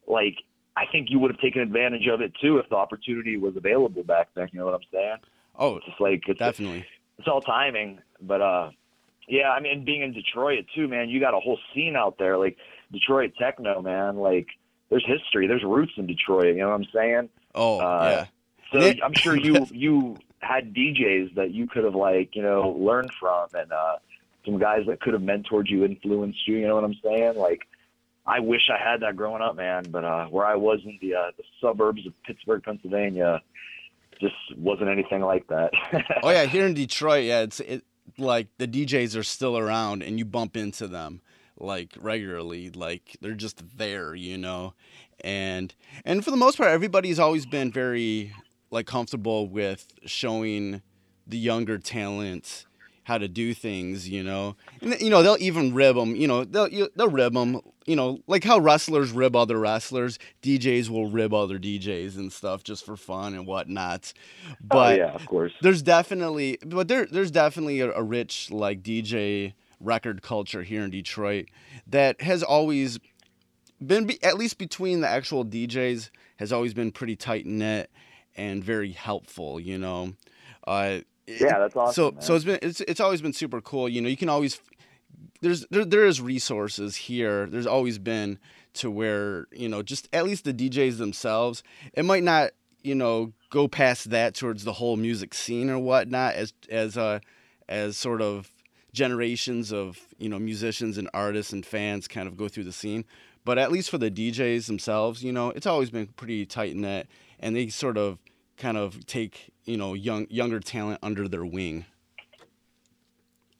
like 0.06 0.36
I 0.76 0.84
think 0.92 1.08
you 1.10 1.18
would 1.20 1.30
have 1.30 1.40
taken 1.40 1.62
advantage 1.62 2.06
of 2.06 2.20
it 2.20 2.32
too 2.40 2.58
if 2.58 2.68
the 2.68 2.76
opportunity 2.76 3.36
was 3.36 3.56
available 3.56 4.02
back 4.02 4.28
then. 4.34 4.48
You 4.52 4.58
know 4.60 4.66
what 4.66 4.74
I'm 4.74 4.80
saying? 4.92 5.16
oh, 5.58 5.76
It's 5.76 5.86
just 5.86 6.00
like 6.00 6.22
it's 6.26 6.38
definitely. 6.38 6.84
it's 7.18 7.28
all 7.28 7.40
timing, 7.40 7.98
but 8.20 8.40
uh 8.42 8.70
yeah, 9.28 9.50
I 9.50 9.60
mean 9.60 9.84
being 9.84 10.02
in 10.02 10.12
Detroit 10.12 10.66
too, 10.74 10.86
man, 10.86 11.08
you 11.08 11.18
got 11.20 11.34
a 11.34 11.40
whole 11.40 11.58
scene 11.74 11.96
out 11.96 12.18
there 12.18 12.36
like 12.38 12.56
Detroit 12.92 13.32
techno, 13.38 13.80
man. 13.82 14.16
Like 14.16 14.46
there's 14.90 15.04
history, 15.06 15.46
there's 15.46 15.64
roots 15.64 15.92
in 15.96 16.06
Detroit. 16.06 16.54
You 16.54 16.60
know 16.60 16.68
what 16.68 16.74
I'm 16.76 16.86
saying? 16.94 17.28
Oh, 17.54 17.80
Uh, 17.80 18.08
yeah. 18.10 18.26
So 18.72 18.92
I'm 19.02 19.14
sure 19.14 19.36
you 19.36 19.66
you 19.72 20.16
had 20.40 20.74
DJs 20.74 21.34
that 21.36 21.52
you 21.52 21.66
could 21.66 21.84
have 21.84 21.94
like 21.94 22.36
you 22.36 22.42
know 22.42 22.76
learned 22.78 23.10
from, 23.18 23.48
and 23.54 23.72
uh, 23.72 23.96
some 24.44 24.58
guys 24.58 24.82
that 24.86 25.00
could 25.00 25.14
have 25.14 25.22
mentored 25.22 25.68
you, 25.70 25.84
influenced 25.84 26.46
you. 26.46 26.58
You 26.58 26.68
know 26.68 26.74
what 26.76 26.84
I'm 26.84 26.94
saying? 27.02 27.36
Like, 27.36 27.66
I 28.26 28.40
wish 28.40 28.62
I 28.70 28.82
had 28.82 29.00
that 29.00 29.16
growing 29.16 29.42
up, 29.42 29.56
man. 29.56 29.84
But 29.90 30.04
uh, 30.04 30.26
where 30.26 30.44
I 30.44 30.56
was 30.56 30.80
in 30.84 30.98
the 31.00 31.14
uh, 31.14 31.30
the 31.36 31.44
suburbs 31.60 32.06
of 32.06 32.12
Pittsburgh, 32.24 32.62
Pennsylvania, 32.62 33.40
just 34.20 34.34
wasn't 34.56 34.88
anything 34.88 35.22
like 35.22 35.46
that. 35.48 35.70
Oh 36.22 36.30
yeah, 36.30 36.44
here 36.44 36.66
in 36.66 36.74
Detroit, 36.74 37.24
yeah, 37.24 37.40
it's 37.40 37.60
it 37.60 37.84
like 38.18 38.48
the 38.58 38.66
DJs 38.66 39.16
are 39.16 39.22
still 39.22 39.58
around 39.58 40.02
and 40.02 40.18
you 40.18 40.24
bump 40.24 40.56
into 40.56 40.86
them 40.86 41.20
like 41.58 41.94
regularly, 41.98 42.70
like 42.70 43.16
they're 43.20 43.34
just 43.34 43.62
there, 43.76 44.14
you 44.14 44.38
know. 44.38 44.74
And 45.22 45.74
and 46.04 46.24
for 46.24 46.30
the 46.30 46.36
most 46.36 46.56
part 46.58 46.70
everybody's 46.70 47.18
always 47.18 47.46
been 47.46 47.70
very 47.70 48.32
like 48.70 48.86
comfortable 48.86 49.48
with 49.48 49.86
showing 50.04 50.82
the 51.26 51.38
younger 51.38 51.78
talent 51.78 52.66
how 53.04 53.18
to 53.18 53.28
do 53.28 53.54
things, 53.54 54.08
you 54.08 54.22
know. 54.22 54.56
And 54.80 55.00
you 55.00 55.10
know, 55.10 55.22
they'll 55.22 55.36
even 55.40 55.74
rib 55.74 55.96
them, 55.96 56.16
you 56.16 56.26
know, 56.26 56.44
they'll 56.44 56.68
they'll 56.96 57.08
rib 57.08 57.34
them, 57.34 57.60
you 57.86 57.94
know, 57.94 58.18
like 58.26 58.44
how 58.44 58.58
wrestlers 58.58 59.12
rib 59.12 59.36
other 59.36 59.58
wrestlers, 59.58 60.18
DJs 60.42 60.88
will 60.88 61.06
rib 61.08 61.32
other 61.32 61.58
DJs 61.58 62.16
and 62.16 62.32
stuff 62.32 62.64
just 62.64 62.84
for 62.84 62.96
fun 62.96 63.34
and 63.34 63.46
whatnot. 63.46 64.12
But 64.60 64.94
oh, 64.94 64.96
yeah, 64.96 65.12
of 65.12 65.24
course. 65.26 65.52
there's 65.62 65.82
definitely 65.82 66.58
but 66.64 66.88
there 66.88 67.06
there's 67.06 67.30
definitely 67.30 67.80
a, 67.80 67.92
a 67.92 68.02
rich 68.02 68.50
like 68.50 68.82
DJ 68.82 69.54
record 69.80 70.22
culture 70.22 70.62
here 70.62 70.82
in 70.82 70.90
Detroit 70.90 71.46
that 71.86 72.20
has 72.22 72.42
always 72.42 72.98
been 73.84 74.06
be, 74.06 74.22
at 74.24 74.36
least 74.36 74.58
between 74.58 75.00
the 75.00 75.08
actual 75.08 75.44
DJs 75.44 76.10
has 76.36 76.52
always 76.52 76.74
been 76.74 76.90
pretty 76.90 77.14
tight 77.14 77.46
knit 77.46 77.90
and 78.36 78.64
very 78.64 78.90
helpful, 78.92 79.60
you 79.60 79.78
know. 79.78 80.14
Uh 80.66 81.00
Yeah, 81.26 81.58
that's 81.58 81.76
awesome. 81.76 81.94
so 81.94 82.10
man. 82.10 82.20
so 82.22 82.34
it's 82.34 82.44
been 82.44 82.58
it's 82.62 82.80
it's 82.82 83.00
always 83.00 83.22
been 83.22 83.32
super 83.32 83.60
cool. 83.60 83.88
You 83.88 84.00
know, 84.00 84.08
you 84.08 84.16
can 84.16 84.28
always 84.28 84.60
there's 85.40 85.66
there 85.70 85.84
there 85.84 86.06
is 86.06 86.20
resources 86.20 86.96
here. 86.96 87.46
There's 87.46 87.66
always 87.66 87.98
been 87.98 88.38
to 88.74 88.90
where 88.90 89.46
you 89.52 89.68
know 89.68 89.82
just 89.82 90.08
at 90.12 90.24
least 90.24 90.44
the 90.44 90.54
DJs 90.54 90.98
themselves. 90.98 91.62
It 91.94 92.04
might 92.04 92.22
not 92.22 92.50
you 92.82 92.94
know 92.94 93.32
go 93.50 93.68
past 93.68 94.10
that 94.10 94.34
towards 94.34 94.64
the 94.64 94.74
whole 94.74 94.96
music 94.96 95.34
scene 95.34 95.70
or 95.70 95.78
whatnot 95.78 96.34
as 96.34 96.52
as 96.70 96.96
uh 96.96 97.20
as 97.68 97.96
sort 97.96 98.22
of 98.22 98.50
generations 98.92 99.72
of 99.72 99.98
you 100.18 100.28
know 100.28 100.38
musicians 100.38 100.98
and 100.98 101.08
artists 101.12 101.52
and 101.52 101.64
fans 101.64 102.08
kind 102.08 102.28
of 102.28 102.36
go 102.36 102.48
through 102.48 102.64
the 102.64 102.72
scene. 102.72 103.04
But 103.44 103.58
at 103.58 103.70
least 103.70 103.90
for 103.90 103.98
the 103.98 104.10
DJs 104.10 104.66
themselves, 104.66 105.22
you 105.22 105.32
know, 105.32 105.50
it's 105.50 105.66
always 105.66 105.90
been 105.90 106.08
pretty 106.08 106.44
tight 106.46 106.74
knit, 106.74 107.06
and 107.38 107.54
they 107.54 107.68
sort 107.68 107.96
of 107.96 108.18
kind 108.56 108.76
of 108.76 109.06
take 109.06 109.52
you 109.64 109.76
know 109.76 109.94
young 109.94 110.26
younger 110.30 110.60
talent 110.60 110.98
under 111.02 111.28
their 111.28 111.44
wing. 111.44 111.84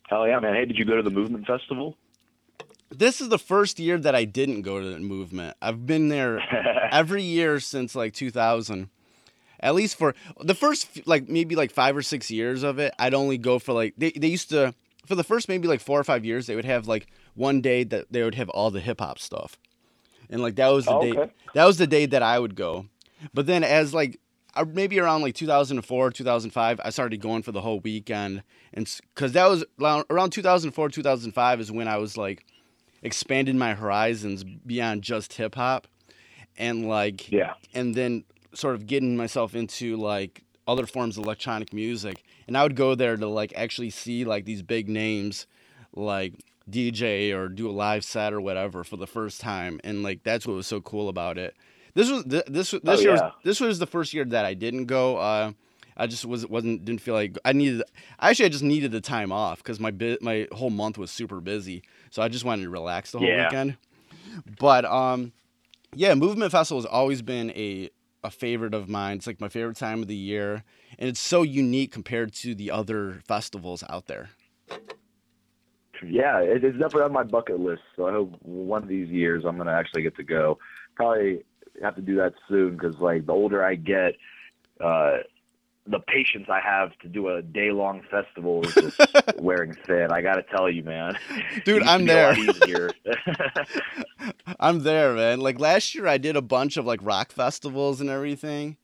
Hell 0.09 0.27
yeah, 0.29 0.39
man! 0.39 0.55
Hey, 0.55 0.65
did 0.65 0.79
you 0.79 0.85
go 0.85 0.97
to 0.97 1.03
the 1.03 1.11
Movement 1.11 1.47
Festival? 1.47 1.97
This 2.91 3.21
is 3.21 3.29
the 3.29 3.39
first 3.39 3.81
year 3.81 3.99
that 3.99 4.15
I 4.15 4.25
didn't 4.25 4.63
go 4.63 4.81
to 4.81 4.89
the 4.89 5.01
movement. 5.01 5.57
I've 5.61 5.87
been 5.87 6.09
there 6.09 6.41
every 6.93 7.23
year 7.23 7.59
since 7.59 7.95
like 7.97 8.15
2000. 8.15 8.89
At 9.59 9.75
least 9.75 9.97
for 9.99 10.15
the 10.41 10.55
first 10.55 11.07
like 11.07 11.29
maybe 11.29 11.57
like 11.57 11.73
5 11.73 11.97
or 11.97 12.03
6 12.03 12.31
years 12.31 12.63
of 12.63 12.79
it, 12.79 12.95
I'd 12.99 13.15
only 13.15 13.39
go 13.39 13.59
for 13.59 13.73
like 13.73 13.95
they 13.99 14.11
they 14.13 14.29
used 14.29 14.51
to 14.51 14.75
for 15.07 15.15
the 15.17 15.25
first 15.25 15.49
maybe 15.49 15.67
like 15.67 15.81
4 15.81 15.99
or 16.01 16.05
5 16.05 16.25
years 16.25 16.47
they 16.47 16.55
would 16.55 16.65
have 16.65 16.87
like 16.87 17.09
one 17.35 17.61
day 17.61 17.83
that 17.85 18.07
they 18.13 18.23
would 18.23 18.35
have 18.37 18.49
all 18.51 18.71
the 18.71 18.81
hip 18.81 19.01
hop 19.01 19.19
stuff. 19.19 19.59
And 20.31 20.41
like 20.43 20.55
that 20.57 20.69
was 20.69 20.85
the 20.85 20.93
Oh, 20.93 21.01
day 21.01 21.11
okay. 21.19 21.33
that 21.55 21.65
was 21.65 21.79
the 21.79 21.87
day 21.89 22.07
that 22.07 22.23
I 22.23 22.39
would 22.39 22.55
go. 22.55 22.87
But 23.35 23.47
then 23.47 23.65
as 23.65 23.93
like 23.93 24.21
Uh, 24.57 24.65
maybe 24.73 24.99
around 24.99 25.23
like 25.23 25.35
2004 25.35 26.11
2005 26.11 26.81
i 26.85 26.91
started 26.91 27.21
going 27.21 27.43
for 27.43 27.53
the 27.53 27.61
whole 27.61 27.81
weekend. 27.81 28.43
And 28.73 28.91
because 29.15 29.33
that 29.33 29.47
was 29.49 29.65
around 29.81 30.05
around 30.11 30.31
2004 30.31 30.89
2005 30.89 31.61
is 31.61 31.71
when 31.71 31.87
i 31.89 31.97
was 31.99 32.17
like 32.17 32.45
expanding 33.03 33.59
my 33.59 33.75
horizons 33.75 34.43
beyond 34.45 35.03
just 35.03 35.35
hip 35.35 35.55
hop 35.55 35.87
and 36.57 36.89
like 36.89 37.31
Yeah. 37.31 37.55
and 37.75 37.95
then 37.95 38.25
sort 38.55 38.75
of 38.75 38.87
getting 38.87 39.17
myself 39.17 39.55
into 39.55 39.97
like 39.97 40.43
other 40.67 40.87
forms 40.87 41.17
of 41.19 41.25
electronic 41.25 41.73
music. 41.73 42.25
And 42.49 42.57
i 42.57 42.63
would 42.63 42.77
go 42.77 42.95
there 42.95 43.17
to 43.17 43.27
like 43.29 43.53
actually 43.57 43.91
see 43.91 44.25
like 44.25 44.45
these 44.47 44.63
big 44.63 44.89
names 44.89 45.47
like 45.95 46.35
dj 46.71 47.33
or 47.33 47.49
do 47.49 47.69
a 47.69 47.71
live 47.71 48.05
set 48.05 48.33
or 48.33 48.41
whatever 48.41 48.83
for 48.85 48.97
the 48.97 49.07
first 49.07 49.41
time. 49.41 49.81
And 49.85 50.03
like 50.03 50.23
that's 50.25 50.47
what 50.47 50.57
was 50.57 50.67
so 50.67 50.81
cool 50.81 51.09
about 51.09 51.37
it 51.39 51.55
this 51.97 52.11
was 52.11 52.25
th- 52.25 52.45
this 52.47 52.71
this 52.71 52.85
Oh, 52.87 53.01
year 53.03 53.13
was, 53.13 53.23
this 53.45 53.61
was 53.61 53.79
the 53.81 53.87
first 53.87 54.15
year 54.15 54.25
that 54.25 54.45
i 54.45 54.55
didn't 54.55 54.87
go 54.87 55.17
uh 55.17 55.53
I 55.97 56.07
just 56.07 56.27
was 56.27 56.47
wasn't 56.47 56.85
didn't 56.85 57.01
feel 57.01 57.15
like 57.15 57.39
I 57.45 57.55
needed. 57.55 57.83
Actually, 58.21 58.47
I 58.47 58.49
just 58.51 58.63
needed 58.63 58.93
the 58.93 59.01
time 59.01 59.33
off 59.33 59.59
because 59.63 59.81
my 59.81 59.91
bit 59.91 60.21
my 60.21 60.47
whole 60.53 60.69
month 60.71 60.99
was 60.99 61.11
super 61.11 61.41
busy. 61.41 61.83
So 62.11 62.21
I 62.21 62.29
just 62.29 62.45
wanted 62.45 62.65
to 62.65 62.71
relax 62.71 63.13
the 63.13 63.19
whole 63.19 63.29
Yeah. 63.29 63.35
weekend. 63.35 63.79
But 64.59 64.85
um, 64.85 65.33
yeah, 65.95 66.15
Movement 66.15 66.53
Festival 66.53 66.83
has 66.83 66.87
always 66.87 67.23
been 67.23 67.51
a 67.53 67.91
a 68.25 68.31
favorite 68.31 68.75
of 68.75 68.89
mine. 68.91 69.19
It's 69.19 69.27
like 69.27 69.41
my 69.41 69.49
favorite 69.49 69.77
time 69.79 70.03
of 70.03 70.09
the 70.09 70.17
year, 70.17 70.65
and 70.99 71.09
it's 71.09 71.21
so 71.21 71.43
unique 71.43 71.93
compared 71.93 72.35
to 72.35 72.55
the 72.55 72.71
other 72.71 73.23
festivals 73.27 73.85
out 73.89 74.07
there. 74.07 74.31
Yeah, 76.07 76.41
it, 76.41 76.63
it's 76.63 76.75
definitely 76.79 77.03
on 77.05 77.13
my 77.13 77.23
bucket 77.23 77.59
list. 77.61 77.83
So 77.97 78.07
I 78.07 78.13
hope 78.13 78.35
one 78.43 78.83
of 78.83 78.89
these 78.89 79.09
years 79.09 79.45
I'm 79.47 79.57
gonna 79.57 79.73
actually 79.73 80.03
get 80.03 80.17
to 80.17 80.25
go. 80.25 80.59
Probably 80.95 81.45
have 81.83 81.97
to 81.97 82.03
do 82.03 82.17
that 82.17 82.35
soon 82.49 82.73
because 82.77 82.97
like 82.99 83.27
the 83.27 83.33
older 83.33 83.65
I 83.65 83.75
get, 83.75 84.15
uh, 84.81 85.19
the 85.89 86.01
patience 86.01 86.47
I 86.49 86.61
have 86.61 86.97
to 86.99 87.09
do 87.09 87.29
a 87.29 87.43
day 87.43 87.71
long 87.71 88.03
festival 88.11 88.67
is 88.67 88.75
just 88.75 89.01
wearing 89.39 89.77
thin. 89.87 90.09
I 90.11 90.21
gotta 90.21 90.43
tell 90.43 90.69
you, 90.69 90.83
man. 90.83 91.17
Dude, 91.65 91.83
It 91.83 91.85
used 91.85 91.87
to 91.87 91.91
I'm 91.91 92.07
there. 92.07 92.37
I'm 94.61 94.81
there, 94.81 95.15
man. 95.15 95.41
Like 95.41 95.61
last 95.61 95.95
year, 95.95 96.07
I 96.07 96.19
did 96.19 96.37
a 96.37 96.43
bunch 96.43 96.77
of 96.77 96.87
like 96.87 97.01
rock 97.03 97.31
festivals 97.31 98.01
and 98.01 98.11
everything, 98.11 98.77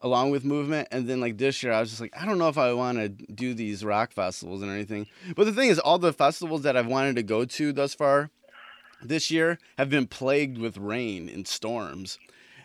along 0.00 0.30
with 0.30 0.44
movement. 0.44 0.88
And 0.90 1.08
then 1.08 1.20
like 1.20 1.38
this 1.38 1.62
year, 1.62 1.72
I 1.72 1.80
was 1.80 1.90
just 1.90 2.00
like, 2.00 2.14
I 2.20 2.26
don't 2.26 2.38
know 2.38 2.48
if 2.48 2.58
I 2.58 2.72
want 2.74 2.98
to 2.98 3.08
do 3.08 3.54
these 3.54 3.84
rock 3.84 4.12
festivals 4.12 4.62
and 4.62 4.70
everything. 4.70 5.06
But 5.34 5.44
the 5.44 5.52
thing 5.52 5.70
is, 5.70 5.78
all 5.78 5.98
the 5.98 6.12
festivals 6.12 6.62
that 6.62 6.76
I've 6.76 6.86
wanted 6.86 7.16
to 7.16 7.22
go 7.22 7.44
to 7.44 7.72
thus 7.72 7.94
far 7.94 8.30
this 9.08 9.30
year 9.30 9.58
have 9.78 9.90
been 9.90 10.06
plagued 10.06 10.58
with 10.58 10.76
rain 10.76 11.28
and 11.28 11.46
storms. 11.46 12.18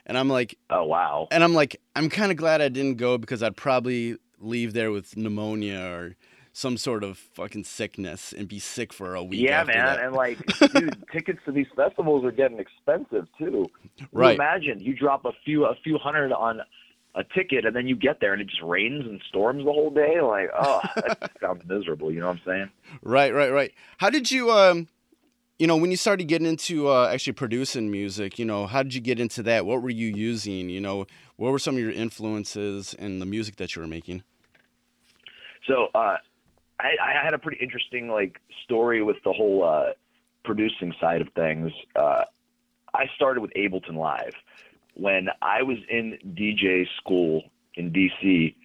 And 0.06 0.18
I'm 0.18 0.30
like, 0.30 0.58
oh 0.70 0.84
wow. 0.86 1.28
and 1.32 1.44
I'm 1.44 1.54
like, 1.54 1.80
I'm 1.96 2.10
kind 2.10 2.32
of 2.32 2.38
glad 2.38 2.62
I 2.62 2.70
didn't 2.70 2.98
go 2.98 3.18
because 3.18 3.42
I'd 3.44 3.56
probably 3.56 4.18
leave 4.40 4.74
there 4.74 4.92
with 4.92 5.16
pneumonia 5.16 5.80
or 5.80 6.16
some 6.54 6.76
sort 6.76 7.04
of 7.04 7.18
fucking 7.18 7.64
sickness 7.64 8.34
and 8.34 8.48
be 8.48 8.60
sick 8.60 8.92
for 8.92 9.16
a 9.16 9.24
week. 9.24 9.40
Yeah, 9.42 9.62
after 9.62 9.74
man, 9.74 9.86
that. 9.86 10.04
and 10.04 10.14
like, 10.16 10.38
dude, 10.74 11.04
tickets 11.14 11.40
to 11.46 11.52
these 11.52 11.68
festivals 11.76 12.26
are 12.26 12.32
getting 12.32 12.60
expensive 12.60 13.28
too. 13.38 13.68
You 13.98 14.08
Right. 14.12 14.36
imagine 14.36 14.80
you 14.82 14.94
drop 14.96 15.24
a 15.26 15.32
few 15.46 15.66
a 15.66 15.76
few 15.84 15.98
hundred 15.98 16.34
on 16.34 16.62
a 17.14 17.24
ticket, 17.24 17.66
and 17.66 17.76
then 17.76 17.88
you 17.88 17.96
get 17.96 18.20
there 18.22 18.34
and 18.34 18.42
it 18.42 18.48
just 18.48 18.62
rains 18.64 19.06
and 19.06 19.22
storms 19.30 19.64
the 19.66 19.72
whole 19.72 19.92
day. 19.92 20.20
Like, 20.22 20.50
oh, 20.58 20.82
that 20.96 21.32
sounds 21.42 21.62
miserable. 21.68 22.12
You 22.12 22.22
know 22.22 22.28
what 22.28 22.38
I'm 22.38 22.42
saying? 22.46 22.70
Right, 23.02 23.34
right, 23.34 23.52
right. 23.52 23.74
How 23.98 24.10
did 24.10 24.32
you, 24.32 24.50
um, 24.52 24.88
you 25.62 25.68
know, 25.68 25.78
when 25.78 25.92
you 25.92 25.98
started 25.98 26.24
getting 26.24 26.48
into 26.48 26.88
uh, 26.88 27.08
actually 27.14 27.34
producing 27.34 27.92
music, 27.92 28.40
you 28.40 28.46
know, 28.46 28.66
how 28.66 28.82
did 28.82 28.96
you 28.96 29.00
get 29.00 29.20
into 29.20 29.44
that? 29.44 29.64
What 29.64 29.84
were 29.84 29.92
you 29.92 30.08
using? 30.08 30.72
You 30.72 30.82
know, 30.82 31.06
what 31.36 31.52
were 31.52 31.60
some 31.60 31.76
of 31.76 31.82
your 31.82 31.92
influences 31.92 32.96
in 32.96 33.20
the 33.20 33.28
music 33.28 33.58
that 33.58 33.76
you 33.76 33.84
were 33.84 33.88
making? 33.88 34.24
So 35.68 35.90
uh, 35.94 36.18
I, 36.80 36.90
I 37.00 37.24
had 37.24 37.36
a 37.36 37.38
pretty 37.38 37.60
interesting 37.62 38.08
like 38.10 38.40
story 38.64 39.04
with 39.04 39.18
the 39.24 39.32
whole 39.32 39.64
uh, 39.64 39.92
producing 40.44 40.96
side 41.00 41.22
of 41.22 41.28
things. 41.36 41.72
Uh, 41.96 42.24
I 42.96 43.06
started 43.16 43.42
with 43.42 43.52
Ableton 43.54 43.98
Live 43.98 44.34
when 44.96 45.28
I 45.44 45.62
was 45.62 45.78
in 45.92 46.18
DJ 46.30 46.88
school 46.98 47.44
in 47.76 47.92
DC. 47.92 48.56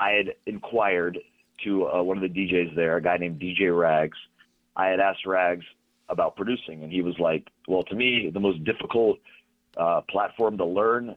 I 0.00 0.10
had 0.10 0.34
inquired 0.46 1.20
to 1.62 1.86
uh, 1.86 2.02
one 2.02 2.16
of 2.16 2.24
the 2.24 2.28
DJs 2.28 2.74
there, 2.74 2.96
a 2.96 3.00
guy 3.00 3.18
named 3.18 3.40
DJ 3.40 3.70
Rags. 3.78 4.18
I 4.74 4.88
had 4.88 4.98
asked 4.98 5.24
Rags 5.26 5.64
about 6.12 6.36
producing, 6.36 6.84
and 6.84 6.92
he 6.92 7.02
was 7.02 7.18
like, 7.18 7.48
"Well, 7.66 7.82
to 7.84 7.94
me, 7.94 8.30
the 8.32 8.40
most 8.40 8.62
difficult 8.64 9.18
uh, 9.76 10.02
platform 10.08 10.58
to 10.58 10.64
learn 10.64 11.16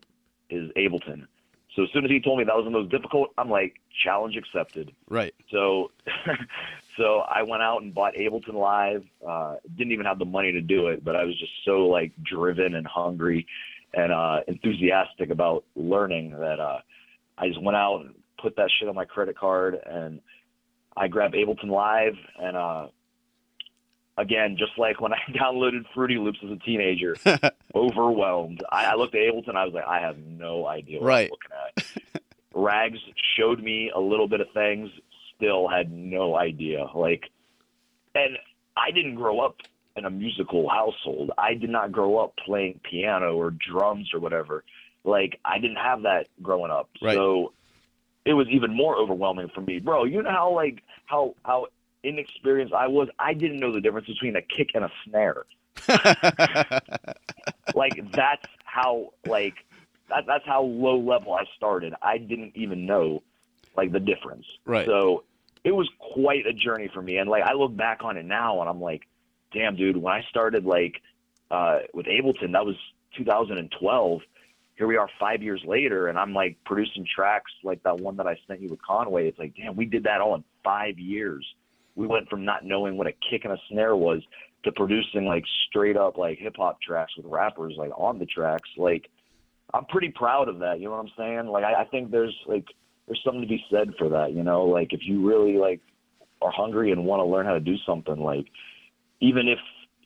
is 0.50 0.72
Ableton." 0.78 1.28
So 1.76 1.84
as 1.84 1.89
soon 1.91 2.06
as 2.06 2.12
he 2.12 2.22
told 2.22 2.39
me 2.39 2.46
that 2.46 2.56
was 2.56 2.64
the 2.64 2.72
most 2.72 2.89
difficult, 2.89 3.32
I'm 3.38 3.50
like, 3.50 3.76
challenge 4.04 4.38
accepted. 4.38 4.93
Right. 5.10 5.36
So, 5.52 5.91
so 6.98 7.20
I 7.20 7.43
went 7.43 7.62
out 7.62 7.82
and 7.82 7.93
bought 7.93 8.14
Ableton 8.16 8.54
Live. 8.54 9.04
Uh, 9.28 9.56
didn't 9.76 9.91
even 9.91 10.06
have 10.06 10.18
the 10.18 10.26
money 10.26 10.54
to 10.54 10.62
do 10.62 10.88
it, 10.88 11.04
but 11.04 11.18
I 11.18 11.26
was 11.26 11.38
just 11.38 11.52
so 11.66 11.88
like 11.88 12.14
driven 12.24 12.76
and 12.76 12.88
hungry 12.88 13.46
and 13.93 14.14
uh, 14.14 14.39
enthusiastic 14.48 15.30
about 15.32 15.66
learning 15.76 16.32
that 16.32 16.60
uh, 16.60 16.80
I 17.38 17.48
just 17.50 17.62
went 17.62 17.76
out 17.76 18.02
and 18.02 18.16
put 18.41 18.56
that 18.56 18.70
shit 18.80 18.88
on 18.88 18.96
my 18.96 19.06
credit 19.06 19.38
card 19.38 19.78
and 19.86 20.22
I 20.96 21.08
grabbed 21.08 21.36
Ableton 21.36 21.70
Live 21.70 22.16
and 22.39 22.56
uh, 22.56 22.88
again, 24.18 24.55
just 24.57 24.72
like 24.78 25.01
when 25.01 25.13
I 25.13 25.20
downloaded 25.32 25.86
Fruity 25.93 26.18
Loops 26.18 26.39
as 26.43 26.51
a 26.51 26.55
teenager, 26.57 27.16
overwhelmed. 27.76 28.63
I, 28.72 28.86
I 28.86 28.95
looked 28.95 29.16
at 29.16 29.22
Ableton, 29.22 29.55
I 29.55 29.66
was 29.66 29.74
like, 29.74 29.86
I 29.86 29.99
have 29.99 30.18
no 30.18 30.66
idea 30.68 30.99
what 30.99 31.07
Right. 31.07 31.32
I'm 31.32 31.84
looking 31.86 32.01
at. 32.16 32.22
Rags 32.53 32.99
showed 33.38 33.61
me 33.61 33.91
a 33.93 33.99
little 33.99 34.28
bit 34.28 34.39
of 34.41 34.47
things, 34.53 34.89
still 35.36 35.68
had 35.68 35.91
no 35.91 36.36
idea. 36.38 36.86
Like, 36.95 37.26
and 38.13 38.38
I 38.78 38.91
didn't 38.91 39.16
grow 39.16 39.39
up 39.41 39.57
in 39.97 40.05
a 40.05 40.09
musical 40.09 40.70
household. 40.70 41.32
I 41.38 41.53
did 41.53 41.70
not 41.70 41.91
grow 41.91 42.18
up 42.18 42.34
playing 42.45 42.80
piano 42.89 43.36
or 43.36 43.51
drums 43.51 44.09
or 44.13 44.20
whatever. 44.22 44.63
Like, 45.03 45.39
I 45.43 45.59
didn't 45.59 45.78
have 45.78 46.03
that 46.03 46.28
growing 46.41 46.72
up. 46.72 46.89
Right. 47.01 47.13
So 47.16 47.51
it 48.24 48.34
was 48.34 48.47
even 48.49 48.74
more 48.76 48.95
overwhelming 48.97 49.49
for 49.53 49.61
me. 49.61 49.80
Bro, 49.80 50.05
you 50.05 50.24
know 50.24 50.32
how, 50.32 50.51
like, 50.55 50.82
how, 51.05 51.36
how 51.43 51.68
inexperienced 52.06 52.74
I 52.74 52.88
was? 52.88 53.10
I 53.20 53.34
didn't 53.34 53.58
know 53.58 53.74
the 53.74 53.82
difference 53.82 54.08
between 54.08 54.36
a 54.36 54.41
kick 54.41 54.72
and 54.76 54.86
a 54.86 54.91
snare 55.06 55.45
like 57.76 58.12
that's 58.12 58.45
how 58.64 59.12
like 59.26 59.56
that, 60.10 60.24
that's 60.28 60.45
how 60.45 60.64
low 60.64 60.97
level 60.97 61.34
I 61.34 61.43
started. 61.56 61.93
I 62.01 62.18
didn't 62.18 62.53
even 62.56 62.86
know 62.86 63.24
like 63.76 63.91
the 63.91 63.99
difference. 63.99 64.45
Right. 64.66 64.86
So 64.86 65.24
it 65.64 65.72
was 65.72 65.89
quite 65.99 66.45
a 66.45 66.53
journey 66.53 66.89
for 66.93 67.01
me. 67.01 67.18
And 67.18 67.30
like 67.30 67.43
I 67.43 67.53
look 67.53 67.76
back 67.76 68.03
on 68.03 68.18
it 68.18 68.26
now 68.26 68.62
and 68.62 68.70
I'm 68.70 68.82
like, 68.82 69.03
damn 69.53 69.76
dude, 69.76 69.97
when 69.97 70.14
I 70.14 70.24
started 70.30 70.66
like 70.66 71.01
uh 71.51 71.80
with 71.93 72.06
Ableton, 72.06 72.53
that 72.53 72.66
was 72.66 72.76
2012. 73.18 74.22
Here 74.78 74.88
we 74.88 74.97
are 74.97 75.10
five 75.20 75.41
years 75.41 75.62
later 75.66 76.08
and 76.08 76.18
I'm 76.18 76.34
like 76.34 76.58
producing 76.66 77.06
tracks 77.14 77.51
like 77.64 77.84
that 77.84 77.99
one 77.99 78.18
that 78.18 78.28
I 78.28 78.38
sent 78.47 78.62
you 78.62 78.70
with 78.70 78.82
Conway. 78.82 79.28
It's 79.28 79.39
like, 79.39 79.56
damn, 79.56 79.76
we 79.76 79.86
did 79.86 80.03
that 80.03 80.22
all 80.22 80.36
in 80.36 80.43
five 80.64 80.97
years. 80.99 81.45
We 81.96 82.08
went 82.08 82.30
from 82.30 82.46
not 82.46 82.66
knowing 82.66 82.98
what 82.98 83.08
a 83.08 83.14
kick 83.30 83.46
and 83.46 83.54
a 83.54 83.58
snare 83.70 83.96
was 83.96 84.22
to 84.64 84.72
producing 84.72 85.26
like 85.26 85.43
straight 85.70 85.98
up 85.98 86.18
like 86.18 86.38
hip 86.39 86.56
hop 86.58 86.82
tracks 86.82 87.14
with 87.16 87.26
rappers 87.28 87.76
like 87.78 87.91
on 87.98 88.20
the 88.20 88.26
tracks. 88.26 88.70
Like 88.78 89.10
I'm 89.74 89.86
pretty 89.86 90.10
proud 90.10 90.50
of 90.50 90.60
that. 90.60 90.80
You 90.80 90.86
know 90.86 90.91
what 90.91 91.06
I'm 91.06 91.12
saying? 91.18 91.48
Like 91.48 91.64
I, 91.64 91.82
I 91.82 91.86
think 91.86 92.12
there's 92.12 92.36
like 92.48 92.66
there's 93.08 93.22
something 93.24 93.41
to 93.41 93.48
be 93.48 93.64
said 93.72 93.89
for 93.98 94.10
that. 94.10 94.34
You 94.34 94.43
know, 94.43 94.64
like 94.66 94.91
if 94.91 95.02
you 95.04 95.28
really 95.28 95.58
like 95.58 95.82
are 96.41 96.52
hungry 96.52 96.91
and 96.91 97.06
want 97.06 97.22
to 97.22 97.26
learn 97.26 97.46
how 97.46 97.54
to 97.54 97.60
do 97.60 97.76
something, 97.86 98.18
like 98.18 98.46
even 99.22 99.48
if 99.48 99.60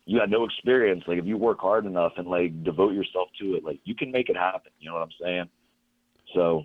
you 0.09 0.17
got 0.17 0.29
no 0.31 0.43
experience. 0.43 1.03
Like 1.07 1.19
if 1.19 1.25
you 1.25 1.37
work 1.37 1.59
hard 1.59 1.85
enough 1.85 2.13
and 2.17 2.27
like 2.27 2.63
devote 2.63 2.93
yourself 2.93 3.29
to 3.39 3.53
it, 3.53 3.63
like 3.63 3.79
you 3.83 3.93
can 3.93 4.11
make 4.11 4.29
it 4.29 4.35
happen. 4.35 4.71
You 4.79 4.89
know 4.89 4.95
what 4.95 5.03
I'm 5.03 5.09
saying? 5.21 5.49
So, 6.33 6.63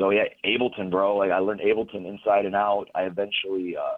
so 0.00 0.10
yeah, 0.10 0.24
Ableton, 0.44 0.90
bro. 0.90 1.16
Like 1.16 1.30
I 1.30 1.38
learned 1.38 1.60
Ableton 1.60 2.06
inside 2.08 2.46
and 2.46 2.56
out. 2.56 2.86
I 2.94 3.02
eventually, 3.02 3.76
uh, 3.76 3.96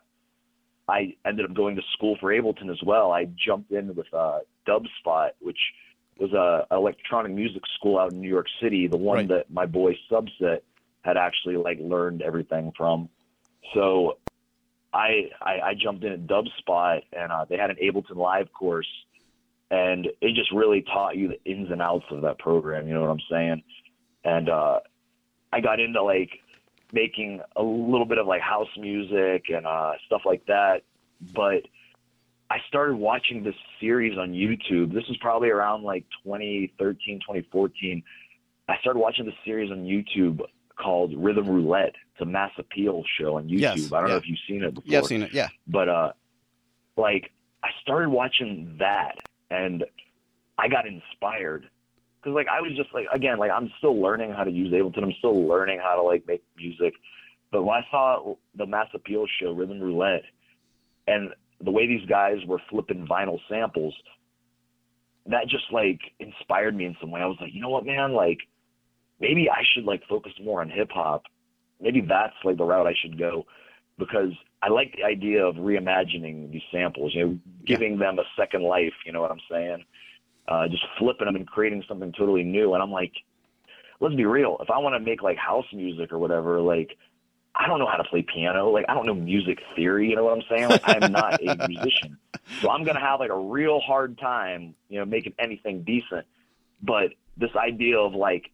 I 0.88 1.14
ended 1.24 1.46
up 1.48 1.54
going 1.54 1.76
to 1.76 1.82
school 1.92 2.16
for 2.20 2.32
Ableton 2.32 2.70
as 2.70 2.82
well. 2.84 3.12
I 3.12 3.26
jumped 3.46 3.70
in 3.70 3.94
with 3.94 4.12
uh, 4.12 4.40
Dubspot, 4.66 5.30
which 5.40 5.58
was 6.18 6.32
a 6.32 6.66
electronic 6.74 7.32
music 7.32 7.62
school 7.78 7.98
out 7.98 8.12
in 8.12 8.20
New 8.20 8.28
York 8.28 8.48
City. 8.60 8.88
The 8.88 8.96
one 8.96 9.16
Right. 9.18 9.28
that 9.28 9.50
my 9.50 9.64
boy 9.64 9.96
Subset 10.10 10.60
had 11.02 11.16
actually 11.16 11.56
like 11.56 11.78
learned 11.80 12.20
everything 12.20 12.72
from. 12.76 13.08
So 13.72 14.18
I, 14.92 15.30
I 15.40 15.60
I 15.60 15.74
jumped 15.74 16.04
in 16.04 16.12
at 16.12 16.26
Dubspot 16.26 17.02
and 17.12 17.30
uh, 17.30 17.44
they 17.48 17.56
had 17.56 17.70
an 17.70 17.76
Ableton 17.82 18.16
Live 18.16 18.52
course, 18.52 18.88
and 19.70 20.06
it 20.20 20.34
just 20.34 20.50
really 20.52 20.82
taught 20.82 21.16
you 21.16 21.28
the 21.28 21.42
ins 21.44 21.70
and 21.70 21.80
outs 21.80 22.06
of 22.10 22.22
that 22.22 22.40
program. 22.40 22.88
You 22.88 22.94
know 22.94 23.02
what 23.02 23.10
I'm 23.10 23.22
saying? 23.30 23.62
And 24.24 24.48
uh, 24.48 24.80
I 25.52 25.60
got 25.60 25.80
into 25.80 26.02
like 26.02 26.30
making 26.92 27.40
a 27.56 27.62
little 27.62 28.06
bit 28.06 28.18
of 28.18 28.26
like 28.26 28.40
house 28.40 28.68
music 28.78 29.44
and 29.48 29.66
uh, 29.66 29.92
stuff 30.06 30.22
like 30.24 30.44
that. 30.46 30.82
But 31.34 31.62
I 32.50 32.58
started 32.68 32.96
watching 32.96 33.42
this 33.42 33.54
series 33.80 34.18
on 34.18 34.32
YouTube. 34.32 34.92
This 34.92 35.04
was 35.08 35.16
probably 35.20 35.48
around 35.50 35.84
like 35.84 36.04
2013, 36.24 37.20
2014. 37.20 38.02
I 38.68 38.76
started 38.78 38.98
watching 38.98 39.24
this 39.26 39.34
series 39.44 39.70
on 39.70 39.84
YouTube 39.84 40.40
called 40.78 41.14
Rhythm 41.16 41.48
Roulette. 41.48 41.94
It's 42.12 42.20
a 42.20 42.24
mass 42.26 42.52
appeal 42.58 43.02
show 43.18 43.36
on 43.36 43.44
YouTube. 43.48 43.60
Yes, 43.60 43.92
I 43.92 44.00
don't 44.00 44.10
know 44.10 44.16
if 44.16 44.26
you've 44.28 44.38
seen 44.48 44.62
it 44.62 44.74
before 44.74 44.90
Yeah, 44.90 44.98
I've 44.98 45.06
seen 45.06 45.22
it. 45.22 45.32
Yeah. 45.32 45.48
but 45.66 45.88
uh 45.88 46.12
like 46.96 47.30
i 47.64 47.68
started 47.80 48.10
watching 48.10 48.76
that 48.78 49.16
and 49.50 49.82
i 50.58 50.68
got 50.68 50.84
inspired 50.86 51.68
because 52.22 52.34
like 52.34 52.46
i 52.48 52.60
was 52.60 52.72
just 52.76 52.92
like 52.94 53.06
again 53.12 53.38
like 53.38 53.50
i'm 53.50 53.70
still 53.78 54.00
learning 54.00 54.32
how 54.32 54.44
to 54.44 54.50
use 54.50 54.72
ableton. 54.72 55.02
I'm 55.02 55.14
still 55.18 55.46
learning 55.46 55.80
how 55.82 55.96
to 55.96 56.02
like 56.02 56.26
make 56.26 56.42
music. 56.56 56.94
But 57.50 57.64
when 57.64 57.76
i 57.76 57.86
saw 57.90 58.34
the 58.56 58.66
mass 58.66 58.88
appeal 58.94 59.26
show 59.40 59.52
rhythm 59.52 59.80
roulette 59.80 60.24
and 61.06 61.30
the 61.64 61.70
way 61.70 61.86
these 61.86 62.06
guys 62.08 62.38
were 62.46 62.60
flipping 62.70 63.06
vinyl 63.06 63.38
samples 63.48 63.94
that 65.26 65.48
just 65.48 65.64
like 65.72 66.00
inspired 66.18 66.74
me 66.74 66.84
in 66.84 66.96
some 67.00 67.10
way. 67.10 67.20
I 67.20 67.26
was 67.26 67.38
like 67.40 67.54
you 67.54 67.60
know 67.60 67.70
what 67.70 67.86
man? 67.86 68.12
Like 68.12 68.38
maybe 69.20 69.48
i 69.50 69.62
should 69.74 69.84
like 69.84 70.02
focus 70.08 70.32
more 70.42 70.60
on 70.60 70.70
hip 70.70 70.90
hop. 70.92 71.24
Maybe 71.80 72.00
that's 72.00 72.34
like 72.44 72.56
the 72.56 72.64
route 72.64 72.86
i 72.86 72.94
should 73.00 73.18
go. 73.18 73.46
Because 73.98 74.32
I 74.62 74.68
like 74.68 74.94
the 74.96 75.04
idea 75.04 75.44
of 75.44 75.56
reimagining 75.56 76.50
these 76.50 76.62
samples, 76.72 77.14
you 77.14 77.26
know, 77.26 77.38
giving 77.66 77.98
them 77.98 78.18
a 78.18 78.22
second 78.36 78.62
life. 78.62 78.94
You 79.04 79.12
know 79.12 79.20
what 79.20 79.30
I'm 79.30 79.40
saying? 79.50 79.84
Uh, 80.48 80.68
just 80.68 80.84
flipping 80.98 81.26
them 81.26 81.36
and 81.36 81.46
creating 81.46 81.84
something 81.86 82.12
totally 82.12 82.42
new. 82.42 82.74
And 82.74 82.82
I'm 82.82 82.90
like, 82.90 83.12
let's 84.00 84.14
be 84.14 84.26
real. 84.26 84.56
If 84.60 84.70
I 84.70 84.78
want 84.78 84.94
to 84.94 85.00
make 85.00 85.22
like 85.22 85.36
house 85.36 85.66
music 85.72 86.12
or 86.12 86.18
whatever, 86.18 86.60
like 86.60 86.98
I 87.54 87.66
don't 87.66 87.78
know 87.78 87.86
how 87.86 87.96
to 87.96 88.04
play 88.04 88.22
piano. 88.22 88.70
Like 88.70 88.86
I 88.88 88.94
don't 88.94 89.06
know 89.06 89.14
music 89.14 89.58
theory. 89.76 90.10
You 90.10 90.16
know 90.16 90.24
what 90.24 90.36
I'm 90.36 90.44
saying? 90.50 90.68
Like 90.68 90.82
I'm 90.84 91.12
not 91.12 91.40
a 91.42 91.68
musician, 91.68 92.18
so 92.60 92.70
I'm 92.70 92.84
gonna 92.84 93.00
have 93.00 93.20
like 93.20 93.30
a 93.30 93.38
real 93.38 93.80
hard 93.80 94.18
time, 94.18 94.74
you 94.88 94.98
know, 94.98 95.04
making 95.04 95.34
anything 95.38 95.82
decent. 95.84 96.26
But 96.82 97.12
this 97.36 97.50
idea 97.56 97.98
of 97.98 98.14
like 98.14 98.50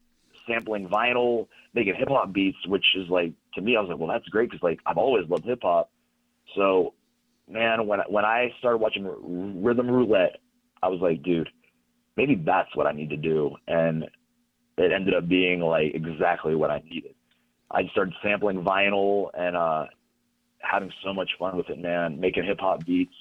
sampling 0.46 0.88
vinyl, 0.88 1.48
making 1.74 1.94
hip 1.94 2.08
hop 2.08 2.32
beats, 2.32 2.58
which 2.66 2.84
is 2.96 3.08
like 3.08 3.32
to 3.54 3.60
me, 3.60 3.76
I 3.76 3.80
was 3.80 3.88
like, 3.88 3.98
well, 3.98 4.08
that's 4.08 4.28
great 4.28 4.50
because 4.50 4.62
like 4.62 4.80
I've 4.84 4.98
always 4.98 5.28
loved 5.28 5.44
hip 5.44 5.60
hop. 5.62 5.90
So, 6.56 6.94
man, 7.48 7.86
when 7.86 8.00
when 8.08 8.24
I 8.24 8.52
started 8.58 8.78
watching 8.78 9.06
R- 9.06 9.16
Rhythm 9.22 9.88
Roulette, 9.88 10.40
I 10.82 10.88
was 10.88 11.00
like, 11.00 11.22
dude, 11.22 11.48
maybe 12.18 12.34
that's 12.34 12.74
what 12.74 12.86
I 12.86 12.92
need 12.92 13.10
to 13.10 13.16
do, 13.16 13.54
and 13.68 14.04
it 14.76 14.92
ended 14.92 15.14
up 15.14 15.28
being 15.28 15.60
like 15.60 15.94
exactly 15.94 16.54
what 16.54 16.70
I 16.70 16.82
needed. 16.84 17.14
I 17.70 17.82
started 17.92 18.14
sampling 18.22 18.64
vinyl 18.64 19.30
and 19.34 19.56
uh, 19.56 19.84
having 20.58 20.90
so 21.04 21.14
much 21.14 21.30
fun 21.38 21.56
with 21.56 21.68
it, 21.70 21.78
man, 21.78 22.18
making 22.18 22.44
hip 22.44 22.58
hop 22.60 22.84
beats. 22.84 23.14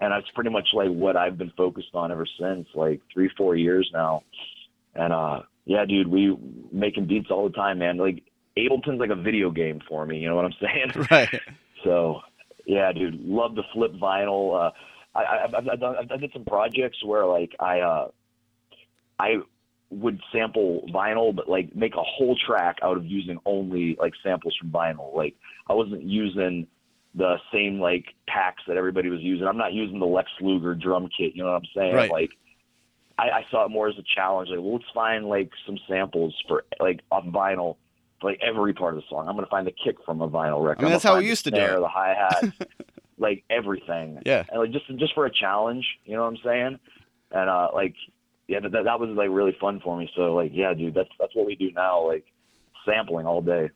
And 0.00 0.12
that's 0.12 0.30
pretty 0.34 0.50
much 0.50 0.68
like 0.72 0.88
what 0.88 1.16
I've 1.16 1.36
been 1.36 1.52
focused 1.56 1.94
on 1.94 2.10
ever 2.10 2.26
since, 2.38 2.66
like 2.74 3.02
three, 3.12 3.30
four 3.36 3.54
years 3.56 3.90
now. 3.92 4.22
And 4.94 5.12
uh, 5.12 5.42
yeah, 5.66 5.84
dude, 5.84 6.08
we 6.08 6.36
making 6.72 7.06
beats 7.06 7.30
all 7.30 7.48
the 7.48 7.54
time, 7.54 7.78
man. 7.78 7.98
Like 7.98 8.22
Ableton's 8.56 9.00
like 9.00 9.10
a 9.10 9.20
video 9.20 9.50
game 9.50 9.80
for 9.86 10.06
me. 10.06 10.18
You 10.18 10.28
know 10.28 10.36
what 10.36 10.46
I'm 10.46 10.54
saying? 10.60 11.06
Right. 11.10 11.28
So, 11.84 12.20
yeah, 12.66 12.92
dude, 12.92 13.20
love 13.20 13.56
to 13.56 13.62
flip 13.72 13.92
vinyl. 13.92 14.54
Uh, 14.54 14.70
I, 15.14 15.22
I, 15.22 15.44
I've, 15.44 15.68
I've, 15.68 15.80
done, 15.80 15.96
I've 16.10 16.20
did 16.20 16.30
some 16.32 16.44
projects 16.44 17.02
where 17.04 17.26
like 17.26 17.54
I, 17.58 17.80
uh, 17.80 18.08
I 19.20 19.36
would 19.90 20.20
sample 20.32 20.88
vinyl, 20.94 21.34
but 21.34 21.48
like 21.48 21.74
make 21.76 21.94
a 21.94 22.02
whole 22.02 22.36
track 22.36 22.78
out 22.82 22.96
of 22.96 23.04
using 23.04 23.38
only 23.44 23.96
like 24.00 24.14
samples 24.22 24.56
from 24.58 24.70
vinyl. 24.70 25.14
Like 25.14 25.34
I 25.68 25.74
wasn't 25.74 26.02
using 26.04 26.66
the 27.14 27.36
same 27.52 27.80
like 27.80 28.06
packs 28.26 28.62
that 28.66 28.76
everybody 28.76 29.10
was 29.10 29.20
using. 29.20 29.46
I'm 29.46 29.58
not 29.58 29.74
using 29.74 29.98
the 29.98 30.06
Lex 30.06 30.30
Luger 30.40 30.74
drum 30.74 31.08
kit. 31.16 31.32
You 31.34 31.42
know 31.42 31.50
what 31.50 31.56
I'm 31.56 31.68
saying? 31.74 31.94
Right. 31.94 32.10
Like 32.10 32.30
I, 33.18 33.30
I 33.30 33.46
saw 33.50 33.66
it 33.66 33.68
more 33.68 33.88
as 33.88 33.98
a 33.98 34.04
challenge. 34.14 34.48
Like, 34.48 34.60
well, 34.60 34.74
let's 34.74 34.84
find 34.94 35.26
like 35.26 35.50
some 35.66 35.78
samples 35.86 36.34
for 36.48 36.64
like 36.78 37.00
off 37.10 37.24
vinyl 37.24 37.76
for 38.20 38.30
like 38.30 38.40
every 38.40 38.72
part 38.72 38.94
of 38.94 39.02
the 39.02 39.06
song. 39.10 39.28
I'm 39.28 39.34
gonna 39.34 39.48
find 39.48 39.66
the 39.66 39.74
kick 39.84 39.96
from 40.06 40.22
a 40.22 40.28
vinyl 40.28 40.64
record. 40.64 40.82
I 40.82 40.84
mean, 40.84 40.92
that's 40.92 41.04
how 41.04 41.18
we 41.18 41.26
used 41.26 41.44
to 41.44 41.50
do 41.50 41.60
it. 41.60 41.80
The 41.80 41.88
hi 41.88 42.14
hat, 42.14 42.68
like 43.18 43.44
everything. 43.50 44.22
Yeah. 44.24 44.44
And 44.50 44.60
like 44.60 44.70
just 44.70 44.86
just 44.98 45.14
for 45.14 45.26
a 45.26 45.30
challenge, 45.30 45.84
you 46.04 46.14
know 46.16 46.22
what 46.22 46.28
I'm 46.28 46.38
saying? 46.44 46.78
And 47.32 47.50
uh, 47.50 47.68
like 47.74 47.94
yeah, 48.50 48.58
that 48.58 48.72
that 48.72 48.98
was 48.98 49.10
like 49.10 49.28
really 49.30 49.56
fun 49.60 49.80
for 49.82 49.96
me. 49.96 50.10
So 50.16 50.34
like 50.34 50.50
yeah, 50.52 50.74
dude, 50.74 50.94
that's 50.94 51.08
that's 51.20 51.34
what 51.36 51.46
we 51.46 51.54
do 51.54 51.70
now. 51.70 52.04
Like 52.06 52.24
sampling 52.84 53.24
all 53.24 53.40
day. 53.40 53.70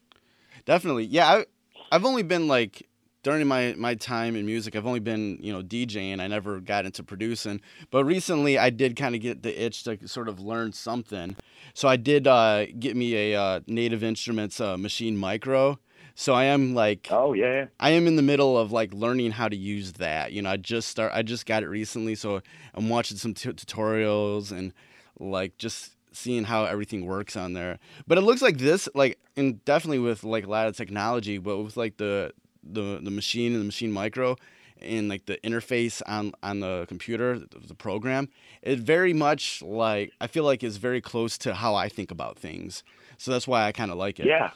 Definitely. 0.64 1.04
Yeah, 1.04 1.28
I, 1.28 1.44
I've 1.92 2.04
only 2.04 2.24
been 2.24 2.48
like 2.48 2.88
during 3.22 3.46
my 3.46 3.74
my 3.78 3.94
time 3.94 4.34
in 4.34 4.46
music, 4.46 4.74
I've 4.74 4.86
only 4.86 4.98
been 4.98 5.38
you 5.40 5.52
know 5.52 5.62
DJing. 5.62 6.20
I 6.20 6.26
never 6.26 6.58
got 6.58 6.86
into 6.86 7.04
producing, 7.04 7.60
but 7.92 8.04
recently 8.04 8.58
I 8.58 8.70
did 8.70 8.96
kind 8.96 9.14
of 9.14 9.20
get 9.20 9.44
the 9.44 9.64
itch 9.64 9.84
to 9.84 10.08
sort 10.08 10.28
of 10.28 10.40
learn 10.40 10.72
something. 10.72 11.36
So 11.72 11.86
I 11.86 11.96
did 11.96 12.26
uh, 12.26 12.66
get 12.78 12.96
me 12.96 13.32
a 13.32 13.40
uh, 13.40 13.60
Native 13.68 14.02
Instruments 14.02 14.60
uh, 14.60 14.76
Maschine 14.76 15.16
Mikro. 15.16 15.78
So 16.14 16.32
I 16.32 16.44
am 16.44 16.74
like 16.74 17.08
Oh 17.10 17.32
yeah. 17.32 17.66
I 17.80 17.90
am 17.90 18.06
in 18.06 18.16
the 18.16 18.22
middle 18.22 18.56
of 18.58 18.72
like 18.72 18.94
learning 18.94 19.32
how 19.32 19.48
to 19.48 19.56
use 19.56 19.94
that. 19.94 20.32
You 20.32 20.42
know, 20.42 20.50
I 20.50 20.56
just 20.56 20.88
start 20.88 21.12
I 21.14 21.22
just 21.22 21.46
got 21.46 21.62
it 21.62 21.68
recently, 21.68 22.14
so 22.14 22.40
I'm 22.74 22.88
watching 22.88 23.16
some 23.16 23.34
tu- 23.34 23.52
tutorials 23.52 24.52
and 24.52 24.72
like 25.18 25.58
just 25.58 25.92
seeing 26.12 26.44
how 26.44 26.64
everything 26.64 27.06
works 27.06 27.36
on 27.36 27.52
there. 27.54 27.78
But 28.06 28.18
it 28.18 28.22
looks 28.22 28.42
like 28.42 28.58
this 28.58 28.88
like 28.94 29.18
and 29.36 29.64
definitely 29.64 29.98
with 29.98 30.24
like 30.24 30.46
a 30.46 30.50
lot 30.50 30.68
of 30.68 30.76
technology, 30.76 31.38
but 31.38 31.58
with 31.58 31.76
like 31.76 31.96
the 31.96 32.32
the 32.62 33.00
the 33.02 33.10
Maschine 33.10 33.54
and 33.54 33.60
the 33.60 33.68
Maschine 33.68 33.92
Mikro 33.92 34.38
and 34.80 35.08
like 35.08 35.26
the 35.26 35.38
interface 35.38 36.00
on 36.06 36.32
on 36.42 36.60
the 36.60 36.84
computer, 36.88 37.38
the 37.38 37.74
program, 37.74 38.28
it 38.62 38.78
very 38.78 39.12
much 39.12 39.62
like 39.62 40.12
I 40.20 40.28
feel 40.28 40.44
like 40.44 40.62
is 40.62 40.76
very 40.76 41.00
close 41.00 41.36
to 41.38 41.54
how 41.54 41.74
I 41.74 41.88
think 41.88 42.10
about 42.10 42.38
things. 42.38 42.84
So 43.18 43.30
that's 43.30 43.48
why 43.48 43.64
I 43.64 43.72
kind 43.72 43.90
of 43.90 43.96
like 43.96 44.20
it. 44.20 44.26
Yeah. 44.26 44.50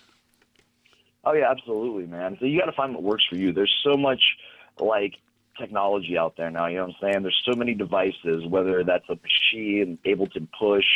Oh 1.29 1.35
yeah, 1.35 1.51
absolutely, 1.51 2.07
man. 2.07 2.39
So 2.41 2.47
you 2.47 2.59
got 2.59 2.67
to 2.67 2.73
find 2.73 2.95
what 2.95 3.03
works 3.03 3.25
for 3.29 3.37
you. 3.37 3.53
There's 3.53 3.75
so 3.85 3.99
much 3.99 4.23
like 4.81 5.17
technology 5.59 6.17
out 6.17 6.39
there 6.39 6.51
now. 6.51 6.69
You 6.69 6.77
know 6.79 6.87
what 6.87 6.95
I'm 7.03 7.13
saying? 7.13 7.23
There's 7.23 7.43
so 7.45 7.55
many 7.55 7.75
devices, 7.75 8.47
whether 8.47 8.83
that's 8.83 9.05
a 9.11 9.17
machine, 9.17 9.99
Ableton 10.07 10.49
Push. 10.59 10.87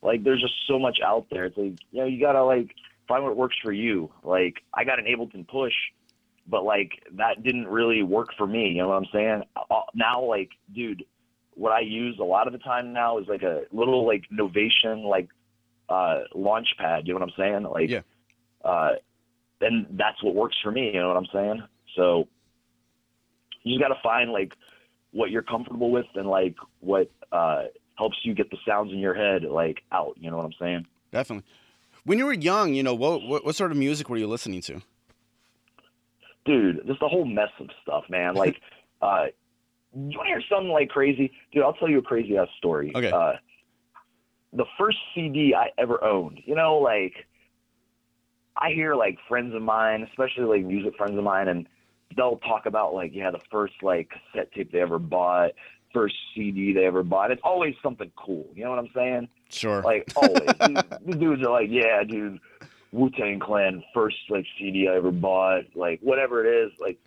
Like, 0.00 0.22
there's 0.22 0.40
just 0.40 0.54
so 0.68 0.78
much 0.78 1.00
out 1.04 1.26
there. 1.32 1.46
It's 1.46 1.56
like 1.56 1.80
you 1.90 2.00
know, 2.02 2.04
you 2.06 2.20
gotta 2.20 2.44
like 2.44 2.70
find 3.08 3.24
what 3.24 3.36
works 3.36 3.56
for 3.60 3.72
you. 3.72 4.12
Like, 4.22 4.62
I 4.72 4.84
got 4.84 5.00
an 5.00 5.06
Ableton 5.06 5.48
Push, 5.48 5.74
but 6.46 6.62
like 6.64 7.02
that 7.14 7.42
didn't 7.42 7.66
really 7.66 8.04
work 8.04 8.28
for 8.38 8.46
me. 8.46 8.68
You 8.68 8.82
know 8.82 8.90
what 8.90 8.98
I'm 8.98 9.06
saying? 9.12 9.42
Uh, 9.56 9.80
Now, 9.92 10.22
like, 10.22 10.50
dude, 10.72 11.04
what 11.54 11.72
I 11.72 11.80
use 11.80 12.16
a 12.20 12.24
lot 12.24 12.46
of 12.46 12.52
the 12.52 12.60
time 12.60 12.92
now 12.92 13.18
is 13.18 13.26
like 13.26 13.42
a 13.42 13.62
little 13.72 14.06
like 14.06 14.22
Novation 14.32 15.04
like 15.08 15.30
uh 15.88 16.20
launch 16.32 16.68
pad. 16.78 17.08
You 17.08 17.14
know 17.14 17.18
what 17.20 17.28
I'm 17.30 17.34
saying? 17.36 17.62
Like, 17.64 17.90
Yeah. 17.90 18.02
uh, 18.64 18.92
and 19.60 19.86
that's 19.90 20.22
what 20.22 20.34
works 20.34 20.56
for 20.62 20.70
me. 20.70 20.90
You 20.92 21.00
know 21.00 21.08
what 21.08 21.16
I'm 21.16 21.26
saying? 21.32 21.62
So 21.96 22.28
you 23.62 23.78
just 23.78 23.82
got 23.82 23.94
to 23.94 24.00
find 24.02 24.32
like 24.32 24.54
what 25.12 25.30
you're 25.30 25.42
comfortable 25.42 25.90
with 25.90 26.06
and 26.14 26.28
like 26.28 26.56
what 26.80 27.10
uh, 27.32 27.64
helps 27.96 28.18
you 28.22 28.34
get 28.34 28.50
the 28.50 28.56
sounds 28.66 28.92
in 28.92 28.98
your 28.98 29.14
head 29.14 29.42
like 29.42 29.82
out. 29.92 30.16
You 30.18 30.30
know 30.30 30.36
what 30.36 30.46
I'm 30.46 30.54
saying? 30.58 30.86
Definitely. 31.12 31.48
When 32.04 32.18
you 32.18 32.26
were 32.26 32.32
young, 32.32 32.74
you 32.74 32.82
know, 32.82 32.94
what, 32.94 33.22
what 33.22 33.44
what 33.44 33.54
sort 33.54 33.70
of 33.70 33.76
music 33.76 34.08
were 34.08 34.16
you 34.16 34.26
listening 34.26 34.62
to? 34.62 34.80
Dude, 36.46 36.86
just 36.86 37.02
a 37.02 37.08
whole 37.08 37.26
mess 37.26 37.50
of 37.60 37.68
stuff, 37.82 38.04
man. 38.08 38.34
Like, 38.34 38.60
uh, 39.02 39.26
you 39.94 40.16
want 40.16 40.26
to 40.26 40.32
hear 40.32 40.42
something 40.48 40.70
like 40.70 40.88
crazy? 40.88 41.30
Dude, 41.52 41.62
I'll 41.62 41.74
tell 41.74 41.90
you 41.90 41.98
a 41.98 42.02
crazy 42.02 42.38
ass 42.38 42.48
story. 42.56 42.92
Okay. 42.94 43.10
Uh, 43.10 43.32
the 44.52 44.64
first 44.78 44.96
CD 45.14 45.54
I 45.54 45.68
ever 45.78 46.02
owned, 46.02 46.40
you 46.44 46.54
know, 46.54 46.78
like 46.78 47.12
I 48.56 48.70
hear 48.70 48.94
like 48.94 49.18
friends 49.28 49.54
of 49.54 49.62
mine, 49.62 50.06
especially 50.10 50.44
like 50.44 50.64
music 50.64 50.96
friends 50.96 51.16
of 51.16 51.24
mine, 51.24 51.48
and 51.48 51.66
they'll 52.16 52.38
talk 52.38 52.66
about 52.66 52.94
like, 52.94 53.12
yeah, 53.14 53.30
the 53.30 53.40
first 53.50 53.74
like 53.82 54.10
cassette 54.10 54.52
tape 54.52 54.72
they 54.72 54.80
ever 54.80 54.98
bought, 54.98 55.52
first 55.92 56.14
CD 56.34 56.72
they 56.72 56.84
ever 56.84 57.02
bought. 57.02 57.30
It's 57.30 57.42
always 57.44 57.74
something 57.82 58.10
cool. 58.16 58.48
You 58.54 58.64
know 58.64 58.70
what 58.70 58.78
I'm 58.78 58.90
saying? 58.94 59.28
Sure. 59.50 59.82
Like 59.82 60.12
always, 60.16 60.48
these, 60.66 60.82
these 61.06 61.16
dudes 61.16 61.42
are 61.42 61.50
like, 61.50 61.68
yeah, 61.70 62.02
dude, 62.04 62.40
Wu 62.92 63.10
Tang 63.10 63.38
Clan 63.38 63.82
first 63.94 64.16
like 64.28 64.46
CD 64.58 64.88
I 64.88 64.96
ever 64.96 65.10
bought, 65.10 65.64
like 65.74 66.00
whatever 66.00 66.44
it 66.44 66.66
is, 66.66 66.72
like. 66.80 66.98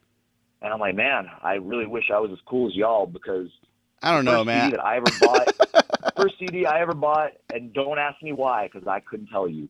And 0.62 0.72
I'm 0.72 0.80
like, 0.80 0.96
man, 0.96 1.26
I 1.42 1.56
really 1.56 1.86
wish 1.86 2.06
I 2.10 2.20
was 2.20 2.32
as 2.32 2.38
cool 2.46 2.70
as 2.70 2.74
y'all 2.74 3.06
because 3.06 3.50
I 4.02 4.14
don't 4.14 4.24
know, 4.24 4.46
man. 4.46 4.70
CD 4.70 4.78
that 4.78 4.86
I 4.86 4.96
ever 4.96 5.06
bought, 5.20 6.16
first 6.16 6.36
CD 6.40 6.66
I 6.66 6.80
ever 6.80 6.94
bought, 6.94 7.32
and 7.54 7.74
don't 7.74 8.00
ask 8.00 8.22
me 8.24 8.32
why 8.32 8.70
because 8.72 8.88
I 8.88 9.02
couldn't 9.02 9.28
tell 9.28 9.48
you. 9.48 9.68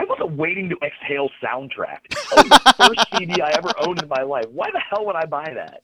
I 0.00 0.04
was 0.04 0.18
a 0.22 0.26
Waiting 0.26 0.70
to 0.70 0.76
Exhale 0.82 1.28
soundtrack. 1.44 2.08
That 2.08 2.48
was 2.48 2.48
the 2.48 2.74
first 2.78 3.06
CD 3.18 3.42
I 3.42 3.50
ever 3.50 3.70
owned 3.86 4.02
in 4.02 4.08
my 4.08 4.22
life. 4.22 4.46
Why 4.50 4.70
the 4.72 4.80
hell 4.80 5.04
would 5.04 5.14
I 5.14 5.26
buy 5.26 5.52
that? 5.54 5.82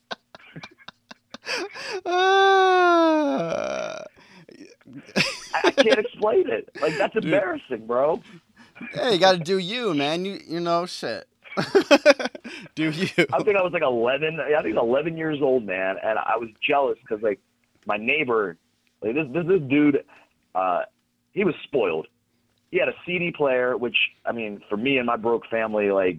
Ah. 2.06 4.02
I, 5.54 5.60
I 5.64 5.70
can't 5.70 5.98
explain 5.98 6.48
it. 6.48 6.70
Like 6.80 6.96
that's 6.96 7.14
embarrassing, 7.14 7.86
bro. 7.86 8.22
hey, 8.94 9.12
you 9.12 9.18
got 9.18 9.32
to 9.32 9.38
do 9.38 9.58
you, 9.58 9.92
man. 9.92 10.24
You 10.24 10.40
you 10.48 10.60
know, 10.60 10.86
shit. 10.86 11.28
do 12.74 12.90
you? 12.90 13.08
I 13.32 13.42
think 13.42 13.56
I 13.56 13.62
was 13.62 13.72
like 13.72 13.82
11. 13.82 14.40
I 14.40 14.62
think 14.62 14.76
I 14.76 14.80
was 14.80 14.88
11 14.88 15.18
years 15.18 15.38
old, 15.42 15.64
man, 15.64 15.96
and 16.02 16.18
I 16.18 16.36
was 16.38 16.48
jealous 16.66 16.96
because 17.02 17.22
like 17.22 17.40
my 17.86 17.98
neighbor, 17.98 18.56
like 19.02 19.14
this 19.14 19.26
this, 19.32 19.46
this 19.46 19.60
dude, 19.68 20.04
uh, 20.54 20.82
he 21.32 21.44
was 21.44 21.54
spoiled. 21.64 22.06
He 22.70 22.78
had 22.78 22.88
a 22.88 22.94
CD 23.06 23.30
player, 23.30 23.76
which 23.76 23.96
I 24.24 24.32
mean, 24.32 24.60
for 24.68 24.76
me 24.76 24.98
and 24.98 25.06
my 25.06 25.16
broke 25.16 25.46
family, 25.48 25.90
like, 25.90 26.18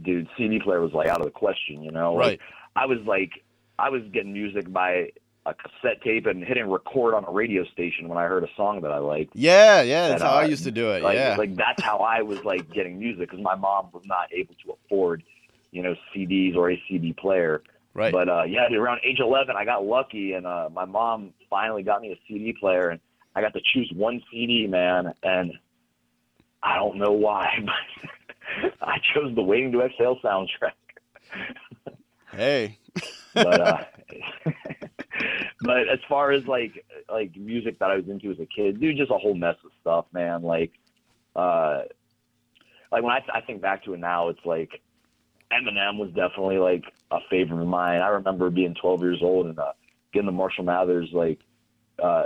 dude, 0.00 0.28
CD 0.36 0.58
player 0.60 0.80
was 0.80 0.92
like 0.92 1.08
out 1.08 1.18
of 1.18 1.24
the 1.24 1.30
question, 1.30 1.82
you 1.82 1.90
know. 1.90 2.14
Like, 2.14 2.24
Right. 2.24 2.40
I 2.76 2.86
was 2.86 2.98
like, 3.06 3.30
I 3.78 3.90
was 3.90 4.02
getting 4.12 4.32
music 4.32 4.72
by 4.72 5.10
a 5.46 5.52
cassette 5.54 6.00
tape 6.02 6.26
and 6.26 6.42
hitting 6.42 6.70
record 6.70 7.14
on 7.14 7.24
a 7.26 7.30
radio 7.30 7.64
station 7.66 8.08
when 8.08 8.16
I 8.16 8.24
heard 8.26 8.44
a 8.44 8.48
song 8.56 8.80
that 8.80 8.90
I 8.90 8.98
liked. 8.98 9.32
Yeah, 9.36 9.82
yeah. 9.82 10.08
That's 10.08 10.22
And, 10.22 10.30
how 10.30 10.36
I 10.38 10.44
uh, 10.44 10.48
used 10.48 10.64
to 10.64 10.70
do 10.70 10.90
it. 10.92 11.02
Like, 11.02 11.16
yeah. 11.16 11.36
like 11.36 11.54
that's 11.54 11.82
how 11.82 11.98
I 11.98 12.22
was 12.22 12.42
like 12.44 12.70
getting 12.72 12.98
music 12.98 13.30
because 13.30 13.44
my 13.44 13.54
mom 13.54 13.88
was 13.92 14.04
not 14.06 14.32
able 14.32 14.54
to 14.64 14.72
afford, 14.86 15.22
you 15.70 15.82
know, 15.82 15.94
CDs 16.14 16.56
or 16.56 16.70
a 16.70 16.82
CD 16.88 17.12
player. 17.12 17.62
right. 17.92 18.12
But 18.12 18.28
uh, 18.28 18.44
yeah, 18.44 18.68
dude, 18.70 18.78
around 18.78 19.00
age 19.04 19.18
11, 19.20 19.54
I 19.54 19.64
got 19.66 19.84
lucky, 19.84 20.32
and 20.32 20.46
uh, 20.46 20.70
my 20.72 20.86
mom 20.86 21.34
finally 21.50 21.82
got 21.82 22.00
me 22.00 22.12
a 22.12 22.16
CD 22.26 22.54
player, 22.58 22.88
and 22.88 23.00
I 23.36 23.42
got 23.42 23.52
to 23.52 23.60
choose 23.74 23.92
one 23.94 24.22
CD, 24.30 24.66
man. 24.66 25.12
And 25.22 25.52
I 26.64 26.76
don't 26.76 26.96
know 26.96 27.12
why, 27.12 27.46
but 28.62 28.74
I 28.80 28.96
chose 29.14 29.34
the 29.34 29.42
Waiting 29.42 29.70
to 29.72 29.82
Exhale 29.82 30.18
soundtrack. 30.24 30.72
hey. 32.32 32.78
But 33.34 33.60
uh, 33.60 33.84
but 35.60 35.88
as 35.88 35.98
far 36.08 36.32
as 36.32 36.46
like 36.46 36.84
like 37.10 37.36
music 37.36 37.78
that 37.80 37.90
I 37.90 37.96
was 37.96 38.08
into 38.08 38.30
as 38.30 38.38
a 38.40 38.46
kid, 38.46 38.80
dude, 38.80 38.96
just 38.96 39.10
a 39.10 39.18
whole 39.18 39.34
mess 39.34 39.56
of 39.64 39.72
stuff, 39.80 40.06
man. 40.12 40.42
Like, 40.42 40.72
uh, 41.36 41.82
like 42.90 43.02
when 43.02 43.12
I 43.12 43.20
I 43.32 43.40
think 43.42 43.60
back 43.60 43.84
to 43.84 43.94
it 43.94 44.00
now, 44.00 44.28
it's 44.28 44.44
like 44.44 44.70
Eminem 45.52 45.98
was 45.98 46.10
definitely 46.14 46.58
like 46.58 46.84
a 47.10 47.18
favorite 47.28 47.60
of 47.60 47.68
mine. 47.68 48.00
I 48.00 48.08
remember 48.08 48.50
being 48.50 48.74
12 48.80 49.00
years 49.00 49.18
old 49.20 49.46
and 49.46 49.58
uh, 49.58 49.72
getting 50.12 50.26
the 50.26 50.32
Marshall 50.32 50.64
Mathers 50.64 51.10
like 51.12 51.40
uh, 52.02 52.24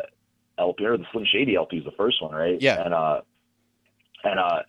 LP 0.59 0.84
or 0.84 0.97
the 0.97 1.05
Slim 1.12 1.24
Shady 1.24 1.57
LP 1.57 1.76
was 1.76 1.84
the 1.84 1.97
first 1.97 2.22
one, 2.22 2.32
right? 2.32 2.61
Yeah. 2.61 2.82
And 2.84 2.95
uh, 2.95 3.20
and 4.25 4.39
uh, 4.39 4.62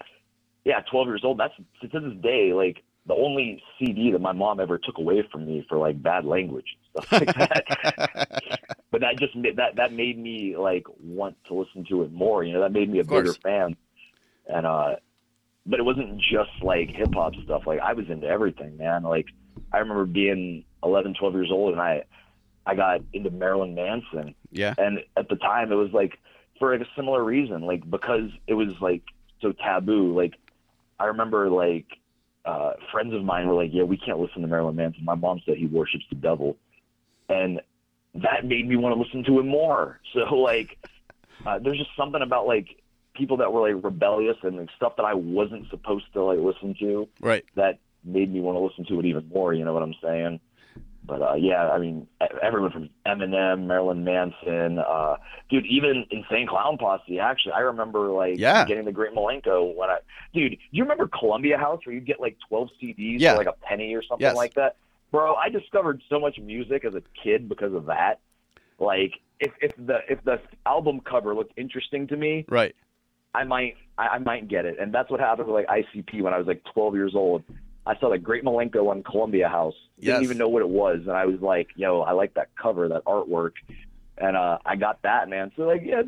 yeah, 0.65 0.81
12 0.91 1.07
years 1.07 1.21
old. 1.23 1.39
That's 1.39 1.53
to 1.81 1.99
this 1.99 2.13
day 2.21 2.53
like 2.53 2.83
the 3.05 3.15
only 3.15 3.61
CD 3.77 4.11
that 4.11 4.21
my 4.21 4.33
mom 4.33 4.59
ever 4.59 4.77
took 4.77 4.97
away 4.97 5.27
from 5.31 5.45
me 5.45 5.65
for 5.67 5.77
like 5.77 6.01
bad 6.01 6.25
language 6.25 6.65
and 6.95 7.03
stuff 7.03 7.11
like 7.11 7.35
that. 7.35 8.79
but 8.91 9.01
that 9.01 9.17
just 9.17 9.33
that 9.55 9.75
that 9.75 9.93
made 9.93 10.17
me 10.17 10.55
like 10.57 10.85
want 11.01 11.35
to 11.47 11.55
listen 11.55 11.85
to 11.89 12.03
it 12.03 12.11
more. 12.11 12.43
You 12.43 12.53
know, 12.53 12.61
that 12.61 12.71
made 12.71 12.89
me 12.89 12.99
a 12.99 13.03
bigger 13.03 13.33
fan. 13.33 13.75
And 14.47 14.65
uh, 14.65 14.95
but 15.65 15.79
it 15.79 15.83
wasn't 15.83 16.19
just 16.19 16.51
like 16.61 16.89
hip 16.89 17.13
hop 17.13 17.33
stuff. 17.43 17.63
Like 17.65 17.79
I 17.79 17.93
was 17.93 18.05
into 18.09 18.27
everything, 18.27 18.77
man. 18.77 19.03
Like 19.03 19.27
I 19.73 19.79
remember 19.79 20.05
being 20.05 20.63
11, 20.83 21.15
12 21.19 21.33
years 21.33 21.49
old, 21.51 21.73
and 21.73 21.81
I 21.81 22.03
I 22.65 22.75
got 22.75 23.01
into 23.13 23.31
Marilyn 23.31 23.73
Manson, 23.73 24.35
yeah. 24.51 24.75
and 24.77 24.99
at 25.17 25.29
the 25.29 25.35
time 25.35 25.71
it 25.71 25.75
was 25.75 25.91
like 25.91 26.19
for 26.59 26.77
like 26.77 26.85
a 26.85 26.89
similar 26.95 27.23
reason, 27.23 27.61
like 27.61 27.89
because 27.89 28.29
it 28.47 28.53
was 28.53 28.69
like 28.81 29.01
so 29.41 29.51
taboo. 29.53 30.15
Like 30.15 30.33
I 30.99 31.05
remember 31.05 31.49
like 31.49 31.85
uh, 32.45 32.71
friends 32.91 33.13
of 33.13 33.23
mine 33.23 33.47
were 33.47 33.55
like, 33.55 33.71
"Yeah, 33.73 33.83
we 33.83 33.97
can't 33.97 34.19
listen 34.19 34.41
to 34.41 34.47
Marilyn 34.47 34.75
Manson." 34.75 35.03
My 35.05 35.15
mom 35.15 35.41
said 35.45 35.57
he 35.57 35.67
worships 35.67 36.05
the 36.09 36.15
devil, 36.15 36.57
and 37.27 37.61
that 38.15 38.45
made 38.45 38.67
me 38.67 38.75
want 38.75 38.95
to 38.95 39.01
listen 39.01 39.23
to 39.25 39.39
him 39.39 39.47
more. 39.47 39.99
So 40.13 40.35
like, 40.35 40.77
uh, 41.45 41.59
there's 41.59 41.77
just 41.77 41.91
something 41.95 42.21
about 42.21 42.47
like 42.47 42.67
people 43.13 43.37
that 43.37 43.51
were 43.53 43.71
like 43.71 43.83
rebellious 43.83 44.37
and 44.43 44.57
like, 44.57 44.69
stuff 44.75 44.93
that 44.97 45.03
I 45.03 45.13
wasn't 45.13 45.69
supposed 45.69 46.05
to 46.13 46.23
like 46.23 46.39
listen 46.39 46.75
to 46.79 47.07
Right. 47.21 47.45
that 47.55 47.79
made 48.03 48.33
me 48.33 48.39
want 48.39 48.55
to 48.55 48.59
listen 48.59 48.85
to 48.85 48.99
it 48.99 49.05
even 49.05 49.29
more. 49.29 49.53
You 49.53 49.65
know 49.65 49.73
what 49.73 49.83
I'm 49.83 49.95
saying? 50.01 50.39
But 51.09 51.21
uh, 51.23 51.33
yeah, 51.33 51.69
I 51.71 51.79
mean, 51.79 52.07
everyone 52.41 52.71
from 52.71 52.89
Eminem, 53.07 53.65
Marilyn 53.65 54.03
Manson, 54.03 54.77
uh, 54.77 55.15
dude, 55.49 55.65
even 55.65 56.05
Insane 56.11 56.45
Clown 56.47 56.77
Posse. 56.77 57.19
Actually, 57.19 57.53
I 57.53 57.59
remember 57.61 58.09
like 58.09 58.37
Yeah. 58.37 58.63
getting 58.65 58.85
the 58.85 58.91
Great 58.91 59.13
Milenko 59.15 59.75
when 59.75 59.89
I, 59.89 59.97
dude. 60.33 60.51
Do 60.51 60.57
you 60.71 60.83
remember 60.83 61.07
Columbia 61.07 61.57
House 61.57 61.81
where 61.85 61.95
you 61.95 62.01
get 62.01 62.19
like 62.21 62.37
12 62.47 62.69
CDs 62.81 63.19
Yeah. 63.19 63.31
for 63.33 63.37
like 63.39 63.47
a 63.47 63.53
penny 63.65 63.95
or 63.95 64.03
something 64.03 64.23
Yes. 64.25 64.35
like 64.35 64.53
that? 64.53 64.75
Bro, 65.11 65.33
I 65.35 65.49
discovered 65.49 66.01
so 66.09 66.19
much 66.19 66.37
music 66.37 66.85
as 66.85 66.93
a 66.93 67.01
kid 67.23 67.49
because 67.49 67.73
of 67.73 67.87
that. 67.87 68.19
Like, 68.77 69.13
if 69.39 69.51
if 69.61 69.71
the 69.77 69.99
if 70.07 70.23
the 70.23 70.39
album 70.67 70.99
cover 71.01 71.33
looked 71.33 71.57
interesting 71.57 72.05
to 72.07 72.15
me, 72.17 72.45
Right. 72.47 72.75
I 73.33 73.43
might 73.45 73.75
I, 73.97 74.07
I 74.09 74.17
might 74.19 74.47
get 74.47 74.65
it. 74.65 74.77
And 74.79 74.93
that's 74.93 75.09
what 75.09 75.19
happened 75.19 75.47
with 75.47 75.55
like 75.55 75.67
ICP 75.67 76.21
when 76.21 76.33
I 76.33 76.37
was 76.37 76.45
like 76.45 76.63
12 76.73 76.93
years 76.95 77.15
old. 77.15 77.43
I 77.89 77.99
saw 77.99 78.09
the 78.09 78.17
Great 78.19 78.43
Milenko 78.43 78.89
on 78.89 79.01
Columbia 79.03 79.47
House. 79.49 79.73
Didn't 79.99 80.15
Yes. 80.15 80.23
even 80.23 80.37
know 80.37 80.47
what 80.47 80.61
it 80.61 80.69
was, 80.69 80.99
and 81.07 81.11
I 81.11 81.25
was 81.25 81.41
like, 81.41 81.69
"Yo, 81.75 82.01
I 82.01 82.11
like 82.11 82.33
that 82.35 82.49
cover, 82.55 82.87
that 82.89 83.03
artwork," 83.05 83.53
and 84.17 84.37
uh, 84.37 84.59
I 84.65 84.75
got 84.75 85.01
that, 85.01 85.27
man. 85.29 85.51
So 85.55 85.63
like, 85.63 85.81
yeah, 85.83 86.03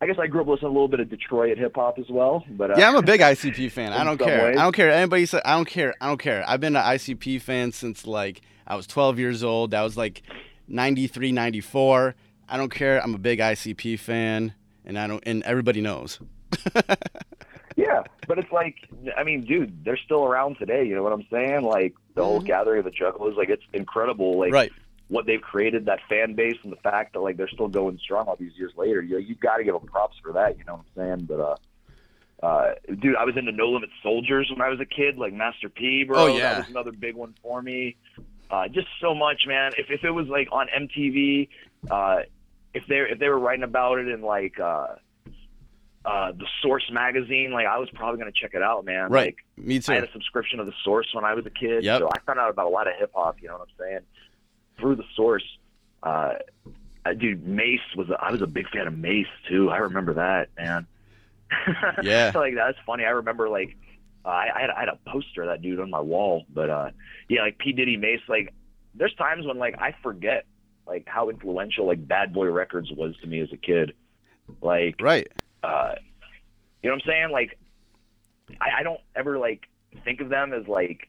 I 0.00 0.06
guess 0.06 0.16
I 0.20 0.26
grew 0.26 0.42
up 0.42 0.46
listening 0.46 0.70
a 0.70 0.72
little 0.72 0.88
bit 0.88 1.00
of 1.00 1.08
Detroit 1.10 1.58
hip 1.58 1.72
hop 1.76 1.98
as 1.98 2.08
well. 2.10 2.44
But 2.50 2.70
uh, 2.70 2.74
Yeah, 2.78 2.88
I'm 2.88 2.96
a 2.96 3.02
big 3.02 3.20
ICP 3.20 3.70
fan. 3.72 3.92
I 4.00 4.04
don't 4.04 4.18
care. 4.18 4.44
ways. 4.48 4.56
I 4.56 4.62
don't 4.62 4.74
care. 4.74 4.90
Anybody 4.90 5.26
say 5.26 5.40
I 5.44 5.56
don't 5.56 5.68
care. 5.68 5.94
I 6.00 6.06
don't 6.08 6.20
care. 6.20 6.44
I've 6.46 6.60
been 6.60 6.76
an 6.76 6.82
ICP 6.82 7.40
fan 7.40 7.72
since 7.72 8.06
like 8.06 8.40
I 8.66 8.76
was 8.76 8.86
12 8.86 9.18
years 9.18 9.42
old. 9.44 9.72
That 9.72 9.82
was 9.82 9.96
like 9.96 10.22
93, 10.68 11.32
94. 11.32 12.14
I 12.48 12.56
don't 12.56 12.70
care. 12.72 13.02
I'm 13.02 13.14
a 13.14 13.18
big 13.18 13.38
ICP 13.40 13.98
fan, 13.98 14.54
and 14.84 14.98
I 14.98 15.06
don't. 15.06 15.22
And 15.26 15.42
everybody 15.42 15.80
knows. 15.80 16.20
yeah, 17.76 18.02
but 18.28 18.38
it's 18.38 18.52
like, 18.52 18.76
I 19.16 19.24
mean, 19.24 19.44
dude, 19.44 19.84
they're 19.84 19.96
still 19.96 20.24
around 20.24 20.56
today. 20.58 20.84
You 20.86 20.94
know 20.94 21.02
what 21.02 21.12
I'm 21.12 21.26
saying? 21.30 21.62
Like 21.62 21.94
the 22.14 22.24
whole 22.24 22.40
Mhm. 22.40 22.46
gathering 22.46 22.78
of 22.80 22.84
the 22.84 22.90
Juggalos, 22.90 23.36
like 23.36 23.48
it's 23.48 23.64
incredible. 23.72 24.38
Like 24.38 24.52
right. 24.52 24.72
what 25.08 25.26
they've 25.26 25.40
created, 25.40 25.86
that 25.86 26.00
fan 26.08 26.34
base, 26.34 26.56
and 26.62 26.70
the 26.72 26.76
fact 26.76 27.14
that 27.14 27.20
like 27.20 27.36
they're 27.36 27.48
still 27.48 27.68
going 27.68 27.98
strong 27.98 28.26
all 28.26 28.36
these 28.36 28.56
years 28.56 28.72
later. 28.76 29.02
You 29.02 29.18
you 29.18 29.34
got 29.34 29.56
to 29.56 29.64
give 29.64 29.74
them 29.74 29.86
props 29.88 30.16
for 30.22 30.32
that. 30.32 30.56
You 30.58 30.64
know 30.64 30.74
what 30.94 31.02
I'm 31.04 31.18
saying? 31.18 31.26
But 31.26 31.40
uh, 31.40 31.56
uh, 32.46 32.74
dude, 33.00 33.16
I 33.16 33.24
was 33.24 33.36
into 33.36 33.52
No 33.52 33.70
Limit 33.70 33.90
Soldiers 34.02 34.50
when 34.50 34.60
I 34.60 34.68
was 34.68 34.78
a 34.80 34.84
kid, 34.86 35.16
like 35.18 35.32
Master 35.32 35.68
P, 35.68 36.04
bro. 36.04 36.18
Oh, 36.18 36.26
yeah. 36.26 36.40
that 36.54 36.58
was 36.58 36.68
another 36.68 36.92
big 36.92 37.14
one 37.16 37.34
for 37.42 37.60
me. 37.62 37.96
Uh, 38.50 38.68
just 38.68 38.88
so 39.00 39.14
much, 39.14 39.46
man. 39.46 39.72
If 39.78 39.90
if 39.90 40.04
it 40.04 40.10
was 40.10 40.28
like 40.28 40.48
on 40.52 40.68
MTV, 40.68 41.48
uh, 41.90 42.18
if 42.72 42.86
they 42.86 42.98
if 42.98 43.18
they 43.18 43.28
were 43.28 43.38
writing 43.38 43.64
about 43.64 43.98
it 43.98 44.08
in 44.08 44.20
like 44.22 44.60
uh, 44.60 44.94
uh, 46.04 46.32
the 46.32 46.46
Source 46.62 46.84
magazine, 46.92 47.50
like 47.52 47.66
I 47.66 47.78
was 47.78 47.88
probably 47.94 48.18
gonna 48.18 48.32
check 48.32 48.50
it 48.54 48.62
out, 48.62 48.84
man. 48.84 49.10
Right. 49.10 49.34
Like, 49.56 49.66
Me 49.66 49.78
too. 49.80 49.92
I 49.92 49.94
had 49.96 50.04
a 50.04 50.12
subscription 50.12 50.58
to 50.58 50.64
the 50.64 50.74
Source 50.84 51.06
when 51.12 51.24
I 51.24 51.34
was 51.34 51.46
a 51.46 51.50
kid, 51.50 51.82
Yep. 51.84 52.00
so 52.00 52.08
I 52.08 52.18
found 52.26 52.38
out 52.38 52.50
about 52.50 52.66
a 52.66 52.70
lot 52.70 52.86
of 52.86 52.94
hip 52.98 53.10
hop. 53.14 53.36
You 53.40 53.48
know 53.48 53.54
what 53.58 53.62
I'm 53.68 53.74
saying? 53.78 54.00
Through 54.78 54.96
the 54.96 55.04
Source, 55.16 55.44
uh, 56.02 56.34
dude, 57.18 57.46
Mase 57.46 57.80
was. 57.96 58.10
A, 58.10 58.14
I 58.22 58.30
was 58.30 58.42
a 58.42 58.46
big 58.46 58.68
fan 58.68 58.86
of 58.86 58.96
Mase 58.98 59.26
too. 59.48 59.70
I 59.70 59.78
remember 59.78 60.14
that, 60.14 60.48
man. 60.56 60.86
Yeah. 62.02 62.32
like 62.34 62.54
that's 62.54 62.78
funny. 62.86 63.04
I 63.04 63.10
remember 63.10 63.48
like 63.48 63.76
uh, 64.24 64.28
I, 64.28 64.48
I, 64.54 64.60
had, 64.62 64.70
I 64.70 64.80
had 64.80 64.88
a 64.88 64.98
poster 65.10 65.42
of 65.42 65.48
that 65.48 65.62
dude 65.62 65.80
on 65.80 65.90
my 65.90 66.00
wall, 66.00 66.44
but 66.52 66.68
uh, 66.70 66.90
yeah, 67.28 67.42
like 67.42 67.58
P 67.58 67.72
Diddy, 67.72 67.96
Mase. 67.96 68.20
Like 68.28 68.52
there's 68.94 69.14
times 69.14 69.46
when 69.46 69.58
like 69.58 69.76
I 69.78 69.94
forget 70.02 70.44
like 70.86 71.04
how 71.06 71.30
influential 71.30 71.86
like 71.86 72.06
Bad 72.06 72.32
Boy 72.34 72.50
Records 72.50 72.90
was 72.92 73.14
to 73.22 73.26
me 73.26 73.40
as 73.40 73.48
a 73.52 73.56
kid. 73.56 73.92
Like 74.60 74.96
right. 75.00 75.28
Uh, 75.64 75.94
you 76.82 76.90
know 76.90 76.96
what 76.96 77.02
I'm 77.04 77.08
saying? 77.10 77.30
Like, 77.32 77.58
I, 78.60 78.80
I 78.80 78.82
don't 78.82 79.00
ever 79.16 79.38
like 79.38 79.62
think 80.04 80.20
of 80.20 80.28
them 80.28 80.52
as 80.52 80.66
like 80.68 81.08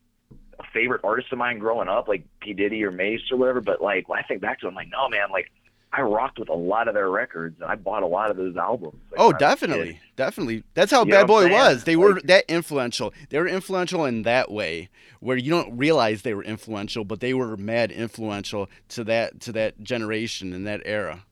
a 0.59 0.63
favorite 0.73 1.01
artist 1.03 1.31
of 1.33 1.37
mine 1.37 1.59
growing 1.59 1.89
up, 1.89 2.07
like 2.07 2.25
P 2.39 2.53
Diddy 2.53 2.83
or 2.83 2.91
Mase 2.91 3.19
or 3.31 3.37
whatever. 3.37 3.61
But 3.61 3.81
like 3.81 4.07
when 4.07 4.19
I 4.19 4.21
think 4.23 4.41
back 4.41 4.59
to 4.61 4.67
it, 4.67 4.69
I'm 4.69 4.75
like, 4.75 4.89
no, 4.89 5.09
man, 5.09 5.27
like 5.31 5.51
I 5.91 6.01
rocked 6.01 6.39
with 6.39 6.49
a 6.49 6.53
lot 6.53 6.87
of 6.87 6.93
their 6.93 7.09
records, 7.09 7.55
and 7.61 7.69
I 7.69 7.75
bought 7.75 8.03
a 8.03 8.07
lot 8.07 8.29
of 8.31 8.37
those 8.37 8.55
albums. 8.57 8.99
like, 9.11 9.19
Oh, 9.19 9.27
when 9.27 9.35
I 9.35 9.37
was 9.37 9.37
a 9.37 9.37
kid. 9.37 9.39
definitely, 9.39 9.99
definitely. 10.15 10.63
That's 10.73 10.91
how 10.91 11.05
You 11.05 11.11
Bad 11.11 11.27
Boy 11.27 11.49
was. 11.51 11.83
They 11.85 11.95
were 11.95 12.19
that 12.23 12.45
influential. 12.49 13.13
They 13.29 13.39
were 13.39 13.47
influential 13.47 14.05
in 14.05 14.23
that 14.23 14.51
way, 14.51 14.89
where 15.19 15.37
you 15.37 15.49
don't 15.51 15.77
realize 15.77 16.21
they 16.21 16.33
were 16.33 16.43
influential, 16.43 17.03
but 17.05 17.19
they 17.19 17.33
were 17.33 17.55
mad 17.57 17.91
influential 17.91 18.69
to 18.89 19.03
that 19.05 19.39
to 19.41 19.51
that 19.53 19.81
generation 19.83 20.53
and 20.53 20.65
that 20.67 20.81
era. 20.85 21.23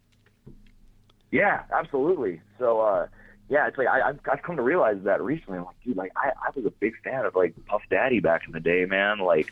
Yeah, 1.33 1.63
absolutely. 1.75 2.41
So, 2.59 2.79
uh, 2.81 3.07
yeah, 3.49 3.67
it's 3.67 3.75
like 3.75 3.87
I, 3.87 4.09
I've, 4.09 4.19
I've 4.31 4.43
come 4.43 4.55
to 4.55 4.61
realize 4.61 4.97
that 5.03 5.19
recently. 5.19 5.57
I'm 5.57 5.65
like, 5.65 5.75
dude, 5.83 5.97
like 5.97 6.11
I, 6.15 6.29
I 6.29 6.51
was 6.55 6.63
a 6.63 6.69
big 6.69 6.93
fan 7.03 7.25
of 7.25 7.33
like 7.35 7.55
Puff 7.65 7.81
Daddy 7.89 8.19
back 8.19 8.43
in 8.45 8.51
the 8.51 8.59
day, 8.59 8.85
man. 8.85 9.17
Like, 9.17 9.51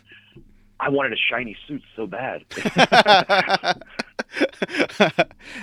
I 0.80 0.90
wanted 0.90 1.14
a 1.14 1.16
shiny 1.16 1.58
suit 1.68 1.82
so 1.96 2.06
bad. 2.06 2.46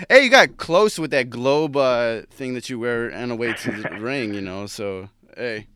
hey, 0.08 0.24
you 0.24 0.28
got 0.28 0.56
close 0.56 0.98
with 0.98 1.12
that 1.12 1.30
globe 1.30 1.76
uh, 1.76 2.22
thing 2.30 2.54
that 2.54 2.68
you 2.68 2.80
wear 2.80 3.14
on 3.14 3.28
the 3.28 3.36
way 3.36 3.52
to 3.52 3.70
the 3.70 3.88
ring, 4.00 4.34
you 4.34 4.40
know. 4.40 4.66
So 4.66 5.08
hey, 5.36 5.68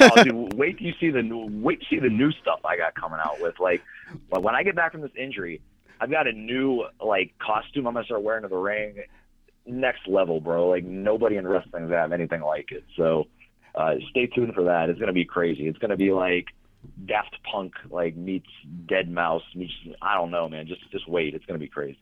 oh, 0.00 0.24
dude, 0.24 0.54
wait 0.58 0.78
till 0.78 0.86
you 0.86 0.94
see 0.98 1.10
the 1.10 1.20
new, 1.22 1.46
wait 1.62 1.80
to 1.80 1.86
see 1.90 1.98
the 1.98 2.08
new 2.08 2.32
stuff 2.32 2.60
I 2.64 2.78
got 2.78 2.94
coming 2.94 3.20
out 3.22 3.38
with. 3.42 3.60
Like, 3.60 3.82
when 4.30 4.42
when 4.42 4.54
I 4.54 4.62
get 4.62 4.74
back 4.74 4.92
from 4.92 5.02
this 5.02 5.12
injury, 5.14 5.60
I've 6.00 6.10
got 6.10 6.26
a 6.26 6.32
new 6.32 6.86
like 7.04 7.34
costume 7.38 7.86
I'm 7.86 7.92
gonna 7.92 8.06
start 8.06 8.22
wearing 8.22 8.44
to 8.44 8.48
the 8.48 8.56
ring. 8.56 9.02
Next 9.66 10.06
level, 10.08 10.40
bro. 10.40 10.68
Like 10.68 10.84
nobody 10.84 11.36
in 11.36 11.46
wrestling's 11.46 11.90
have 11.90 12.12
anything 12.12 12.40
like 12.40 12.72
it. 12.72 12.84
So, 12.96 13.26
uh, 13.74 13.94
stay 14.10 14.26
tuned 14.26 14.54
for 14.54 14.64
that. 14.64 14.88
It's 14.90 14.98
gonna 14.98 15.12
be 15.12 15.24
crazy. 15.24 15.68
It's 15.68 15.78
gonna 15.78 15.96
be 15.96 16.12
like 16.12 16.46
Daft 17.06 17.36
Punk 17.50 17.74
like 17.90 18.16
meets 18.16 18.48
deadmau5 18.86 19.40
meets 19.54 19.72
I 20.00 20.14
don't 20.14 20.30
know, 20.30 20.48
man. 20.48 20.66
Just 20.66 20.90
just 20.90 21.08
wait. 21.08 21.34
It's 21.34 21.44
gonna 21.44 21.58
be 21.58 21.68
crazy. 21.68 21.98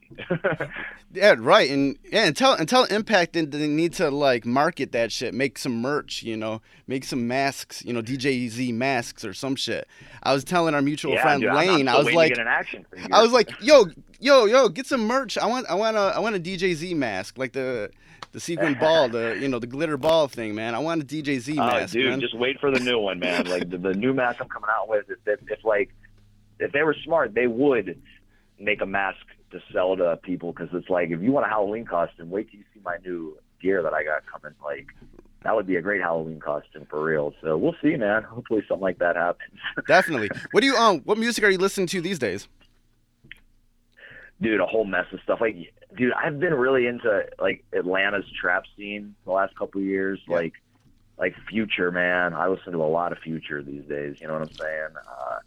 yeah, 1.12 1.34
right, 1.38 1.70
and 1.70 1.98
yeah, 2.10 2.26
and 2.26 2.36
tell 2.36 2.54
and 2.54 2.72
Impact 2.90 3.32
that 3.32 3.50
they 3.50 3.66
need 3.66 3.92
to 3.94 4.10
like 4.10 4.44
market 4.44 4.92
that 4.92 5.10
shit, 5.10 5.34
make 5.34 5.58
some 5.58 5.80
merch, 5.80 6.22
you 6.22 6.36
know, 6.36 6.60
make 6.86 7.04
some 7.04 7.26
masks, 7.26 7.84
you 7.84 7.92
know, 7.92 8.02
DJZ 8.02 8.72
masks 8.74 9.24
or 9.24 9.32
some 9.34 9.56
shit. 9.56 9.88
I 10.22 10.32
was 10.32 10.44
telling 10.44 10.74
our 10.74 10.82
mutual 10.82 11.12
yeah, 11.12 11.22
friend 11.22 11.42
dude, 11.42 11.54
Lane, 11.54 11.88
I 11.88 11.98
was 11.98 12.12
like, 12.12 12.36
an 12.36 12.46
action. 12.46 12.86
I 13.12 13.22
was 13.22 13.32
like, 13.32 13.50
yo, 13.60 13.86
yo, 14.20 14.46
yo, 14.46 14.68
get 14.68 14.86
some 14.86 15.06
merch. 15.06 15.38
I 15.38 15.46
want, 15.46 15.66
I 15.68 15.74
want 15.74 15.96
a, 15.96 16.00
I 16.00 16.18
want 16.18 16.36
a 16.36 16.40
DJZ 16.40 16.94
mask, 16.96 17.38
like 17.38 17.52
the, 17.52 17.90
the 18.32 18.40
sequin 18.40 18.74
ball, 18.74 19.08
the, 19.08 19.38
you 19.40 19.48
know, 19.48 19.58
the 19.58 19.66
glitter 19.66 19.96
ball 19.96 20.28
thing, 20.28 20.54
man. 20.54 20.74
I 20.74 20.78
want 20.78 21.02
a 21.02 21.04
DJZ 21.04 21.52
Oh, 21.54 21.66
mask, 21.66 21.92
dude, 21.92 22.10
man. 22.10 22.20
just 22.20 22.36
wait 22.36 22.60
for 22.60 22.70
the 22.70 22.80
new 22.80 22.98
one, 22.98 23.18
man. 23.18 23.46
Like 23.46 23.70
the, 23.70 23.78
the 23.78 23.94
new 23.94 24.12
mask 24.12 24.38
I'm 24.40 24.48
coming 24.48 24.68
out 24.70 24.88
with. 24.88 25.06
If, 25.08 25.18
if, 25.26 25.40
if 25.50 25.64
like 25.64 25.90
if 26.58 26.72
they 26.72 26.82
were 26.82 26.96
smart, 27.04 27.34
they 27.34 27.46
would 27.46 28.00
make 28.58 28.80
a 28.80 28.86
mask 28.86 29.18
to 29.52 29.60
sell 29.72 29.96
to 29.96 30.18
people 30.22 30.52
because 30.52 30.68
it's 30.72 30.88
like 30.90 31.10
if 31.10 31.22
you 31.22 31.32
want 31.32 31.46
a 31.46 31.48
Halloween 31.48 31.84
costume, 31.86 32.30
wait 32.30 32.50
till 32.50 32.58
you 32.60 32.66
see 32.74 32.80
my 32.84 32.96
new 33.04 33.36
gear 33.62 33.82
that 33.82 33.94
I 33.94 34.04
got 34.04 34.22
coming. 34.26 34.56
Like 34.62 34.88
that 35.44 35.54
would 35.54 35.66
be 35.66 35.76
a 35.76 35.80
great 35.80 36.00
Halloween 36.02 36.40
costume 36.40 36.86
for 36.90 37.02
real. 37.02 37.32
So 37.40 37.56
we'll 37.56 37.76
see, 37.80 37.96
man. 37.96 38.24
Hopefully 38.24 38.62
something 38.68 38.82
like 38.82 38.98
that 38.98 39.16
happens. 39.16 39.58
Definitely. 39.86 40.28
What 40.50 40.60
do 40.60 40.66
you, 40.66 40.74
um, 40.76 41.00
what 41.04 41.16
music 41.16 41.44
are 41.44 41.50
you 41.50 41.58
listening 41.58 41.86
to 41.88 42.00
these 42.00 42.18
days? 42.18 42.48
dude, 44.40 44.60
a 44.60 44.66
whole 44.66 44.84
mess 44.84 45.06
of 45.12 45.18
stuff. 45.24 45.40
Like, 45.40 45.56
dude, 45.96 46.12
I've 46.12 46.38
been 46.38 46.54
really 46.54 46.86
into 46.86 47.26
like 47.38 47.64
Atlanta's 47.72 48.24
trap 48.40 48.64
scene 48.76 49.14
the 49.24 49.32
last 49.32 49.56
couple 49.56 49.80
of 49.80 49.86
years. 49.86 50.20
Yeah. 50.28 50.36
Like, 50.36 50.52
like 51.18 51.34
Future, 51.48 51.90
man. 51.90 52.34
I 52.34 52.48
listen 52.48 52.72
to 52.72 52.82
a 52.82 52.84
lot 52.84 53.12
of 53.12 53.18
Future 53.18 53.62
these 53.62 53.84
days. 53.84 54.20
You 54.20 54.28
know 54.28 54.34
what 54.34 54.42
I'm 54.42 54.54
saying? 54.54 54.88
Uh, 54.96 55.38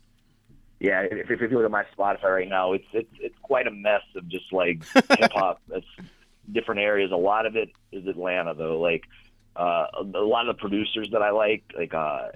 yeah, 0.80 1.02
if, 1.02 1.30
if 1.30 1.40
you 1.40 1.50
look 1.50 1.66
at 1.66 1.72
my 1.72 1.86
Spotify 1.96 2.24
right 2.24 2.50
now, 2.50 2.74
it's 2.74 2.88
it's 2.92 3.12
it's 3.20 3.38
quite 3.44 3.68
a 3.68 3.72
mess 3.72 4.02
of 4.16 4.28
just 4.28 4.52
like 4.52 4.84
hip 4.94 5.32
hop. 5.32 5.62
It's 5.72 5.86
different 6.52 6.82
areas. 6.82 7.12
A 7.12 7.18
lot 7.18 7.46
of 7.46 7.56
it 7.56 7.70
is 7.92 8.08
Atlanta 8.08 8.56
though. 8.56 8.80
Like 8.80 9.04
uh, 9.56 9.86
a 9.96 10.20
lot 10.20 10.48
of 10.50 10.58
the 10.58 10.60
producers 10.60 11.10
that 11.12 11.22
I 11.22 11.32
like, 11.32 11.64
like 11.78 11.94
uh, 11.94 12.30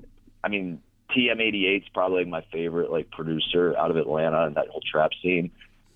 I 0.44 0.50
mean, 0.50 0.80
TM88 1.10 1.84
is 1.84 1.90
probably 1.94 2.26
my 2.26 2.44
favorite 2.52 2.92
like 2.92 3.10
producer 3.10 3.76
out 3.78 3.90
of 3.90 3.98
Atlanta 3.98 4.46
and 4.46 4.56
that 4.56 4.68
whole 4.68 4.82
trap 4.82 5.12
scene. 5.22 5.52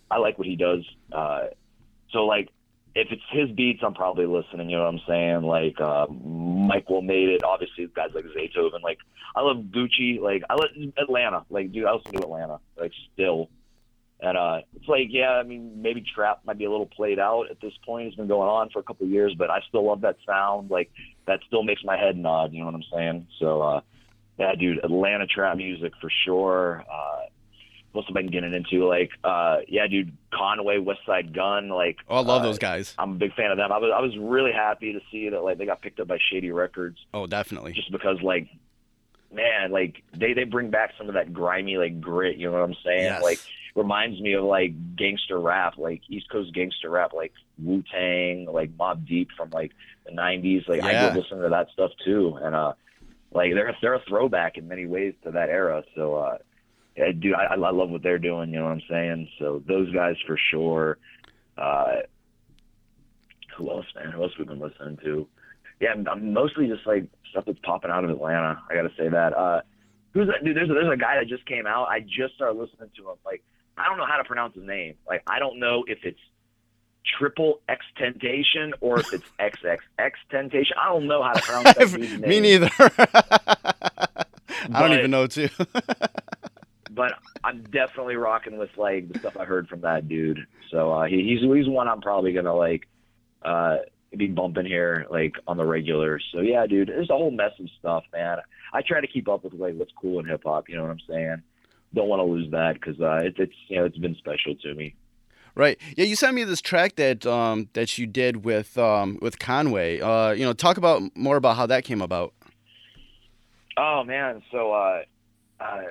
I 0.10 0.18
like 0.18 0.38
what 0.40 0.48
he 0.48 0.56
does. 0.56 0.84
Uh, 1.12 1.48
so 2.12 2.26
like, 2.26 2.50
if 2.96 3.08
it's 3.12 3.22
his 3.32 3.50
beats, 3.52 3.82
I'm 3.86 3.94
probably 3.94 4.26
listening. 4.26 4.70
You 4.70 4.78
know 4.78 4.86
what 4.86 4.96
I'm 4.96 5.02
saying? 5.08 5.42
Like, 5.44 5.80
uh, 5.80 6.08
Will 6.10 7.02
made 7.02 7.30
it. 7.30 7.44
Obviously, 7.44 7.88
guys 7.94 8.10
like 8.16 8.26
Zaytoven. 8.26 8.82
Like, 8.82 8.98
I 9.36 9.42
love 9.42 9.58
Gucci. 9.58 10.20
Like, 10.20 10.44
I 10.50 10.56
love 10.56 10.70
Atlanta. 10.98 11.46
Like, 11.50 11.72
dude, 11.72 11.86
I 11.86 11.94
listen 11.94 12.14
to 12.14 12.24
Atlanta. 12.24 12.60
Like, 12.78 12.92
still. 13.14 13.50
And 14.22 14.38
uh, 14.38 14.62
it's 14.76 14.88
like, 14.88 15.08
yeah, 15.10 15.32
I 15.32 15.44
mean, 15.44 15.82
maybe 15.82 16.04
trap 16.14 16.42
might 16.46 16.58
be 16.58 16.66
a 16.66 16.72
little 16.72 16.88
played 16.88 17.20
out 17.20 17.50
at 17.50 17.62
this 17.62 17.74
point. 17.86 18.08
It's 18.08 18.18
been 18.18 18.28
going 18.28 18.50
on 18.50 18.70
for 18.70 18.80
a 18.80 18.84
couple 18.84 19.06
of 19.06 19.12
years, 19.12 19.34
but 19.38 19.50
I 19.50 19.60
still 19.70 19.86
love 19.86 20.02
that 20.02 20.18
sound. 20.26 20.70
Like, 20.70 20.92
that 21.26 21.40
still 21.48 21.64
makes 21.64 21.84
my 21.86 21.96
head 21.96 22.18
nod. 22.18 22.52
You 22.52 22.60
know 22.60 22.66
what 22.66 22.76
I'm 22.76 22.84
saying? 22.92 23.28
So, 23.40 23.62
uh, 23.62 23.82
yeah, 24.38 24.56
dude, 24.56 24.84
Atlanta 24.84 25.28
trap 25.28 25.58
music 25.58 25.94
for 26.02 26.12
sure. 26.26 26.84
Uh, 26.92 27.22
what 27.92 28.02
else 28.02 28.08
have 28.08 28.16
I 28.18 28.22
been 28.22 28.32
getting 28.32 28.54
into? 28.54 28.88
Like, 28.88 29.10
uh, 29.24 29.58
yeah, 29.68 29.88
dude, 29.88 30.16
Conway, 30.34 30.78
Westside 30.78 31.34
Gunn. 31.36 31.70
Like, 31.70 31.98
Oh, 32.08 32.18
I 32.18 32.20
love 32.22 32.42
uh, 32.42 32.46
those 32.46 32.60
guys. 32.60 32.94
I'm 32.98 33.12
a 33.14 33.16
big 33.16 33.34
fan 33.34 33.52
of 33.52 33.58
them. 33.58 33.72
I 33.72 33.78
was 33.78 33.92
I 33.96 34.02
was 34.02 34.16
really 34.18 34.52
happy 34.52 34.94
to 34.94 35.00
see 35.12 35.30
that 35.30 35.42
like 35.44 35.58
they 35.58 35.66
got 35.66 35.82
picked 35.82 36.00
up 36.00 36.08
by 36.08 36.18
Shady 36.32 36.52
Records 36.52 36.98
Oh, 37.14 37.26
definitely. 37.28 37.74
just 37.74 37.92
because 37.92 38.22
like 38.22 38.48
man 39.32 39.72
like 39.72 40.02
they 40.18 40.34
they 40.34 40.44
bring 40.44 40.72
back 40.72 40.92
some 40.98 41.08
of 41.08 41.14
that 41.16 41.34
grimy 41.34 41.78
like 41.78 42.02
grit. 42.02 42.38
You 42.38 42.48
know 42.52 42.54
what 42.60 42.70
I'm 42.70 42.76
saying? 42.86 43.04
Yes. 43.06 43.22
Like 43.22 43.40
reminds 43.76 44.20
me 44.20 44.34
of 44.34 44.44
like 44.44 44.74
gangster 44.96 45.40
rap, 45.40 45.78
like 45.78 46.02
East 46.10 46.30
Coast 46.30 46.54
gangster 46.54 46.90
rap, 46.90 47.14
like 47.14 47.32
Wu 47.64 47.84
Tang, 47.92 48.48
like 48.52 48.76
Mobb 48.78 49.08
Deep 49.08 49.30
from 49.38 49.50
like 49.52 49.72
the 50.06 50.12
'90s. 50.12 50.68
Like 50.68 50.82
I 50.84 50.92
Yeah. 50.92 51.00
grew 51.12 51.20
up 51.20 51.24
listening 51.26 51.44
to 51.44 51.50
that 51.50 51.68
stuff 51.74 51.92
too, 52.04 52.38
and 52.42 52.56
uh, 52.56 52.74
like 53.32 53.54
they're 53.54 53.76
they're 53.82 53.94
a 53.96 54.02
throwback 54.08 54.58
in 54.58 54.68
many 54.68 54.86
ways 54.88 55.14
to 55.24 55.32
that 55.32 55.50
era. 55.50 55.84
So 55.96 56.16
uh, 56.16 56.38
yeah, 56.96 57.12
dude, 57.12 57.34
I, 57.34 57.56
I 57.56 57.72
love 57.72 57.90
what 57.90 58.04
they're 58.04 58.20
doing. 58.20 58.52
You 58.52 58.60
know 58.60 58.66
what 58.66 58.72
I'm 58.72 58.82
saying? 58.90 59.30
So 59.40 59.64
those 59.68 59.92
guys 59.94 60.16
for 60.26 60.38
sure. 60.52 60.98
Uh, 61.58 62.02
who 63.58 63.70
else, 63.70 63.86
man? 63.96 64.12
Who 64.12 64.24
else 64.24 64.32
we've 64.38 64.48
been 64.48 64.60
listening 64.60 64.98
to? 65.04 65.28
Yeah, 65.82 65.92
I'm, 65.92 66.08
I'm 66.08 66.34
mostly 66.34 66.68
just 66.68 66.86
like 66.86 67.06
stuff 67.32 67.46
that's 67.46 67.60
popping 67.60 67.92
out 67.92 68.04
of 68.04 68.10
Atlanta. 68.10 68.62
I 68.70 68.76
got 68.76 68.84
to 68.84 68.92
say 68.98 69.10
that. 69.10 69.34
Uh, 69.34 69.62
who's 70.14 70.28
that 70.28 70.44
dude? 70.44 70.56
There's 70.56 70.70
a, 70.70 70.74
there's 70.74 70.92
a 70.94 70.98
guy 70.98 71.18
that 71.20 71.28
just 71.28 71.46
came 71.46 71.68
out. 71.68 71.88
I 71.88 72.00
just 72.02 72.36
started 72.36 72.60
listening 72.60 72.90
to 72.98 73.10
him. 73.10 73.18
Like 73.26 73.44
I 73.78 73.88
don't 73.88 73.98
know 73.98 74.06
how 74.06 74.18
to 74.18 74.24
pronounce 74.24 74.56
his 74.56 74.66
name. 74.66 74.96
Like 75.08 75.24
I 75.28 75.40
don't 75.40 75.60
know 75.60 75.84
if 75.88 76.00
it's 76.04 76.20
triple 77.18 77.62
X 77.70 77.86
Temptation 77.98 78.74
or 78.82 79.00
if 79.00 79.14
it's 79.14 79.24
XX 79.40 79.78
Temptation. 80.30 80.76
I 80.82 80.90
don't 80.90 81.08
know 81.08 81.24
how 81.24 81.34
to 81.34 81.42
pronounce 81.42 81.76
that 81.76 81.92
dude's 82.00 82.20
name. 82.20 82.30
Me 82.30 82.40
neither. 82.40 82.70
I 84.72 84.88
don't 84.88 84.98
even 84.98 85.12
know 85.12 85.28
too. 85.28 85.50
But 87.00 87.14
I'm 87.46 87.64
definitely 87.64 88.18
rocking 88.18 88.58
with 88.58 88.72
like 88.76 89.08
the 89.08 89.20
stuff 89.20 89.38
I 89.38 89.46
heard 89.46 89.70
from 89.70 89.80
that 89.82 90.10
dude. 90.10 90.46
So 90.70 90.92
uh, 90.92 91.06
he, 91.06 91.24
he's 91.24 91.40
he's 91.40 91.70
one 91.70 91.88
I'm 91.88 92.02
probably 92.02 92.34
gonna 92.34 92.54
like 92.54 92.90
uh, 93.42 93.78
be 94.18 94.28
bumping 94.28 94.66
here 94.66 95.06
like 95.10 95.36
on 95.48 95.56
the 95.56 95.64
regular. 95.64 96.20
So 96.34 96.42
yeah, 96.42 96.68
dude, 96.68 96.90
there's 96.90 97.10
a 97.10 97.14
whole 97.14 97.32
mess 97.32 97.54
of 97.58 97.70
stuff, 97.80 98.04
man. 98.12 98.40
I 98.74 98.82
try 98.82 99.00
to 99.00 99.08
keep 99.08 99.30
up 99.30 99.46
with 99.46 99.54
like 99.54 99.76
what's 99.76 99.94
cool 99.94 100.20
in 100.20 100.26
hip 100.26 100.42
hop. 100.46 100.68
You 100.68 100.76
know 100.76 100.82
what 100.82 100.92
I'm 100.92 101.00
saying? 101.08 101.42
Don't 101.94 102.10
want 102.10 102.20
to 102.20 102.26
lose 102.26 102.52
that 102.52 102.74
because 102.74 103.00
uh, 103.00 103.26
it, 103.26 103.36
it's 103.38 103.54
you 103.70 103.78
know 103.78 103.86
it's 103.86 103.98
been 103.98 104.16
special 104.16 104.56
to 104.56 104.76
me. 104.76 104.94
Right. 105.56 105.80
Yeah, 105.96 106.04
you 106.04 106.18
sent 106.18 106.36
me 106.36 106.44
this 106.44 106.60
track 106.60 106.98
that 106.98 107.26
um 107.26 107.70
that 107.74 107.98
you 107.98 108.08
did 108.08 108.44
with 108.44 108.78
um 108.78 109.20
with 109.22 109.40
Conway. 109.40 110.02
Uh, 110.02 110.32
you 110.32 110.44
know, 110.44 110.52
talk 110.52 110.76
about 110.76 111.16
more 111.16 111.38
about 111.38 111.56
how 111.56 111.66
that 111.68 111.86
came 111.86 112.02
about. 112.02 112.34
Oh 113.78 114.04
man, 114.04 114.42
so 114.52 114.74
uh, 114.74 115.04
uh, 115.62 115.82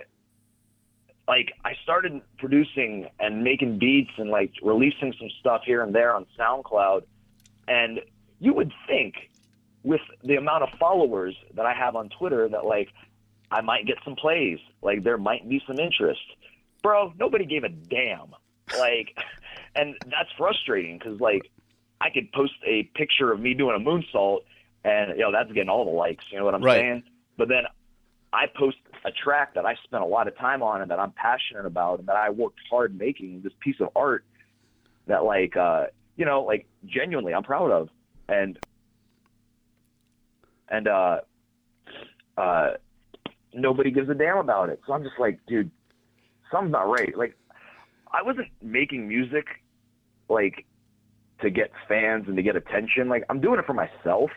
like 1.28 1.52
I 1.64 1.72
started 1.82 2.22
producing 2.38 3.06
and 3.20 3.44
making 3.44 3.78
beats 3.78 4.10
and 4.16 4.30
like 4.30 4.52
releasing 4.62 5.12
some 5.18 5.28
stuff 5.40 5.62
here 5.66 5.82
and 5.82 5.94
there 5.94 6.14
on 6.14 6.26
SoundCloud, 6.38 7.02
and 7.68 8.00
you 8.40 8.54
would 8.54 8.72
think 8.86 9.14
with 9.84 10.00
the 10.24 10.36
amount 10.36 10.62
of 10.64 10.70
followers 10.80 11.36
that 11.54 11.66
I 11.66 11.74
have 11.74 11.94
on 11.96 12.08
Twitter 12.18 12.48
that 12.48 12.64
like 12.64 12.88
I 13.50 13.60
might 13.60 13.86
get 13.86 13.96
some 14.04 14.16
plays, 14.16 14.58
like 14.82 15.04
there 15.04 15.18
might 15.18 15.48
be 15.48 15.60
some 15.66 15.78
interest. 15.78 16.20
Bro, 16.82 17.12
nobody 17.18 17.44
gave 17.44 17.64
a 17.64 17.68
damn. 17.68 18.34
Like, 18.72 19.08
and 19.74 19.94
that's 20.04 20.30
frustrating 20.38 20.98
because 20.98 21.20
like 21.20 21.50
I 22.00 22.08
could 22.10 22.32
post 22.32 22.54
a 22.66 22.84
picture 22.94 23.32
of 23.32 23.40
me 23.40 23.52
doing 23.52 23.76
a 23.76 23.84
moonsault, 23.84 24.40
and 24.84 25.10
you 25.10 25.24
know 25.24 25.32
that's 25.32 25.52
getting 25.52 25.68
all 25.68 25.84
the 25.84 25.90
likes. 25.90 26.24
You 26.30 26.38
know 26.38 26.46
what 26.46 26.54
I'm 26.54 26.62
Right. 26.62 26.80
saying? 26.80 27.02
But 27.36 27.48
then 27.48 27.64
I 28.32 28.46
post 28.46 28.76
a 29.04 29.10
track 29.10 29.54
that 29.54 29.64
I 29.64 29.74
spent 29.84 30.02
a 30.02 30.06
lot 30.06 30.28
of 30.28 30.36
time 30.36 30.62
on 30.62 30.82
and 30.82 30.90
that 30.90 30.98
I'm 30.98 31.12
passionate 31.12 31.66
about 31.66 32.00
and 32.00 32.08
that 32.08 32.16
I 32.16 32.30
worked 32.30 32.58
hard 32.70 32.96
making 32.96 33.42
this 33.42 33.52
piece 33.60 33.76
of 33.80 33.88
art 33.94 34.24
that 35.06 35.24
like 35.24 35.56
uh 35.56 35.86
you 36.16 36.24
know 36.24 36.42
like 36.42 36.66
genuinely 36.84 37.34
I'm 37.34 37.42
proud 37.42 37.70
of 37.70 37.88
and 38.28 38.58
and 40.68 40.88
uh 40.88 41.20
uh 42.36 42.70
nobody 43.54 43.90
gives 43.90 44.08
a 44.08 44.14
damn 44.14 44.38
about 44.38 44.68
it. 44.68 44.80
So 44.86 44.92
I'm 44.92 45.02
just 45.02 45.18
like, 45.18 45.40
dude, 45.46 45.70
something's 46.50 46.72
not 46.72 46.88
right. 46.88 47.16
Like 47.16 47.36
I 48.12 48.22
wasn't 48.22 48.48
making 48.62 49.08
music 49.08 49.46
like 50.28 50.66
to 51.40 51.50
get 51.50 51.70
fans 51.88 52.24
and 52.26 52.36
to 52.36 52.42
get 52.42 52.56
attention. 52.56 53.08
Like 53.08 53.24
I'm 53.30 53.40
doing 53.40 53.58
it 53.58 53.66
for 53.66 53.74
myself 53.74 54.30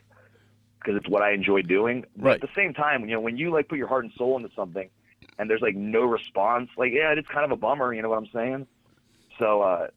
because 0.82 0.98
it's 0.98 1.08
what 1.08 1.22
I 1.22 1.32
enjoy 1.32 1.62
doing. 1.62 2.06
But 2.16 2.26
Right. 2.26 2.36
at 2.36 2.42
the 2.42 2.54
same 2.56 2.74
time, 2.74 3.02
you 3.08 3.14
know, 3.14 3.22
when 3.22 3.38
you 3.38 3.52
like 3.52 3.68
put 3.70 3.78
your 3.78 3.88
heart 3.88 4.04
and 4.04 4.14
soul 4.14 4.38
into 4.38 4.50
something 4.56 4.90
and 5.38 5.50
there's 5.50 5.62
like 5.62 5.76
no 5.76 6.02
response, 6.02 6.70
like 6.78 6.92
yeah, 6.92 7.14
it's 7.16 7.28
kind 7.28 7.46
of 7.46 7.52
a 7.52 7.56
bummer. 7.56 7.94
You 7.94 8.02
know 8.02 8.10
what 8.10 8.18
I'm 8.18 8.30
saying? 8.34 8.68
So 9.40 9.62
uh, 9.62 9.88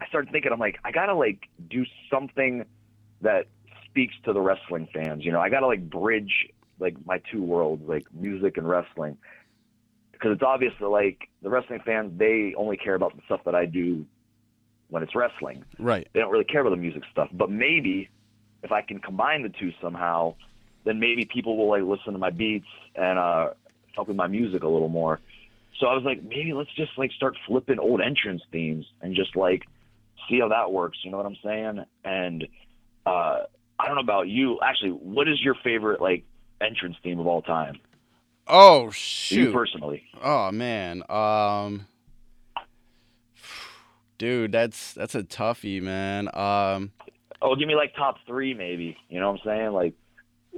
I 0.00 0.06
started 0.08 0.32
thinking, 0.32 0.52
I'm 0.52 0.58
like, 0.58 0.78
I 0.84 0.90
gotta 0.90 1.14
like 1.14 1.48
do 1.68 1.84
something 2.10 2.64
that 3.20 3.46
speaks 3.84 4.14
to 4.24 4.32
the 4.32 4.40
wrestling 4.40 4.88
fans. 4.92 5.24
You 5.24 5.32
know, 5.32 5.40
I 5.40 5.50
gotta 5.50 5.66
like 5.66 5.88
bridge 5.88 6.48
like 6.80 6.96
my 7.04 7.20
two 7.30 7.42
worlds, 7.42 7.82
like 7.86 8.04
music 8.14 8.56
and 8.56 8.68
wrestling, 8.68 9.18
because 10.12 10.32
it's 10.32 10.42
obvious 10.42 10.72
that 10.80 10.88
like 10.88 11.28
the 11.42 11.50
wrestling 11.50 11.80
fans 11.84 12.18
they 12.18 12.54
only 12.56 12.76
care 12.76 12.94
about 12.94 13.16
the 13.16 13.22
stuff 13.26 13.40
that 13.44 13.54
I 13.54 13.66
do 13.66 14.06
when 14.88 15.02
it's 15.02 15.14
wrestling. 15.14 15.64
Right. 15.78 16.08
They 16.14 16.20
don't 16.20 16.30
really 16.30 16.44
care 16.44 16.62
about 16.62 16.70
the 16.70 16.76
music 16.76 17.02
stuff. 17.12 17.28
But 17.32 17.50
maybe 17.50 18.08
if 18.62 18.72
I 18.72 18.82
can 18.82 18.98
combine 18.98 19.42
the 19.42 19.48
two 19.50 19.72
somehow, 19.80 20.34
then 20.84 20.98
maybe 21.00 21.24
people 21.24 21.56
will 21.56 21.68
like 21.68 21.82
listen 21.82 22.12
to 22.12 22.18
my 22.18 22.30
beats 22.30 22.66
and 22.94 23.18
uh, 23.18 23.50
fuck 23.94 24.08
with 24.08 24.16
my 24.16 24.26
music 24.26 24.62
a 24.62 24.68
little 24.68 24.88
more. 24.88 25.20
So 25.78 25.86
I 25.86 25.94
was 25.94 26.02
like, 26.04 26.22
maybe 26.22 26.52
let's 26.52 26.74
just 26.74 26.92
like 26.96 27.12
start 27.12 27.36
flipping 27.46 27.78
old 27.78 28.00
entrance 28.00 28.42
themes 28.50 28.84
and 29.00 29.14
just 29.14 29.36
like 29.36 29.62
see 30.28 30.40
how 30.40 30.48
that 30.48 30.72
works. 30.72 30.98
You 31.02 31.10
know 31.10 31.18
what 31.18 31.26
I'm 31.26 31.36
saying? 31.44 31.84
And 32.04 32.48
uh, 33.06 33.42
I 33.78 33.86
don't 33.86 33.94
know 33.94 34.00
about 34.02 34.28
you. 34.28 34.58
Actually, 34.60 34.90
what 34.90 35.28
is 35.28 35.40
your 35.40 35.54
favorite 35.62 36.00
like 36.00 36.24
entrance 36.60 36.96
theme 37.02 37.20
of 37.20 37.26
all 37.26 37.42
time? 37.42 37.78
Oh 38.46 38.86
You 38.86 38.92
shoot. 38.92 39.52
personally? 39.52 40.02
Oh 40.22 40.50
man. 40.50 41.02
Um 41.08 41.86
Dude, 44.16 44.50
that's 44.50 44.94
that's 44.94 45.14
a 45.14 45.22
toughie, 45.22 45.80
man. 45.80 46.28
Um 46.34 46.92
Oh, 47.40 47.54
give 47.54 47.68
me 47.68 47.74
like 47.76 47.94
top 47.94 48.16
three, 48.26 48.54
maybe. 48.54 48.96
You 49.08 49.20
know 49.20 49.30
what 49.32 49.40
I'm 49.40 49.46
saying? 49.46 49.72
Like, 49.72 49.94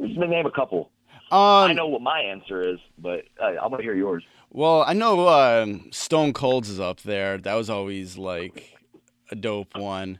just 0.00 0.18
name 0.18 0.46
a 0.46 0.50
couple. 0.50 0.90
I 1.32 1.70
um 1.70 1.76
know 1.76 1.86
what 1.86 2.02
my 2.02 2.20
answer 2.20 2.68
is, 2.72 2.78
but 2.98 3.24
uh, 3.40 3.46
I'm 3.62 3.70
gonna 3.70 3.82
hear 3.82 3.94
yours. 3.94 4.24
well, 4.50 4.82
I 4.82 4.94
know 4.94 5.28
um 5.28 5.88
Stone 5.92 6.32
Cold's 6.32 6.68
is 6.68 6.80
up 6.80 7.00
there. 7.02 7.38
That 7.38 7.54
was 7.54 7.70
always 7.70 8.16
like 8.18 8.76
a 9.30 9.36
dope 9.36 9.76
one. 9.76 10.18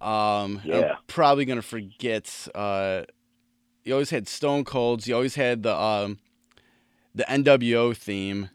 Um 0.00 0.60
Yeah. 0.64 0.92
I'm 0.92 0.96
probably 1.06 1.44
going 1.44 1.60
to 1.60 1.66
forget 1.66 2.48
uh 2.54 3.02
you 3.84 3.92
always 3.92 4.10
had 4.10 4.28
Stone 4.28 4.64
Cold's, 4.64 5.06
you 5.08 5.14
always 5.14 5.34
had 5.34 5.62
the 5.64 5.74
um 5.76 6.18
the 7.14 7.24
NWO 7.24 7.94
theme 7.96 8.48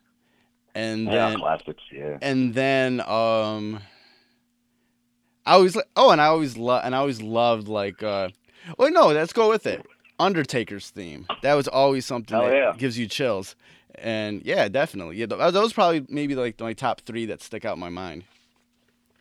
and 0.74 1.06
Yeah, 1.06 1.30
then 1.30 1.40
classics. 1.40 1.84
Yeah. 1.92 2.18
and 2.22 2.54
then 2.56 3.02
um 3.02 3.82
I 5.46 5.54
always 5.54 5.78
oh 5.96 6.12
and 6.12 6.22
I 6.22 6.26
always 6.26 6.58
love 6.58 6.82
and 6.86 6.96
I 6.96 7.00
always 7.00 7.22
loved 7.22 7.68
like 7.68 8.02
uh 8.04 8.30
well 8.78 8.92
no 8.92 9.08
let's 9.08 9.34
go 9.34 9.50
with 9.50 9.66
it 9.68 9.86
Undertaker's 10.20 10.90
theme 10.90 11.28
that 11.42 11.54
was 11.56 11.68
always 11.68 12.06
something 12.06 12.36
Hell 12.36 12.48
that 12.48 12.56
yeah. 12.56 12.74
gives 12.78 12.98
you 12.98 13.08
chills 13.08 13.56
and 13.96 14.42
yeah 14.46 14.68
definitely 14.70 15.18
yeah 15.18 15.26
th- 15.26 15.54
those 15.54 15.74
probably 15.74 16.06
maybe 16.10 16.36
like 16.36 16.60
my 16.60 16.74
top 16.74 17.02
three 17.02 17.26
that 17.26 17.42
stick 17.42 17.66
out 17.66 17.74
in 17.76 17.80
my 17.80 17.90
mind 17.90 18.24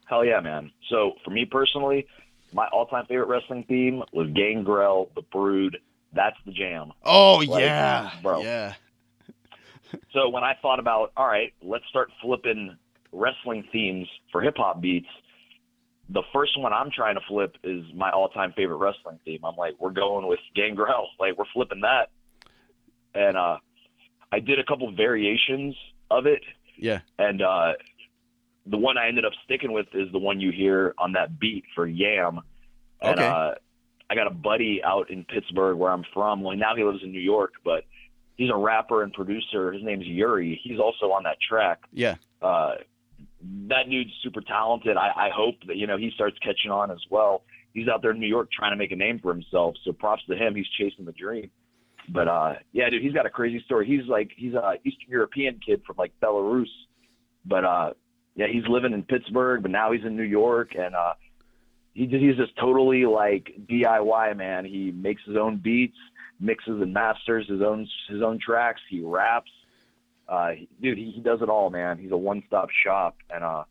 Hell 0.07 0.27
yeah, 0.27 0.41
man. 0.41 0.71
So 0.91 1.13
for 1.25 1.31
me 1.31 1.47
personally, 1.47 2.07
my 2.53 2.67
all-time 2.67 3.07
favorite 3.07 3.29
wrestling 3.29 3.65
theme 3.67 4.03
was 4.13 4.29
Gangrel, 4.35 5.11
The 5.15 5.23
Brood. 5.23 5.79
That's 6.13 6.37
the 6.45 6.53
jam. 6.53 6.93
oh 7.03 7.37
Like, 7.49 7.63
yeah 7.63 8.11
bro. 8.23 8.43
yeah 8.43 8.75
So 10.13 10.29
when 10.29 10.45
I 10.45 10.55
thought 10.61 10.79
about, 10.81 11.13
all 11.17 11.27
right, 11.27 11.53
let's 11.63 11.85
start 11.89 12.11
flipping 12.21 12.77
wrestling 13.13 13.65
themes 13.73 14.07
for 14.31 14.41
hip 14.43 14.55
hop 14.57 14.81
beats, 14.83 15.09
the 16.09 16.23
first 16.33 16.59
one 16.59 16.73
I'm 16.73 16.91
trying 16.91 17.15
to 17.15 17.21
flip 17.29 17.57
is 17.63 17.85
my 17.95 18.11
all-time 18.11 18.53
favorite 18.57 18.77
wrestling 18.77 19.19
theme. 19.25 19.41
I'm 19.45 19.57
like, 19.57 19.75
we're 19.79 19.91
going 19.91 20.27
with 20.27 20.41
Gangrel. 20.55 21.09
Like 21.21 21.39
we're 21.39 21.45
flipping 21.53 21.81
that. 21.83 22.11
And 23.15 23.37
uh 23.37 23.59
I 24.33 24.41
did 24.41 24.59
a 24.59 24.65
couple 24.65 24.91
variations 24.95 25.75
of 26.11 26.27
it 26.27 26.43
yeah 26.79 27.01
and 27.19 27.43
uh, 27.43 27.73
the 28.67 28.77
one 28.79 28.97
I 28.97 29.09
ended 29.09 29.25
up 29.25 29.33
sticking 29.45 29.73
with 29.73 29.87
is 29.95 30.11
the 30.13 30.19
one 30.19 30.41
you 30.41 30.53
hear 30.53 30.95
on 30.99 31.13
that 31.13 31.39
beat 31.39 31.65
for 31.75 31.87
Yam. 31.87 32.41
And, 33.01 33.19
Okay. 33.19 33.27
Uh, 33.27 33.55
I 34.09 34.15
got 34.15 34.27
a 34.27 34.31
buddy 34.35 34.81
out 34.85 35.11
in 35.11 35.25
Pittsburgh 35.25 35.77
where 35.79 35.91
I'm 35.91 36.05
from. 36.13 36.43
Well, 36.43 36.57
now 36.57 36.77
he 36.77 36.85
lives 36.85 37.03
in 37.03 37.13
New 37.13 37.21
York, 37.21 37.55
but 37.65 37.85
he's 38.37 38.51
a 38.51 38.57
rapper 38.57 39.03
and 39.03 39.13
producer. 39.13 39.73
His 39.73 39.83
name's 39.83 40.07
Yuri. 40.07 40.61
He's 40.63 40.79
also 40.79 41.13
on 41.13 41.23
that 41.25 41.39
track. 41.41 41.81
yeah 41.93 42.17
Uh, 42.41 42.75
that 43.69 43.89
dude's 43.91 44.11
super 44.23 44.41
talented. 44.41 44.97
I, 44.97 45.09
I 45.17 45.31
hope 45.35 45.57
that 45.67 45.77
you 45.77 45.87
know 45.87 45.97
he 45.97 46.11
starts 46.15 46.37
catching 46.39 46.71
on 46.71 46.91
as 46.91 47.01
well. 47.11 47.43
He's 47.73 47.89
out 47.89 48.03
there 48.03 48.11
in 48.11 48.21
New 48.21 48.27
York 48.27 48.51
trying 48.53 48.73
to 48.73 48.77
make 48.77 48.93
a 48.93 48.97
name 48.97 49.19
for 49.19 49.33
himself. 49.33 49.75
So 49.85 49.93
props 49.93 50.23
to 50.29 50.37
him. 50.37 50.55
He's 50.55 50.69
chasing 50.79 51.05
the 51.05 51.13
dream. 51.13 51.51
But 52.09 52.29
uh, 52.29 52.55
yeah, 52.73 52.91
dude, 52.91 53.03
he's 53.03 53.13
got 53.13 53.27
a 53.27 53.31
crazy 53.31 53.63
story. 53.65 53.87
He's 53.87 54.09
like 54.09 54.31
he's 54.37 54.55
a 54.55 54.75
Eastern 54.85 55.09
European 55.09 55.61
kid 55.65 55.83
from 55.87 55.97
like 55.99 56.13
Belarus, 56.23 56.67
but 57.45 57.65
uh, 57.65 57.93
yeah, 58.35 58.47
he's 58.53 58.65
living 58.69 58.93
in 58.93 59.03
Pittsburgh, 59.03 59.63
but 59.63 59.71
now 59.71 59.93
he's 59.93 60.05
in 60.05 60.17
New 60.17 60.23
York, 60.23 60.71
and 60.77 60.95
uh, 60.95 61.15
he 61.95 62.07
he's 62.07 62.37
just 62.37 62.57
totally 62.59 63.05
like 63.05 63.53
DIY 63.71 64.37
man. 64.37 64.65
He 64.65 64.91
makes 64.91 65.23
his 65.27 65.37
own 65.37 65.59
beats, 65.63 65.97
mixes 66.41 66.81
and 66.81 66.93
masters 66.93 67.47
his 67.49 67.61
own 67.61 67.87
his 68.09 68.23
own 68.23 68.39
tracks. 68.45 68.81
He 68.91 69.01
raps. 69.01 69.51
Uh, 70.33 70.53
dude, 70.81 70.97
he, 70.97 71.13
he 71.15 71.21
does 71.21 71.41
it 71.43 71.51
all, 71.51 71.69
man. 71.69 71.99
He's 71.99 72.11
a 72.11 72.17
one-stop 72.17 72.69
shop, 72.85 73.17
and 73.29 73.45
uh, 73.45 73.65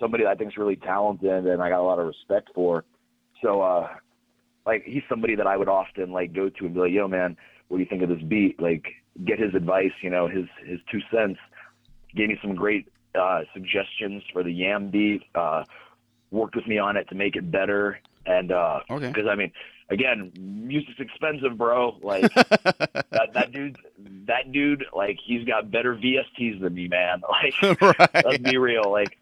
somebody 0.00 0.24
that 0.24 0.30
I 0.30 0.34
think 0.36 0.52
is 0.52 0.56
really 0.56 0.76
talented, 0.76 1.46
and 1.46 1.60
I 1.60 1.68
got 1.68 1.80
a 1.80 1.82
lot 1.82 1.98
of 1.98 2.06
respect 2.06 2.48
for. 2.54 2.84
So, 3.42 3.60
uh, 3.60 3.88
like, 4.64 4.84
he's 4.86 5.02
somebody 5.06 5.34
that 5.34 5.46
I 5.46 5.58
would 5.58 5.68
often 5.68 6.10
like 6.10 6.32
go 6.32 6.48
to 6.48 6.64
and 6.64 6.72
be 6.72 6.80
like, 6.80 6.92
"Yo, 6.92 7.08
man, 7.08 7.36
what 7.68 7.76
do 7.76 7.82
you 7.82 7.88
think 7.90 8.02
of 8.02 8.08
this 8.08 8.22
beat?" 8.26 8.58
Like, 8.58 8.86
get 9.26 9.38
his 9.38 9.54
advice, 9.54 9.92
you 10.02 10.08
know, 10.08 10.28
his 10.28 10.46
his 10.64 10.80
two 10.90 11.00
cents. 11.12 11.38
Gave 12.16 12.30
me 12.30 12.38
some 12.40 12.54
great 12.54 12.88
uh, 13.14 13.42
suggestions 13.52 14.22
for 14.32 14.42
the 14.42 14.50
Yam 14.50 14.90
beat. 14.90 15.24
Uh, 15.34 15.64
worked 16.30 16.56
with 16.56 16.66
me 16.66 16.78
on 16.78 16.96
it 16.96 17.06
to 17.10 17.14
make 17.14 17.36
it 17.36 17.50
better, 17.50 18.00
and 18.24 18.50
uh, 18.50 18.80
okay 18.90 19.08
because 19.08 19.26
I 19.30 19.34
mean, 19.34 19.52
again, 19.90 20.32
music's 20.36 20.98
expensive, 21.00 21.56
bro. 21.58 21.96
Like 22.02 22.32
that, 22.34 23.30
that 23.34 23.52
dude, 23.52 23.76
that 24.26 24.52
dude, 24.52 24.84
like 24.94 25.18
he's 25.24 25.44
got 25.44 25.70
better 25.70 25.94
VSTs 25.94 26.60
than 26.60 26.74
me, 26.74 26.88
man. 26.88 27.22
Like, 27.30 28.14
let's 28.24 28.38
be 28.38 28.56
real. 28.58 28.90
Like, 28.90 29.18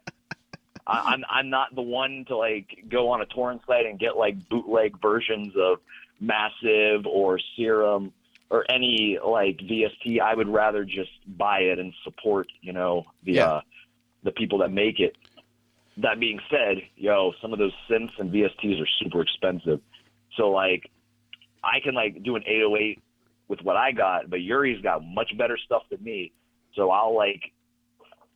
I, 0.87 1.13
I'm 1.15 1.25
I'm 1.29 1.51
not 1.51 1.75
the 1.75 1.83
one 1.83 2.25
to 2.29 2.37
like 2.37 2.85
go 2.89 3.09
on 3.11 3.21
a 3.21 3.27
torrent 3.27 3.63
site 3.67 3.87
and 3.87 3.99
get 3.99 4.17
like 4.17 4.49
bootleg 4.49 5.01
versions 5.01 5.55
of 5.57 5.79
Massive 6.21 7.07
or 7.07 7.39
Serum 7.57 8.13
or 8.51 8.65
any 8.71 9.19
like 9.25 9.59
VST. 9.59 10.21
I 10.21 10.35
would 10.35 10.49
rather 10.49 10.85
just 10.85 11.11
buy 11.37 11.61
it 11.61 11.79
and 11.79 11.93
support, 12.05 12.47
you 12.61 12.73
know, 12.73 13.05
the 13.25 13.33
Yeah. 13.33 13.47
uh, 13.47 13.61
the 14.23 14.33
people 14.33 14.59
that 14.59 14.71
make 14.73 14.99
it. 15.01 15.17
That 15.99 16.21
being 16.21 16.41
said, 16.51 16.83
yo, 16.97 17.33
some 17.41 17.53
of 17.53 17.59
those 17.59 17.73
synths 17.89 18.19
and 18.19 18.31
VSTs 18.33 18.81
are 18.83 18.87
super 19.03 19.23
expensive. 19.23 19.81
So 20.37 20.51
like, 20.51 20.91
I 21.63 21.81
can 21.81 21.95
like 21.95 22.23
do 22.23 22.37
an 22.37 22.43
808 22.47 23.03
with 23.49 23.61
what 23.63 23.77
I 23.77 23.93
got, 23.93 24.31
but 24.31 24.41
Yuri's 24.41 24.83
got 24.83 25.05
much 25.05 25.37
better 25.37 25.57
stuff 25.57 25.83
than 25.91 26.03
me. 26.03 26.33
So 26.75 26.91
I'll 26.91 27.15
like, 27.15 27.53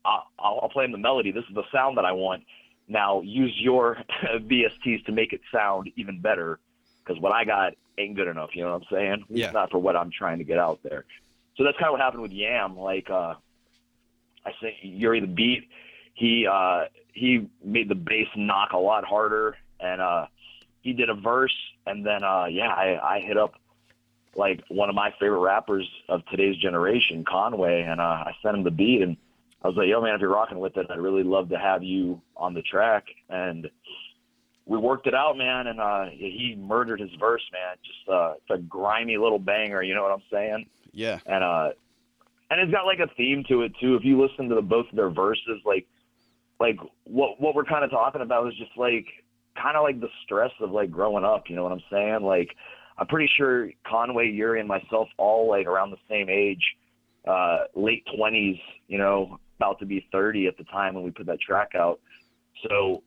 I'll, 0.05 0.25
I'll 0.39 0.69
play 0.71 0.85
him 0.85 0.93
the 0.93 0.99
melody. 0.99 1.31
This 1.31 1.45
is 1.49 1.55
the 1.55 1.65
sound 1.73 1.99
that 1.99 2.05
I 2.05 2.13
want. 2.13 2.43
Now 2.89 3.21
use 3.21 3.53
your 3.61 3.99
VSTs 4.25 5.05
to 5.07 5.13
make 5.13 5.33
it 5.33 5.41
sound 5.53 5.91
even 5.97 6.21
better, 6.21 6.59
because 7.05 7.21
what 7.21 7.33
I 7.33 7.45
got 7.45 7.75
ain't 7.99 8.17
good 8.17 8.29
enough. 8.29 8.51
You 8.55 8.65
know 8.65 8.73
what 8.73 8.83
I'm 8.83 8.97
saying? 8.97 9.25
Yeah. 9.29 9.51
Not 9.51 9.71
for 9.71 9.79
what 9.79 9.97
I'm 9.97 10.11
trying 10.11 10.39
to 10.39 10.45
get 10.45 10.59
out 10.59 10.81
there. 10.83 11.05
So 11.57 11.65
that's 11.65 11.77
kind 11.77 11.89
of 11.89 11.93
what 11.93 12.01
happened 12.01 12.23
with 12.23 12.33
Yam. 12.33 12.79
Like, 12.79 13.11
uh, 13.11 13.35
I 14.45 14.53
think 14.61 14.77
Yuri 14.83 15.21
the 15.21 15.27
beat, 15.27 15.69
he 16.15 16.47
uh, 16.47 16.85
he 17.13 17.49
made 17.63 17.89
the 17.89 17.95
bass 17.95 18.29
knock 18.37 18.73
a 18.73 18.79
lot 18.79 19.05
harder, 19.05 19.57
and 19.79 20.01
uh, 20.01 20.27
he 20.83 20.93
did 20.93 21.11
a 21.11 21.15
verse, 21.15 21.55
and 21.87 22.05
then 22.05 22.23
uh, 22.25 22.47
yeah, 22.47 22.69
I, 22.69 23.17
I 23.17 23.21
hit 23.21 23.37
up 23.37 23.55
like 24.37 24.63
one 24.69 24.89
of 24.89 24.95
my 24.95 25.13
favorite 25.19 25.41
rappers 25.41 25.89
of 26.09 26.23
today's 26.27 26.57
generation, 26.57 27.25
Conway, 27.29 27.83
and 27.83 28.01
uh, 28.01 28.05
I 28.05 28.33
sent 28.43 28.57
him 28.57 28.65
the 28.65 28.71
beat, 28.71 29.03
and 29.03 29.17
I 29.63 29.69
was 29.69 29.77
like, 29.77 29.89
"Yo, 29.89 30.01
man, 30.01 30.15
if 30.15 30.21
you're 30.21 30.31
rocking 30.31 30.59
with 30.59 30.77
it, 30.77 30.87
I'd 30.91 30.99
really 30.99 31.25
love 31.25 31.49
to 31.51 31.59
have 31.59 31.83
you 31.83 32.21
on 32.37 32.55
the 32.55 32.63
track." 32.63 33.05
And 33.29 33.69
we 34.67 34.79
worked 34.79 35.07
it 35.07 35.15
out, 35.15 35.37
man, 35.37 35.67
and 35.67 35.81
uh, 35.81 36.07
he 36.11 36.57
murdered 36.59 37.01
his 37.01 37.11
verse, 37.19 37.43
man. 37.53 37.77
Just 37.85 38.09
uh, 38.09 38.35
it's 38.37 38.61
a 38.61 38.63
grimy 38.63 39.17
little 39.17 39.39
banger, 39.39 39.83
you 39.83 39.95
know 39.95 40.03
what 40.03 40.13
I'm 40.13 40.23
saying? 40.31 40.67
yeah 40.93 41.19
and 41.27 41.45
uh 41.45 41.71
and 42.51 42.61
it's 42.61 42.73
got 42.73 42.85
like 42.85 42.99
a 42.99 43.13
theme 43.17 43.45
to 43.49 43.63
it 43.63 43.73
too 43.81 43.95
if 43.95 44.05
you 44.05 44.21
listen 44.21 44.49
to 44.49 44.55
the, 44.55 44.63
both 44.63 44.87
of 44.91 44.97
their 44.97 45.11
verses 45.11 45.61
like 45.65 45.87
like 46.59 46.79
what 47.05 47.41
what 47.41 47.55
we're 47.55 47.65
kind 47.65 47.85
of 47.85 47.91
talking 47.91 48.23
about 48.23 48.47
is 48.49 48.55
just 48.55 48.77
like 48.77 49.07
kind 49.61 49.77
of 49.77 49.83
like 49.83 50.01
the 50.01 50.09
stress 50.25 50.53
of 50.61 50.71
like 50.71 50.91
growing 50.91 51.25
up 51.25 51.45
you 51.49 51.57
know 51.57 51.63
what 51.63 51.73
i'm 51.73 51.83
saying 51.91 52.23
like 52.23 52.57
i'm 52.99 53.07
pretty 53.07 53.31
sure 53.37 53.71
conway 53.87 54.29
yuri 54.29 54.61
and 54.61 54.69
myself 54.69 55.09
all 55.19 55.49
like 55.49 55.67
around 55.67 55.91
the 55.91 55.97
same 56.09 56.29
age 56.29 56.77
uh 57.27 57.65
late 57.75 58.05
20s 58.19 58.61
you 58.89 58.99
know 58.99 59.39
about 59.59 59.79
to 59.79 59.87
be 59.87 60.07
30 60.11 60.47
at 60.47 60.57
the 60.57 60.65
time 60.65 60.95
when 60.95 61.05
we 61.05 61.11
put 61.11 61.27
that 61.27 61.41
track 61.41 61.73
out 61.75 62.01
so 62.69 63.03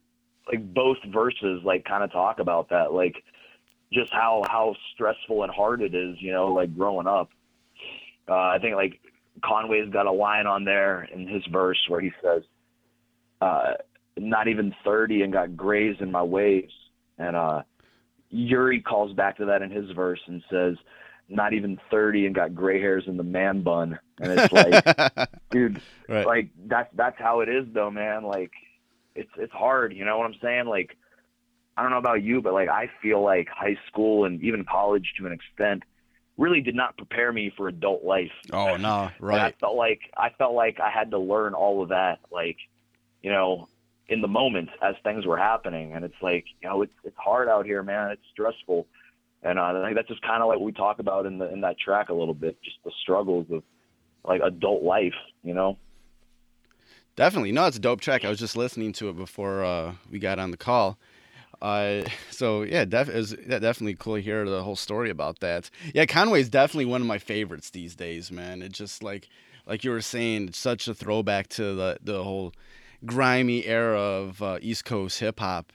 like 0.51 0.74
both 0.74 0.97
verses 1.12 1.62
like 1.64 1.86
kind 1.86 2.04
of 2.04 2.12
talk 2.12 2.39
about 2.39 2.70
that, 2.70 2.93
like 2.93 3.16
just 3.91 4.12
how 4.12 4.43
how 4.47 4.76
stressful 4.93 5.43
and 5.43 5.51
hard 5.51 5.82
it 5.82 5.93
is, 5.93 6.16
you 6.20 6.32
know, 6.32 6.47
like 6.47 6.76
growing 6.76 7.08
up. 7.08 7.30
Uh, 8.28 8.34
I 8.34 8.58
think 8.62 8.76
like 8.76 8.99
Conway's 9.43 9.91
got 9.91 10.06
a 10.06 10.12
line 10.12 10.47
on 10.47 10.64
there 10.64 11.04
in 11.04 11.28
his 11.28 11.43
verse 11.51 11.80
where 11.88 12.01
he 12.01 12.12
says, 12.24 12.43
uh, 13.41 13.74
"Not 14.18 14.47
even 14.47 14.74
thirty 14.84 15.22
and 15.22 15.34
got 15.34 15.55
grays 15.55 15.97
in 15.99 16.11
my 16.11 16.24
waves," 16.24 16.74
and 17.18 17.36
uh, 17.36 17.64
Yuri 18.30 18.82
calls 18.82 19.14
back 19.14 19.38
to 19.38 19.45
that 19.45 19.61
in 19.61 19.72
his 19.72 19.89
verse 19.91 20.22
and 20.28 20.43
says, 20.49 20.76
"Not 21.30 21.53
even 21.53 21.80
thirty 21.89 22.26
and 22.26 22.36
got 22.36 22.55
gray 22.55 22.80
hairs 22.80 23.05
in 23.07 23.18
the 23.18 23.24
man 23.24 23.61
bun," 23.61 23.99
and 24.20 24.39
it's 24.39 24.53
like, 24.53 25.30
dude, 25.51 25.82
right. 26.07 26.26
like 26.26 26.49
that's 26.66 26.89
that's 26.95 27.20
how 27.20 27.41
it 27.41 27.49
is 27.49 27.66
though 27.74 27.91
man. 27.91 28.24
Like 28.24 28.51
it's 29.16 29.30
it's 29.38 29.53
hard 29.53 29.93
you 29.93 30.05
know 30.05 30.18
what 30.18 30.26
i'm 30.26 30.36
saying? 30.41 30.66
Like 30.66 30.97
i 31.76 31.82
don't 31.82 31.91
know 31.91 31.97
about 31.97 32.22
you 32.22 32.41
but 32.41 32.53
like 32.53 32.70
i 32.70 32.89
feel 33.01 33.24
like 33.24 33.47
high 33.49 33.78
school 33.88 34.26
and 34.26 34.41
even 34.43 34.64
college 34.64 35.14
to 35.18 35.26
an 35.26 35.32
extent 35.32 35.84
really 36.38 36.61
did 36.61 36.76
not 36.76 36.97
prepare 36.97 37.32
me 37.32 37.51
for 37.55 37.68
adult 37.68 38.03
life. 38.03 38.32
Oh 38.51 38.76
no, 38.78 39.09
And 39.22 39.32
i 39.32 39.53
felt 39.59 39.76
like 39.76 40.01
i 40.18 40.30
felt 40.30 40.53
like 40.53 40.80
i 40.80 40.89
had 40.89 41.11
to 41.11 41.20
learn 41.20 41.53
all 41.53 41.82
of 41.82 41.89
that 41.89 42.20
like 42.32 42.57
you 43.22 43.32
know 43.32 43.68
in 44.10 44.22
the 44.22 44.28
moment 44.28 44.70
as 44.82 44.95
things 45.04 45.26
were 45.26 45.38
happening 45.38 45.93
and 45.93 46.04
it's 46.04 46.22
like 46.22 46.45
you 46.62 46.68
know 46.68 46.82
it's 46.82 46.93
it's 47.04 47.18
hard 47.18 47.47
out 47.47 47.66
here 47.66 47.84
man 47.84 48.12
it's 48.12 48.22
stressful 48.32 48.86
and 49.43 49.60
uh, 49.60 49.64
I 49.64 49.84
think 49.84 49.95
that's 49.95 50.08
just 50.08 50.22
kind 50.22 50.41
of 50.41 50.47
like 50.47 50.60
we 50.60 50.72
talk 50.72 50.99
about 50.99 51.26
in 51.26 51.38
the 51.38 51.51
in 51.51 51.62
that 51.62 51.78
track 51.80 52.10
a 52.10 52.14
little 52.14 52.34
bit 52.34 52.62
just 52.64 52.78
the 52.84 52.91
struggles 53.01 53.47
of 53.51 53.64
like 54.26 54.41
adult 54.41 54.84
life 54.84 55.14
you 55.43 55.54
know 55.54 55.78
Definitely. 57.16 57.51
No, 57.51 57.66
it's 57.66 57.78
a 57.78 57.80
dope 57.80 58.01
track. 58.01 58.26
I 58.26 58.30
was 58.30 58.39
just 58.39 58.58
listening 58.58 58.91
to 58.93 59.10
it 59.10 59.16
before 59.16 59.64
uh, 59.64 59.93
we 60.10 60.20
got 60.20 60.39
on 60.39 60.51
the 60.51 60.58
call. 60.58 60.97
Uh, 61.62 62.01
so 62.32 62.64
yeah, 62.64 62.86
def- 62.86 63.08
yeah, 63.47 63.60
definitely 63.60 63.95
cool 63.95 64.16
to 64.16 64.22
hear 64.22 64.49
the 64.49 64.64
whole 64.64 64.76
story 64.76 65.10
about 65.10 65.39
that. 65.39 65.70
Yeah, 65.93 66.06
Conway's 66.06 66.49
definitely 66.49 66.86
one 66.86 67.01
of 67.01 67.08
my 67.08 67.20
favorites 67.20 67.70
these 67.70 67.95
days, 67.95 68.32
man. 68.32 68.62
It 68.62 68.72
just 68.72 69.04
like 69.04 69.30
like 69.66 69.84
you 69.84 69.91
were 69.91 70.01
saying, 70.01 70.49
it's 70.49 70.58
such 70.58 70.88
a 70.88 70.93
throwback 70.93 71.47
to 71.49 71.76
the 71.76 71.97
the 72.01 72.24
whole 72.24 72.54
grimy 73.06 73.66
era 73.66 73.99
of 73.99 74.41
uh, 74.41 74.58
East 74.62 74.86
Coast 74.86 75.20
hip 75.20 75.39
hop, 75.39 75.72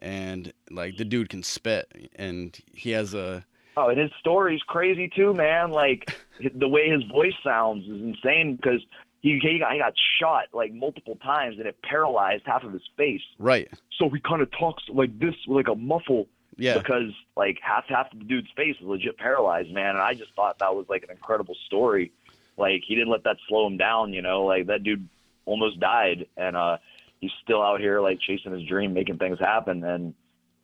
and 0.00 0.52
like 0.70 0.96
the 0.96 1.04
dude 1.04 1.28
can 1.28 1.42
spit, 1.42 2.10
and 2.16 2.58
he 2.72 2.90
has 2.90 3.14
a 3.14 3.44
Oh, 3.76 3.88
and 3.88 3.98
his 3.98 4.10
story's 4.18 4.62
crazy 4.62 5.08
too, 5.14 5.32
man. 5.32 5.70
Like 5.70 6.14
the 6.54 6.68
way 6.68 6.90
his 6.90 7.02
voice 7.04 7.34
sounds 7.42 7.84
is 7.84 8.02
insane 8.02 8.56
because 8.56 8.80
he 9.20 9.38
he 9.40 9.58
got, 9.60 9.72
he 9.72 9.78
got 9.78 9.92
shot 10.20 10.46
like 10.52 10.72
multiple 10.72 11.16
times 11.22 11.56
and 11.58 11.66
it 11.66 11.76
paralyzed 11.82 12.42
half 12.46 12.64
of 12.64 12.72
his 12.72 12.82
face. 12.96 13.22
right. 13.38 13.68
So 13.98 14.08
he 14.08 14.18
kind 14.20 14.40
of 14.42 14.50
talks 14.50 14.82
like 14.88 15.18
this, 15.18 15.34
like 15.46 15.68
a 15.68 15.74
muffle, 15.74 16.26
Yeah. 16.56 16.78
because 16.78 17.12
like 17.36 17.58
half 17.62 17.84
half 17.88 18.12
of 18.12 18.18
the 18.18 18.24
dude's 18.24 18.48
face 18.56 18.76
is 18.80 18.86
legit 18.86 19.18
paralyzed, 19.18 19.70
man. 19.72 19.90
And 19.90 19.98
I 19.98 20.14
just 20.14 20.32
thought 20.34 20.58
that 20.58 20.74
was 20.74 20.86
like 20.88 21.02
an 21.04 21.10
incredible 21.10 21.54
story. 21.66 22.10
Like 22.56 22.82
he 22.86 22.94
didn't 22.96 23.10
let 23.10 23.24
that 23.24 23.36
slow 23.48 23.66
him 23.66 23.76
down, 23.76 24.12
you 24.12 24.20
know. 24.22 24.44
Like 24.44 24.66
that 24.66 24.82
dude 24.82 25.06
almost 25.50 25.80
died, 25.80 26.26
and 26.36 26.56
uh 26.56 26.78
he's 27.20 27.30
still 27.42 27.62
out 27.62 27.80
here 27.80 28.00
like 28.00 28.18
chasing 28.20 28.52
his 28.52 28.66
dream, 28.66 28.94
making 28.94 29.18
things 29.18 29.38
happen. 29.38 29.84
And 29.84 30.14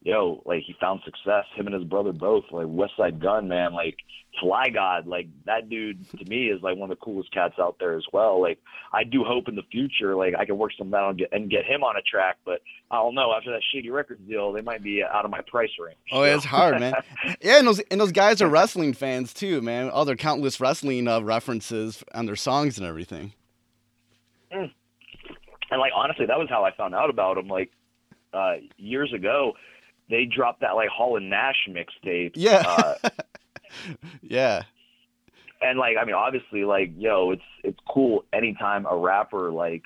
yo, 0.03 0.43
like 0.47 0.62
he 0.66 0.74
found 0.80 1.01
success. 1.05 1.45
Him 1.55 1.66
and 1.66 1.74
his 1.74 1.84
brother 1.84 2.12
both. 2.12 2.45
Like 2.51 2.66
Westside 2.66 3.20
Gunn, 3.20 3.49
man. 3.49 3.74
Like 3.74 3.97
Fly 4.41 4.68
God, 4.68 5.07
like 5.07 5.28
that 5.47 5.70
dude 5.70 6.09
to 6.11 6.24
me 6.28 6.49
is 6.49 6.62
like 6.62 6.76
one 6.76 6.91
of 6.91 6.99
the 6.99 7.05
coolest 7.05 7.32
cats 7.32 7.55
out 7.59 7.76
there 7.80 7.97
as 7.97 8.05
well. 8.12 8.41
Like 8.41 8.59
I 8.93 9.03
do 9.03 9.24
hope 9.24 9.49
in 9.49 9.57
the 9.57 9.62
future, 9.72 10.14
like 10.14 10.34
I 10.39 10.45
can 10.45 10.59
work 10.59 10.72
something 10.76 10.95
out 10.95 11.11
and 11.11 11.18
get, 11.18 11.28
and 11.32 11.51
get 11.51 11.64
him 11.64 11.82
on 11.82 11.97
a 11.97 12.03
track. 12.03 12.37
But 12.45 12.61
I 12.91 12.97
don't 12.97 13.14
know. 13.14 13.32
After 13.32 13.51
that 13.51 13.62
Shady 13.72 13.91
Records 13.91 14.20
deal, 14.28 14.53
they 14.53 14.61
might 14.61 14.82
be 14.82 15.03
out 15.03 15.24
of 15.24 15.30
my 15.30 15.41
price 15.47 15.70
range. 15.82 15.97
Oh, 16.12 16.22
it's 16.22 16.45
hard, 16.45 16.80
man. 16.80 16.95
Yeah, 17.41 17.59
and 17.59 17.66
those 17.66 17.80
and 17.91 18.01
those 18.01 18.12
guys 18.12 18.41
are 18.43 18.49
wrestling 18.49 18.93
fans 18.93 19.32
too, 19.32 19.61
man. 19.62 19.91
All 19.91 20.05
their 20.05 20.16
countless 20.16 20.61
wrestling 20.61 21.09
uh, 21.09 21.20
references 21.20 22.05
on 22.14 22.26
their 22.26 22.37
songs 22.37 22.78
and 22.78 22.87
everything. 22.87 23.32
And 25.71 25.81
like 25.81 25.93
honestly, 25.95 26.27
that 26.27 26.39
was 26.39 26.49
how 26.49 26.64
I 26.64 26.73
found 26.75 26.95
out 26.95 27.11
about 27.11 27.39
him. 27.39 27.49
Like 27.49 27.71
uh, 28.33 28.55
years 28.77 29.12
ago, 29.12 29.53
they 30.11 30.25
dropped 30.25 30.61
that 30.61 30.73
like 30.77 30.89
Hall 30.89 31.17
and 31.17 31.31
Nash 31.31 31.69
mixtape. 31.69 32.33
Yeah, 32.35 32.62
Uh, 32.67 33.09
yeah, 34.23 34.62
and 35.61 35.79
like 35.79 35.97
I 36.01 36.05
mean, 36.05 36.14
obviously, 36.14 36.64
like 36.64 36.93
yo, 36.97 37.31
it's 37.33 37.43
it's 37.64 37.79
cool 37.89 38.25
anytime 38.33 38.87
a 38.87 38.97
rapper 38.97 39.51
like 39.51 39.83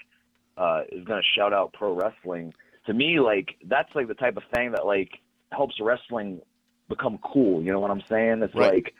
uh, 0.57 0.83
is 0.91 1.05
gonna 1.05 1.23
shout 1.37 1.53
out 1.53 1.73
pro 1.73 1.93
wrestling. 1.95 2.53
To 2.87 2.95
me, 2.95 3.21
like 3.21 3.57
that's 3.67 3.95
like 3.95 4.09
the 4.09 4.15
type 4.15 4.37
of 4.37 4.43
thing 4.55 4.73
that 4.73 4.87
like 4.87 5.11
helps 5.53 5.77
wrestling 5.81 6.41
become 6.89 7.19
cool. 7.23 7.63
You 7.63 7.73
know 7.73 7.81
what 7.81 7.91
I'm 7.91 8.03
saying? 8.09 8.43
It's 8.43 8.55
Right. 8.55 8.75
like 8.85 8.95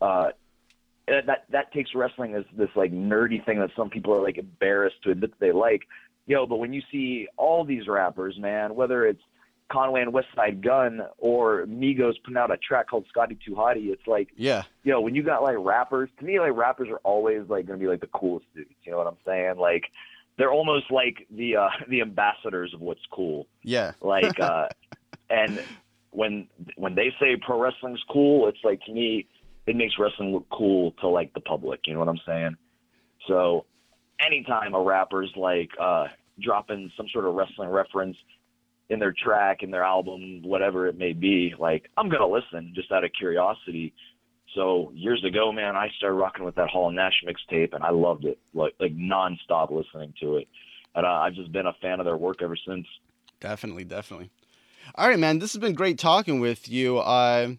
uh, 0.00 0.28
that 1.08 1.44
that 1.50 1.72
takes 1.72 1.94
wrestling 1.94 2.34
as 2.34 2.44
this 2.56 2.68
like 2.76 2.92
nerdy 2.92 3.44
thing 3.44 3.58
that 3.60 3.70
some 3.76 3.90
people 3.90 4.14
are 4.14 4.22
like 4.22 4.38
embarrassed 4.38 5.02
to 5.04 5.10
admit 5.10 5.30
that 5.30 5.40
they 5.40 5.52
like. 5.52 5.82
Yo, 6.26 6.46
but 6.46 6.56
when 6.56 6.72
you 6.72 6.82
see 6.90 7.28
all 7.36 7.64
these 7.64 7.86
rappers, 7.86 8.36
man, 8.38 8.74
whether 8.74 9.06
it's 9.06 9.22
Conway 9.70 10.02
and 10.02 10.12
Westside 10.12 10.62
Gunn 10.62 11.00
or 11.18 11.66
Migos 11.66 12.14
putting 12.24 12.36
out 12.36 12.50
a 12.50 12.56
track 12.56 12.88
called 12.88 13.04
Scotty 13.08 13.38
Too 13.44 13.52
Hottie, 13.52 13.90
it's 13.90 14.06
like 14.06 14.28
yeah, 14.36 14.62
you 14.82 14.92
know, 14.92 15.00
when 15.00 15.14
you 15.14 15.22
got 15.22 15.42
like 15.42 15.56
rappers, 15.58 16.08
to 16.18 16.24
me, 16.24 16.38
like 16.38 16.56
rappers 16.56 16.88
are 16.90 17.00
always 17.04 17.48
like 17.48 17.66
gonna 17.66 17.78
be 17.78 17.86
like 17.86 18.00
the 18.00 18.08
coolest 18.08 18.46
dudes. 18.54 18.70
You 18.84 18.92
know 18.92 18.98
what 18.98 19.06
I'm 19.06 19.16
saying? 19.24 19.56
Like 19.58 19.84
they're 20.38 20.52
almost 20.52 20.90
like 20.90 21.26
the 21.30 21.56
uh 21.56 21.68
the 21.88 22.00
ambassadors 22.00 22.74
of 22.74 22.80
what's 22.80 23.04
cool. 23.12 23.46
yeah, 23.62 23.92
Like 24.00 24.38
uh 24.40 24.68
and 25.30 25.62
when 26.10 26.48
when 26.76 26.94
they 26.94 27.12
say 27.20 27.36
pro 27.36 27.60
wrestling's 27.60 28.02
cool, 28.10 28.48
it's 28.48 28.64
like 28.64 28.80
to 28.84 28.92
me 28.92 29.26
it 29.66 29.74
makes 29.74 29.94
wrestling 29.98 30.32
look 30.32 30.46
cool 30.50 30.92
to 31.00 31.08
like 31.08 31.32
the 31.34 31.40
public, 31.40 31.80
you 31.86 31.92
know 31.92 31.98
what 31.98 32.08
I'm 32.08 32.20
saying? 32.24 32.56
So 33.26 33.66
anytime 34.24 34.74
a 34.74 34.80
rapper's 34.80 35.32
like 35.36 35.70
uh 35.80 36.06
dropping 36.40 36.90
some 36.96 37.06
sort 37.12 37.24
of 37.24 37.34
wrestling 37.34 37.70
reference 37.70 38.16
in 38.88 38.98
their 38.98 39.12
track, 39.12 39.62
in 39.62 39.70
their 39.70 39.82
album, 39.82 40.42
whatever 40.42 40.86
it 40.86 40.96
may 40.96 41.12
be, 41.12 41.54
like 41.58 41.88
I'm 41.96 42.08
gonna 42.08 42.26
listen 42.28 42.72
just 42.74 42.92
out 42.92 43.04
of 43.04 43.10
curiosity. 43.18 43.92
So 44.54 44.90
years 44.94 45.22
ago, 45.24 45.52
man, 45.52 45.76
I 45.76 45.88
started 45.98 46.16
rocking 46.16 46.44
with 46.44 46.54
that 46.54 46.68
Hall 46.68 46.86
and 46.88 46.96
Nash 46.96 47.22
mixtape, 47.26 47.74
and 47.74 47.84
I 47.84 47.90
loved 47.90 48.24
it, 48.24 48.38
like 48.54 48.74
like 48.80 48.96
nonstop 48.96 49.70
listening 49.70 50.14
to 50.20 50.36
it. 50.36 50.48
And 50.94 51.04
uh, 51.04 51.10
I've 51.10 51.34
just 51.34 51.52
been 51.52 51.66
a 51.66 51.74
fan 51.82 52.00
of 52.00 52.06
their 52.06 52.16
work 52.16 52.42
ever 52.42 52.56
since. 52.56 52.86
definitely, 53.40 53.84
definitely. 53.84 54.30
All 54.94 55.08
right, 55.08 55.18
man, 55.18 55.40
this 55.40 55.52
has 55.52 55.60
been 55.60 55.74
great 55.74 55.98
talking 55.98 56.40
with 56.40 56.68
you. 56.68 56.98
Uh, 56.98 57.54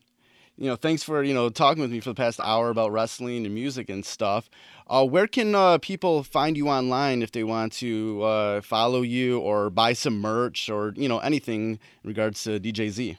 you 0.57 0.67
know, 0.67 0.75
thanks 0.75 1.03
for 1.03 1.23
you 1.23 1.33
know 1.33 1.49
talking 1.49 1.81
with 1.81 1.91
me 1.91 1.99
for 1.99 2.09
the 2.09 2.15
past 2.15 2.39
hour 2.39 2.69
about 2.69 2.91
wrestling 2.91 3.45
and 3.45 3.53
music 3.53 3.89
and 3.89 4.03
stuff. 4.03 4.49
Uh, 4.87 5.05
where 5.05 5.27
can 5.27 5.53
uh, 5.53 5.77
people 5.77 6.23
find 6.23 6.57
you 6.57 6.67
online 6.67 7.21
if 7.21 7.31
they 7.31 7.43
want 7.43 7.73
to 7.73 8.21
uh, 8.23 8.61
follow 8.61 9.01
you 9.01 9.39
or 9.39 9.69
buy 9.69 9.93
some 9.93 10.19
merch 10.19 10.69
or 10.69 10.93
you 10.95 11.07
know 11.07 11.19
anything 11.19 11.71
in 11.71 12.07
regards 12.07 12.43
to 12.43 12.59
DJ 12.59 12.89
Z? 12.89 13.17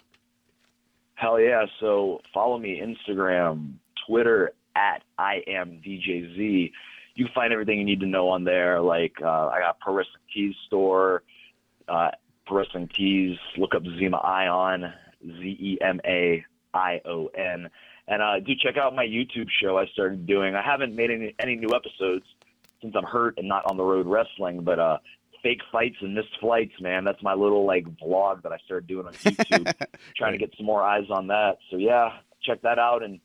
Hell 1.15 1.41
yeah! 1.41 1.65
So 1.81 2.21
follow 2.35 2.59
me 2.59 2.83
Instagram, 2.83 3.75
Twitter 4.07 4.53
at 4.75 5.03
I 5.19 5.43
am 5.47 5.81
DJZ. 5.85 6.73
You 7.15 7.25
can 7.25 7.35
find 7.35 7.53
everything 7.53 7.79
you 7.79 7.85
need 7.85 8.01
to 8.01 8.07
know 8.07 8.29
on 8.29 8.45
there. 8.45 8.81
Like 8.81 9.15
uh, 9.23 9.49
I 9.49 9.61
got 9.61 9.79
Pro 9.79 9.95
Wrestling 9.95 10.23
Tees 10.35 10.55
store, 10.67 11.23
uh, 11.89 12.11
Pro 12.47 12.59
Wrestling 12.59 12.89
Tees. 12.95 13.37
Look 13.57 13.75
up 13.77 13.85
Zema 13.85 14.25
Ion, 14.25 14.93
Z 15.25 15.43
E 15.43 15.79
M 15.81 16.01
A 16.05 16.45
I 16.75 17.01
O 17.05 17.27
N, 17.27 17.69
and 18.07 18.23
uh, 18.23 18.41
do 18.41 18.53
check 18.61 18.77
out 18.77 18.95
my 18.95 19.05
YouTube 19.05 19.49
show 19.63 19.79
I 19.79 19.87
started 19.87 20.27
doing. 20.27 20.55
I 20.55 20.63
haven't 20.63 20.95
made 20.95 21.11
any 21.11 21.35
any 21.39 21.57
new 21.57 21.75
episodes 21.75 22.25
since 22.81 22.95
I'm 22.97 23.05
hurt 23.05 23.35
and 23.39 23.49
not 23.49 23.65
on 23.71 23.77
the 23.77 23.85
road 23.85 24.07
wrestling, 24.07 24.63
but 24.63 24.79
uh, 24.79 24.99
fake 25.43 25.61
fights 25.71 25.97
and 26.01 26.15
missed 26.15 26.37
flights, 26.41 26.73
man. 26.81 27.05
That's 27.05 27.23
my 27.23 27.35
little 27.35 27.67
like 27.67 27.85
vlog 27.99 28.43
that 28.43 28.53
I 28.53 28.59
started 28.65 28.87
doing 28.87 29.07
on 29.07 29.13
YouTube 29.15 29.73
trying 30.17 30.33
to 30.33 30.39
get 30.39 30.53
some 30.57 30.67
more 30.67 30.83
eyes 30.83 31.07
on 31.11 31.29
that. 31.29 31.59
So 31.71 31.77
yeah, 31.77 32.11
check 32.43 32.63
that 32.63 32.79
out 32.79 33.03
and 33.03 33.21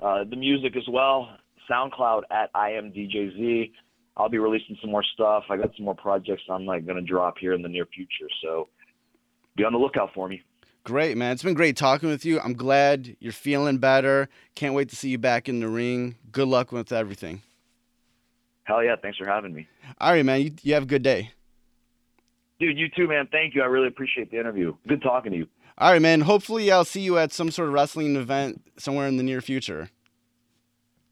uh, 0.00 0.24
the 0.28 0.36
music 0.36 0.76
as 0.76 0.88
well. 0.88 1.36
SoundCloud 1.70 2.22
at 2.30 2.50
I 2.54 2.72
am 2.72 2.92
DJZ. 2.92 3.72
I'll 4.16 4.28
be 4.28 4.38
releasing 4.38 4.76
some 4.80 4.90
more 4.90 5.04
stuff. 5.14 5.44
I 5.48 5.56
got 5.56 5.70
some 5.76 5.84
more 5.84 5.94
projects 5.94 6.42
I'm 6.50 6.66
like 6.66 6.86
gonna 6.86 7.02
drop 7.02 7.38
here 7.38 7.54
in 7.54 7.62
the 7.62 7.68
near 7.68 7.86
future. 7.86 8.28
So 8.42 8.68
be 9.56 9.64
on 9.64 9.72
the 9.72 9.78
lookout 9.78 10.10
for 10.14 10.28
me. 10.28 10.42
Great, 10.84 11.16
man. 11.16 11.32
It's 11.32 11.44
been 11.44 11.54
great 11.54 11.76
talking 11.76 12.08
with 12.08 12.24
you. 12.24 12.40
I'm 12.40 12.54
glad 12.54 13.16
you're 13.20 13.32
feeling 13.32 13.78
better. 13.78 14.28
Can't 14.56 14.74
wait 14.74 14.88
to 14.88 14.96
see 14.96 15.10
you 15.10 15.18
back 15.18 15.48
in 15.48 15.60
the 15.60 15.68
ring. 15.68 16.16
Good 16.32 16.48
luck 16.48 16.72
with 16.72 16.90
everything. 16.90 17.42
Hell 18.64 18.82
yeah, 18.82 18.96
thanks 19.00 19.18
for 19.18 19.26
having 19.26 19.52
me. 19.54 19.68
All 20.00 20.12
right, 20.12 20.24
man. 20.24 20.40
You, 20.40 20.52
you 20.62 20.74
have 20.74 20.84
a 20.84 20.86
good 20.86 21.02
day. 21.02 21.30
Dude, 22.58 22.78
you 22.78 22.88
too, 22.88 23.08
man. 23.08 23.28
Thank 23.30 23.54
you. 23.54 23.62
I 23.62 23.66
really 23.66 23.88
appreciate 23.88 24.30
the 24.30 24.40
interview. 24.40 24.74
Good 24.88 25.02
talking 25.02 25.32
to 25.32 25.38
you. 25.38 25.46
All 25.78 25.92
right, 25.92 26.02
man. 26.02 26.20
Hopefully, 26.22 26.70
I'll 26.70 26.84
see 26.84 27.00
you 27.00 27.18
at 27.18 27.32
some 27.32 27.50
sort 27.50 27.68
of 27.68 27.74
wrestling 27.74 28.16
event 28.16 28.62
somewhere 28.76 29.06
in 29.06 29.16
the 29.16 29.22
near 29.22 29.40
future. 29.40 29.88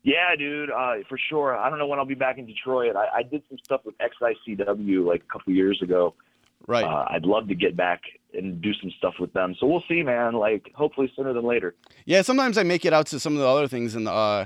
Yeah, 0.02 0.34
dude, 0.38 0.70
uh, 0.70 0.94
for 1.08 1.18
sure. 1.28 1.56
I 1.56 1.68
don't 1.68 1.78
know 1.78 1.86
when 1.86 1.98
I'll 1.98 2.06
be 2.06 2.14
back 2.14 2.38
in 2.38 2.46
Detroit. 2.46 2.96
I, 2.96 3.18
I 3.18 3.22
did 3.22 3.42
some 3.48 3.58
stuff 3.62 3.82
with 3.84 3.94
XICW 3.98 5.06
like 5.06 5.22
a 5.22 5.32
couple 5.32 5.52
years 5.52 5.80
ago, 5.82 6.14
Right. 6.66 6.84
uh, 6.84 7.06
I'd 7.10 7.24
love 7.24 7.48
to 7.48 7.54
get 7.54 7.76
back 7.76 8.02
and 8.32 8.60
do 8.62 8.72
some 8.80 8.92
stuff 8.98 9.14
with 9.18 9.32
them. 9.32 9.56
So 9.58 9.66
we'll 9.66 9.82
see, 9.88 10.02
man. 10.02 10.34
Like 10.34 10.70
hopefully 10.74 11.12
sooner 11.16 11.32
than 11.32 11.44
later. 11.44 11.74
yeah. 12.04 12.22
Sometimes 12.22 12.58
I 12.58 12.62
make 12.62 12.84
it 12.84 12.92
out 12.92 13.06
to 13.08 13.18
some 13.20 13.34
of 13.34 13.40
the 13.40 13.46
other 13.48 13.66
things 13.66 13.94
in 13.96 14.04
the 14.04 14.12
uh, 14.12 14.44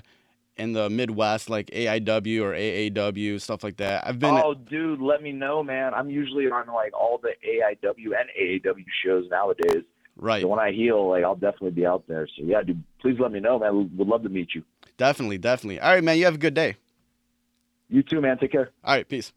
in 0.57 0.73
the 0.73 0.89
Midwest, 0.89 1.51
like 1.51 1.67
AIW 1.67 2.41
or 2.41 2.53
AAW 2.55 3.41
stuff 3.41 3.65
like 3.65 3.77
that. 3.79 4.07
I've 4.07 4.19
been. 4.21 4.35
oh, 4.37 4.55
dude, 4.55 5.01
let 5.01 5.23
me 5.23 5.33
know, 5.33 5.63
man. 5.65 5.93
I'm 5.93 6.09
usually 6.09 6.47
on 6.47 6.69
like 6.69 6.95
all 6.95 7.19
the 7.21 7.31
AIW 7.47 8.13
and 8.19 8.31
AAW 8.41 8.85
shows 9.05 9.25
nowadays. 9.31 9.83
right. 10.17 10.43
So 10.43 10.49
when 10.49 10.61
I 10.61 10.71
heal, 10.73 11.09
like 11.11 11.25
I'll 11.25 11.35
definitely 11.35 11.73
be 11.73 11.85
out 11.85 12.05
there. 12.07 12.27
So 12.39 12.45
yeah, 12.45 12.63
dude, 12.63 12.83
please 13.01 13.17
let 13.19 13.33
me 13.33 13.41
know, 13.41 13.59
man. 13.59 13.91
Would 13.97 14.09
love 14.09 14.23
to 14.23 14.29
meet 14.29 14.55
you. 14.55 14.63
Definitely. 14.97 15.39
Definitely. 15.39 15.81
All 15.81 15.93
right, 15.93 16.05
man. 16.05 16.17
You 16.19 16.25
have 16.27 16.37
a 16.37 16.39
good 16.39 16.55
day. 16.55 16.77
You 17.89 18.03
too, 18.03 18.21
man. 18.21 18.39
Take 18.39 18.53
care. 18.53 18.71
All 18.85 18.95
right, 18.95 19.07
peace. 19.09 19.33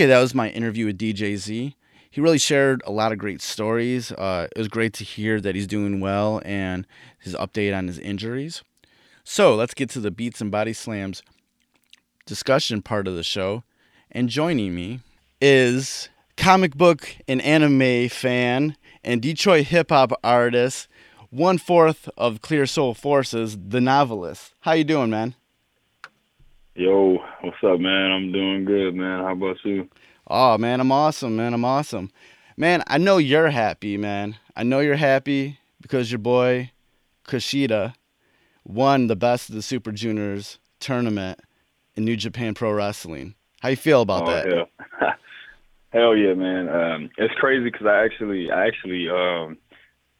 Okay, 0.00 0.06
that 0.06 0.20
was 0.20 0.34
my 0.34 0.48
interview 0.48 0.86
with 0.86 0.96
DJ 0.96 1.36
Z. 1.36 1.76
He 2.10 2.20
really 2.22 2.38
shared 2.38 2.80
a 2.86 2.90
lot 2.90 3.12
of 3.12 3.18
great 3.18 3.42
stories. 3.42 4.10
Uh, 4.12 4.48
it 4.56 4.58
was 4.58 4.66
great 4.66 4.94
to 4.94 5.04
hear 5.04 5.42
that 5.42 5.54
he's 5.54 5.66
doing 5.66 6.00
well 6.00 6.40
and 6.42 6.86
his 7.18 7.34
update 7.34 7.76
on 7.76 7.86
his 7.86 7.98
injuries. 7.98 8.62
So 9.24 9.54
let's 9.54 9.74
get 9.74 9.90
to 9.90 10.00
the 10.00 10.10
Beats 10.10 10.40
and 10.40 10.50
Body 10.50 10.72
Slams 10.72 11.22
discussion 12.24 12.80
part 12.80 13.08
of 13.08 13.14
the 13.14 13.22
show. 13.22 13.62
And 14.10 14.30
joining 14.30 14.74
me 14.74 15.00
is 15.38 16.08
comic 16.34 16.74
book 16.76 17.16
and 17.28 17.42
anime 17.42 18.08
fan 18.08 18.78
and 19.04 19.20
Detroit 19.20 19.66
hip 19.66 19.90
hop 19.90 20.12
artist, 20.24 20.88
one 21.28 21.58
fourth 21.58 22.08
of 22.16 22.40
Clear 22.40 22.64
Soul 22.64 22.94
Forces, 22.94 23.58
the 23.68 23.80
Noveliss. 23.80 24.54
How 24.60 24.72
you 24.72 24.84
doing, 24.84 25.10
man? 25.10 25.34
Yo, 26.74 27.18
what's 27.40 27.56
up, 27.64 27.80
man? 27.80 28.12
I'm 28.12 28.30
doing 28.30 28.64
good, 28.64 28.94
man. 28.94 29.24
How 29.24 29.32
about 29.32 29.56
you? 29.64 29.88
Oh 30.28 30.56
man, 30.56 30.78
I'm 30.80 30.92
awesome, 30.92 31.36
man. 31.36 31.52
I'm 31.52 31.64
awesome. 31.64 32.12
Man, 32.56 32.84
I 32.86 32.96
know 32.96 33.18
you're 33.18 33.50
happy, 33.50 33.96
man. 33.96 34.36
I 34.54 34.62
know 34.62 34.78
you're 34.78 34.94
happy 34.94 35.58
because 35.80 36.12
your 36.12 36.20
boy 36.20 36.70
Kushida 37.26 37.94
won 38.64 39.08
the 39.08 39.16
best 39.16 39.48
of 39.48 39.56
the 39.56 39.62
Super 39.62 39.90
Juniors 39.90 40.60
tournament 40.78 41.40
in 41.96 42.04
New 42.04 42.16
Japan 42.16 42.54
Pro 42.54 42.72
Wrestling. 42.72 43.34
How 43.60 43.70
you 43.70 43.76
feel 43.76 44.02
about 44.02 44.28
oh, 44.28 44.30
that? 44.30 44.46
Hell. 44.46 44.66
hell 45.92 46.16
yeah, 46.16 46.34
man. 46.34 46.68
Um, 46.68 47.10
it's 47.18 47.34
crazy 47.34 47.64
because 47.64 47.86
I 47.86 48.04
actually, 48.04 48.52
I 48.52 48.68
actually, 48.68 49.08
um, 49.10 49.58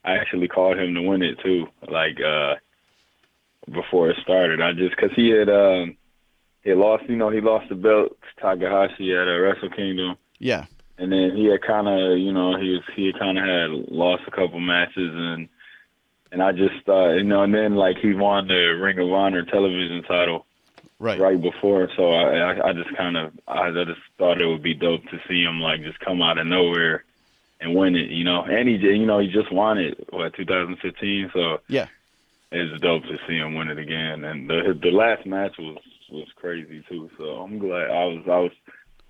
I 0.05 0.17
actually 0.17 0.49
called 0.49 0.79
him 0.79 0.95
to 0.95 1.03
win 1.03 1.23
it 1.23 1.39
too. 1.45 1.69
Like 1.89 2.19
uh, 2.21 2.57
before 3.71 4.11
it 4.11 4.17
started, 4.21 4.61
I 4.61 4.73
just 4.73 4.97
because 4.97 5.13
he 5.15 5.29
had, 5.29 5.49
um, 5.49 5.97
he 6.65 6.75
lost, 6.75 7.05
you 7.09 7.17
know, 7.17 7.31
he 7.31 7.41
lost 7.41 7.69
the 7.69 7.75
belt 7.75 8.17
to 8.21 8.41
Takahashi 8.41 9.15
at 9.15 9.27
uh, 9.29 9.39
Wrestle 9.39 9.71
Kingdom. 9.71 10.17
Yeah. 10.39 10.65
and 10.99 11.11
then 11.13 11.37
he 11.37 11.47
had 11.47 11.63
kind 11.63 11.87
of 11.89 12.19
you 12.19 12.33
know 12.33 12.59
he 12.59 12.71
was 12.71 12.83
he 12.97 13.13
kind 13.19 13.39
of 13.39 13.45
had 13.45 13.71
lost 13.93 14.23
a 14.27 14.31
couple 14.31 14.59
matches 14.61 15.13
and 15.15 15.49
and 16.33 16.43
I 16.43 16.53
just 16.53 16.85
thought 16.87 17.15
you 17.17 17.25
know 17.25 17.43
and 17.43 17.53
then 17.55 17.75
like 17.77 17.97
he 17.99 18.13
won 18.15 18.49
the 18.49 18.77
Ring 18.81 18.99
of 18.99 19.11
Honor 19.13 19.45
television 19.45 20.03
title 20.05 20.47
Right. 20.99 21.19
right 21.19 21.41
before 21.41 21.89
so 21.97 22.11
I 22.13 22.37
I, 22.53 22.69
I 22.69 22.73
just 22.75 22.95
kind 22.97 23.17
of 23.17 23.33
I, 23.49 23.69
I 23.69 23.85
just 23.85 24.01
thought 24.19 24.41
it 24.41 24.47
would 24.47 24.63
be 24.63 24.75
dope 24.75 25.03
to 25.11 25.19
see 25.29 25.43
him 25.43 25.61
like 25.61 25.83
just 25.83 25.99
come 26.01 26.21
out 26.23 26.37
of 26.39 26.47
nowhere 26.47 27.05
and 27.61 27.75
win 27.75 27.97
it 27.97 28.11
you 28.11 28.25
know 28.25 28.43
and 28.43 28.69
he 28.69 28.77
you 28.77 29.07
know 29.07 29.19
he 29.19 29.29
just 29.29 29.51
won 29.53 29.77
it 29.79 30.07
what 30.11 30.35
2015 30.35 31.31
so 31.35 31.61
Yeah. 31.69 31.87
it's 32.53 32.81
dope 32.83 33.05
to 33.05 33.17
see 33.27 33.37
him 33.37 33.55
win 33.55 33.69
it 33.69 33.79
again 33.79 34.25
and 34.25 34.49
the 34.49 34.79
the 34.83 34.91
last 34.91 35.25
match 35.27 35.57
was 35.59 35.79
was 36.13 36.29
crazy 36.37 36.83
too 36.89 37.09
so 37.19 37.25
I'm 37.25 37.59
glad 37.59 37.91
I 37.91 38.05
was 38.07 38.23
I 38.27 38.39
was 38.39 38.53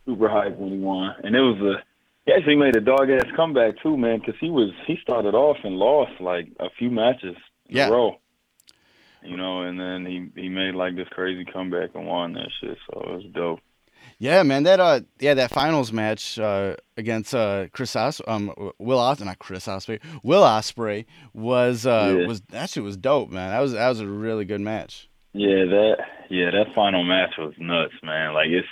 super 0.07 0.29
hyped 0.29 0.57
when 0.57 0.71
he 0.73 0.79
won, 0.79 1.15
and 1.23 1.35
it 1.37 1.41
was 1.41 1.59
a 1.61 1.83
he 2.27 2.33
actually 2.33 2.57
made 2.57 2.77
a 2.77 2.81
dog 2.81 3.09
ass 3.11 3.25
comeback 3.35 3.75
too, 3.83 3.97
man, 3.97 4.19
because 4.19 4.35
he 4.41 4.51
was 4.51 4.71
he 4.87 4.97
started 5.03 5.35
off 5.35 5.57
and 5.65 5.77
lost 5.77 6.21
like 6.21 6.49
a 6.61 6.69
few 6.79 6.91
matches 6.91 7.37
in 7.69 7.77
Yeah. 7.77 7.89
a 7.89 7.91
row, 7.93 8.17
you 9.23 9.37
know, 9.37 9.63
and 9.63 9.79
then 9.79 10.05
he 10.07 10.29
he 10.41 10.49
made 10.49 10.75
like 10.75 10.97
this 10.97 11.09
crazy 11.09 11.45
comeback 11.45 11.91
and 11.95 12.07
won 12.07 12.33
that 12.35 12.49
shit, 12.61 12.79
so 12.93 13.01
it 13.01 13.11
was 13.11 13.25
dope. 13.33 13.61
Yeah, 14.19 14.43
man. 14.43 14.65
That 14.65 14.81
uh, 14.81 15.01
yeah, 15.19 15.35
that 15.35 15.51
finals 15.51 15.93
match 15.93 16.39
uh 16.39 16.77
against 16.97 17.35
uh 17.35 17.69
Chris 17.73 17.95
Os- 17.97 18.21
um 18.27 18.53
Will 18.79 18.99
Ospreay, 18.99 19.25
not 19.27 19.39
Chris 19.39 19.67
Ospreay, 19.67 20.01
Will 20.23 20.43
Ospreay 20.43 21.05
was 21.35 21.87
uh 21.87 22.17
Yeah. 22.21 22.27
was 22.27 22.41
that 22.51 22.71
shit 22.71 22.83
was 22.83 22.97
dope, 22.97 23.31
man. 23.31 23.51
That 23.51 23.61
was 23.61 23.73
that 23.73 23.89
was 23.89 24.01
a 24.01 24.07
really 24.07 24.45
good 24.45 24.61
match. 24.61 25.09
Yeah, 25.33 25.65
that 25.65 25.97
yeah 26.29 26.51
that 26.51 26.75
final 26.75 27.05
match 27.05 27.35
was 27.39 27.55
nuts, 27.59 27.95
man. 28.03 28.35
Like 28.35 28.49
it's 28.49 28.69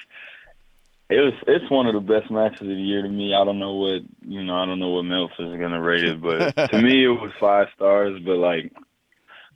it 1.10 1.20
was 1.20 1.32
it's 1.46 1.70
one 1.70 1.86
of 1.86 1.94
the 1.94 2.00
best 2.00 2.30
matches 2.30 2.62
of 2.62 2.66
the 2.66 2.74
year 2.74 3.02
to 3.02 3.08
me. 3.08 3.34
I 3.34 3.44
don't 3.44 3.58
know 3.60 3.74
what 3.74 4.02
you 4.26 4.42
know, 4.44 4.56
I 4.56 4.66
don't 4.66 4.80
know 4.80 4.90
what 4.90 5.04
Meltzer 5.04 5.54
is 5.54 5.60
gonna 5.60 5.80
rate 5.80 6.04
it, 6.04 6.20
but 6.20 6.54
to 6.70 6.82
me 6.82 7.04
it 7.04 7.08
was 7.08 7.30
five 7.40 7.68
stars. 7.76 8.20
But 8.24 8.36
like, 8.38 8.72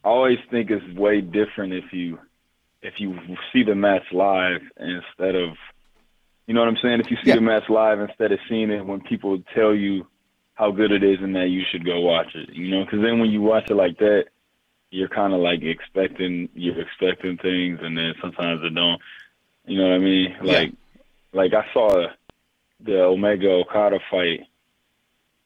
I 0.04 0.08
always 0.08 0.38
think 0.50 0.70
it's 0.70 0.96
way 0.98 1.20
different 1.20 1.72
if 1.74 1.92
you 1.92 2.18
if 2.82 2.94
you 2.98 3.18
see 3.52 3.62
the 3.64 3.74
match 3.74 4.04
live 4.12 4.60
instead 4.78 5.34
of 5.34 5.50
you 6.46 6.54
know 6.54 6.60
what 6.60 6.68
I'm 6.68 6.78
saying. 6.82 7.00
If 7.00 7.10
you 7.10 7.16
see 7.16 7.30
Yeah. 7.30 7.34
the 7.36 7.40
match 7.40 7.68
live 7.68 8.00
instead 8.00 8.32
of 8.32 8.38
seeing 8.48 8.70
it 8.70 8.86
when 8.86 9.00
people 9.00 9.42
tell 9.54 9.74
you 9.74 10.06
how 10.54 10.70
good 10.70 10.92
it 10.92 11.02
is 11.02 11.18
and 11.20 11.34
that 11.34 11.48
you 11.48 11.62
should 11.70 11.84
go 11.84 12.00
watch 12.00 12.34
it, 12.34 12.50
you 12.52 12.68
know, 12.70 12.84
because 12.84 13.00
then 13.02 13.18
when 13.18 13.30
you 13.30 13.40
watch 13.42 13.70
it 13.70 13.74
like 13.74 13.98
that, 13.98 14.26
you're 14.92 15.08
kind 15.08 15.32
of 15.32 15.40
like 15.40 15.62
expecting 15.62 16.48
you're 16.54 16.78
expecting 16.78 17.38
things, 17.38 17.80
and 17.82 17.96
then 17.96 18.14
sometimes 18.20 18.60
it 18.62 18.74
don't. 18.74 19.00
You 19.64 19.78
know 19.78 19.88
what 19.88 19.94
I 19.94 19.98
mean? 19.98 20.36
Yeah. 20.42 20.52
Like, 20.52 20.72
like 21.32 21.54
I 21.54 21.72
saw 21.72 22.08
the 22.78 23.00
Omega 23.00 23.50
Okada 23.50 23.98
fight 24.10 24.40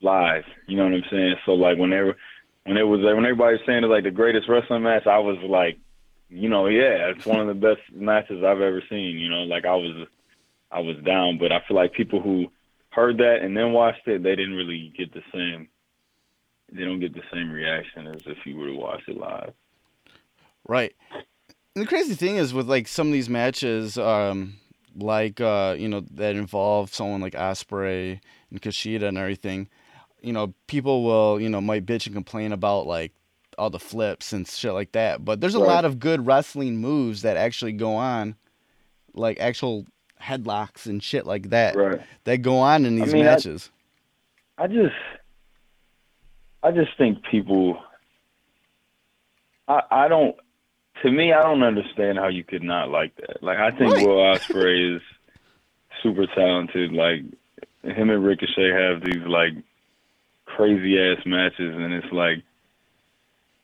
live. 0.02 0.44
You 0.66 0.76
know 0.76 0.84
what 0.84 0.94
I'm 0.94 1.04
saying? 1.10 1.36
So 1.46 1.52
like 1.52 1.78
whenever 1.78 2.16
when 2.64 2.76
it 2.76 2.82
was 2.82 3.00
when 3.02 3.24
everybody 3.24 3.56
was 3.56 3.60
saying 3.66 3.84
it's 3.84 3.90
like 3.90 4.02
the 4.02 4.10
greatest 4.10 4.48
wrestling 4.48 4.82
match, 4.82 5.06
I 5.06 5.20
was 5.20 5.38
like, 5.48 5.78
you 6.28 6.48
know, 6.48 6.66
yeah, 6.66 7.12
it's 7.14 7.24
one 7.24 7.40
of 7.40 7.46
the 7.46 7.54
best 7.54 7.82
matches 7.94 8.42
I've 8.42 8.60
ever 8.60 8.82
seen. 8.90 9.16
You 9.16 9.30
know, 9.30 9.44
like 9.44 9.64
I 9.64 9.76
was 9.76 10.08
I 10.72 10.80
was 10.80 10.96
down, 11.04 11.38
but 11.38 11.52
I 11.52 11.62
feel 11.68 11.76
like 11.76 11.92
people 11.92 12.20
who 12.20 12.50
heard 12.90 13.18
that 13.18 13.42
and 13.42 13.56
then 13.56 13.72
watched 13.72 14.08
it, 14.08 14.24
they 14.24 14.34
didn't 14.34 14.56
really 14.56 14.92
get 14.96 15.14
the 15.14 15.22
same. 15.32 15.68
They 16.72 16.84
don't 16.84 17.00
get 17.00 17.14
the 17.14 17.22
same 17.32 17.50
reaction 17.50 18.06
as 18.08 18.22
if 18.26 18.38
you 18.44 18.56
were 18.56 18.66
to 18.66 18.74
watch 18.74 19.02
it 19.08 19.16
live. 19.16 19.52
Right. 20.68 20.94
And 21.14 21.84
the 21.84 21.86
crazy 21.86 22.14
thing 22.14 22.36
is 22.36 22.52
with 22.52 22.68
like 22.68 22.88
some 22.88 23.06
of 23.08 23.12
these 23.12 23.28
matches, 23.28 23.96
um, 23.98 24.54
like 24.96 25.40
uh, 25.40 25.76
you 25.78 25.88
know, 25.88 26.00
that 26.12 26.34
involve 26.36 26.92
someone 26.92 27.20
like 27.20 27.34
Ospreay 27.34 28.20
and 28.50 28.60
Kushida 28.62 29.04
and 29.04 29.18
everything, 29.18 29.68
you 30.22 30.32
know, 30.32 30.54
people 30.66 31.04
will, 31.04 31.40
you 31.40 31.48
know, 31.48 31.60
might 31.60 31.86
bitch 31.86 32.06
and 32.06 32.14
complain 32.14 32.52
about 32.52 32.86
like 32.86 33.12
all 33.58 33.70
the 33.70 33.78
flips 33.78 34.32
and 34.32 34.46
shit 34.48 34.72
like 34.72 34.92
that. 34.92 35.24
But 35.24 35.40
there's 35.40 35.54
a 35.54 35.60
Right. 35.60 35.66
lot 35.68 35.84
of 35.84 35.98
good 36.00 36.26
wrestling 36.26 36.78
moves 36.78 37.22
that 37.22 37.36
actually 37.36 37.72
go 37.72 37.94
on, 37.94 38.34
like 39.14 39.38
actual 39.38 39.86
headlocks 40.20 40.86
and 40.86 41.02
shit 41.02 41.26
like 41.26 41.50
that 41.50 41.76
Right. 41.76 42.00
that 42.24 42.38
go 42.38 42.56
on 42.58 42.84
in 42.86 43.00
I 43.00 43.04
these 43.04 43.14
mean, 43.14 43.22
I- 43.26 43.30
matches. 43.30 43.70
I 44.58 44.66
just, 44.66 44.94
I 46.66 46.72
just 46.72 46.90
think 46.98 47.22
people. 47.30 47.78
I 49.68 49.82
I 49.90 50.08
don't. 50.08 50.34
To 51.04 51.10
me, 51.12 51.32
I 51.32 51.42
don't 51.42 51.62
understand 51.62 52.18
how 52.18 52.26
you 52.26 52.42
could 52.42 52.62
not 52.62 52.88
like 52.90 53.14
that. 53.16 53.40
Like 53.40 53.58
I 53.58 53.70
think 53.70 53.94
Right. 53.94 54.06
Will 54.06 54.16
Ospreay 54.34 54.96
is 54.96 55.02
super 56.02 56.26
talented. 56.34 56.92
Like 56.92 57.20
him 57.84 58.10
and 58.10 58.24
Ricochet 58.24 58.72
have 58.72 59.04
these 59.04 59.24
like 59.26 59.52
crazy 60.44 60.98
ass 60.98 61.24
matches, 61.24 61.74
and 61.76 61.92
it's 61.94 62.12
like. 62.12 62.42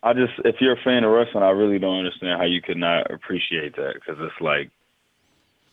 I 0.04 0.14
just, 0.14 0.32
if 0.44 0.56
you're 0.60 0.72
a 0.72 0.82
fan 0.82 1.04
of 1.04 1.12
wrestling, 1.12 1.44
I 1.44 1.50
really 1.50 1.78
don't 1.78 1.98
understand 1.98 2.36
how 2.36 2.44
you 2.44 2.60
could 2.60 2.76
not 2.76 3.12
appreciate 3.12 3.76
that 3.76 3.94
because 3.94 4.16
it's 4.18 4.40
like, 4.40 4.68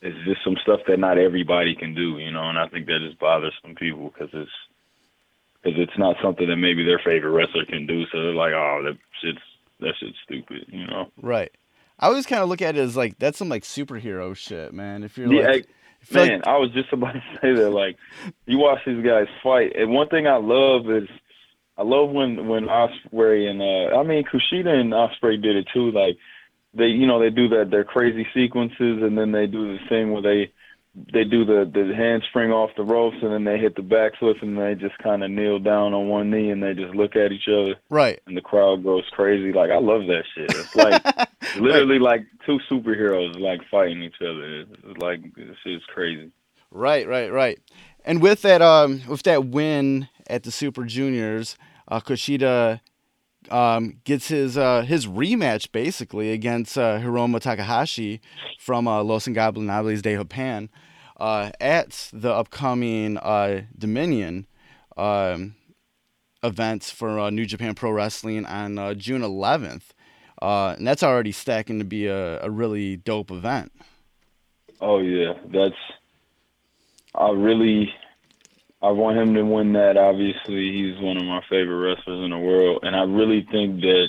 it's 0.04 0.24
just 0.24 0.44
some 0.44 0.56
stuff 0.62 0.82
that 0.88 1.00
not 1.00 1.18
everybody 1.18 1.74
can 1.74 1.96
do, 1.96 2.20
you 2.20 2.30
know. 2.30 2.48
And 2.48 2.60
I 2.60 2.68
think 2.68 2.86
that 2.86 3.00
just 3.04 3.18
bothers 3.18 3.56
some 3.64 3.74
people 3.74 4.14
because 4.14 4.30
it's 4.34 4.52
because 5.64 5.80
it's 5.80 5.98
not 5.98 6.15
something 6.23 6.48
that 6.48 6.56
maybe 6.57 6.84
their 6.86 6.99
favorite 7.03 7.31
wrestler 7.31 7.65
can 7.65 7.86
do. 7.88 8.03
So 8.11 8.22
they're 8.22 8.34
like, 8.34 8.53
oh, 8.53 8.81
that 8.86 8.98
shit's 9.22 9.40
that 9.81 9.94
shit's 9.99 10.18
stupid, 10.23 10.65
you 10.69 10.86
know. 10.88 11.10
Right. 11.22 11.52
I 11.99 12.07
always 12.07 12.26
kind 12.26 12.41
of 12.41 12.49
look 12.49 12.61
at 12.61 12.77
it 12.77 12.80
as 12.81 12.95
like 12.98 13.18
that's 13.19 13.38
some 13.38 13.49
like 13.49 13.64
superhero 13.64 14.36
shit, 14.36 14.73
man. 14.73 15.03
If 15.03 15.18
you're 15.18 15.31
Yeah, 15.34 15.48
like, 15.48 15.69
if 16.02 16.11
you're, 16.14 16.22
like- 16.22 16.31
Man, 16.31 16.41
I 16.45 16.57
was 16.57 16.72
just 16.72 16.91
about 16.94 17.14
to 17.14 17.23
say 17.41 17.53
that. 17.53 17.69
Like, 17.72 17.98
you 18.45 18.57
watch 18.57 18.80
these 18.86 19.03
guys 19.06 19.27
fight, 19.44 19.76
and 19.76 19.91
one 19.91 20.07
thing 20.10 20.27
I 20.27 20.38
love 20.38 20.90
is, 20.90 21.10
I 21.77 21.84
love 21.84 22.10
when 22.10 22.48
when 22.48 22.65
Ospreay 22.68 23.49
and 23.49 23.61
uh, 23.61 23.98
I 23.99 24.03
mean 24.03 24.23
Kushida 24.23 24.68
and 24.69 24.91
Ospreay 24.94 25.41
did 25.41 25.56
it 25.56 25.68
too. 25.73 25.91
Like, 25.91 26.18
they 26.73 26.88
you 26.88 27.06
know 27.07 27.19
they 27.19 27.30
do 27.30 27.48
that 27.49 27.69
their 27.72 27.84
crazy 27.86 28.26
sequences, 28.34 29.02
and 29.02 29.18
then 29.18 29.31
they 29.31 29.48
do 29.48 29.73
the 29.73 29.80
thing 29.90 30.11
where 30.11 30.22
they 30.22 30.52
they 30.95 31.24
do 31.24 31.45
the 31.45 31.70
the 31.72 31.94
handspring 31.95 32.52
off 32.52 32.72
the 32.76 32.84
ropes, 32.84 33.18
and 33.22 33.32
then 33.32 33.44
they 33.44 33.57
hit 33.57 33.76
the 33.76 33.82
backflip, 33.82 34.41
and 34.41 34.57
they 34.57 34.76
just 34.76 34.98
kind 34.99 35.24
of 35.24 35.32
kneel 35.32 35.60
down 35.60 35.94
on 35.94 36.07
one 36.07 36.30
knee, 36.30 36.49
and 36.49 36.61
they 36.61 36.74
just 36.74 36.95
look 36.95 37.16
at 37.16 37.32
each 37.32 37.48
other, 37.48 37.76
right. 37.90 38.20
and 38.26 38.36
the 38.36 38.41
crowd 38.41 38.84
goes 38.84 39.03
crazy. 39.11 39.53
Like, 39.53 39.72
I 39.72 39.78
love 39.78 40.07
that 40.07 40.24
shit. 40.36 40.52
It's 40.52 40.76
like. 40.76 41.02
Literally, 41.57 41.99
like 41.99 42.26
two 42.45 42.60
superheroes 42.70 43.40
like 43.40 43.61
fighting 43.72 44.03
each 44.03 44.22
other. 44.22 44.61
It's 44.61 45.02
like 45.02 45.22
this 45.36 45.56
shit's 45.64 45.84
crazy. 45.86 46.32
Right, 46.72 47.07
right, 47.07 47.32
right. 47.32 47.60
and 48.06 48.22
with 48.22 48.41
that 48.44 48.61
um 48.61 49.02
with 49.07 49.24
that 49.24 49.45
win 49.45 50.10
at 50.28 50.44
the 50.44 50.52
Super 50.52 50.84
Juniors, 50.84 51.57
uh, 51.88 51.99
Kushida 51.99 52.82
um, 53.49 53.99
gets 54.03 54.28
his 54.28 54.57
uh, 54.57 54.82
his 54.82 55.07
rematch 55.07 55.72
basically 55.72 56.32
against 56.32 56.78
uh, 56.78 56.99
Hiromu 56.99 57.40
Takahashi 57.40 58.22
from 58.60 58.88
uh, 58.88 59.03
Los 59.03 59.28
Ingobernables 59.28 60.02
de 60.02 60.16
Japan 60.16 60.70
uh, 61.20 61.52
at 61.60 62.10
the 62.14 62.34
upcoming 62.34 63.18
uh, 63.18 63.61
Dominion 63.78 64.48
um, 64.98 65.56
events 66.44 66.90
for 66.91 67.20
uh, 67.20 67.30
New 67.30 67.45
Japan 67.45 67.76
Pro 67.76 67.91
Wrestling 67.91 68.45
on 68.45 68.78
uh, 68.78 68.94
June 68.94 69.22
11th. 69.22 69.84
Uh, 70.41 70.76
and 70.78 70.88
that's 70.88 71.03
already 71.03 71.32
stacking 71.32 71.80
to 71.80 71.86
be 71.86 72.07
a, 72.07 72.41
a 72.41 72.49
really 72.49 72.95
dope 72.95 73.32
event. 73.32 73.72
Oh 74.82 74.99
yeah, 74.99 75.34
that's. 75.52 75.76
I 77.16 77.32
really, 77.32 77.94
I 78.82 78.92
want 78.92 79.18
him 79.18 79.34
to 79.34 79.44
win 79.44 79.74
that. 79.74 79.98
Obviously, 79.98 80.72
he's 80.72 81.02
one 81.02 81.18
of 81.18 81.24
my 81.24 81.42
favorite 81.50 81.96
wrestlers 81.96 82.24
in 82.24 82.32
the 82.32 82.38
world, 82.38 82.80
and 82.84 82.96
I 82.96 83.04
really 83.04 83.46
think 83.52 83.82
that 83.82 84.08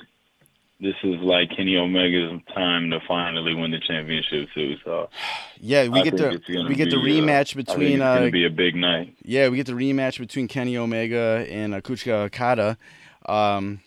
this 0.81 0.95
is 1.03 1.17
like 1.21 1.51
Kenny 1.55 1.77
Omega's 1.77 2.41
time 2.55 2.91
to 2.91 3.01
finally 3.07 3.55
win 3.55 3.71
the 3.71 3.81
championship 3.81 4.49
too. 4.55 4.77
So 4.85 5.09
Yeah, 5.61 5.89
we 5.89 6.01
I 6.01 6.05
get 6.05 6.17
the 6.17 6.67
we 6.69 6.75
get 6.75 6.91
the 6.91 6.97
uh, 6.97 7.01
rematch 7.01 7.55
think 7.55 7.67
between 7.67 7.95
it's 7.95 8.03
uh, 8.03 8.19
gonna 8.19 8.31
be 8.31 8.47
a 8.47 8.51
big 8.51 8.75
night. 8.75 9.15
Yeah, 9.23 9.49
we 9.49 9.57
get 9.57 9.67
the 9.67 9.73
rematch 9.73 10.19
between 10.19 10.49
Kenny 10.49 10.77
Omega 10.77 11.47
and 11.51 11.75
uh, 11.75 11.81
Kazuchika 11.81 12.25
Okada. 12.27 12.79
Um, 13.27 13.81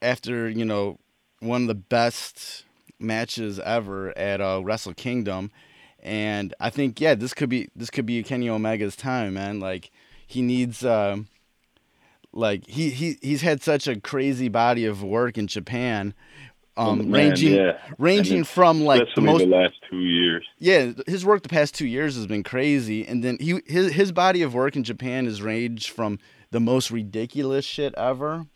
after 0.00 0.48
you 0.48 0.64
know 0.64 0.98
one 1.40 1.62
of 1.62 1.68
the 1.68 1.74
best 1.74 2.64
matches 2.98 3.58
ever 3.60 4.16
at 4.16 4.40
uh, 4.40 4.62
Wrestle 4.64 4.94
Kingdom, 4.94 5.50
and 6.00 6.54
I 6.58 6.70
think 6.70 7.00
yeah, 7.00 7.14
this 7.14 7.34
could 7.34 7.50
be 7.50 7.68
this 7.76 7.90
could 7.90 8.06
be 8.06 8.22
Kenny 8.22 8.48
Omega's 8.48 8.96
time, 8.96 9.34
man. 9.34 9.60
Like 9.60 9.90
he 10.32 10.42
needs. 10.42 10.84
Um, 10.84 11.28
like 12.34 12.66
he, 12.66 12.88
he 12.88 13.18
he's 13.20 13.42
had 13.42 13.62
such 13.62 13.86
a 13.86 14.00
crazy 14.00 14.48
body 14.48 14.86
of 14.86 15.02
work 15.02 15.36
in 15.36 15.46
Japan, 15.48 16.14
um, 16.76 16.98
Man, 16.98 17.12
ranging 17.12 17.54
yeah. 17.54 17.78
ranging 17.98 18.44
from 18.44 18.84
like 18.84 19.02
the 19.14 19.20
most 19.20 19.40
the 19.40 19.46
last 19.46 19.74
two 19.90 19.98
years. 19.98 20.46
yeah, 20.58 20.92
his 21.06 21.24
work 21.26 21.42
the 21.42 21.50
past 21.50 21.74
two 21.74 21.86
years 21.86 22.16
has 22.16 22.26
been 22.26 22.42
crazy, 22.42 23.06
and 23.06 23.22
then 23.22 23.36
he 23.38 23.60
his 23.66 23.92
his 23.92 24.12
body 24.12 24.40
of 24.40 24.54
work 24.54 24.76
in 24.76 24.82
Japan 24.82 25.26
has 25.26 25.42
ranged 25.42 25.90
from 25.90 26.18
the 26.50 26.60
most 26.60 26.90
ridiculous 26.90 27.66
shit 27.66 27.94
ever, 27.96 28.46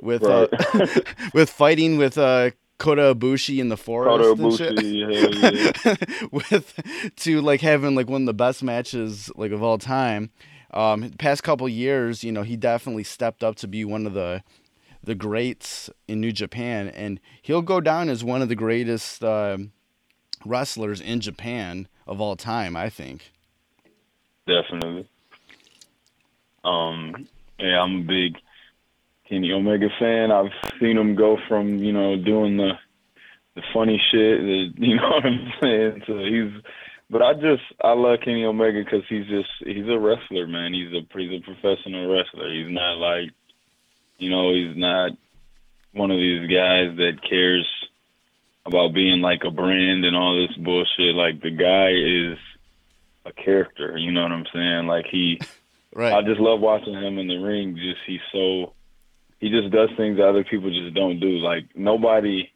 with 0.00 0.22
uh, 0.22 0.46
with 1.34 1.50
fighting 1.50 1.98
with 1.98 2.16
uh, 2.16 2.50
Kota 2.78 3.14
Ibushi 3.14 3.58
in 3.58 3.68
the 3.68 3.76
forest 3.76 4.16
Kota 4.16 4.42
and 4.42 4.56
shit. 4.56 4.76
Ibushi, 4.76 5.82
hell 5.84 5.96
yeah. 6.04 6.28
with 6.30 7.12
to 7.16 7.40
like 7.40 7.60
having 7.60 7.96
like 7.96 8.08
one 8.08 8.22
of 8.22 8.26
the 8.26 8.34
best 8.34 8.62
matches 8.62 9.28
like 9.34 9.50
of 9.50 9.62
all 9.62 9.78
time. 9.78 10.30
Um, 10.72 11.10
past 11.18 11.42
couple 11.42 11.68
years, 11.68 12.22
you 12.22 12.32
know, 12.32 12.42
he 12.42 12.56
definitely 12.56 13.04
stepped 13.04 13.42
up 13.42 13.56
to 13.56 13.68
be 13.68 13.84
one 13.84 14.06
of 14.06 14.14
the 14.14 14.42
the 15.02 15.14
greats 15.14 15.88
in 16.06 16.20
New 16.20 16.32
Japan, 16.32 16.88
and 16.88 17.20
he'll 17.40 17.62
go 17.62 17.80
down 17.80 18.10
as 18.10 18.22
one 18.22 18.42
of 18.42 18.48
the 18.48 18.54
greatest 18.54 19.24
um 19.24 19.72
wrestlers 20.44 21.00
in 21.00 21.20
Japan 21.20 21.88
of 22.06 22.20
all 22.20 22.36
time. 22.36 22.76
I 22.76 22.88
think. 22.90 23.32
Definitely. 24.46 25.08
Um, 26.64 27.28
yeah, 27.58 27.80
I'm 27.80 28.00
a 28.00 28.04
big 28.04 28.36
Kenny 29.28 29.52
Omega 29.52 29.88
fan. 29.98 30.30
I've 30.30 30.52
seen 30.78 30.98
him 30.98 31.14
go 31.14 31.38
from 31.48 31.78
you 31.78 31.92
know 31.92 32.16
doing 32.16 32.56
the 32.56 32.72
the 33.54 33.62
funny 33.72 34.00
shit, 34.10 34.40
the, 34.40 34.72
you 34.86 34.96
know 34.96 35.08
what 35.08 35.26
I'm 35.26 35.52
saying. 35.60 36.02
So 36.06 36.18
he's, 36.18 36.62
but 37.10 37.22
I 37.22 37.34
just 37.34 37.62
I 37.82 37.92
love 37.92 38.20
Kenny 38.24 38.44
Omega 38.44 38.82
because 38.82 39.04
he's 39.08 39.26
just 39.26 39.50
he's 39.60 39.88
a 39.88 39.98
wrestler, 39.98 40.46
man. 40.46 40.72
He's 40.72 40.92
a 40.92 41.06
he's 41.18 41.40
a 41.40 41.44
professional 41.44 42.10
wrestler. 42.10 42.52
He's 42.52 42.72
not 42.72 42.98
like, 42.98 43.30
you 44.18 44.30
know, 44.30 44.54
he's 44.54 44.76
not 44.76 45.12
one 45.92 46.10
of 46.10 46.18
these 46.18 46.48
guys 46.48 46.96
that 46.96 47.18
cares 47.28 47.68
about 48.64 48.94
being 48.94 49.20
like 49.20 49.42
a 49.44 49.50
brand 49.50 50.04
and 50.04 50.16
all 50.16 50.40
this 50.40 50.56
bullshit. 50.56 51.14
Like 51.14 51.42
the 51.42 51.50
guy 51.50 51.90
is 51.90 52.38
a 53.26 53.32
character. 53.32 53.98
You 53.98 54.12
know 54.12 54.22
what 54.22 54.32
I'm 54.32 54.46
saying? 54.54 54.86
Like 54.86 55.06
he, 55.10 55.40
Right. 55.94 56.12
I 56.12 56.22
just 56.22 56.40
love 56.40 56.60
watching 56.60 56.94
him 56.94 57.18
in 57.18 57.26
the 57.26 57.38
ring. 57.38 57.76
Just 57.76 58.00
he's 58.06 58.20
so, 58.32 58.74
he 59.40 59.50
just 59.50 59.70
does 59.72 59.88
things 59.96 60.18
that 60.18 60.28
other 60.28 60.44
people 60.44 60.70
just 60.70 60.94
don't 60.94 61.18
do. 61.18 61.38
Like 61.38 61.64
nobody, 61.74 62.50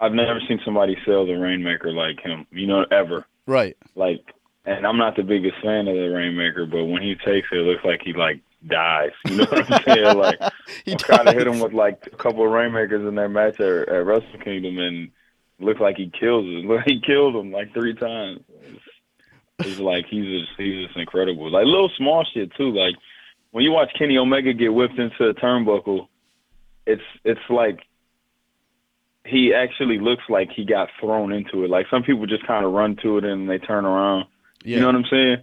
I've 0.00 0.12
never 0.12 0.40
seen 0.48 0.60
somebody 0.64 0.96
sell 1.06 1.26
the 1.26 1.34
Rainmaker 1.34 1.92
like 1.92 2.20
him. 2.20 2.46
You 2.50 2.66
know, 2.66 2.84
ever. 2.90 3.26
right. 3.46 3.76
Like, 3.94 4.20
and 4.66 4.86
I'm 4.86 4.96
not 4.98 5.16
the 5.16 5.22
biggest 5.22 5.56
fan 5.62 5.88
of 5.88 5.94
the 5.94 6.08
Rainmaker, 6.08 6.66
but 6.66 6.84
when 6.84 7.02
he 7.02 7.14
takes 7.16 7.48
it, 7.52 7.58
it 7.58 7.62
looks 7.62 7.84
like 7.84 8.00
he 8.02 8.12
like 8.12 8.40
dies. 8.66 9.10
You 9.26 9.36
know 9.36 9.44
what 9.44 9.72
I'm 9.72 9.82
saying? 9.84 10.16
Like 10.16 10.40
He 10.84 10.92
I 10.92 10.96
tried 10.96 11.24
to 11.24 11.32
hit 11.32 11.46
him 11.46 11.60
with 11.60 11.72
like 11.72 12.08
a 12.12 12.16
couple 12.16 12.44
of 12.44 12.50
Rainmakers 12.50 13.06
in 13.06 13.14
their 13.14 13.28
match 13.28 13.60
at, 13.60 13.88
at 13.88 14.06
Wrestle 14.06 14.38
Kingdom, 14.42 14.78
and 14.78 15.10
it 15.58 15.64
looked 15.64 15.80
like 15.80 15.96
he 15.96 16.10
kills 16.18 16.44
him. 16.46 16.70
He 16.86 17.00
killed 17.00 17.36
him 17.36 17.52
like 17.52 17.72
three 17.72 17.94
times. 17.94 18.40
It's, 18.62 18.80
it's 19.60 19.78
like 19.80 20.06
he's 20.06 20.24
just 20.24 20.52
he's 20.56 20.86
just 20.86 20.96
incredible. 20.98 21.50
Like 21.50 21.66
little 21.66 21.90
small 21.96 22.24
shit 22.32 22.52
too. 22.56 22.72
Like 22.72 22.94
when 23.52 23.64
you 23.64 23.70
watch 23.72 23.92
Kenny 23.96 24.18
Omega 24.18 24.52
get 24.52 24.74
whipped 24.74 24.98
into 24.98 25.28
a 25.28 25.34
turnbuckle, 25.34 26.08
it's 26.86 27.02
it's 27.24 27.40
like 27.48 27.80
he 29.24 29.54
actually 29.54 29.98
looks 29.98 30.24
like 30.28 30.50
he 30.50 30.64
got 30.64 30.88
thrown 31.00 31.32
into 31.32 31.64
it. 31.64 31.70
Like 31.70 31.86
some 31.90 32.02
people 32.02 32.26
just 32.26 32.46
kind 32.46 32.64
of 32.64 32.72
run 32.72 32.96
to 33.02 33.18
it 33.18 33.24
and 33.24 33.48
they 33.48 33.58
turn 33.58 33.84
around. 33.84 34.26
Yeah. 34.62 34.76
You 34.76 34.80
know 34.80 34.86
what 34.86 34.96
I'm 34.96 35.04
saying? 35.10 35.36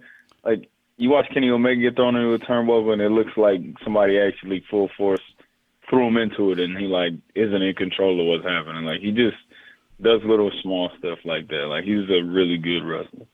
Like 0.44 0.70
you 0.98 1.10
watch 1.10 1.28
Kenny 1.34 1.50
Omega 1.50 1.82
get 1.82 1.96
thrown 1.96 2.16
into 2.16 2.34
a 2.34 2.40
turnbuckle 2.40 2.94
and 2.94 3.02
it 3.02 3.10
looks 3.10 3.36
like 3.38 3.62
somebody 3.84 4.20
actually 4.20 4.64
full 4.70 4.90
force 4.98 5.22
threw 5.90 6.08
him 6.08 6.18
into 6.18 6.52
it 6.52 6.60
and 6.60 6.78
he 6.78 6.86
like 6.86 7.14
isn't 7.36 7.62
in 7.62 7.74
control 7.76 8.20
of 8.22 8.28
what's 8.28 8.48
happening. 8.48 8.86
Like 8.86 9.02
he 9.02 9.12
just 9.12 9.38
does 10.02 10.22
little 10.24 10.52
small 10.62 10.92
stuff 11.00 11.20
like 11.26 11.48
that. 11.50 11.66
Like 11.68 11.84
he's 11.84 12.10
a 12.10 12.22
really 12.22 12.58
good 12.58 12.84
wrestler. 12.84 13.26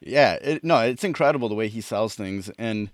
Yeah, 0.00 0.34
it, 0.34 0.62
no, 0.62 0.80
it's 0.80 1.04
incredible 1.04 1.48
the 1.48 1.54
way 1.54 1.68
he 1.68 1.80
sells 1.80 2.14
things, 2.14 2.50
and 2.58 2.90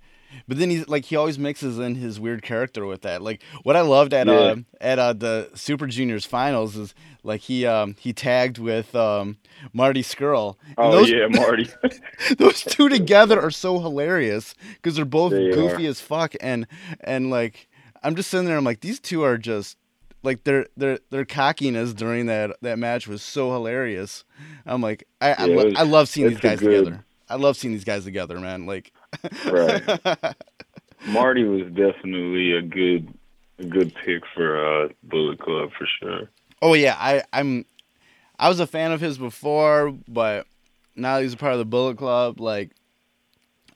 but 0.49 0.59
then 0.59 0.71
he's 0.71 0.87
like 0.89 1.05
he 1.07 1.17
always 1.17 1.39
mixes 1.39 1.79
in 1.79 1.95
his 1.97 2.19
weird 2.21 2.43
character 2.43 2.87
with 2.87 3.03
that. 3.03 3.23
Like 3.23 3.43
what 3.63 3.77
I 3.77 3.81
loved 3.83 4.13
at 4.15 4.29
uh, 4.29 4.57
at 4.81 4.99
uh, 4.99 5.13
the 5.13 5.51
Super 5.55 5.87
Juniors 5.87 6.25
finals 6.27 6.77
is 6.77 6.95
like 7.23 7.41
he 7.43 7.67
um 7.67 7.97
he 7.99 8.13
tagged 8.13 8.59
with 8.59 8.95
um 8.95 9.39
Marty 9.73 10.03
Scurll. 10.03 10.57
And 10.67 10.75
Oh 10.79 10.93
those, 10.93 11.11
yeah, 11.11 11.27
Marty. 11.31 11.69
those 12.39 12.63
two 12.63 12.89
together 12.89 13.41
are 13.41 13.51
so 13.51 13.79
hilarious 13.81 14.55
because 14.75 14.97
they're 14.97 15.05
both 15.05 15.33
They 15.33 15.51
goofy 15.51 15.87
are. 15.87 15.91
as 15.91 16.01
fuck, 16.01 16.35
and 16.41 16.67
and 17.01 17.31
like 17.31 17.69
I'm 18.03 18.15
just 18.17 18.31
sitting 18.31 18.47
there, 18.47 18.57
I'm 18.57 18.65
like 18.65 18.81
these 18.81 19.01
two 19.01 19.23
are 19.23 19.39
just. 19.39 19.77
Like 20.25 20.45
their 20.45 20.67
their 20.77 21.01
their 21.11 21.25
cockiness 21.25 21.93
during 21.93 22.27
that 22.27 22.53
that 22.63 22.79
match 22.79 23.09
was 23.09 23.23
so 23.23 23.51
hilarious. 23.53 24.23
I'm 24.65 24.81
like 24.81 25.03
I 25.21 25.33
I, 25.33 25.47
Yeah, 25.47 25.57
was- 25.57 25.75
I 25.77 25.83
love 25.83 26.09
seeing 26.09 26.29
these 26.29 26.39
guys 26.39 26.61
good- 26.61 26.85
together. 26.85 27.05
I 27.33 27.37
love 27.37 27.57
seeing 27.57 27.73
these 27.73 27.85
guys 27.85 28.05
together, 28.05 28.39
man. 28.39 28.67
Like, 28.67 28.93
Right. 29.51 29.83
Marty 31.07 31.45
was 31.45 31.63
definitely 31.73 32.53
a 32.53 32.63
good 32.63 33.13
a 33.59 33.65
good 33.65 33.95
pick 34.05 34.23
for 34.35 34.85
uh 34.85 34.89
Bullet 35.03 35.39
Club 35.41 35.71
for 35.77 35.87
sure. 36.01 36.31
oh 36.61 36.75
yeah, 36.75 36.97
I 36.99 37.23
I'm 37.33 37.65
I 38.39 38.49
was 38.49 38.61
a 38.61 38.67
fan 38.67 38.93
of 38.93 39.01
his 39.01 39.19
before, 39.19 39.93
but 40.09 40.47
now 40.97 41.19
he's 41.21 41.33
a 41.35 41.37
part 41.37 41.53
of 41.53 41.59
the 41.59 41.65
Bullet 41.65 41.97
Club. 41.97 42.41
Like, 42.41 42.73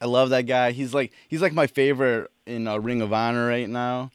I 0.01 0.07
love 0.07 0.31
that 0.31 0.43
guy. 0.43 0.71
He's 0.73 0.95
like 0.95 1.13
he's 1.29 1.43
like 1.43 1.53
my 1.53 1.67
favorite 1.67 2.31
in 2.47 2.69
uh, 2.69 2.79
Ring 2.79 3.01
of 3.03 3.13
Honor 3.13 3.47
right 3.49 3.69
now. 3.69 4.11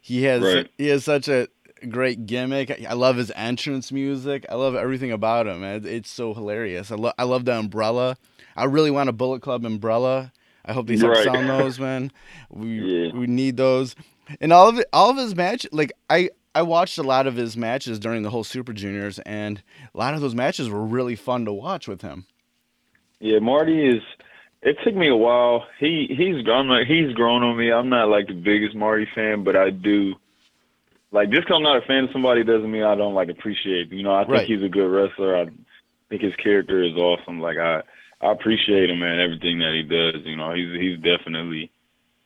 He 0.00 0.22
has 0.24 0.42
Right. 0.42 0.68
he 0.78 0.88
has 0.88 1.04
such 1.04 1.28
a 1.28 1.48
great 1.88 2.26
gimmick. 2.26 2.70
I 2.88 2.92
love 2.94 3.16
his 3.16 3.32
entrance 3.34 3.90
music. 3.90 4.46
I 4.48 4.54
love 4.54 4.74
everything 4.76 5.10
about 5.12 5.46
him. 5.48 5.60
Man. 5.62 5.84
It's 5.84 6.10
so 6.10 6.32
hilarious. 6.32 6.90
I 6.92 6.94
love 6.96 7.14
I 7.18 7.24
love 7.24 7.44
the 7.44 7.56
umbrella. 7.58 8.16
I 8.56 8.64
really 8.64 8.90
want 8.90 9.08
a 9.08 9.12
Bullet 9.12 9.42
Club 9.42 9.64
umbrella. 9.64 10.32
I 10.64 10.72
hope 10.72 10.86
they 10.86 10.96
start 10.96 11.16
Right. 11.16 11.24
selling 11.24 11.46
those, 11.58 11.78
man. 11.80 12.12
We 12.50 12.80
Yeah. 13.06 13.12
we 13.14 13.26
need 13.26 13.56
those. 13.56 13.94
And 14.40 14.52
all 14.52 14.68
of 14.68 14.78
it, 14.78 14.86
all 14.92 15.10
of 15.10 15.16
his 15.16 15.34
match, 15.34 15.66
like 15.72 15.92
I 16.08 16.30
I 16.54 16.62
watched 16.62 16.98
a 16.98 17.02
lot 17.02 17.26
of 17.26 17.34
his 17.36 17.56
matches 17.56 17.98
during 17.98 18.22
the 18.22 18.30
whole 18.30 18.44
Super 18.44 18.72
Juniors, 18.74 19.18
and 19.20 19.62
a 19.94 19.98
lot 19.98 20.14
of 20.14 20.20
those 20.20 20.34
matches 20.34 20.68
were 20.68 20.84
really 20.84 21.16
fun 21.16 21.44
to 21.46 21.52
watch 21.52 21.88
with 21.88 22.02
him. 22.02 22.26
Yeah, 23.20 23.38
Marty 23.38 23.86
is. 23.88 24.02
It 24.62 24.76
took 24.84 24.94
me 24.94 25.08
a 25.08 25.16
while. 25.16 25.66
He 25.80 26.06
he's 26.08 26.46
I'm 26.48 26.68
like 26.68 26.86
he's 26.86 27.12
grown 27.14 27.42
on 27.42 27.56
me. 27.56 27.72
I'm 27.72 27.88
not 27.88 28.08
like 28.08 28.28
the 28.28 28.34
biggest 28.34 28.76
Marty 28.76 29.06
fan, 29.14 29.42
but 29.44 29.56
I 29.56 29.70
do. 29.70 30.14
Like 31.10 31.30
just 31.30 31.42
because 31.42 31.56
I'm 31.56 31.62
not 31.64 31.82
a 31.82 31.86
fan 31.86 32.04
of 32.04 32.10
somebody 32.12 32.44
doesn't 32.44 32.70
mean 32.70 32.84
I 32.84 32.94
don't 32.94 33.14
like 33.14 33.28
appreciate. 33.28 33.90
You 33.90 34.02
know, 34.04 34.14
I 34.14 34.20
think 34.24 34.32
Right. 34.32 34.46
he's 34.46 34.62
a 34.62 34.68
good 34.68 34.86
wrestler. 34.88 35.36
I 35.36 35.46
think 36.08 36.22
his 36.22 36.34
character 36.36 36.82
is 36.82 36.94
awesome. 36.94 37.40
Like 37.40 37.58
I 37.58 37.82
I 38.22 38.30
appreciate 38.30 38.88
him 38.88 39.00
man. 39.00 39.20
everything 39.20 39.58
that 39.58 39.74
he 39.74 39.82
does. 39.82 40.24
You 40.24 40.36
know, 40.36 40.54
he's 40.54 40.72
he's 40.80 40.96
definitely 40.98 41.70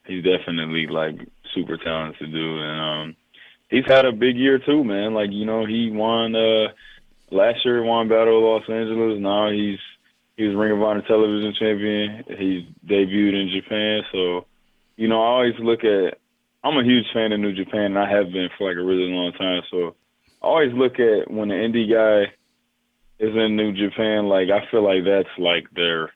he's 0.07 0.23
definitely 0.23 0.87
like 0.87 1.17
super 1.55 1.77
talented 1.79 2.33
do, 2.33 2.59
and 2.59 2.81
um, 2.81 3.17
he's 3.71 3.87
had 3.87 4.05
a 4.05 4.13
big 4.13 4.37
year 4.37 4.59
too, 4.59 4.85
man. 4.85 5.15
Like 5.15 5.31
you 5.33 5.47
know, 5.47 5.65
he 5.65 5.91
won 5.91 6.35
uh 6.37 6.69
last 7.31 7.65
year, 7.65 7.83
won 7.83 8.09
Battle 8.09 8.39
of 8.39 8.63
Los 8.63 8.71
Angeles. 8.71 9.21
Now 9.21 9.51
he's 9.51 9.79
He 10.37 10.45
was 10.45 10.57
Ring 10.57 10.73
of 10.73 10.83
Honor 10.83 11.03
Television 11.03 11.55
Champion. 11.59 12.25
He 12.39 12.69
debuted 12.87 13.41
in 13.41 13.51
Japan, 13.55 14.03
so 14.13 14.47
you 14.97 15.09
know 15.09 15.23
I 15.23 15.27
always 15.27 15.59
look 15.59 15.85
at. 15.85 16.19
I'm 16.63 16.77
a 16.79 16.85
huge 16.85 17.07
fan 17.15 17.33
of 17.33 17.39
New 17.39 17.55
Japan, 17.55 17.97
and 17.97 17.99
I 17.99 18.11
have 18.11 18.33
been 18.33 18.49
for 18.59 18.69
like 18.69 18.77
a 18.77 18.85
really 18.85 19.09
long 19.09 19.33
time. 19.33 19.63
So 19.71 19.95
I 20.43 20.47
always 20.47 20.73
look 20.73 20.99
at 20.99 21.31
when 21.31 21.51
an 21.53 21.73
indie 21.73 21.89
guy 21.89 22.33
is 23.19 23.35
in 23.35 23.57
New 23.57 23.73
Japan, 23.73 24.27
like 24.27 24.49
I 24.51 24.71
feel 24.71 24.83
like 24.83 25.05
that's 25.05 25.29
like 25.39 25.67
their, 25.75 26.11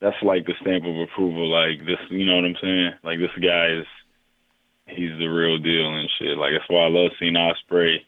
that's 0.00 0.20
like 0.22 0.46
the 0.46 0.54
stamp 0.60 0.84
of 0.84 0.96
approval. 0.96 1.48
Like 1.48 1.84
this, 1.86 1.98
you 2.10 2.26
know 2.26 2.36
what 2.36 2.44
I'm 2.44 2.56
saying? 2.60 2.92
Like 3.02 3.18
this 3.18 3.30
guy 3.40 3.68
is, 3.78 3.86
he's 4.86 5.16
the 5.18 5.26
real 5.28 5.58
deal 5.58 5.94
and 5.96 6.08
shit. 6.18 6.36
Like 6.36 6.52
that's 6.52 6.68
why 6.68 6.84
I 6.84 6.88
love 6.88 7.12
seeing 7.18 7.34
Ospreay, 7.34 7.98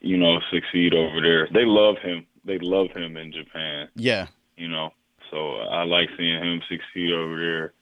you 0.00 0.16
know, 0.16 0.38
succeed 0.50 0.94
over 0.94 1.20
there. 1.20 1.48
They 1.52 1.64
love 1.66 1.96
him. 2.02 2.26
They 2.44 2.58
love 2.58 2.90
him 2.94 3.16
in 3.16 3.32
Japan 3.32 3.88
Yeah. 3.96 4.28
you 4.56 4.68
know. 4.68 4.92
So 5.30 5.56
I 5.56 5.82
like 5.82 6.08
seeing 6.16 6.40
him 6.42 6.62
succeed 6.68 7.12
over 7.12 7.36
there. 7.36 7.72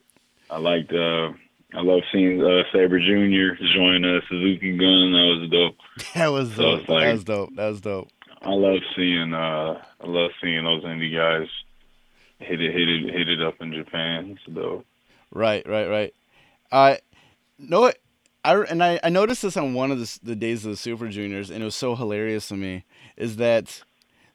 I 0.51 0.59
liked 0.59 0.93
uh 0.93 1.33
I 1.77 1.81
love 1.83 2.01
seeing 2.13 2.43
uh 2.43 2.63
Sabre 2.73 2.99
Jr. 2.99 3.63
join 3.75 4.05
uh 4.05 4.21
Suzuki 4.29 4.77
Gun. 4.77 5.13
That 5.13 5.39
was 5.41 5.51
dope. 5.51 5.77
That 6.15 6.29
was 6.29 6.55
So 6.55 6.63
dope. 6.79 6.89
like- 6.89 7.05
that 7.05 7.13
was 7.13 7.25
dope. 7.25 7.51
That 7.57 7.67
was 7.69 7.81
dope. 7.81 8.09
I 8.45 8.53
love 8.53 8.81
seeing 8.97 9.33
uh 9.33 9.83
I 10.01 10.07
love 10.07 10.31
seeing 10.41 10.65
those 10.65 10.85
indie 10.85 11.15
guys 11.15 11.49
hit 12.39 12.61
it 12.61 12.73
hit 12.73 12.89
it 12.89 13.13
hit 13.13 13.29
it 13.29 13.43
up 13.43 13.55
in 13.61 13.73
Japan. 13.73 14.39
Dope. 14.53 14.87
Right, 15.31 15.67
right, 15.69 15.89
right. 15.89 16.15
Uh, 16.71 16.97
know? 17.59 17.93
I 18.45 18.63
and 18.65 18.85
I, 18.85 19.01
I 19.03 19.09
noticed 19.09 19.43
this 19.43 19.57
on 19.57 19.75
one 19.75 19.91
of 19.91 19.99
the, 19.99 20.19
the 20.23 20.37
days 20.37 20.65
of 20.65 20.71
the 20.71 20.77
Super 20.77 21.09
Juniors, 21.09 21.51
and 21.51 21.63
it 21.63 21.65
was 21.65 21.75
so 21.75 21.97
hilarious 21.97 22.49
to 22.49 22.57
me. 22.57 22.85
Is 23.17 23.37
that 23.37 23.83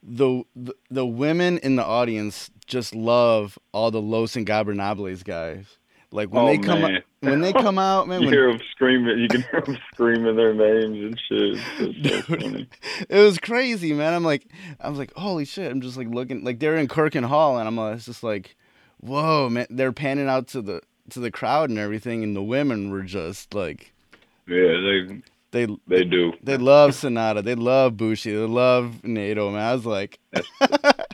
the 0.02 0.44
the, 0.56 0.73
the 0.90 1.06
women 1.06 1.60
in 1.60 1.76
the 1.76 1.86
audience 1.86 2.49
just 2.65 2.95
love 2.95 3.60
all 3.72 3.91
the 3.91 4.02
Los 4.02 4.34
Ingobernables 4.34 5.23
guys. 5.23 5.77
Like 6.11 6.30
when 6.30 6.44
Oh, 6.44 6.48
they 6.48 6.57
come 6.57 6.81
man. 6.81 6.95
out, 6.95 7.03
when 7.19 7.41
they 7.41 7.53
come 7.53 7.77
out, 7.77 8.07
man. 8.07 8.19
You 8.22 8.26
When, 8.27 8.34
hear 8.34 8.52
them 8.52 8.61
screaming 8.72 9.19
you 9.19 9.27
can 9.27 9.44
hear 9.52 9.61
them 9.61 9.77
screaming 9.94 10.36
their 10.36 10.53
names 10.53 10.98
and 10.98 11.22
shit. 11.27 11.61
So 11.77 11.91
Dude. 11.91 12.68
it 13.10 13.19
was 13.23 13.38
crazy, 13.38 13.94
man. 13.94 14.14
I'm 14.14 14.23
like, 14.23 14.48
I 14.80 14.90
was 14.90 14.98
like, 14.98 15.14
holy 15.15 15.45
shit! 15.45 15.72
I'm 15.72 15.81
just 15.81 15.98
like 15.98 16.07
looking, 16.07 16.44
like 16.44 16.60
they're 16.60 16.77
in 16.77 16.88
Korakuen 16.88 17.26
Hall, 17.26 17.57
and 17.60 17.68
I'm 17.68 17.77
uh, 17.77 17.91
it's 17.91 18.06
just 18.06 18.23
like, 18.23 18.56
whoa, 18.99 19.49
man. 19.49 19.68
They're 19.69 19.91
panning 19.94 20.27
out 20.27 20.48
to 20.49 20.61
the 20.64 20.81
to 21.11 21.19
the 21.19 21.30
crowd 21.31 21.69
and 21.69 21.77
everything, 21.80 22.23
and 22.23 22.36
the 22.36 22.44
women 22.44 22.90
were 22.90 23.03
just 23.03 23.53
like, 23.53 23.94
Yeah, 24.48 24.80
they 24.81 25.22
they 25.52 25.76
they 25.88 26.03
do. 26.06 26.34
They 26.41 26.57
love 26.57 26.91
Sanada. 26.91 27.44
They 27.44 27.56
love 27.56 27.98
Bushi. 27.98 28.31
They 28.31 28.38
love 28.38 29.02
Naito, 29.03 29.52
man. 29.53 29.61
I 29.61 29.73
was 29.76 29.86
like, 29.86 30.19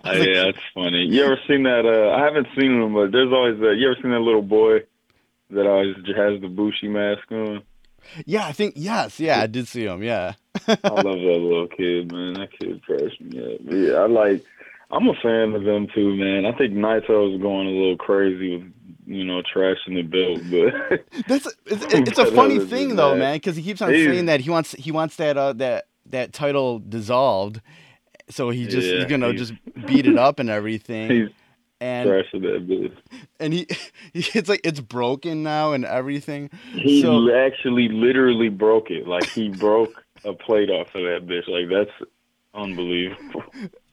Yeah, 0.04 0.44
that's 0.44 0.58
funny. 0.74 1.04
You 1.06 1.24
ever 1.24 1.38
seen 1.48 1.62
that? 1.64 1.84
Uh, 1.86 2.14
I 2.16 2.24
haven't 2.24 2.48
seen 2.58 2.80
them, 2.80 2.94
but 2.94 3.12
there's 3.12 3.32
always 3.32 3.58
that. 3.60 3.76
You 3.76 3.90
ever 3.90 4.00
seen 4.02 4.10
that 4.12 4.20
little 4.20 4.42
boy 4.42 4.80
that 5.50 5.66
always 5.66 5.96
has 6.16 6.40
the 6.40 6.48
Bushi 6.48 6.88
mask 6.88 7.30
on? 7.30 7.62
yeah, 8.24 8.46
I 8.46 8.52
think 8.52 8.74
yes, 8.76 9.18
yeah, 9.20 9.40
I 9.40 9.46
did 9.46 9.66
see 9.68 9.84
him. 9.84 10.02
Yeah, 10.02 10.34
I 10.66 10.72
love 10.84 11.02
that 11.04 11.12
little 11.40 11.68
kid, 11.68 12.12
man. 12.12 12.34
That 12.34 12.50
kid 12.58 12.82
cracks 12.84 13.18
me 13.20 13.54
up. 13.54 13.60
Yeah, 13.64 13.94
I 13.94 14.06
like. 14.06 14.44
I'm 14.90 15.08
a 15.08 15.14
fan 15.14 15.52
of 15.54 15.64
them 15.64 15.88
too, 15.92 16.14
man. 16.14 16.46
I 16.46 16.52
think 16.56 16.72
Naito's 16.72 17.42
going 17.42 17.66
a 17.66 17.70
little 17.70 17.96
crazy 17.96 18.56
with 18.56 18.72
you 19.06 19.24
know 19.24 19.42
trashing 19.42 19.94
the 19.94 20.02
belt, 20.02 20.40
but 20.48 21.04
that's 21.28 21.46
it's, 21.66 21.84
it's 21.92 22.18
a 22.18 22.30
funny 22.32 22.60
thing 22.60 22.94
though, 22.96 23.16
man, 23.16 23.34
because 23.36 23.56
he 23.56 23.62
keeps 23.62 23.82
on 23.82 23.92
he's- 23.92 24.06
saying 24.08 24.26
that 24.26 24.40
he 24.40 24.50
wants 24.50 24.72
he 24.72 24.92
wants 24.92 25.16
that 25.16 25.36
uh 25.36 25.52
that 25.54 25.86
that 26.10 26.32
title 26.32 26.78
dissolved, 26.78 27.60
so 28.28 28.50
he 28.50 28.66
just 28.66 28.86
Yeah, 28.86 28.96
he's 28.96 29.04
gonna 29.06 29.32
he's- 29.32 29.48
just 29.48 29.86
beat 29.86 30.06
it 30.06 30.18
up 30.18 30.38
and 30.38 30.48
everything, 30.50 31.30
and 31.80 32.08
that 32.10 32.92
and 33.40 33.52
he 33.54 33.66
it's 34.14 34.48
like 34.48 34.60
it's 34.64 34.80
broken 34.80 35.42
now 35.42 35.72
and 35.72 35.84
everything. 35.84 36.50
He 36.72 37.02
So- 37.02 37.34
actually 37.34 37.88
literally 37.88 38.48
broke 38.48 38.90
it. 38.90 39.06
Like 39.06 39.28
he 39.28 39.48
broke 39.50 40.04
a 40.24 40.32
plate 40.32 40.70
off 40.70 40.94
of 40.94 41.02
that 41.02 41.26
bitch. 41.26 41.46
Like 41.48 41.68
that's 41.68 42.10
unbelievable. 42.54 43.44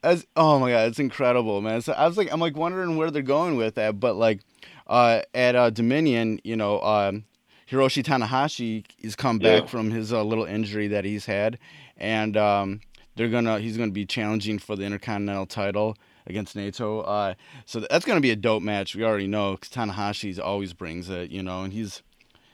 As 0.03 0.25
oh 0.35 0.59
my 0.59 0.71
god, 0.71 0.87
it's 0.89 0.99
incredible, 0.99 1.61
man. 1.61 1.81
So 1.81 1.93
I 1.93 2.07
was 2.07 2.17
like, 2.17 2.31
I'm 2.31 2.39
like 2.39 2.57
wondering 2.57 2.97
where 2.97 3.11
they're 3.11 3.21
going 3.21 3.55
with 3.55 3.75
that, 3.75 3.99
but 3.99 4.15
like, 4.15 4.41
uh, 4.87 5.21
at 5.33 5.55
uh, 5.55 5.69
Dominion, 5.69 6.39
you 6.43 6.55
know, 6.55 6.81
um, 6.81 7.23
Hiroshi 7.69 8.03
Tanahashi 8.03 8.83
has 9.03 9.15
come 9.15 9.39
back 9.39 9.61
Yeah. 9.63 9.67
from 9.67 9.91
his 9.91 10.11
uh, 10.11 10.23
little 10.23 10.45
injury 10.45 10.87
that 10.89 11.05
he's 11.05 11.25
had, 11.25 11.57
and 11.97 12.35
um, 12.35 12.81
they're 13.15 13.29
gonna 13.29 13.59
he's 13.59 13.77
gonna 13.77 13.91
be 13.91 14.05
challenging 14.05 14.59
for 14.59 14.75
the 14.75 14.83
Intercontinental 14.83 15.45
title 15.45 15.97
against 16.25 16.55
Naito. 16.55 17.03
Uh, 17.05 17.33
so 17.65 17.79
that's 17.79 18.05
gonna 18.05 18.21
be 18.21 18.31
a 18.31 18.35
dope 18.35 18.63
match. 18.63 18.95
We 18.95 19.03
already 19.03 19.27
know 19.27 19.53
because 19.53 19.69
Tanahashi's 19.69 20.39
always 20.39 20.73
brings 20.73 21.09
it, 21.09 21.29
you 21.29 21.43
know, 21.43 21.63
and 21.63 21.73
he's 21.73 22.01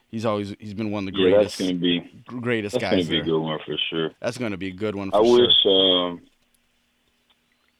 he's 0.09 0.25
always 0.25 0.55
he's 0.59 0.73
been 0.73 0.91
one 0.91 1.07
of 1.07 1.13
the 1.13 1.19
greatest. 1.19 1.59
Yeah, 1.59 1.67
that's 1.67 1.71
gonna 1.71 1.73
be 1.79 2.23
greatest 2.25 2.75
guy. 2.75 2.79
that's 2.79 2.91
gonna 2.91 3.03
guys 3.03 3.09
be 3.09 3.19
a 3.19 3.23
good 3.23 3.39
one 3.39 3.59
for 3.65 3.75
sure. 3.89 4.11
That's 4.19 4.37
gonna 4.37 4.57
be 4.57 4.67
a 4.67 4.73
good 4.73 4.95
one. 4.95 5.11
For 5.11 5.17
I 5.17 5.23
sure. 5.23 5.41
wish. 5.41 5.65
Um, 5.65 6.21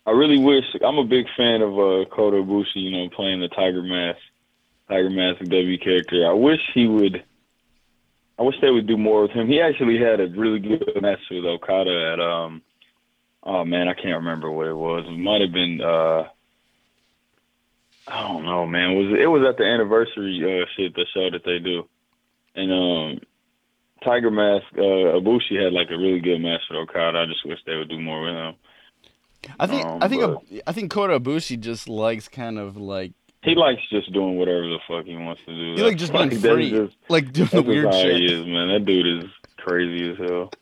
I 0.06 0.12
really 0.12 0.40
wish. 0.40 0.66
I'm 0.86 0.98
a 0.98 1.04
big 1.04 1.26
fan 1.38 1.62
of 1.62 1.74
uh, 1.74 2.06
Kota 2.10 2.38
Ibushi. 2.38 2.76
You 2.76 2.92
know, 2.92 3.10
playing 3.10 3.42
the 3.42 3.50
Tiger 3.50 3.84
Mask, 3.84 4.20
Tiger 4.88 5.10
Mask 5.10 5.44
W 5.44 5.78
character. 5.78 6.28
I 6.28 6.34
wish 6.34 6.62
he 6.74 6.88
would. 6.88 7.24
I 8.38 8.42
wish 8.42 8.56
they 8.62 8.72
would 8.72 8.88
do 8.88 8.96
more 8.96 9.24
with 9.24 9.32
him. 9.32 9.48
He 9.48 9.60
actually 9.60 10.00
had 10.00 10.22
a 10.22 10.28
really 10.28 10.60
good 10.60 10.84
match 11.02 11.20
with 11.30 11.46
Okada 11.46 12.14
at 12.14 12.20
um. 12.20 12.62
Oh 13.52 13.66
man, 13.66 13.88
I 13.88 13.94
can't 13.96 14.18
remember 14.24 14.52
what 14.52 14.68
it 14.68 14.76
was. 14.76 15.06
It 15.08 15.18
might 15.18 15.42
have 15.42 15.52
been. 15.52 15.82
uh 15.82 16.24
I 18.08 18.28
don't 18.28 18.44
know, 18.46 18.66
man. 18.66 18.92
It 18.92 18.96
was 18.96 19.20
it 19.22 19.28
was 19.28 19.44
at 19.48 19.58
the 19.58 19.66
anniversary 19.66 20.40
uh, 20.44 20.66
shit 20.76 20.94
the 20.96 21.06
show 21.14 21.30
that 21.32 21.44
they 21.46 21.60
do, 21.60 21.88
and 22.56 22.72
um. 22.72 23.20
Tiger 24.02 24.32
Mask, 24.32 24.64
uh, 24.78 25.20
Ibushi 25.20 25.62
had 25.62 25.74
like 25.74 25.90
a 25.92 25.98
really 25.98 26.22
good 26.22 26.40
match 26.40 26.62
with 26.70 26.78
Okada. 26.90 27.20
I 27.20 27.26
just 27.26 27.46
wish 27.46 27.60
they 27.66 27.76
would 27.76 27.90
do 27.90 28.00
more 28.00 28.22
with 28.22 28.34
him. 28.34 28.54
I 29.60 29.68
think 29.68 29.86
Um, 29.86 30.00
I 30.02 30.08
think 30.08 30.22
but- 30.22 30.42
I 30.68 30.72
think 30.72 30.90
Kota 30.90 31.20
Ibushi 31.20 31.60
just 31.60 31.90
likes 31.90 32.30
kind 32.30 32.58
of 32.58 32.78
like 32.78 33.12
He 33.44 33.56
likes 33.56 33.82
just 33.90 34.14
doing 34.14 34.38
whatever 34.38 34.70
the 34.70 34.78
fuck 34.88 35.04
he 35.04 35.18
wants 35.18 35.42
to 35.48 35.54
do. 35.54 35.76
he 35.76 35.82
like 35.84 35.98
just 35.98 36.14
being 36.14 36.30
That's 36.30 36.42
free, 36.42 36.70
Just, 36.70 36.96
like 37.10 37.34
doing 37.34 37.50
the 37.52 37.62
weird 37.62 37.94
shit. 37.94 38.16
he 38.20 38.26
is, 38.34 38.46
man. 38.48 38.70
That 38.70 38.86
dude 38.86 39.26
is 39.26 39.30
crazy 39.64 40.12
as 40.12 40.18
hell. 40.18 40.52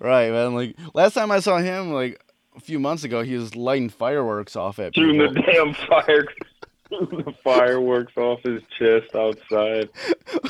Right, 0.00 0.30
man. 0.30 0.54
Like 0.54 0.76
last 0.94 1.14
time 1.14 1.30
I 1.30 1.40
saw 1.40 1.58
him, 1.58 1.92
like 1.92 2.22
a 2.56 2.60
few 2.60 2.78
months 2.78 3.04
ago, 3.04 3.22
he 3.22 3.36
was 3.36 3.56
lighting 3.56 3.88
fireworks 3.88 4.56
off 4.56 4.78
at 4.78 4.94
Shooting 4.94 5.20
people. 5.20 5.34
the 5.34 5.52
damn 5.52 5.74
fire, 5.74 6.26
the 6.90 7.34
fireworks 7.42 8.16
off 8.16 8.40
his 8.42 8.62
chest 8.78 9.14
outside, 9.14 9.88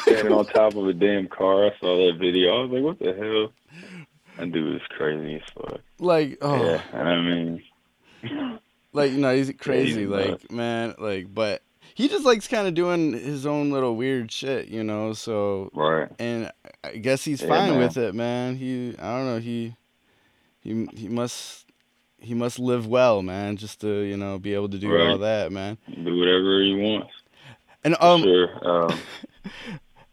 standing 0.02 0.32
on 0.32 0.46
top 0.46 0.74
of 0.74 0.86
a 0.86 0.92
damn 0.92 1.28
car. 1.28 1.66
I 1.66 1.70
saw 1.80 1.96
that 1.96 2.18
video. 2.18 2.58
I 2.58 2.62
was 2.62 2.70
like, 2.70 2.82
what 2.82 2.98
the 2.98 3.14
hell? 3.14 3.52
That 4.38 4.52
dude 4.52 4.76
is 4.76 4.86
crazy 4.90 5.36
as 5.36 5.42
fuck. 5.54 5.80
like 5.98 6.38
oh, 6.40 6.64
Yeah, 6.64 6.82
and 6.92 7.08
I 7.08 7.20
mean, 7.20 7.62
like 8.92 9.12
you 9.12 9.18
know 9.18 9.34
he's 9.34 9.52
crazy. 9.58 10.00
he's 10.00 10.08
like 10.08 10.30
nuts. 10.30 10.50
man, 10.50 10.94
like 10.98 11.32
but 11.32 11.62
he 11.94 12.08
just 12.08 12.24
likes 12.24 12.46
kind 12.46 12.68
of 12.68 12.74
doing 12.74 13.12
his 13.12 13.44
own 13.44 13.70
little 13.72 13.96
weird 13.96 14.30
shit, 14.30 14.68
you 14.68 14.84
know. 14.84 15.12
So 15.12 15.70
right. 15.74 16.08
and 16.20 16.52
I 16.84 16.96
guess 16.96 17.24
he's 17.24 17.42
Yeah, 17.42 17.48
fine 17.48 17.70
man. 17.70 17.78
with 17.80 17.96
it, 17.96 18.14
man. 18.14 18.56
He 18.56 18.94
I 18.98 19.16
don't 19.16 19.26
know 19.26 19.38
he 19.38 19.74
he 20.60 20.86
he 20.94 21.08
must 21.08 21.66
he 22.20 22.34
must 22.34 22.58
live 22.58 22.86
well, 22.86 23.22
man, 23.22 23.56
just 23.56 23.80
to 23.82 24.02
you 24.02 24.16
know 24.16 24.38
be 24.38 24.54
able 24.54 24.68
to 24.68 24.78
do 24.78 24.96
all 24.96 25.18
that, 25.18 25.52
man. 25.52 25.78
Do 25.88 26.18
whatever 26.18 26.62
he 26.62 26.74
wants. 26.74 27.12
And 27.84 27.96
um. 28.00 28.22
sure. 28.22 28.90
Um, 28.90 28.98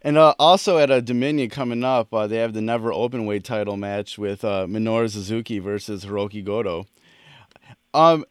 And 0.06 0.20
uh, 0.20 0.36
also 0.38 0.78
at 0.78 0.92
a 0.92 1.02
Dominion 1.02 1.50
coming 1.50 1.84
up, 1.84 2.14
uh, 2.14 2.28
they 2.28 2.38
have 2.38 2.54
the 2.54 2.62
never 2.62 2.94
open 2.94 3.26
weight 3.26 3.44
title 3.44 3.76
match 3.76 4.20
with 4.20 4.46
uh, 4.46 4.68
Minoru 4.68 5.10
Suzuki 5.10 5.58
versus 5.58 6.06
Hirooki 6.06 6.46
Goto. 6.46 6.86
Um, 7.92 8.24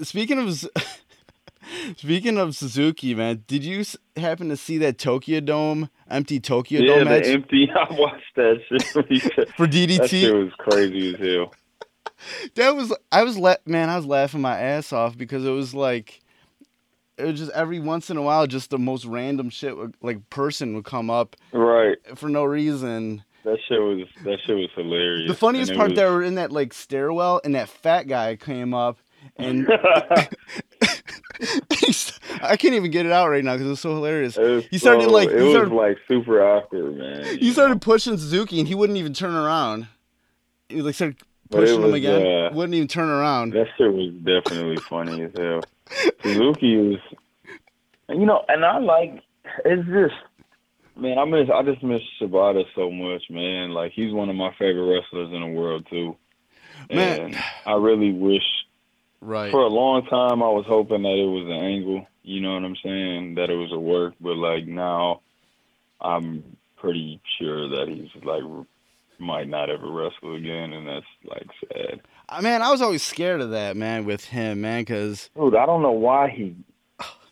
speaking 0.00 0.38
of 0.38 0.66
speaking 1.98 2.38
of 2.38 2.56
Suzuki, 2.56 3.14
man, 3.14 3.44
did 3.46 3.62
you 3.62 3.84
happen 4.16 4.48
to 4.48 4.56
see 4.56 4.78
that 4.78 4.96
Tokyo 4.96 5.40
Dome 5.40 5.90
empty 6.12 6.38
Tokyo 6.40 6.80
yeah, 6.80 6.96
Dome 6.96 7.04
match 7.04 7.26
empty. 7.26 7.68
I 7.74 7.86
watched 7.94 8.34
that 8.36 8.60
shit. 8.68 8.94
when 8.94 9.06
he 9.08 9.18
said- 9.18 9.48
for 9.56 9.66
that 9.66 9.72
shit 9.74 9.90
DDT? 9.90 10.32
was 10.44 10.52
crazy 10.58 11.14
as 11.14 11.20
hell. 11.20 11.52
That 12.54 12.76
was 12.76 12.94
I 13.10 13.24
was 13.24 13.36
la- 13.36 13.56
man, 13.66 13.88
I 13.90 13.96
was 13.96 14.06
laughing 14.06 14.40
my 14.40 14.58
ass 14.58 14.92
off 14.92 15.16
because 15.18 15.44
it 15.44 15.50
was 15.50 15.74
like. 15.74 16.20
It 17.18 17.24
was 17.26 17.38
just 17.38 17.52
every 17.52 17.78
once 17.78 18.08
in 18.10 18.16
a 18.16 18.22
while, 18.22 18.46
just 18.46 18.70
the 18.70 18.78
most 18.78 19.04
random 19.04 19.50
shit, 19.50 19.76
would, 19.76 19.94
like 20.00 20.28
person 20.30 20.74
would 20.74 20.84
come 20.86 21.10
up 21.10 21.36
Right. 21.52 21.98
for 22.16 22.28
no 22.30 22.42
reason. 22.42 23.22
That 23.44 23.58
shit 23.68 23.80
was 23.80 24.06
that 24.24 24.38
shit 24.46 24.56
was 24.56 24.70
hilarious. 24.74 25.28
The 25.28 25.36
funniest 25.36 25.74
part, 25.74 25.90
was- 25.90 25.98
they 25.98 26.04
were 26.06 26.22
in 26.22 26.36
that 26.36 26.50
like 26.52 26.72
stairwell, 26.72 27.40
and 27.44 27.54
that 27.54 27.68
fat 27.68 28.04
guy 28.08 28.36
came 28.36 28.72
up, 28.72 28.98
and 29.36 29.66
I 32.42 32.56
can't 32.56 32.74
even 32.74 32.90
get 32.90 33.06
it 33.06 33.12
out 33.12 33.28
right 33.28 33.44
now 33.44 33.52
because 33.54 33.66
it 33.66 33.70
was 33.70 33.80
so 33.80 33.94
hilarious. 33.94 34.36
It 34.36 34.42
was 34.42 34.64
He 34.66 34.78
started, 34.78 35.04
so- 35.04 35.10
like- 35.10 35.30
it 35.30 35.40
he 35.40 35.56
was 35.56 35.68
like 35.70 35.98
super 36.08 36.42
awkward, 36.42 36.96
man. 36.96 37.38
He 37.38 37.52
started 37.52 37.80
pushing 37.80 38.16
Suzuki, 38.18 38.58
and 38.58 38.68
he 38.68 38.74
wouldn't 38.74 38.98
even 38.98 39.12
turn 39.14 39.34
around. 39.34 39.86
He 40.68 40.82
like 40.82 40.94
started 40.94 41.16
pushing 41.50 41.82
him 41.82 41.94
again. 41.94 42.26
uh, 42.26 42.50
Wouldn't 42.54 42.74
even 42.74 42.88
turn 42.88 43.08
around. 43.08 43.52
That 43.52 43.66
shit 43.76 43.92
was 43.92 44.12
definitely 44.24 44.76
funny 44.78 45.22
as 45.22 45.32
hell. 45.36 45.60
Suzuki 46.22 46.76
was, 46.76 46.98
you 48.08 48.26
know, 48.26 48.44
and 48.48 48.64
I 48.64 48.78
like. 48.78 49.22
It's 49.66 49.86
just, 49.88 50.14
man, 50.96 51.18
I 51.18 51.24
miss. 51.26 51.48
I 51.52 51.62
just 51.62 51.82
miss 51.82 52.00
Shibata 52.20 52.64
so 52.74 52.90
much, 52.90 53.22
man. 53.28 53.70
Like 53.70 53.92
he's 53.92 54.12
one 54.12 54.30
of 54.30 54.36
my 54.36 54.50
favorite 54.58 54.84
wrestlers 55.00 55.32
in 55.32 55.40
the 55.40 55.46
world 55.58 55.86
too. 55.90 56.16
Man. 56.90 57.20
and 57.20 57.36
I 57.66 57.74
really 57.74 58.12
wish. 58.12 58.42
Right. 59.22 59.52
For 59.52 59.60
a 59.60 59.68
long 59.68 60.04
time, 60.06 60.42
I 60.42 60.48
was 60.48 60.64
hoping 60.66 61.02
that 61.02 61.16
it 61.16 61.28
was 61.28 61.46
an 61.46 61.64
angle. 61.64 62.06
You 62.24 62.40
know 62.40 62.54
what 62.54 62.64
I'm 62.64 62.76
saying? 62.82 63.36
That 63.36 63.50
it 63.50 63.54
was 63.54 63.70
a 63.72 63.78
work, 63.78 64.14
but 64.20 64.36
like 64.36 64.66
now, 64.66 65.20
I'm 66.00 66.56
pretty 66.76 67.20
sure 67.38 67.68
that 67.68 67.86
he's 67.88 68.10
like 68.24 68.42
might 69.20 69.48
not 69.48 69.70
ever 69.70 69.88
wrestle 69.88 70.34
again, 70.34 70.72
and 70.72 70.88
that's 70.88 71.06
like 71.24 71.46
sad. 71.68 72.00
Man, 72.42 72.62
I 72.62 72.70
was 72.72 72.82
always 72.82 73.02
scared 73.04 73.40
of 73.40 73.50
that, 73.50 73.76
man, 73.76 74.04
with 74.04 74.24
him, 74.24 74.60
man, 74.60 74.82
because 74.82 75.30
Dude, 75.36 75.54
I 75.54 75.66
don't 75.66 75.82
know 75.82 75.92
why 75.92 76.28
he, 76.28 76.56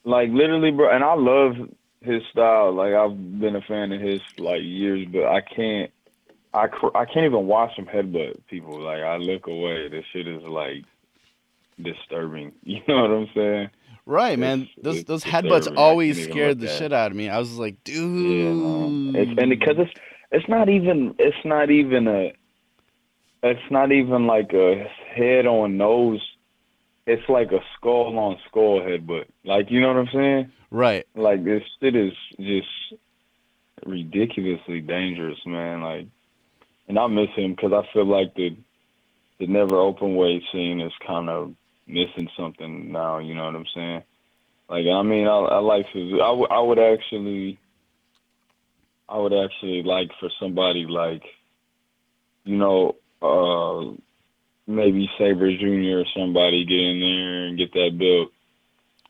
like, 0.04 0.30
literally, 0.30 0.70
bro. 0.70 0.94
And 0.94 1.02
I 1.02 1.14
love 1.14 1.54
his 2.02 2.22
style. 2.30 2.72
Like, 2.72 2.94
I've 2.94 3.40
been 3.40 3.56
a 3.56 3.62
fan 3.62 3.90
of 3.90 4.00
his 4.00 4.20
like 4.38 4.60
years, 4.62 5.08
but 5.10 5.26
I 5.26 5.40
can't, 5.40 5.90
I, 6.54 6.68
cr- 6.68 6.96
I 6.96 7.04
can't 7.04 7.26
even 7.26 7.46
watch 7.46 7.76
him 7.76 7.86
headbutt 7.86 8.46
people. 8.48 8.80
Like, 8.80 9.00
I 9.00 9.16
look 9.16 9.48
away. 9.48 9.88
This 9.88 10.04
shit 10.12 10.28
is 10.28 10.42
like 10.42 10.84
disturbing. 11.82 12.52
You 12.62 12.80
know 12.88 13.02
what 13.02 13.10
I'm 13.10 13.28
saying? 13.34 13.70
right, 14.06 14.38
man, 14.38 14.62
It's- 14.62 14.74
those 14.82 14.96
it's 14.98 15.08
those 15.08 15.24
headbutts 15.24 15.72
always 15.76 16.22
scared 16.24 16.60
the 16.60 16.68
shit 16.68 16.92
out 16.92 17.10
of 17.10 17.16
me. 17.16 17.28
I 17.28 17.38
was 17.38 17.56
like, 17.58 17.76
Yeah, 17.86 17.94
dude. 17.94 18.56
no. 18.56 19.20
it's, 19.20 19.30
and 19.38 19.50
because 19.50 19.76
it's 19.78 19.92
it's 20.32 20.48
not 20.48 20.68
even 20.68 21.14
it's 21.18 21.44
not 21.44 21.70
even 21.70 22.06
a 22.08 22.32
it's 23.42 23.70
not 23.70 23.90
even 23.92 24.26
like 24.26 24.52
a 24.52 24.84
head 25.14 25.46
on 25.46 25.76
nose. 25.76 26.20
It's 27.06 27.26
like 27.28 27.50
a 27.52 27.60
skull 27.76 28.16
on 28.18 28.36
skull 28.48 28.80
headbutt. 28.80 29.24
Like 29.44 29.70
you 29.70 29.80
know 29.80 29.88
what 29.88 29.96
I'm 29.96 30.08
saying? 30.12 30.52
right. 30.70 31.06
Like 31.14 31.42
this 31.44 31.62
shit 31.80 31.96
is 31.96 32.12
just 32.38 32.68
ridiculously 33.86 34.80
dangerous, 34.80 35.38
man. 35.46 35.82
Like, 35.82 36.06
and 36.88 36.98
I 36.98 37.06
miss 37.06 37.30
him 37.36 37.52
because 37.54 37.72
I 37.72 37.82
feel 37.92 38.06
like 38.06 38.34
the 38.34 38.56
the 39.38 39.46
never 39.46 39.76
open 39.76 40.16
weight 40.16 40.42
scene 40.52 40.80
is 40.80 40.92
kind 41.06 41.28
of 41.30 41.54
missing 41.92 42.28
something 42.36 42.92
now. 42.92 43.18
You 43.18 43.34
know 43.34 43.44
what 43.46 43.56
I'm 43.56 43.66
saying? 43.74 44.02
Like, 44.68 44.86
I 44.86 45.02
mean, 45.02 45.26
I, 45.26 45.36
I 45.36 45.58
like 45.58 45.86
to. 45.92 46.14
I, 46.14 46.28
w- 46.28 46.48
I 46.50 46.60
would 46.60 46.78
actually, 46.78 47.58
I 49.08 49.18
would 49.18 49.32
actually 49.32 49.82
like 49.82 50.10
for 50.20 50.30
somebody 50.38 50.86
like, 50.86 51.22
you 52.44 52.56
know, 52.56 52.96
uh, 53.20 53.92
maybe 54.66 55.10
Sabre 55.18 55.56
Jr. 55.56 56.00
or 56.00 56.04
somebody 56.16 56.64
get 56.64 56.78
in 56.78 57.00
there 57.00 57.44
and 57.46 57.58
get 57.58 57.72
that 57.72 57.98
belt. 57.98 58.32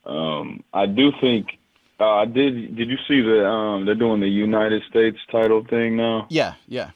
Um, 0.04 0.64
I 0.72 0.86
do 0.86 1.12
think 1.20 1.58
uh, 2.00 2.14
I 2.16 2.24
did. 2.24 2.76
Did 2.76 2.88
you 2.88 2.96
see 3.06 3.20
that 3.20 3.46
um, 3.46 3.84
they're 3.84 3.94
doing 3.94 4.20
the 4.20 4.28
United 4.28 4.82
States 4.88 5.18
title 5.30 5.64
thing 5.68 5.96
now? 5.96 6.26
Yeah, 6.30 6.54
yeah. 6.66 6.90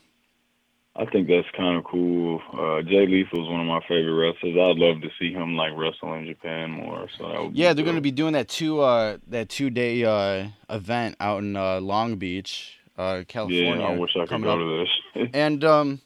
I 0.97 1.05
think 1.07 1.27
that's 1.27 1.49
kind 1.57 1.77
of 1.77 1.85
cool. 1.85 2.41
Uh, 2.53 2.81
Jay 2.83 3.07
Lethal's 3.07 3.51
one 3.51 3.61
of 3.61 3.67
my 3.67 3.81
favorite 3.89 4.13
wrestlers. 4.15 4.57
I'd 4.57 4.79
love 4.79 5.03
to 5.03 5.09
see 5.19 5.33
him 5.33 5.57
like 5.57 5.73
wrestle 5.77 6.15
in 6.15 6.27
Japan 6.27 6.71
more. 6.71 7.09
So 7.19 7.29
that 7.29 7.43
would 7.43 7.57
Yeah, 7.57 7.73
they're 7.73 7.85
gonna 7.85 8.01
be 8.01 8.13
doing 8.13 8.35
that 8.35 8.49
two 8.49 8.81
uh 8.81 9.19
that 9.27 9.49
two 9.49 9.71
day 9.71 10.05
uh 10.05 10.49
event 10.71 11.17
out 11.19 11.43
in 11.43 11.57
uh, 11.57 11.81
Long 11.81 12.17
Beach, 12.17 12.79
uh, 12.97 13.25
California. 13.27 13.77
Yeah, 13.77 13.89
I 13.89 13.99
wish 13.99 14.13
I 14.17 14.27
could 14.27 14.43
go 14.43 14.53
up. 14.53 14.59
to 14.59 14.87
this. 15.15 15.31
And 15.35 15.65
um, 15.65 16.01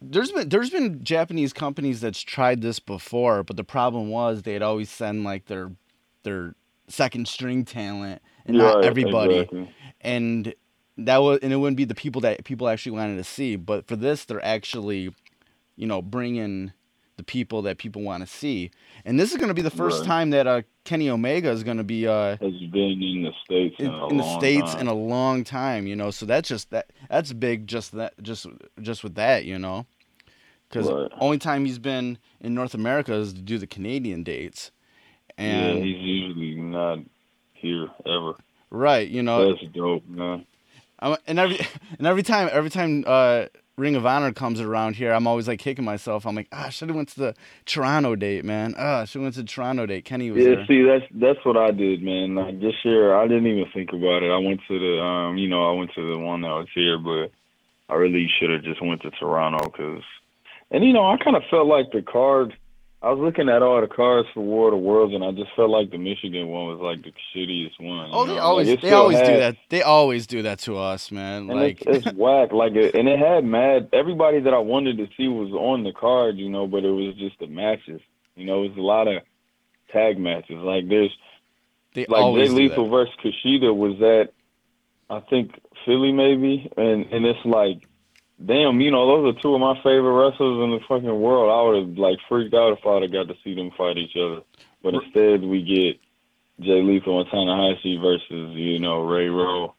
there's 0.00 0.30
been 0.30 0.48
there's 0.50 0.70
been 0.70 1.02
Japanese 1.02 1.54
companies 1.54 2.00
that's 2.02 2.20
tried 2.20 2.60
this 2.60 2.80
before, 2.80 3.42
but 3.42 3.56
the 3.56 3.64
problem 3.64 4.10
was 4.10 4.42
they'd 4.42 4.62
always 4.62 4.90
send 4.90 5.24
like 5.24 5.46
their 5.46 5.72
their 6.22 6.54
second 6.88 7.28
string 7.28 7.64
talent 7.64 8.20
and 8.46 8.58
not 8.58 8.84
everybody. 8.84 9.36
exactly. 9.36 9.74
And 10.00 10.54
that 10.98 11.18
was 11.18 11.38
and 11.42 11.52
it 11.52 11.56
wouldn't 11.56 11.76
be 11.76 11.84
the 11.84 11.94
people 11.94 12.20
that 12.22 12.44
people 12.44 12.68
actually 12.68 12.92
wanted 12.92 13.16
to 13.16 13.24
see. 13.24 13.56
But 13.56 13.86
for 13.86 13.96
this, 13.96 14.24
they're 14.24 14.44
actually, 14.44 15.14
you 15.76 15.86
know, 15.86 16.02
bringing 16.02 16.72
the 17.16 17.22
people 17.24 17.62
that 17.62 17.78
people 17.78 18.02
want 18.02 18.22
to 18.22 18.26
see. 18.26 18.70
And 19.04 19.18
this 19.18 19.32
is 19.32 19.38
going 19.38 19.48
to 19.48 19.54
be 19.54 19.62
the 19.62 19.70
first 19.70 20.00
Right. 20.00 20.06
time 20.06 20.30
that 20.30 20.46
uh, 20.46 20.62
Kenny 20.84 21.08
Omega 21.10 21.50
is 21.50 21.62
going 21.64 21.76
to 21.78 21.84
be 21.84 22.06
uh, 22.06 22.36
Has 22.40 22.52
been 22.72 23.02
in 23.02 23.22
the 23.24 23.32
states 23.44 23.76
in, 23.78 23.86
in, 23.86 23.92
a 23.92 24.08
in 24.08 24.16
the 24.18 24.22
states 24.24 24.72
time. 24.72 24.80
in 24.82 24.86
a 24.88 24.94
long 24.94 25.44
time, 25.44 25.86
you 25.86 25.96
know. 25.96 26.10
So 26.10 26.26
that's 26.26 26.48
just 26.48 26.70
that 26.70 26.90
that's 27.08 27.32
big. 27.32 27.66
Just 27.66 27.92
that 27.92 28.14
just 28.22 28.46
just 28.80 29.02
with 29.04 29.14
that, 29.16 29.44
you 29.44 29.58
know, 29.58 29.86
because 30.68 30.90
Right. 30.90 31.10
only 31.20 31.38
time 31.38 31.64
he's 31.64 31.78
been 31.78 32.18
in 32.40 32.54
North 32.54 32.74
America 32.74 33.12
is 33.14 33.32
to 33.34 33.42
do 33.42 33.58
the 33.58 33.66
Canadian 33.66 34.22
dates, 34.22 34.70
and 35.36 35.78
yeah, 35.78 35.84
he's 35.84 36.00
usually 36.00 36.54
not 36.56 36.98
here 37.54 37.88
ever. 38.06 38.34
right, 38.70 39.08
you 39.08 39.22
know, 39.22 39.48
That's 39.52 39.72
dope, 39.74 40.06
man. 40.06 40.46
I'm, 41.00 41.16
and 41.26 41.38
every 41.38 41.58
and 41.98 42.06
every 42.06 42.22
time 42.22 42.48
every 42.52 42.70
time 42.70 43.04
uh, 43.06 43.46
Ring 43.76 43.94
of 43.94 44.04
Honor 44.04 44.32
comes 44.32 44.60
around 44.60 44.96
here, 44.96 45.12
I'm 45.12 45.26
always 45.26 45.46
like 45.46 45.60
kicking 45.60 45.84
myself. 45.84 46.26
I'm 46.26 46.34
like, 46.34 46.48
ah, 46.52 46.66
I 46.66 46.68
should 46.70 46.88
have 46.88 46.96
went 46.96 47.10
to 47.10 47.20
the 47.20 47.34
Toronto 47.64 48.16
date, 48.16 48.44
man. 48.44 48.74
Ah, 48.76 49.00
I 49.00 49.04
should 49.04 49.20
have 49.20 49.24
went 49.24 49.34
to 49.36 49.42
the 49.42 49.48
Toronto 49.48 49.86
date. 49.86 50.04
Kenny 50.04 50.30
was 50.30 50.44
Yeah, 50.44 50.56
there. 50.56 50.66
see, 50.66 50.82
that's 50.82 51.04
that's 51.14 51.44
what 51.44 51.56
I 51.56 51.70
did, 51.70 52.02
man. 52.02 52.34
Like 52.34 52.60
this 52.60 52.74
year, 52.84 53.16
I 53.16 53.28
didn't 53.28 53.46
even 53.46 53.66
think 53.72 53.90
about 53.90 54.22
it. 54.22 54.30
I 54.30 54.38
went 54.38 54.60
to 54.68 54.78
the, 54.78 55.00
um, 55.00 55.36
you 55.38 55.48
know, 55.48 55.70
I 55.70 55.72
went 55.78 55.92
to 55.94 56.10
the 56.10 56.18
one 56.18 56.42
that 56.42 56.48
was 56.48 56.68
here, 56.74 56.98
but 56.98 57.30
I 57.92 57.96
really 57.96 58.28
should 58.38 58.50
have 58.50 58.62
just 58.64 58.82
went 58.82 59.02
to 59.02 59.10
Toronto, 59.12 59.68
cause, 59.70 60.02
and 60.70 60.84
you 60.84 60.92
know, 60.92 61.06
I 61.06 61.16
kind 61.16 61.36
of 61.36 61.42
felt 61.50 61.66
like 61.66 61.90
the 61.92 62.02
card. 62.02 62.56
I 63.00 63.10
was 63.10 63.20
looking 63.20 63.48
at 63.48 63.62
all 63.62 63.80
the 63.80 63.86
cards 63.86 64.28
for 64.34 64.40
War 64.40 64.68
of 64.68 64.72
the 64.72 64.78
Worlds, 64.78 65.14
and 65.14 65.22
I 65.22 65.30
just 65.30 65.54
felt 65.54 65.70
like 65.70 65.92
the 65.92 65.98
Michigan 65.98 66.48
one 66.48 66.66
was 66.66 66.80
like 66.80 67.04
the 67.04 67.12
shittiest 67.32 67.80
one. 67.80 68.10
Oh, 68.12 68.26
they 68.26 68.38
always 68.38 68.68
like, 68.68 68.80
they 68.80 68.92
always 68.92 69.18
do 69.18 69.36
that. 69.36 69.56
They 69.68 69.82
always 69.82 70.26
do 70.26 70.42
that 70.42 70.58
to 70.60 70.76
us, 70.76 71.12
man. 71.12 71.46
Like 71.46 71.80
it's, 71.82 72.06
it's 72.06 72.16
whack. 72.16 72.52
Like, 72.52 72.72
it, 72.74 72.96
and 72.96 73.08
it 73.08 73.20
had 73.20 73.44
mad. 73.44 73.90
Everybody 73.92 74.40
that 74.40 74.52
I 74.52 74.58
wanted 74.58 74.98
to 74.98 75.06
see 75.16 75.28
was 75.28 75.52
on 75.52 75.84
the 75.84 75.92
card, 75.92 76.38
you 76.38 76.48
know, 76.48 76.66
but 76.66 76.84
it 76.84 76.90
was 76.90 77.14
just 77.14 77.38
the 77.38 77.46
matches. 77.46 78.00
You 78.34 78.46
know, 78.46 78.64
it 78.64 78.70
was 78.70 78.78
a 78.78 78.82
lot 78.82 79.06
of 79.06 79.22
tag 79.92 80.18
matches. 80.18 80.56
Like, 80.56 80.88
there's 80.88 81.16
they 81.94 82.06
like 82.08 82.34
Jay 82.34 82.48
do 82.48 82.54
Lethal 82.54 82.88
versus 82.88 83.14
Kushida 83.24 83.74
was 83.74 83.96
that 84.00 84.30
I 85.08 85.20
think 85.20 85.52
Philly 85.86 86.10
maybe, 86.10 86.68
and 86.76 87.06
and 87.12 87.24
it's 87.24 87.44
like, 87.44 87.88
damn, 88.44 88.80
you 88.80 88.90
know, 88.90 89.06
those 89.06 89.34
are 89.34 89.40
two 89.40 89.54
of 89.54 89.60
my 89.60 89.74
favorite 89.82 90.12
wrestlers 90.12 90.64
in 90.64 90.70
the 90.70 90.80
fucking 90.88 91.20
world. 91.20 91.50
I 91.50 91.62
would 91.68 91.88
have 91.88 91.98
like 91.98 92.18
freaked 92.28 92.54
out 92.54 92.72
if 92.72 92.86
I'd 92.86 93.02
have 93.02 93.12
got 93.12 93.28
to 93.28 93.40
see 93.42 93.54
them 93.54 93.70
fight 93.76 93.98
each 93.98 94.16
other, 94.16 94.42
but 94.82 94.94
instead 94.94 95.42
we 95.42 95.62
get 95.62 96.64
Jay 96.64 96.82
Lethal 96.82 97.20
and 97.20 97.30
Tanahashi 97.30 98.00
versus 98.00 98.56
you 98.56 98.78
know 98.78 99.02
Ray 99.02 99.28
Rowe 99.28 99.74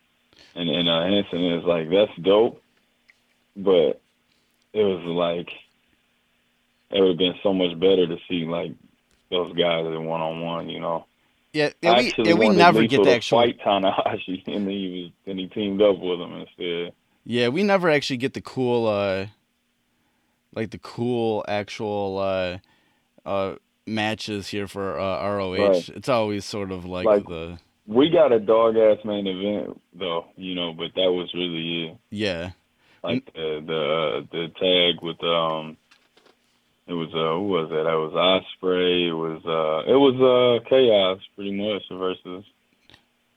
and 0.56 0.70
and 0.70 0.90
uh, 0.90 1.04
Hanson. 1.04 1.44
And 1.44 1.56
it's 1.56 1.66
like 1.66 1.90
that's 1.90 2.18
dope, 2.22 2.62
but 3.56 4.02
it 4.74 4.84
was 4.84 5.04
like 5.06 5.50
it 6.92 7.00
would 7.00 7.10
have 7.10 7.18
been 7.18 7.36
so 7.44 7.54
much 7.54 7.80
better 7.80 8.08
to 8.08 8.18
see 8.28 8.46
like 8.46 8.72
those 9.30 9.56
guys 9.56 9.86
in 9.86 10.06
one 10.06 10.22
on 10.22 10.42
one, 10.42 10.70
you 10.70 10.80
know. 10.80 11.06
Yeah, 11.52 11.72
I 11.84 11.88
and 11.88 11.98
we, 11.98 12.32
and 12.32 12.40
we 12.40 12.50
never 12.50 12.82
Lethal 12.82 12.98
get 12.98 13.04
the 13.06 13.16
actual. 13.16 13.40
fight 13.40 13.60
Tanahashi, 13.60 14.44
and 14.48 14.68
then 14.68 14.70
he 14.70 15.02
was 15.04 15.12
then 15.26 15.38
he 15.38 15.48
teamed 15.48 15.82
up 15.82 15.98
with 16.00 16.20
him 16.20 16.34
instead. 16.34 16.94
Yeah, 17.24 17.50
we 17.50 17.64
never 17.64 17.90
actually 17.90 18.18
get 18.18 18.34
the 18.34 18.42
cool, 18.42 18.88
uh, 18.88 19.28
like 20.56 20.72
the 20.72 20.78
cool 20.80 21.46
actual 21.48 22.18
uh, 22.18 22.58
uh, 23.28 23.56
matches 23.86 24.48
here 24.48 24.68
for 24.68 25.00
uh, 25.00 25.28
ROH. 25.38 25.56
Right. 25.70 25.90
It's 25.90 26.10
always 26.10 26.46
sort 26.46 26.72
of 26.72 26.86
like, 26.86 27.06
Like- 27.06 27.26
the 27.28 27.60
We 27.86 28.10
got 28.10 28.32
a 28.32 28.40
dog 28.40 28.78
ass 28.78 29.04
main 29.06 29.28
event 29.28 29.80
though, 29.94 30.26
you 30.38 30.56
know, 30.56 30.74
but 30.74 30.94
that 30.96 31.12
was 31.12 31.30
really 31.34 31.88
it. 31.90 31.98
yeah. 32.12 32.52
Like 33.02 33.32
the 33.34 33.64
the 33.66 33.82
uh, 33.82 34.22
the 34.30 34.48
tag 34.60 35.02
with 35.02 35.24
um, 35.24 35.78
it 36.86 36.92
was 36.94 37.08
uh 37.14 37.36
who 37.40 37.48
was 37.48 37.70
it? 37.72 37.84
That 37.86 37.96
was 37.96 38.12
Ospreay. 38.12 39.08
It 39.08 39.14
was 39.14 39.40
uh 39.46 39.90
it 39.90 39.96
was 39.96 40.16
uh 40.20 40.68
Chaos 40.70 41.20
pretty 41.36 41.54
much 41.54 41.84
versus 41.90 42.44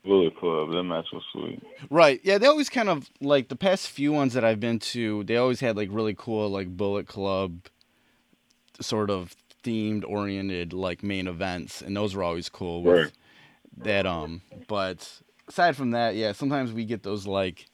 Bullet 0.05 0.37
Club. 0.37 0.71
That 0.73 0.83
match 0.83 1.07
was 1.13 1.23
sweet. 1.33 1.63
Right. 1.91 2.21
Yeah, 2.25 2.39
they 2.39 2.47
always 2.47 2.69
kind 2.69 2.89
of 2.89 3.09
like 3.21 3.49
the 3.49 3.57
past 3.57 3.89
few 3.89 4.13
ones 4.13 4.35
that 4.35 4.45
I've 4.45 4.59
been 4.61 4.79
to, 4.81 5.23
they 5.25 5.37
always 5.37 5.61
had 5.61 5.77
like 5.77 5.89
really 5.93 6.15
cool 6.17 6.49
like 6.49 6.69
Bullet 6.77 7.07
Club 7.07 7.61
sort 8.81 9.11
of 9.11 9.37
themed 9.63 10.05
oriented 10.05 10.73
like 10.73 11.05
main 11.05 11.29
events 11.29 11.83
and 11.83 11.97
those 11.97 12.17
were 12.17 12.23
always 12.25 12.49
cool 12.49 12.83
with 12.83 12.97
Right. 12.97 13.13
that 13.77 14.07
um 14.07 14.43
but 14.67 15.21
aside 15.47 15.77
from 15.77 15.93
that, 15.93 16.17
yeah, 16.17 16.33
sometimes 16.33 16.73
we 16.73 16.85
get 16.85 17.05
those 17.05 17.27
like 17.27 17.67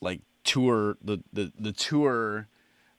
like 0.00 0.20
tour 0.44 0.96
the 1.02 1.18
the, 1.32 1.52
the 1.58 1.72
tour 1.72 2.46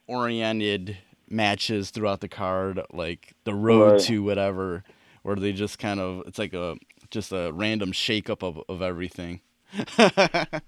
oriented 0.07 0.97
matches 1.29 1.89
throughout 1.91 2.19
the 2.19 2.27
card 2.27 2.81
like 2.91 3.33
the 3.45 3.53
road 3.55 3.93
Right. 3.93 4.01
to 4.01 4.21
whatever 4.23 4.83
where 5.21 5.35
they 5.37 5.53
just 5.53 5.79
kind 5.79 5.99
of 6.01 6.23
it's 6.27 6.37
like 6.37 6.53
a 6.53 6.75
just 7.13 7.31
a 7.31 7.51
random 7.53 7.91
shakeup 7.91 8.43
of 8.43 8.61
of 8.67 8.81
everything. 8.81 9.41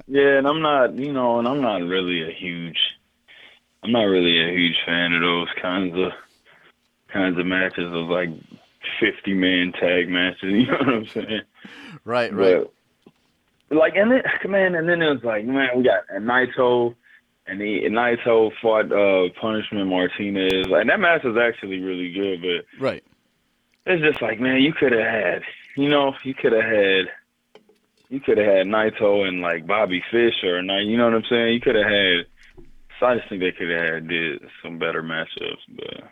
Yeah, 0.07 0.37
and 0.37 0.47
I'm 0.47 0.61
not, 0.61 0.95
you 0.97 1.11
know, 1.11 1.39
and 1.39 1.47
I'm 1.47 1.61
not 1.61 1.81
really 1.81 2.21
a 2.21 2.31
huge. 2.31 2.77
I'm 3.83 3.91
not 3.91 4.03
really 4.03 4.41
a 4.41 4.51
huge 4.51 4.77
fan 4.85 5.13
of 5.13 5.21
those 5.21 5.47
kinds 5.61 5.93
of 5.97 6.11
kinds 7.11 7.37
of 7.37 7.45
matches 7.45 7.91
of 7.91 8.07
like 8.07 8.29
50 8.99 9.33
man 9.33 9.73
tag 9.73 10.09
matches. 10.09 10.41
You 10.43 10.67
know 10.67 10.77
what 10.77 10.89
I'm 10.89 11.05
saying? 11.07 11.41
Right, 12.03 12.33
right. 12.33 12.63
But, 13.69 13.77
like, 13.77 13.95
and 13.95 14.11
then, 14.11 14.23
man, 14.47 14.75
and 14.75 14.87
then 14.87 15.01
it 15.01 15.11
was 15.11 15.23
like, 15.23 15.45
man, 15.45 15.69
we 15.75 15.83
got 15.83 16.03
a 16.15 16.19
Naito, 16.19 16.95
and 17.47 17.59
he 17.59 17.85
and 17.85 17.95
Naito 17.95 18.51
fought 18.61 18.91
uh, 18.91 19.33
Punishment 19.39 19.87
Martinez, 19.87 20.67
and 20.69 20.89
that 20.89 20.99
match 20.99 21.23
was 21.23 21.37
actually 21.37 21.79
really 21.79 22.11
good. 22.11 22.41
But 22.41 22.83
right. 22.83 23.03
it's 23.85 24.03
just 24.03 24.21
like, 24.21 24.39
man, 24.39 24.61
you 24.61 24.71
could 24.73 24.91
have 24.91 25.01
had, 25.01 25.41
you 25.75 25.89
know, 25.89 26.13
you 26.23 26.33
could 26.33 26.53
have 26.53 26.63
had, 26.63 27.05
you 28.09 28.19
could 28.19 28.37
have 28.37 28.47
had 28.47 28.67
Naito 28.67 29.27
and 29.27 29.41
like 29.41 29.67
Bobby 29.67 30.01
or 30.43 30.61
night, 30.61 30.85
you 30.85 30.97
know 30.97 31.05
what 31.05 31.15
I'm 31.15 31.23
saying? 31.29 31.53
You 31.53 31.61
could 31.61 31.75
have 31.75 31.85
had. 31.85 32.25
So 32.99 33.07
I 33.07 33.17
just 33.17 33.27
think 33.27 33.41
they 33.41 33.51
could 33.51 33.69
have 33.69 33.93
had 33.93 34.07
did 34.07 34.41
some 34.63 34.79
better 34.79 35.03
matchups, 35.03 35.57
but 35.75 36.03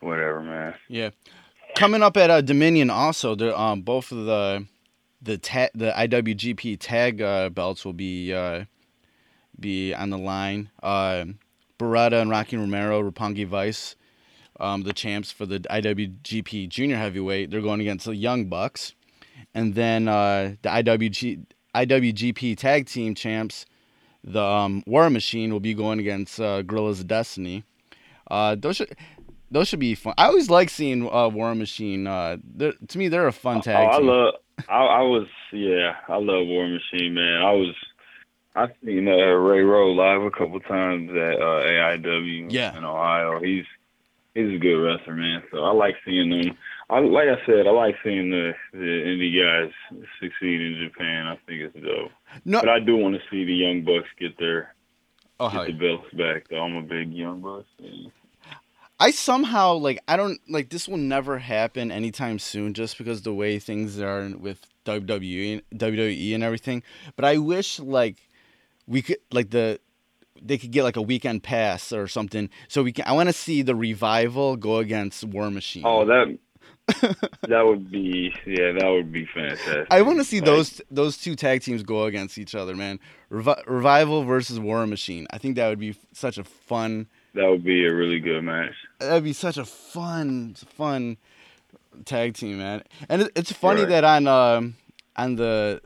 whatever, 0.00 0.42
man. 0.42 0.74
Yeah. 0.88 1.10
Coming 1.76 2.02
up 2.02 2.16
at 2.16 2.30
uh, 2.30 2.40
Dominion, 2.40 2.90
also, 2.90 3.36
um, 3.56 3.82
both 3.82 4.10
of 4.10 4.24
the 4.24 4.66
the 5.22 5.38
ta- 5.38 5.68
the 5.74 5.92
IWGP 5.92 6.78
tag 6.80 7.20
uh, 7.20 7.50
belts 7.50 7.84
will 7.84 7.92
be 7.92 8.32
uh, 8.32 8.64
be 9.58 9.94
on 9.94 10.10
the 10.10 10.18
line. 10.18 10.70
Uh, 10.82 11.26
Beretta 11.78 12.20
and 12.20 12.30
Rocky 12.30 12.56
Romero, 12.56 13.08
Roppongi 13.08 13.46
Vice, 13.46 13.94
um, 14.60 14.82
the 14.82 14.92
champs 14.92 15.30
for 15.30 15.46
the 15.46 15.60
IWGP 15.60 16.68
Junior 16.68 16.96
Heavyweight. 16.96 17.50
They're 17.50 17.60
going 17.60 17.80
against 17.80 18.06
the 18.06 18.14
Young 18.16 18.46
Bucks, 18.46 18.94
and 19.54 19.74
then 19.74 20.08
uh, 20.08 20.54
the 20.62 20.68
IWG 20.68 21.44
IWGP 21.74 22.56
Tag 22.56 22.86
Team 22.86 23.14
champs, 23.14 23.66
the 24.24 24.42
um, 24.42 24.82
War 24.86 25.08
Machine, 25.10 25.52
will 25.52 25.60
be 25.60 25.74
going 25.74 26.00
against 26.00 26.40
uh, 26.40 26.62
Guerrillas 26.62 27.00
of 27.00 27.06
Destiny. 27.06 27.64
Uh, 28.30 28.56
those 28.58 28.76
should 28.76 28.94
those 29.50 29.68
should 29.68 29.80
be 29.80 29.94
fun. 29.94 30.14
I 30.18 30.26
always 30.26 30.50
like 30.50 30.68
seeing 30.70 31.08
uh, 31.10 31.28
War 31.28 31.54
Machine. 31.54 32.06
Uh, 32.06 32.36
to 32.88 32.98
me, 32.98 33.08
they're 33.08 33.26
a 33.28 33.32
fun 33.32 33.58
Oh, 33.58 33.62
tag 33.62 33.88
I 33.88 33.98
team. 33.98 34.06
love. 34.06 34.34
I, 34.68 34.74
I 34.74 35.02
was 35.02 35.28
yeah. 35.52 35.94
I 36.08 36.16
love 36.16 36.46
War 36.46 36.66
Machine, 36.68 37.14
man. 37.14 37.42
I 37.42 37.52
was. 37.52 37.74
I've 38.56 38.70
seen 38.84 39.06
uh, 39.06 39.12
Ray 39.12 39.60
Rowe 39.62 39.92
live 39.92 40.22
a 40.22 40.32
couple 40.32 40.58
times 40.58 41.10
at 41.10 41.16
uh, 41.40 41.62
AIW 41.64 42.50
Yeah. 42.50 42.76
in 42.76 42.82
Ohio. 42.84 43.38
He's 43.40 43.64
he's 44.38 44.54
a 44.54 44.58
good 44.58 44.76
wrestler, 44.76 45.14
man. 45.14 45.42
So 45.50 45.64
I 45.64 45.72
like 45.72 45.96
seeing 46.04 46.30
them. 46.30 46.56
I 46.90 47.00
like 47.00 47.28
I 47.28 47.44
said, 47.44 47.66
I 47.66 47.70
like 47.70 47.96
seeing 48.04 48.30
the 48.30 48.52
the 48.72 48.78
indie 48.78 49.34
guys 49.34 49.72
succeed 50.20 50.60
in 50.60 50.88
Japan. 50.88 51.26
I 51.26 51.36
think 51.46 51.60
it's 51.60 51.74
dope. 51.74 52.10
no, 52.44 52.60
But 52.60 52.68
I 52.68 52.80
do 52.80 52.96
want 52.96 53.14
to 53.14 53.20
see 53.30 53.44
the 53.44 53.54
Young 53.54 53.84
Bucks 53.84 54.08
get 54.18 54.38
their 54.38 54.74
oh, 55.40 55.50
get 55.50 55.66
the 55.66 55.72
belts 55.72 56.14
back. 56.14 56.48
Though 56.48 56.62
I'm 56.62 56.76
a 56.76 56.82
big 56.82 57.12
Young 57.12 57.40
Bucks 57.40 57.68
fan. 57.78 58.12
I 59.00 59.10
somehow 59.12 59.74
like 59.74 60.00
I 60.08 60.16
don't 60.16 60.40
like 60.48 60.70
this 60.70 60.88
will 60.88 60.96
never 60.96 61.38
happen 61.38 61.90
anytime 61.90 62.38
soon, 62.38 62.74
just 62.74 62.98
because 62.98 63.22
the 63.22 63.34
way 63.34 63.58
things 63.58 64.00
are 64.00 64.30
with 64.36 64.66
WWE, 64.86 65.62
WWE 65.74 66.34
and 66.34 66.42
everything. 66.42 66.82
But 67.14 67.24
I 67.24 67.38
wish 67.38 67.78
like 67.78 68.16
we 68.86 69.02
could 69.02 69.18
like 69.30 69.50
the 69.50 69.78
they 70.42 70.58
could 70.58 70.70
get 70.70 70.84
like 70.84 70.96
a 70.96 71.02
weekend 71.02 71.42
pass 71.42 71.92
or 71.92 72.06
something, 72.08 72.50
so 72.68 72.82
we 72.82 72.92
can. 72.92 73.04
I 73.06 73.12
want 73.12 73.28
to 73.28 73.32
see 73.32 73.62
the 73.62 73.74
revival 73.74 74.56
go 74.56 74.78
against 74.78 75.24
War 75.24 75.50
Machine. 75.50 75.82
Oh, 75.86 76.04
that 76.06 76.38
that 77.48 77.66
would 77.66 77.90
be 77.90 78.34
yeah, 78.46 78.72
that 78.72 78.88
would 78.88 79.12
be 79.12 79.26
fantastic. 79.26 79.86
I 79.90 80.02
want 80.02 80.18
to 80.18 80.24
see 80.24 80.40
Like, 80.40 80.46
those 80.46 80.80
those 80.90 81.18
two 81.18 81.34
tag 81.36 81.62
teams 81.62 81.82
go 81.82 82.04
against 82.04 82.38
each 82.38 82.54
other, 82.54 82.74
man. 82.74 82.98
Revi- 83.30 83.62
Revival 83.66 84.24
versus 84.24 84.58
War 84.58 84.86
Machine. 84.86 85.26
I 85.30 85.38
think 85.38 85.56
that 85.56 85.68
would 85.68 85.78
be 85.78 85.96
such 86.12 86.38
a 86.38 86.44
fun. 86.44 87.08
That 87.34 87.48
would 87.50 87.62
be 87.62 87.84
a 87.86 87.94
really 87.94 88.20
good 88.20 88.42
match. 88.42 88.72
That'd 89.00 89.22
be 89.22 89.34
such 89.34 89.58
a 89.58 89.64
fun, 89.66 90.54
fun 90.76 91.18
tag 92.06 92.34
team, 92.34 92.58
man. 92.58 92.82
And 93.08 93.22
it, 93.22 93.32
it's 93.36 93.52
funny 93.52 93.80
Right. 93.82 93.90
that 93.90 94.04
on 94.04 94.26
um 94.26 94.74
on 95.16 95.36
the 95.36 95.82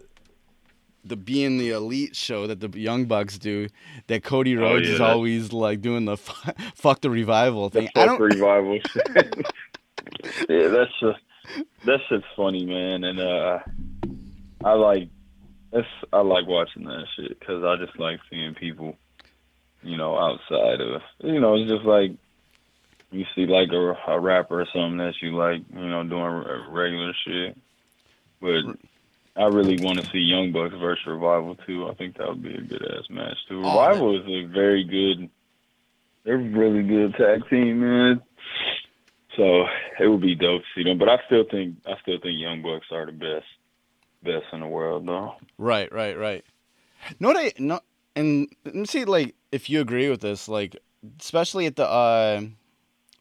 the 1.04 1.16
being 1.16 1.58
the 1.58 1.70
elite 1.70 2.14
show 2.14 2.46
that 2.46 2.60
the 2.60 2.68
Young 2.78 3.06
Bucks 3.06 3.38
do, 3.38 3.68
that 4.06 4.22
Cody 4.22 4.56
Oh, 4.56 4.60
Rhodes 4.60 4.88
yeah, 4.88 4.94
is 4.94 5.00
always 5.00 5.52
like 5.52 5.80
doing 5.80 6.04
the 6.04 6.16
fu- 6.16 6.52
fuck 6.74 7.00
the 7.00 7.10
revival 7.10 7.68
The 7.70 7.80
thing. 7.80 7.88
I 7.96 8.06
fuck 8.06 8.18
don't. 8.18 8.20
revival 8.20 8.78
yeah, 10.48 10.68
that's 10.68 10.90
just 11.00 11.18
that 11.84 12.00
shit's 12.08 12.24
funny, 12.36 12.64
man. 12.64 13.04
And 13.04 13.20
uh, 13.20 13.58
I 14.64 14.72
like 14.74 15.08
that's 15.72 15.86
I 16.12 16.20
like 16.20 16.46
watching 16.46 16.84
that 16.84 17.06
shit 17.16 17.38
because 17.38 17.64
I 17.64 17.76
just 17.84 17.98
like 17.98 18.20
seeing 18.30 18.54
people, 18.54 18.96
you 19.82 19.96
know, 19.96 20.16
outside 20.16 20.80
of 20.80 21.02
you 21.24 21.40
know, 21.40 21.54
it's 21.56 21.70
just 21.70 21.84
like 21.84 22.12
you 23.10 23.24
see 23.34 23.46
like 23.46 23.70
a, 23.72 23.96
a 24.12 24.20
rapper 24.20 24.60
or 24.62 24.66
something 24.72 24.98
that 24.98 25.14
you 25.20 25.36
like, 25.36 25.62
you 25.74 25.88
know, 25.88 26.04
doing 26.04 26.44
regular 26.70 27.12
shit. 27.26 27.58
But 28.40 28.76
I 29.36 29.44
really 29.44 29.82
want 29.82 29.98
to 29.98 30.10
see 30.10 30.18
Young 30.18 30.52
Bucks 30.52 30.74
versus 30.78 31.06
Revival 31.06 31.56
too. 31.66 31.88
I 31.88 31.94
think 31.94 32.18
that 32.18 32.28
would 32.28 32.42
be 32.42 32.54
a 32.54 32.60
good 32.60 32.82
ass 32.82 33.08
match 33.08 33.36
too. 33.48 33.62
Oh, 33.64 33.80
Revival 33.88 34.20
is 34.20 34.26
a 34.28 34.44
very 34.52 34.84
good. 34.84 35.30
They're 36.24 36.36
really 36.36 36.82
good 36.82 37.14
tag 37.14 37.48
team, 37.48 37.80
man. 37.80 38.22
So 39.36 39.64
it 39.98 40.06
would 40.06 40.20
be 40.20 40.34
dope 40.34 40.62
to 40.62 40.66
see 40.74 40.84
them. 40.84 40.98
But 40.98 41.08
I 41.08 41.18
still 41.26 41.44
think 41.50 41.76
I 41.86 41.94
still 42.02 42.18
think 42.22 42.38
Young 42.38 42.62
Bucks 42.62 42.86
are 42.90 43.06
the 43.06 43.12
best, 43.12 43.46
best 44.22 44.44
in 44.52 44.60
the 44.60 44.66
world, 44.66 45.06
though. 45.06 45.34
Right, 45.56 45.90
right, 45.92 46.16
right. 46.16 46.44
No, 47.18 47.32
I 47.32 47.52
no, 47.58 47.80
and 48.14 48.48
see, 48.84 49.04
like, 49.04 49.34
if 49.50 49.70
you 49.70 49.80
agree 49.80 50.10
with 50.10 50.20
this, 50.20 50.46
like, 50.46 50.76
especially 51.18 51.66
at 51.66 51.76
the 51.76 51.88
uh, 51.88 52.42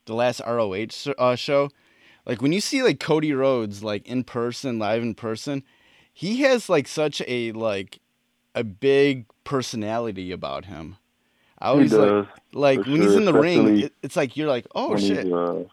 the 0.05 0.13
last 0.13 0.41
ROH 0.45 1.11
uh, 1.17 1.35
show, 1.35 1.69
like 2.25 2.41
when 2.41 2.51
you 2.51 2.61
see 2.61 2.83
like 2.83 2.99
Cody 2.99 3.33
Rhodes 3.33 3.83
like 3.83 4.07
in 4.07 4.23
person, 4.23 4.79
live 4.79 5.01
in 5.01 5.15
person, 5.15 5.63
he 6.13 6.41
has 6.41 6.69
like 6.69 6.87
such 6.87 7.21
a 7.27 7.51
like 7.53 7.99
a 8.55 8.63
big 8.63 9.25
personality 9.43 10.31
about 10.31 10.65
him. 10.65 10.97
I 11.59 11.67
always 11.67 11.93
like 11.93 12.07
does. 12.09 12.25
like 12.53 12.83
for 12.83 12.91
when 12.91 13.01
he's 13.01 13.15
in 13.15 13.25
the 13.25 13.33
ring, 13.33 13.79
it, 13.81 13.93
it's 14.01 14.15
like 14.15 14.35
you're 14.35 14.47
like, 14.47 14.67
oh 14.73 14.97
shit. 14.97 15.31
uh, 15.31 15.63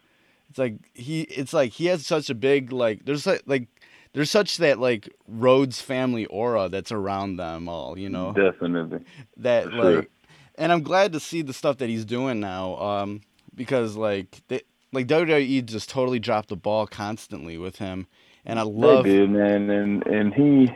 It's 0.50 0.58
like 0.58 0.76
he 0.94 1.22
it's 1.22 1.52
like 1.52 1.72
he 1.72 1.86
has 1.86 2.06
such 2.06 2.30
a 2.30 2.34
big 2.34 2.72
like 2.72 3.04
there's 3.04 3.26
like, 3.26 3.42
like 3.46 3.68
there's 4.12 4.30
such 4.30 4.58
that 4.58 4.78
like 4.78 5.08
Rhodes 5.26 5.80
family 5.80 6.26
aura 6.26 6.68
that's 6.68 6.92
around 6.92 7.36
them 7.36 7.68
all, 7.68 7.98
you 7.98 8.08
know. 8.08 8.32
definitely. 8.32 9.00
that 9.38 9.64
for 9.64 9.70
sure. 9.70 9.96
like 9.96 10.10
and 10.56 10.72
I'm 10.72 10.82
glad 10.82 11.12
to 11.12 11.20
see 11.20 11.42
the 11.42 11.52
stuff 11.52 11.78
that 11.78 11.88
he's 11.88 12.04
doing 12.04 12.40
now 12.40 12.76
um 12.76 13.20
because 13.54 13.96
like 13.96 14.42
they 14.48 14.62
like 14.92 15.06
WWE 15.06 15.64
just 15.64 15.88
totally 15.88 16.18
dropped 16.18 16.48
the 16.48 16.56
ball 16.56 16.86
constantly 16.86 17.58
with 17.58 17.76
him 17.76 18.06
and 18.48 18.58
I 18.58 18.62
love 18.62 19.04
They 19.04 19.10
did, 19.10 19.30
man, 19.30 19.70
and 19.70 20.06
and 20.06 20.34
he. 20.34 20.68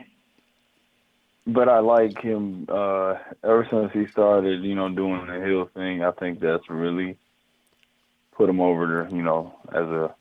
But 1.46 1.68
I 1.68 1.80
like 1.80 2.20
him. 2.22 2.66
uh 2.68 3.14
Ever 3.42 3.66
since 3.70 3.90
he 3.92 4.06
started, 4.12 4.62
you 4.62 4.76
know, 4.76 4.88
doing 4.88 5.26
the 5.26 5.44
heel 5.44 5.68
thing, 5.74 6.04
I 6.04 6.12
think 6.12 6.38
that's 6.38 6.68
really 6.70 7.16
put 8.36 8.48
him 8.48 8.60
over 8.60 9.04
to, 9.08 9.14
you 9.14 9.22
know, 9.22 9.54
as 9.70 9.84
a 9.84 10.14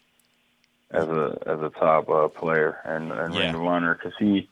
as 0.92 1.08
a 1.08 1.38
as 1.46 1.60
a 1.60 1.70
top 1.80 2.10
uh, 2.10 2.28
player 2.30 2.78
and 2.86 3.12
and 3.12 3.36
Yeah. 3.36 3.56
honor 3.56 3.94
because 3.96 4.14
he. 4.18 4.48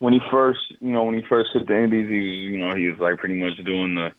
When 0.00 0.12
he 0.12 0.20
first, 0.30 0.60
you 0.80 0.92
know, 0.92 1.04
when 1.04 1.14
he 1.14 1.22
first 1.28 1.50
hit 1.54 1.66
the 1.66 1.82
Indies, 1.82 2.08
he 2.10 2.18
was, 2.18 2.52
you 2.52 2.58
know, 2.58 2.74
he 2.74 2.88
was 2.88 2.98
like 2.98 3.16
pretty 3.18 3.36
much 3.40 3.56
doing 3.64 3.94
the 3.94 4.12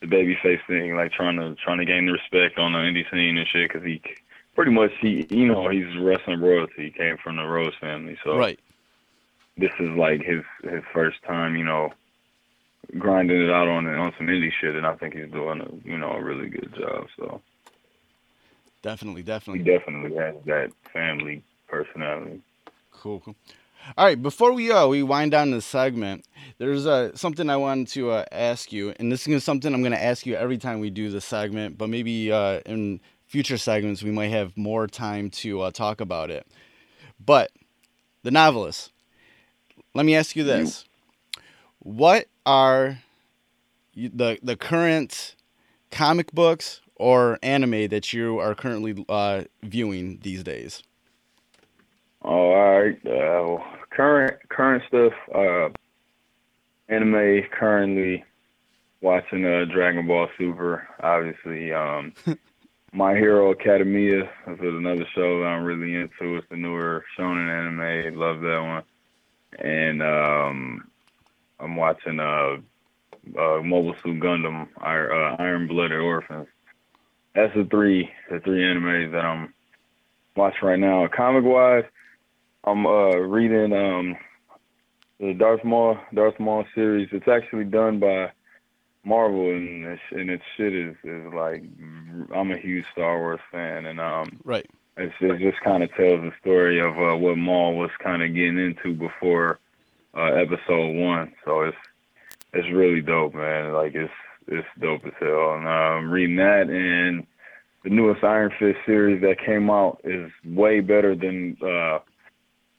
the 0.00 0.06
babyface 0.08 0.58
thing, 0.66 0.96
like 0.96 1.12
trying 1.12 1.36
to 1.36 1.54
trying 1.64 1.78
to 1.78 1.84
gain 1.84 2.06
the 2.06 2.12
respect 2.12 2.58
on 2.58 2.72
the 2.72 2.78
indie 2.78 3.08
scene 3.10 3.38
and 3.38 3.46
shit. 3.48 3.70
Because 3.70 3.86
he 3.86 4.02
pretty 4.54 4.70
much 4.70 4.90
he, 5.00 5.26
you 5.30 5.46
know, 5.46 5.68
he's 5.68 5.96
wrestling 5.98 6.40
royalty. 6.40 6.84
He 6.84 6.90
came 6.90 7.16
from 7.22 7.36
the 7.36 7.44
Rhodes 7.44 7.76
family, 7.80 8.18
so 8.24 8.36
right 8.36 8.58
this 9.56 9.72
is 9.80 9.90
like 9.90 10.22
his 10.22 10.42
his 10.62 10.82
first 10.92 11.22
time, 11.26 11.56
you 11.56 11.64
know, 11.64 11.90
grinding 12.98 13.42
it 13.42 13.50
out 13.50 13.68
on 13.68 13.86
on 13.86 14.12
some 14.16 14.26
indie 14.26 14.50
shit, 14.60 14.74
and 14.74 14.86
I 14.86 14.94
think 14.96 15.14
he's 15.14 15.30
doing 15.30 15.60
a 15.60 15.88
you 15.88 15.98
know 15.98 16.12
a 16.12 16.22
really 16.22 16.48
good 16.48 16.74
job. 16.74 17.06
So 17.18 17.40
definitely 18.82 19.22
he 19.22 19.26
definitely 19.26 19.64
definitely 19.64 20.16
has 20.16 20.34
that 20.46 20.72
family 20.92 21.42
personality. 21.68 22.40
cool 22.90 23.20
cool 23.20 23.36
all 23.96 24.06
right 24.06 24.20
before 24.20 24.52
we 24.52 24.70
uh 24.70 24.86
we 24.86 25.02
wind 25.02 25.30
down 25.30 25.50
this 25.50 25.64
segment 25.64 26.26
there's 26.58 26.86
uh 26.86 27.14
something 27.16 27.48
I 27.48 27.56
wanted 27.56 27.88
to 27.88 28.10
uh, 28.10 28.24
ask 28.30 28.72
you 28.72 28.92
and 28.98 29.10
this 29.10 29.26
is 29.26 29.44
something 29.44 29.72
I'm 29.72 29.82
gonna 29.82 29.96
ask 29.96 30.26
you 30.26 30.34
every 30.34 30.58
time 30.58 30.80
we 30.80 30.90
do 30.90 31.10
this 31.10 31.24
segment 31.24 31.78
but 31.78 31.88
maybe 31.88 32.30
uh 32.30 32.60
in 32.66 33.00
future 33.32 33.56
segments 33.56 34.02
we 34.02 34.10
might 34.10 34.28
have 34.28 34.56
more 34.56 34.86
time 34.86 35.30
to 35.30 35.62
uh, 35.62 35.70
talk 35.70 36.00
about 36.00 36.30
it 36.30 36.46
but 37.24 37.50
the 38.22 38.30
Noveliss 38.30 38.90
let 39.94 40.04
me 40.04 40.14
ask 40.14 40.36
you 40.36 40.44
this 40.44 40.84
what 41.78 42.26
are 42.44 42.98
the 43.94 44.38
the 44.42 44.54
current 44.54 45.34
comic 45.90 46.30
books 46.32 46.82
or 46.96 47.38
anime 47.42 47.88
that 47.88 48.12
you 48.12 48.38
are 48.38 48.54
currently 48.54 49.04
uh, 49.08 49.42
viewing 49.62 50.18
these 50.22 50.42
days 50.44 50.82
all 52.24 52.54
right. 52.54 52.98
Uh, 53.06 53.58
current 53.90 54.36
current 54.48 54.82
stuff. 54.88 55.12
Uh, 55.34 55.68
anime 56.88 57.42
currently. 57.50 58.24
watching 59.00 59.44
uh, 59.44 59.64
Dragon 59.72 60.06
Ball 60.06 60.28
Super. 60.38 60.86
Obviously, 61.02 61.72
um, 61.72 62.12
My 62.94 63.14
Hero 63.14 63.52
Academia 63.52 64.24
is 64.24 64.58
another 64.60 65.06
show 65.14 65.40
that 65.40 65.46
I'm 65.46 65.64
really 65.64 65.94
into. 65.94 66.36
It's 66.36 66.46
the 66.50 66.56
newer 66.56 67.02
shonen 67.16 67.48
anime. 67.48 68.18
Love 68.18 68.40
that 68.42 68.60
one. 68.60 69.66
And 69.66 70.02
um, 70.02 70.90
I'm 71.58 71.76
watching 71.76 72.20
uh, 72.20 72.56
uh, 73.40 73.62
Mobile 73.62 73.94
Suit 74.02 74.20
Gundam, 74.20 74.68
Iron, 74.78 75.10
uh, 75.10 75.42
Iron 75.42 75.68
Blooded 75.68 76.00
Orphans. 76.00 76.48
That's 77.34 77.54
the 77.54 77.64
three, 77.70 78.10
the 78.30 78.40
three 78.40 78.62
animes 78.62 79.10
that 79.12 79.24
I'm 79.24 79.54
watching 80.36 80.68
right 80.68 80.78
now. 80.78 81.08
Comic 81.08 81.44
wise, 81.44 81.84
I'm 82.64 82.84
uh, 82.84 83.16
reading 83.16 83.72
um, 83.72 84.16
the 85.18 85.32
Darth 85.32 85.64
Maul 85.64 85.96
Darth 86.12 86.38
Maul 86.38 86.66
series. 86.74 87.08
It's 87.10 87.28
actually 87.28 87.64
done 87.64 88.00
by 88.00 88.32
Marvel, 89.04 89.50
and 89.50 89.84
its, 89.84 90.02
and 90.12 90.30
its 90.30 90.44
shit 90.56 90.74
is 90.74 90.94
is 91.04 91.32
like 91.34 91.62
I'm 92.34 92.50
a 92.52 92.56
huge 92.58 92.84
Star 92.92 93.18
Wars 93.18 93.40
fan, 93.50 93.86
and 93.86 94.00
um, 94.00 94.40
Right. 94.44 94.68
it's, 94.96 95.14
it 95.20 95.38
just 95.38 95.60
kind 95.62 95.82
of 95.82 95.90
tells 95.94 96.20
the 96.20 96.32
story 96.40 96.80
of 96.80 96.96
uh, 96.98 97.16
what 97.16 97.36
Maul 97.38 97.76
was 97.76 97.90
kind 98.02 98.22
of 98.22 98.34
getting 98.34 98.58
into 98.58 98.94
before 98.94 99.58
uh, 100.16 100.32
Episode 100.34 100.94
One. 100.94 101.32
So 101.44 101.62
it's 101.62 101.76
it's 102.52 102.68
really 102.72 103.00
dope, 103.00 103.34
man. 103.34 103.72
Like 103.72 103.94
it's 103.94 104.12
it's 104.46 104.68
dope 104.80 105.04
as 105.04 105.12
hell. 105.18 105.54
And 105.54 105.66
um, 105.66 106.10
reading 106.10 106.36
that 106.36 106.68
and 106.68 107.26
the 107.84 107.90
newest 107.90 108.22
Iron 108.22 108.52
Fist 108.58 108.78
series 108.86 109.20
that 109.22 109.44
came 109.44 109.68
out 109.70 110.00
is 110.04 110.30
way 110.44 110.80
better 110.80 111.16
than 111.16 111.56
uh, 111.60 111.98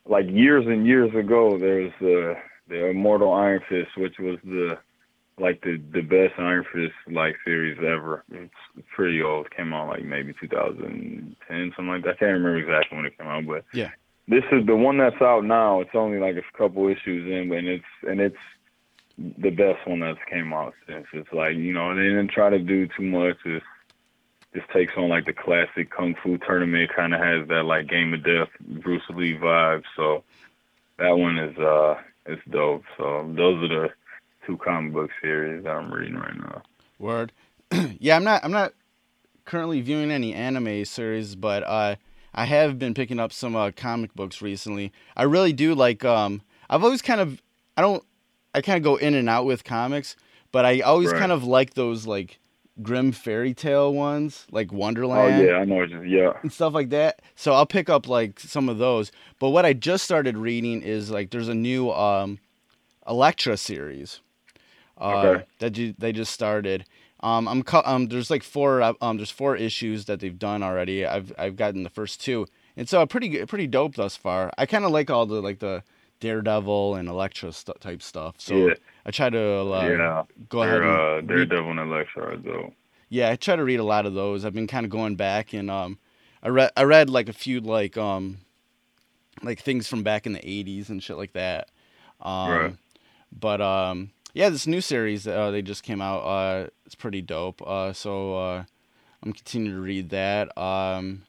like 0.05 0.25
years 0.29 0.65
and 0.67 0.85
years 0.87 1.13
ago. 1.13 1.57
There 1.57 1.81
was 1.81 1.91
uh, 2.01 2.39
the 2.69 2.85
Immortal 2.91 3.33
Iron 3.33 3.61
Fist, 3.67 3.97
which 3.97 4.17
was 4.19 4.37
the 4.45 4.77
like 5.39 5.61
the 5.61 5.81
the 5.91 6.01
best 6.01 6.33
Iron 6.37 6.65
Fist 6.71 6.93
like 7.11 7.35
series 7.45 7.77
ever. 7.79 8.23
It's 8.31 8.53
pretty 8.95 9.21
old. 9.21 9.47
It 9.47 9.55
came 9.55 9.73
out 9.73 9.89
like 9.89 10.03
maybe 10.03 10.33
2010, 10.39 11.73
something 11.75 11.87
like 11.87 12.03
that. 12.03 12.11
I 12.15 12.17
can't 12.17 12.33
remember 12.33 12.57
exactly 12.57 12.95
when 12.97 13.05
it 13.05 13.17
came 13.17 13.27
out, 13.27 13.45
but 13.47 13.65
Yeah. 13.73 13.89
this 14.27 14.43
is 14.51 14.65
the 14.65 14.75
one 14.75 14.97
that's 14.97 15.21
out 15.21 15.43
now. 15.43 15.81
It's 15.81 15.95
only 15.95 16.19
like 16.19 16.35
a 16.37 16.57
couple 16.57 16.87
issues 16.87 17.25
in, 17.31 17.51
and 17.51 17.67
it's 17.67 17.85
and 18.07 18.19
it's 18.21 18.37
the 19.17 19.51
best 19.51 19.85
one 19.87 19.99
that's 19.99 20.19
came 20.29 20.53
out 20.53 20.73
since. 20.87 21.07
It's 21.13 21.31
like 21.33 21.55
you 21.55 21.73
know 21.73 21.95
they 21.95 22.03
didn't 22.03 22.31
try 22.31 22.49
to 22.49 22.59
do 22.59 22.87
too 22.95 23.03
much. 23.03 23.37
It's 23.45 23.65
just 24.53 24.69
takes 24.69 24.93
on 24.97 25.09
like 25.09 25.25
the 25.25 25.33
classic 25.33 25.89
kung 25.89 26.15
fu 26.21 26.37
tournament. 26.37 26.91
Kind 26.95 27.13
of 27.15 27.19
has 27.21 27.47
that 27.47 27.63
like 27.63 27.87
Game 27.87 28.13
of 28.13 28.23
Death 28.23 28.49
Bruce 28.83 29.01
Lee 29.09 29.35
vibe. 29.35 29.83
So 29.95 30.23
that 30.99 31.17
one 31.17 31.37
is 31.39 31.57
uh 31.57 31.95
it's 32.27 32.41
dope. 32.51 32.83
So 32.97 33.31
those 33.35 33.63
are 33.63 33.67
the 33.67 33.89
two 34.45 34.57
comic 34.57 34.93
book 34.93 35.09
series 35.21 35.63
that 35.63 35.71
I'm 35.71 35.91
reading 35.93 36.15
right 36.15 36.35
now. 36.37 36.61
Word. 36.99 37.31
yeah, 37.99 38.15
I'm 38.15 38.23
not. 38.23 38.43
I'm 38.43 38.51
not 38.51 38.73
currently 39.45 39.81
viewing 39.81 40.11
any 40.11 40.33
anime 40.33 40.85
series, 40.85 41.35
but 41.35 41.63
uh, 41.63 41.95
I 42.33 42.45
have 42.45 42.79
been 42.79 42.93
picking 42.93 43.19
up 43.19 43.33
some 43.33 43.55
uh, 43.55 43.71
comic 43.75 44.13
books 44.13 44.41
recently. 44.41 44.91
I 45.15 45.23
really 45.23 45.53
do 45.53 45.75
like. 45.75 46.05
Um, 46.05 46.41
I've 46.69 46.83
always 46.83 47.01
kind 47.01 47.21
of. 47.21 47.41
I 47.77 47.81
don't. 47.81 48.03
I 48.53 48.61
kind 48.61 48.77
of 48.77 48.83
go 48.83 48.95
in 48.97 49.15
and 49.15 49.27
out 49.27 49.45
with 49.45 49.63
comics, 49.63 50.15
but 50.51 50.65
I 50.65 50.81
always 50.81 51.11
Right. 51.11 51.19
kind 51.19 51.31
of 51.31 51.43
like 51.43 51.73
those 51.73 52.05
like 52.05 52.39
grim 52.81 53.11
fairy 53.11 53.53
tale 53.53 53.93
ones, 53.93 54.45
like 54.51 54.71
Wonderland. 54.71 55.41
Oh 55.41 55.51
yeah, 55.51 55.57
I 55.57 55.65
know. 55.65 55.85
Just 55.87 56.05
yeah. 56.05 56.33
and 56.43 56.51
stuff 56.53 56.73
like 56.73 56.89
that. 56.89 57.21
So 57.35 57.53
I'll 57.53 57.65
pick 57.65 57.89
up 57.89 58.07
like 58.07 58.39
some 58.39 58.69
of 58.69 58.77
those. 58.77 59.11
But 59.39 59.49
what 59.49 59.65
I 59.65 59.73
just 59.73 60.03
started 60.03 60.37
reading 60.37 60.81
is 60.83 61.09
like 61.09 61.31
there's 61.31 61.47
a 61.49 61.55
new 61.55 61.91
um 61.91 62.39
Elektra 63.07 63.57
series. 63.57 64.21
Uh, 64.99 65.17
Okay. 65.27 65.43
that 65.59 65.77
you, 65.77 65.93
they 65.97 66.11
just 66.11 66.31
started. 66.33 66.85
Um 67.21 67.47
I'm 67.47 67.63
cu- 67.63 67.81
um 67.85 68.07
there's 68.07 68.29
like 68.29 68.43
four 68.43 68.81
uh, 68.81 68.93
um 69.01 69.17
there's 69.17 69.31
four 69.31 69.55
issues 69.55 70.05
that 70.05 70.19
they've 70.19 70.37
done 70.37 70.61
already. 70.63 71.05
I've 71.05 71.31
I've 71.37 71.55
gotten 71.55 71.83
the 71.83 71.89
first 71.89 72.21
two. 72.21 72.45
It's 72.75 72.93
uh 72.93 73.05
pretty 73.05 73.45
pretty 73.45 73.67
dope 73.67 73.95
thus 73.95 74.15
far. 74.17 74.51
I 74.57 74.65
kind 74.65 74.83
of 74.85 74.91
like 74.91 75.09
all 75.09 75.25
the 75.25 75.41
like 75.41 75.59
the 75.59 75.83
Daredevil 76.19 76.95
and 76.95 77.07
Elektra 77.09 77.51
st- 77.51 77.79
type 77.81 78.01
stuff. 78.01 78.35
So 78.37 78.55
Yeah. 78.55 78.73
I 79.05 79.11
try 79.11 79.29
to 79.29 79.39
uh, 79.41 79.87
yeah. 79.87 80.23
go 80.49 80.63
ahead 80.63 80.81
and 80.81 80.89
uh, 80.91 81.15
read- 81.15 81.27
Daredevil 81.27 81.71
and 81.71 81.79
Elektra 81.79 82.23
are 82.33 82.35
dope. 82.37 82.73
yeah, 83.09 83.29
I 83.31 83.35
try 83.35 83.55
to 83.55 83.63
read 83.63 83.79
a 83.79 83.83
lot 83.83 84.05
of 84.05 84.13
those. 84.13 84.45
I've 84.45 84.53
been 84.53 84.67
kind 84.67 84.85
of 84.85 84.89
going 84.89 85.15
back 85.15 85.53
and 85.53 85.69
um, 85.71 85.97
I 86.41 86.49
read 86.49 86.71
I 86.77 86.83
read 86.83 87.09
like 87.09 87.29
a 87.29 87.33
few 87.33 87.59
like 87.61 87.97
um, 87.97 88.39
like 89.41 89.59
things 89.61 89.87
from 89.87 90.03
back 90.03 90.25
in 90.25 90.33
the 90.33 90.39
'80s 90.39 90.89
and 90.89 91.01
shit 91.01 91.17
like 91.17 91.33
that. 91.33 91.69
Um, 92.21 92.49
Right. 92.51 92.75
But 93.37 93.61
um, 93.61 94.11
yeah, 94.33 94.49
this 94.49 94.67
new 94.67 94.81
series 94.81 95.27
uh, 95.27 95.51
they 95.51 95.61
just 95.61 95.83
came 95.83 96.01
out. 96.01 96.19
Uh, 96.19 96.67
it's 96.85 96.95
pretty 96.95 97.21
dope. 97.21 97.61
Uh, 97.61 97.93
so 97.93 98.35
uh, 98.35 98.63
I'm 99.23 99.33
continuing 99.33 99.77
to 99.77 99.81
read 99.81 100.09
that. 100.09 100.55
Um, 100.57 101.23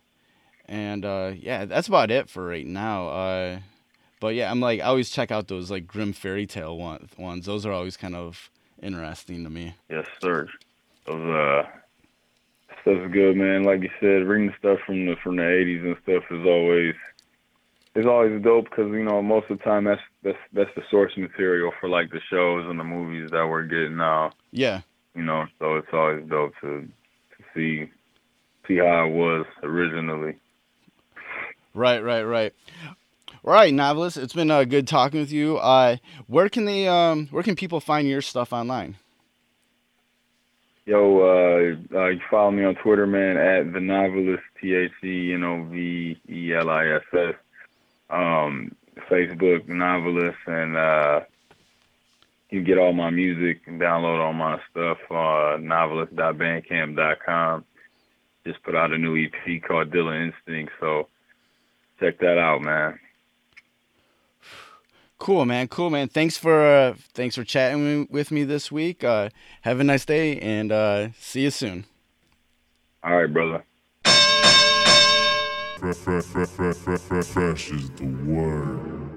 and 0.67 1.05
uh, 1.05 1.33
yeah, 1.37 1.65
that's 1.67 1.89
about 1.89 2.11
it 2.11 2.29
for 2.29 2.47
right 2.47 2.67
now. 2.67 3.09
Uh, 3.09 3.59
but 4.21 4.35
yeah, 4.35 4.51
I'm 4.51 4.61
like 4.61 4.81
I 4.81 4.85
always 4.85 5.11
check 5.11 5.31
out 5.31 5.49
those 5.49 5.71
like 5.71 5.87
grim 5.87 6.13
fairy 6.13 6.47
tale 6.47 6.79
one, 6.79 7.09
ones. 7.19 7.47
Those 7.47 7.67
are 7.67 7.73
always 7.73 7.97
kind 7.97 8.15
of 8.17 8.51
interesting 8.83 9.45
to 9.45 9.51
me. 9.51 9.75
Yes, 9.91 10.07
sir. 10.23 10.49
Those 11.07 11.21
uh 11.21 11.63
stuff's 12.81 13.13
good, 13.13 13.37
man. 13.37 13.65
Like 13.65 13.83
you 13.83 13.91
said, 14.01 14.27
reading 14.27 14.55
stuff 14.59 14.79
from 14.87 15.07
the 15.07 15.17
from 15.23 15.37
the 15.37 15.47
eighties 15.47 15.83
and 15.83 15.97
stuff 16.03 16.25
is 16.31 16.47
always 16.47 16.95
is 17.95 18.07
always 18.07 18.43
dope 18.43 18.65
because 18.65 18.91
you 18.91 19.05
know 19.05 19.23
most 19.23 19.51
of 19.51 19.59
the 19.59 19.65
time 19.65 19.85
that's 19.85 20.01
that's 20.23 20.39
that's 20.53 20.71
the 20.77 20.83
source 20.91 21.13
material 21.17 21.73
for 21.81 21.89
like 21.89 22.11
the 22.11 22.21
shows 22.31 22.67
and 22.69 22.79
the 22.79 22.85
movies 22.85 23.31
that 23.31 23.47
we're 23.47 23.65
getting 23.65 23.97
now. 23.97 24.33
Yeah. 24.51 24.81
You 25.15 25.23
know, 25.23 25.45
so 25.59 25.77
it's 25.77 25.89
always 25.93 26.25
dope 26.29 26.53
to 26.61 26.81
to 26.81 27.45
see 27.55 27.91
see 28.67 28.79
how 28.79 29.07
it 29.07 29.13
was 29.13 29.47
originally. 29.63 30.37
Right, 31.75 32.03
right, 32.03 32.23
right. 32.23 32.53
All 33.45 33.53
right, 33.53 33.75
Noveliss. 33.75 34.17
It's 34.17 34.33
been 34.33 34.51
uh, 34.51 34.65
good 34.65 34.87
talking 34.87 35.21
with 35.21 35.33
you. 35.33 35.59
Uh, 35.59 35.97
where 36.29 36.49
can 36.49 36.65
they, 36.65 36.89
um, 36.89 37.27
where 37.27 37.43
can 37.43 37.57
people 37.57 37.81
find 37.81 38.09
your 38.09 38.23
stuff 38.23 38.53
online? 38.53 38.97
Yo, 40.87 41.19
uh, 41.21 41.97
uh, 41.97 42.09
you 42.09 42.21
follow 42.31 42.51
me 42.51 42.65
on 42.65 42.75
Twitter, 42.77 43.07
man, 43.07 43.37
at 43.37 43.73
the 43.73 43.81
Noveliss, 43.81 44.41
T 44.61 44.75
H 44.75 44.93
E 45.03 45.33
N 45.35 45.43
O 45.43 45.65
V 45.65 46.19
E 46.29 46.55
L 46.55 46.71
I 46.71 46.87
S 46.87 47.03
S. 47.13 47.35
Um, 48.15 48.75
Facebook, 49.11 49.69
Noveliss, 49.69 50.37
and 50.47 50.77
uh, 50.77 51.21
you 52.51 52.61
can 52.61 52.67
get 52.67 52.79
all 52.79 52.93
my 52.93 53.11
music 53.11 53.63
and 53.67 53.81
download 53.81 54.25
all 54.25 54.33
my 54.33 54.61
stuff 54.71 54.99
uh, 55.11 55.59
noveliss.bandcamp.com. 55.59 57.65
Just 58.47 58.63
put 58.63 58.77
out 58.77 58.93
a 58.93 58.99
new 58.99 59.17
EP 59.17 59.61
called 59.67 59.91
Dylan 59.91 60.33
Instinct, 60.33 60.73
so 60.79 61.09
check 61.99 62.21
that 62.21 62.39
out, 62.39 62.63
man. 62.63 63.01
Cool, 65.19 65.45
man. 65.47 65.67
Cool, 65.69 65.89
man. 65.91 66.09
Thanks 66.09 66.37
for, 66.37 66.67
uh, 66.67 66.95
thanks 67.15 67.35
for 67.35 67.45
chatting 67.45 68.07
with 68.11 68.31
me 68.31 68.45
this 68.45 68.71
week. 68.71 69.03
Uh, 69.03 69.31
have 69.63 69.81
a 69.81 69.85
nice 69.85 70.05
day 70.05 70.39
and 70.39 70.71
uh, 70.71 71.09
see 71.19 71.45
you 71.45 71.51
soon. 71.51 71.87
All 73.03 73.17
right, 73.17 73.33
brother. 73.33 73.65
Fresh 75.79 77.71
is 77.71 77.91
the 77.91 78.07
word. 78.27 79.14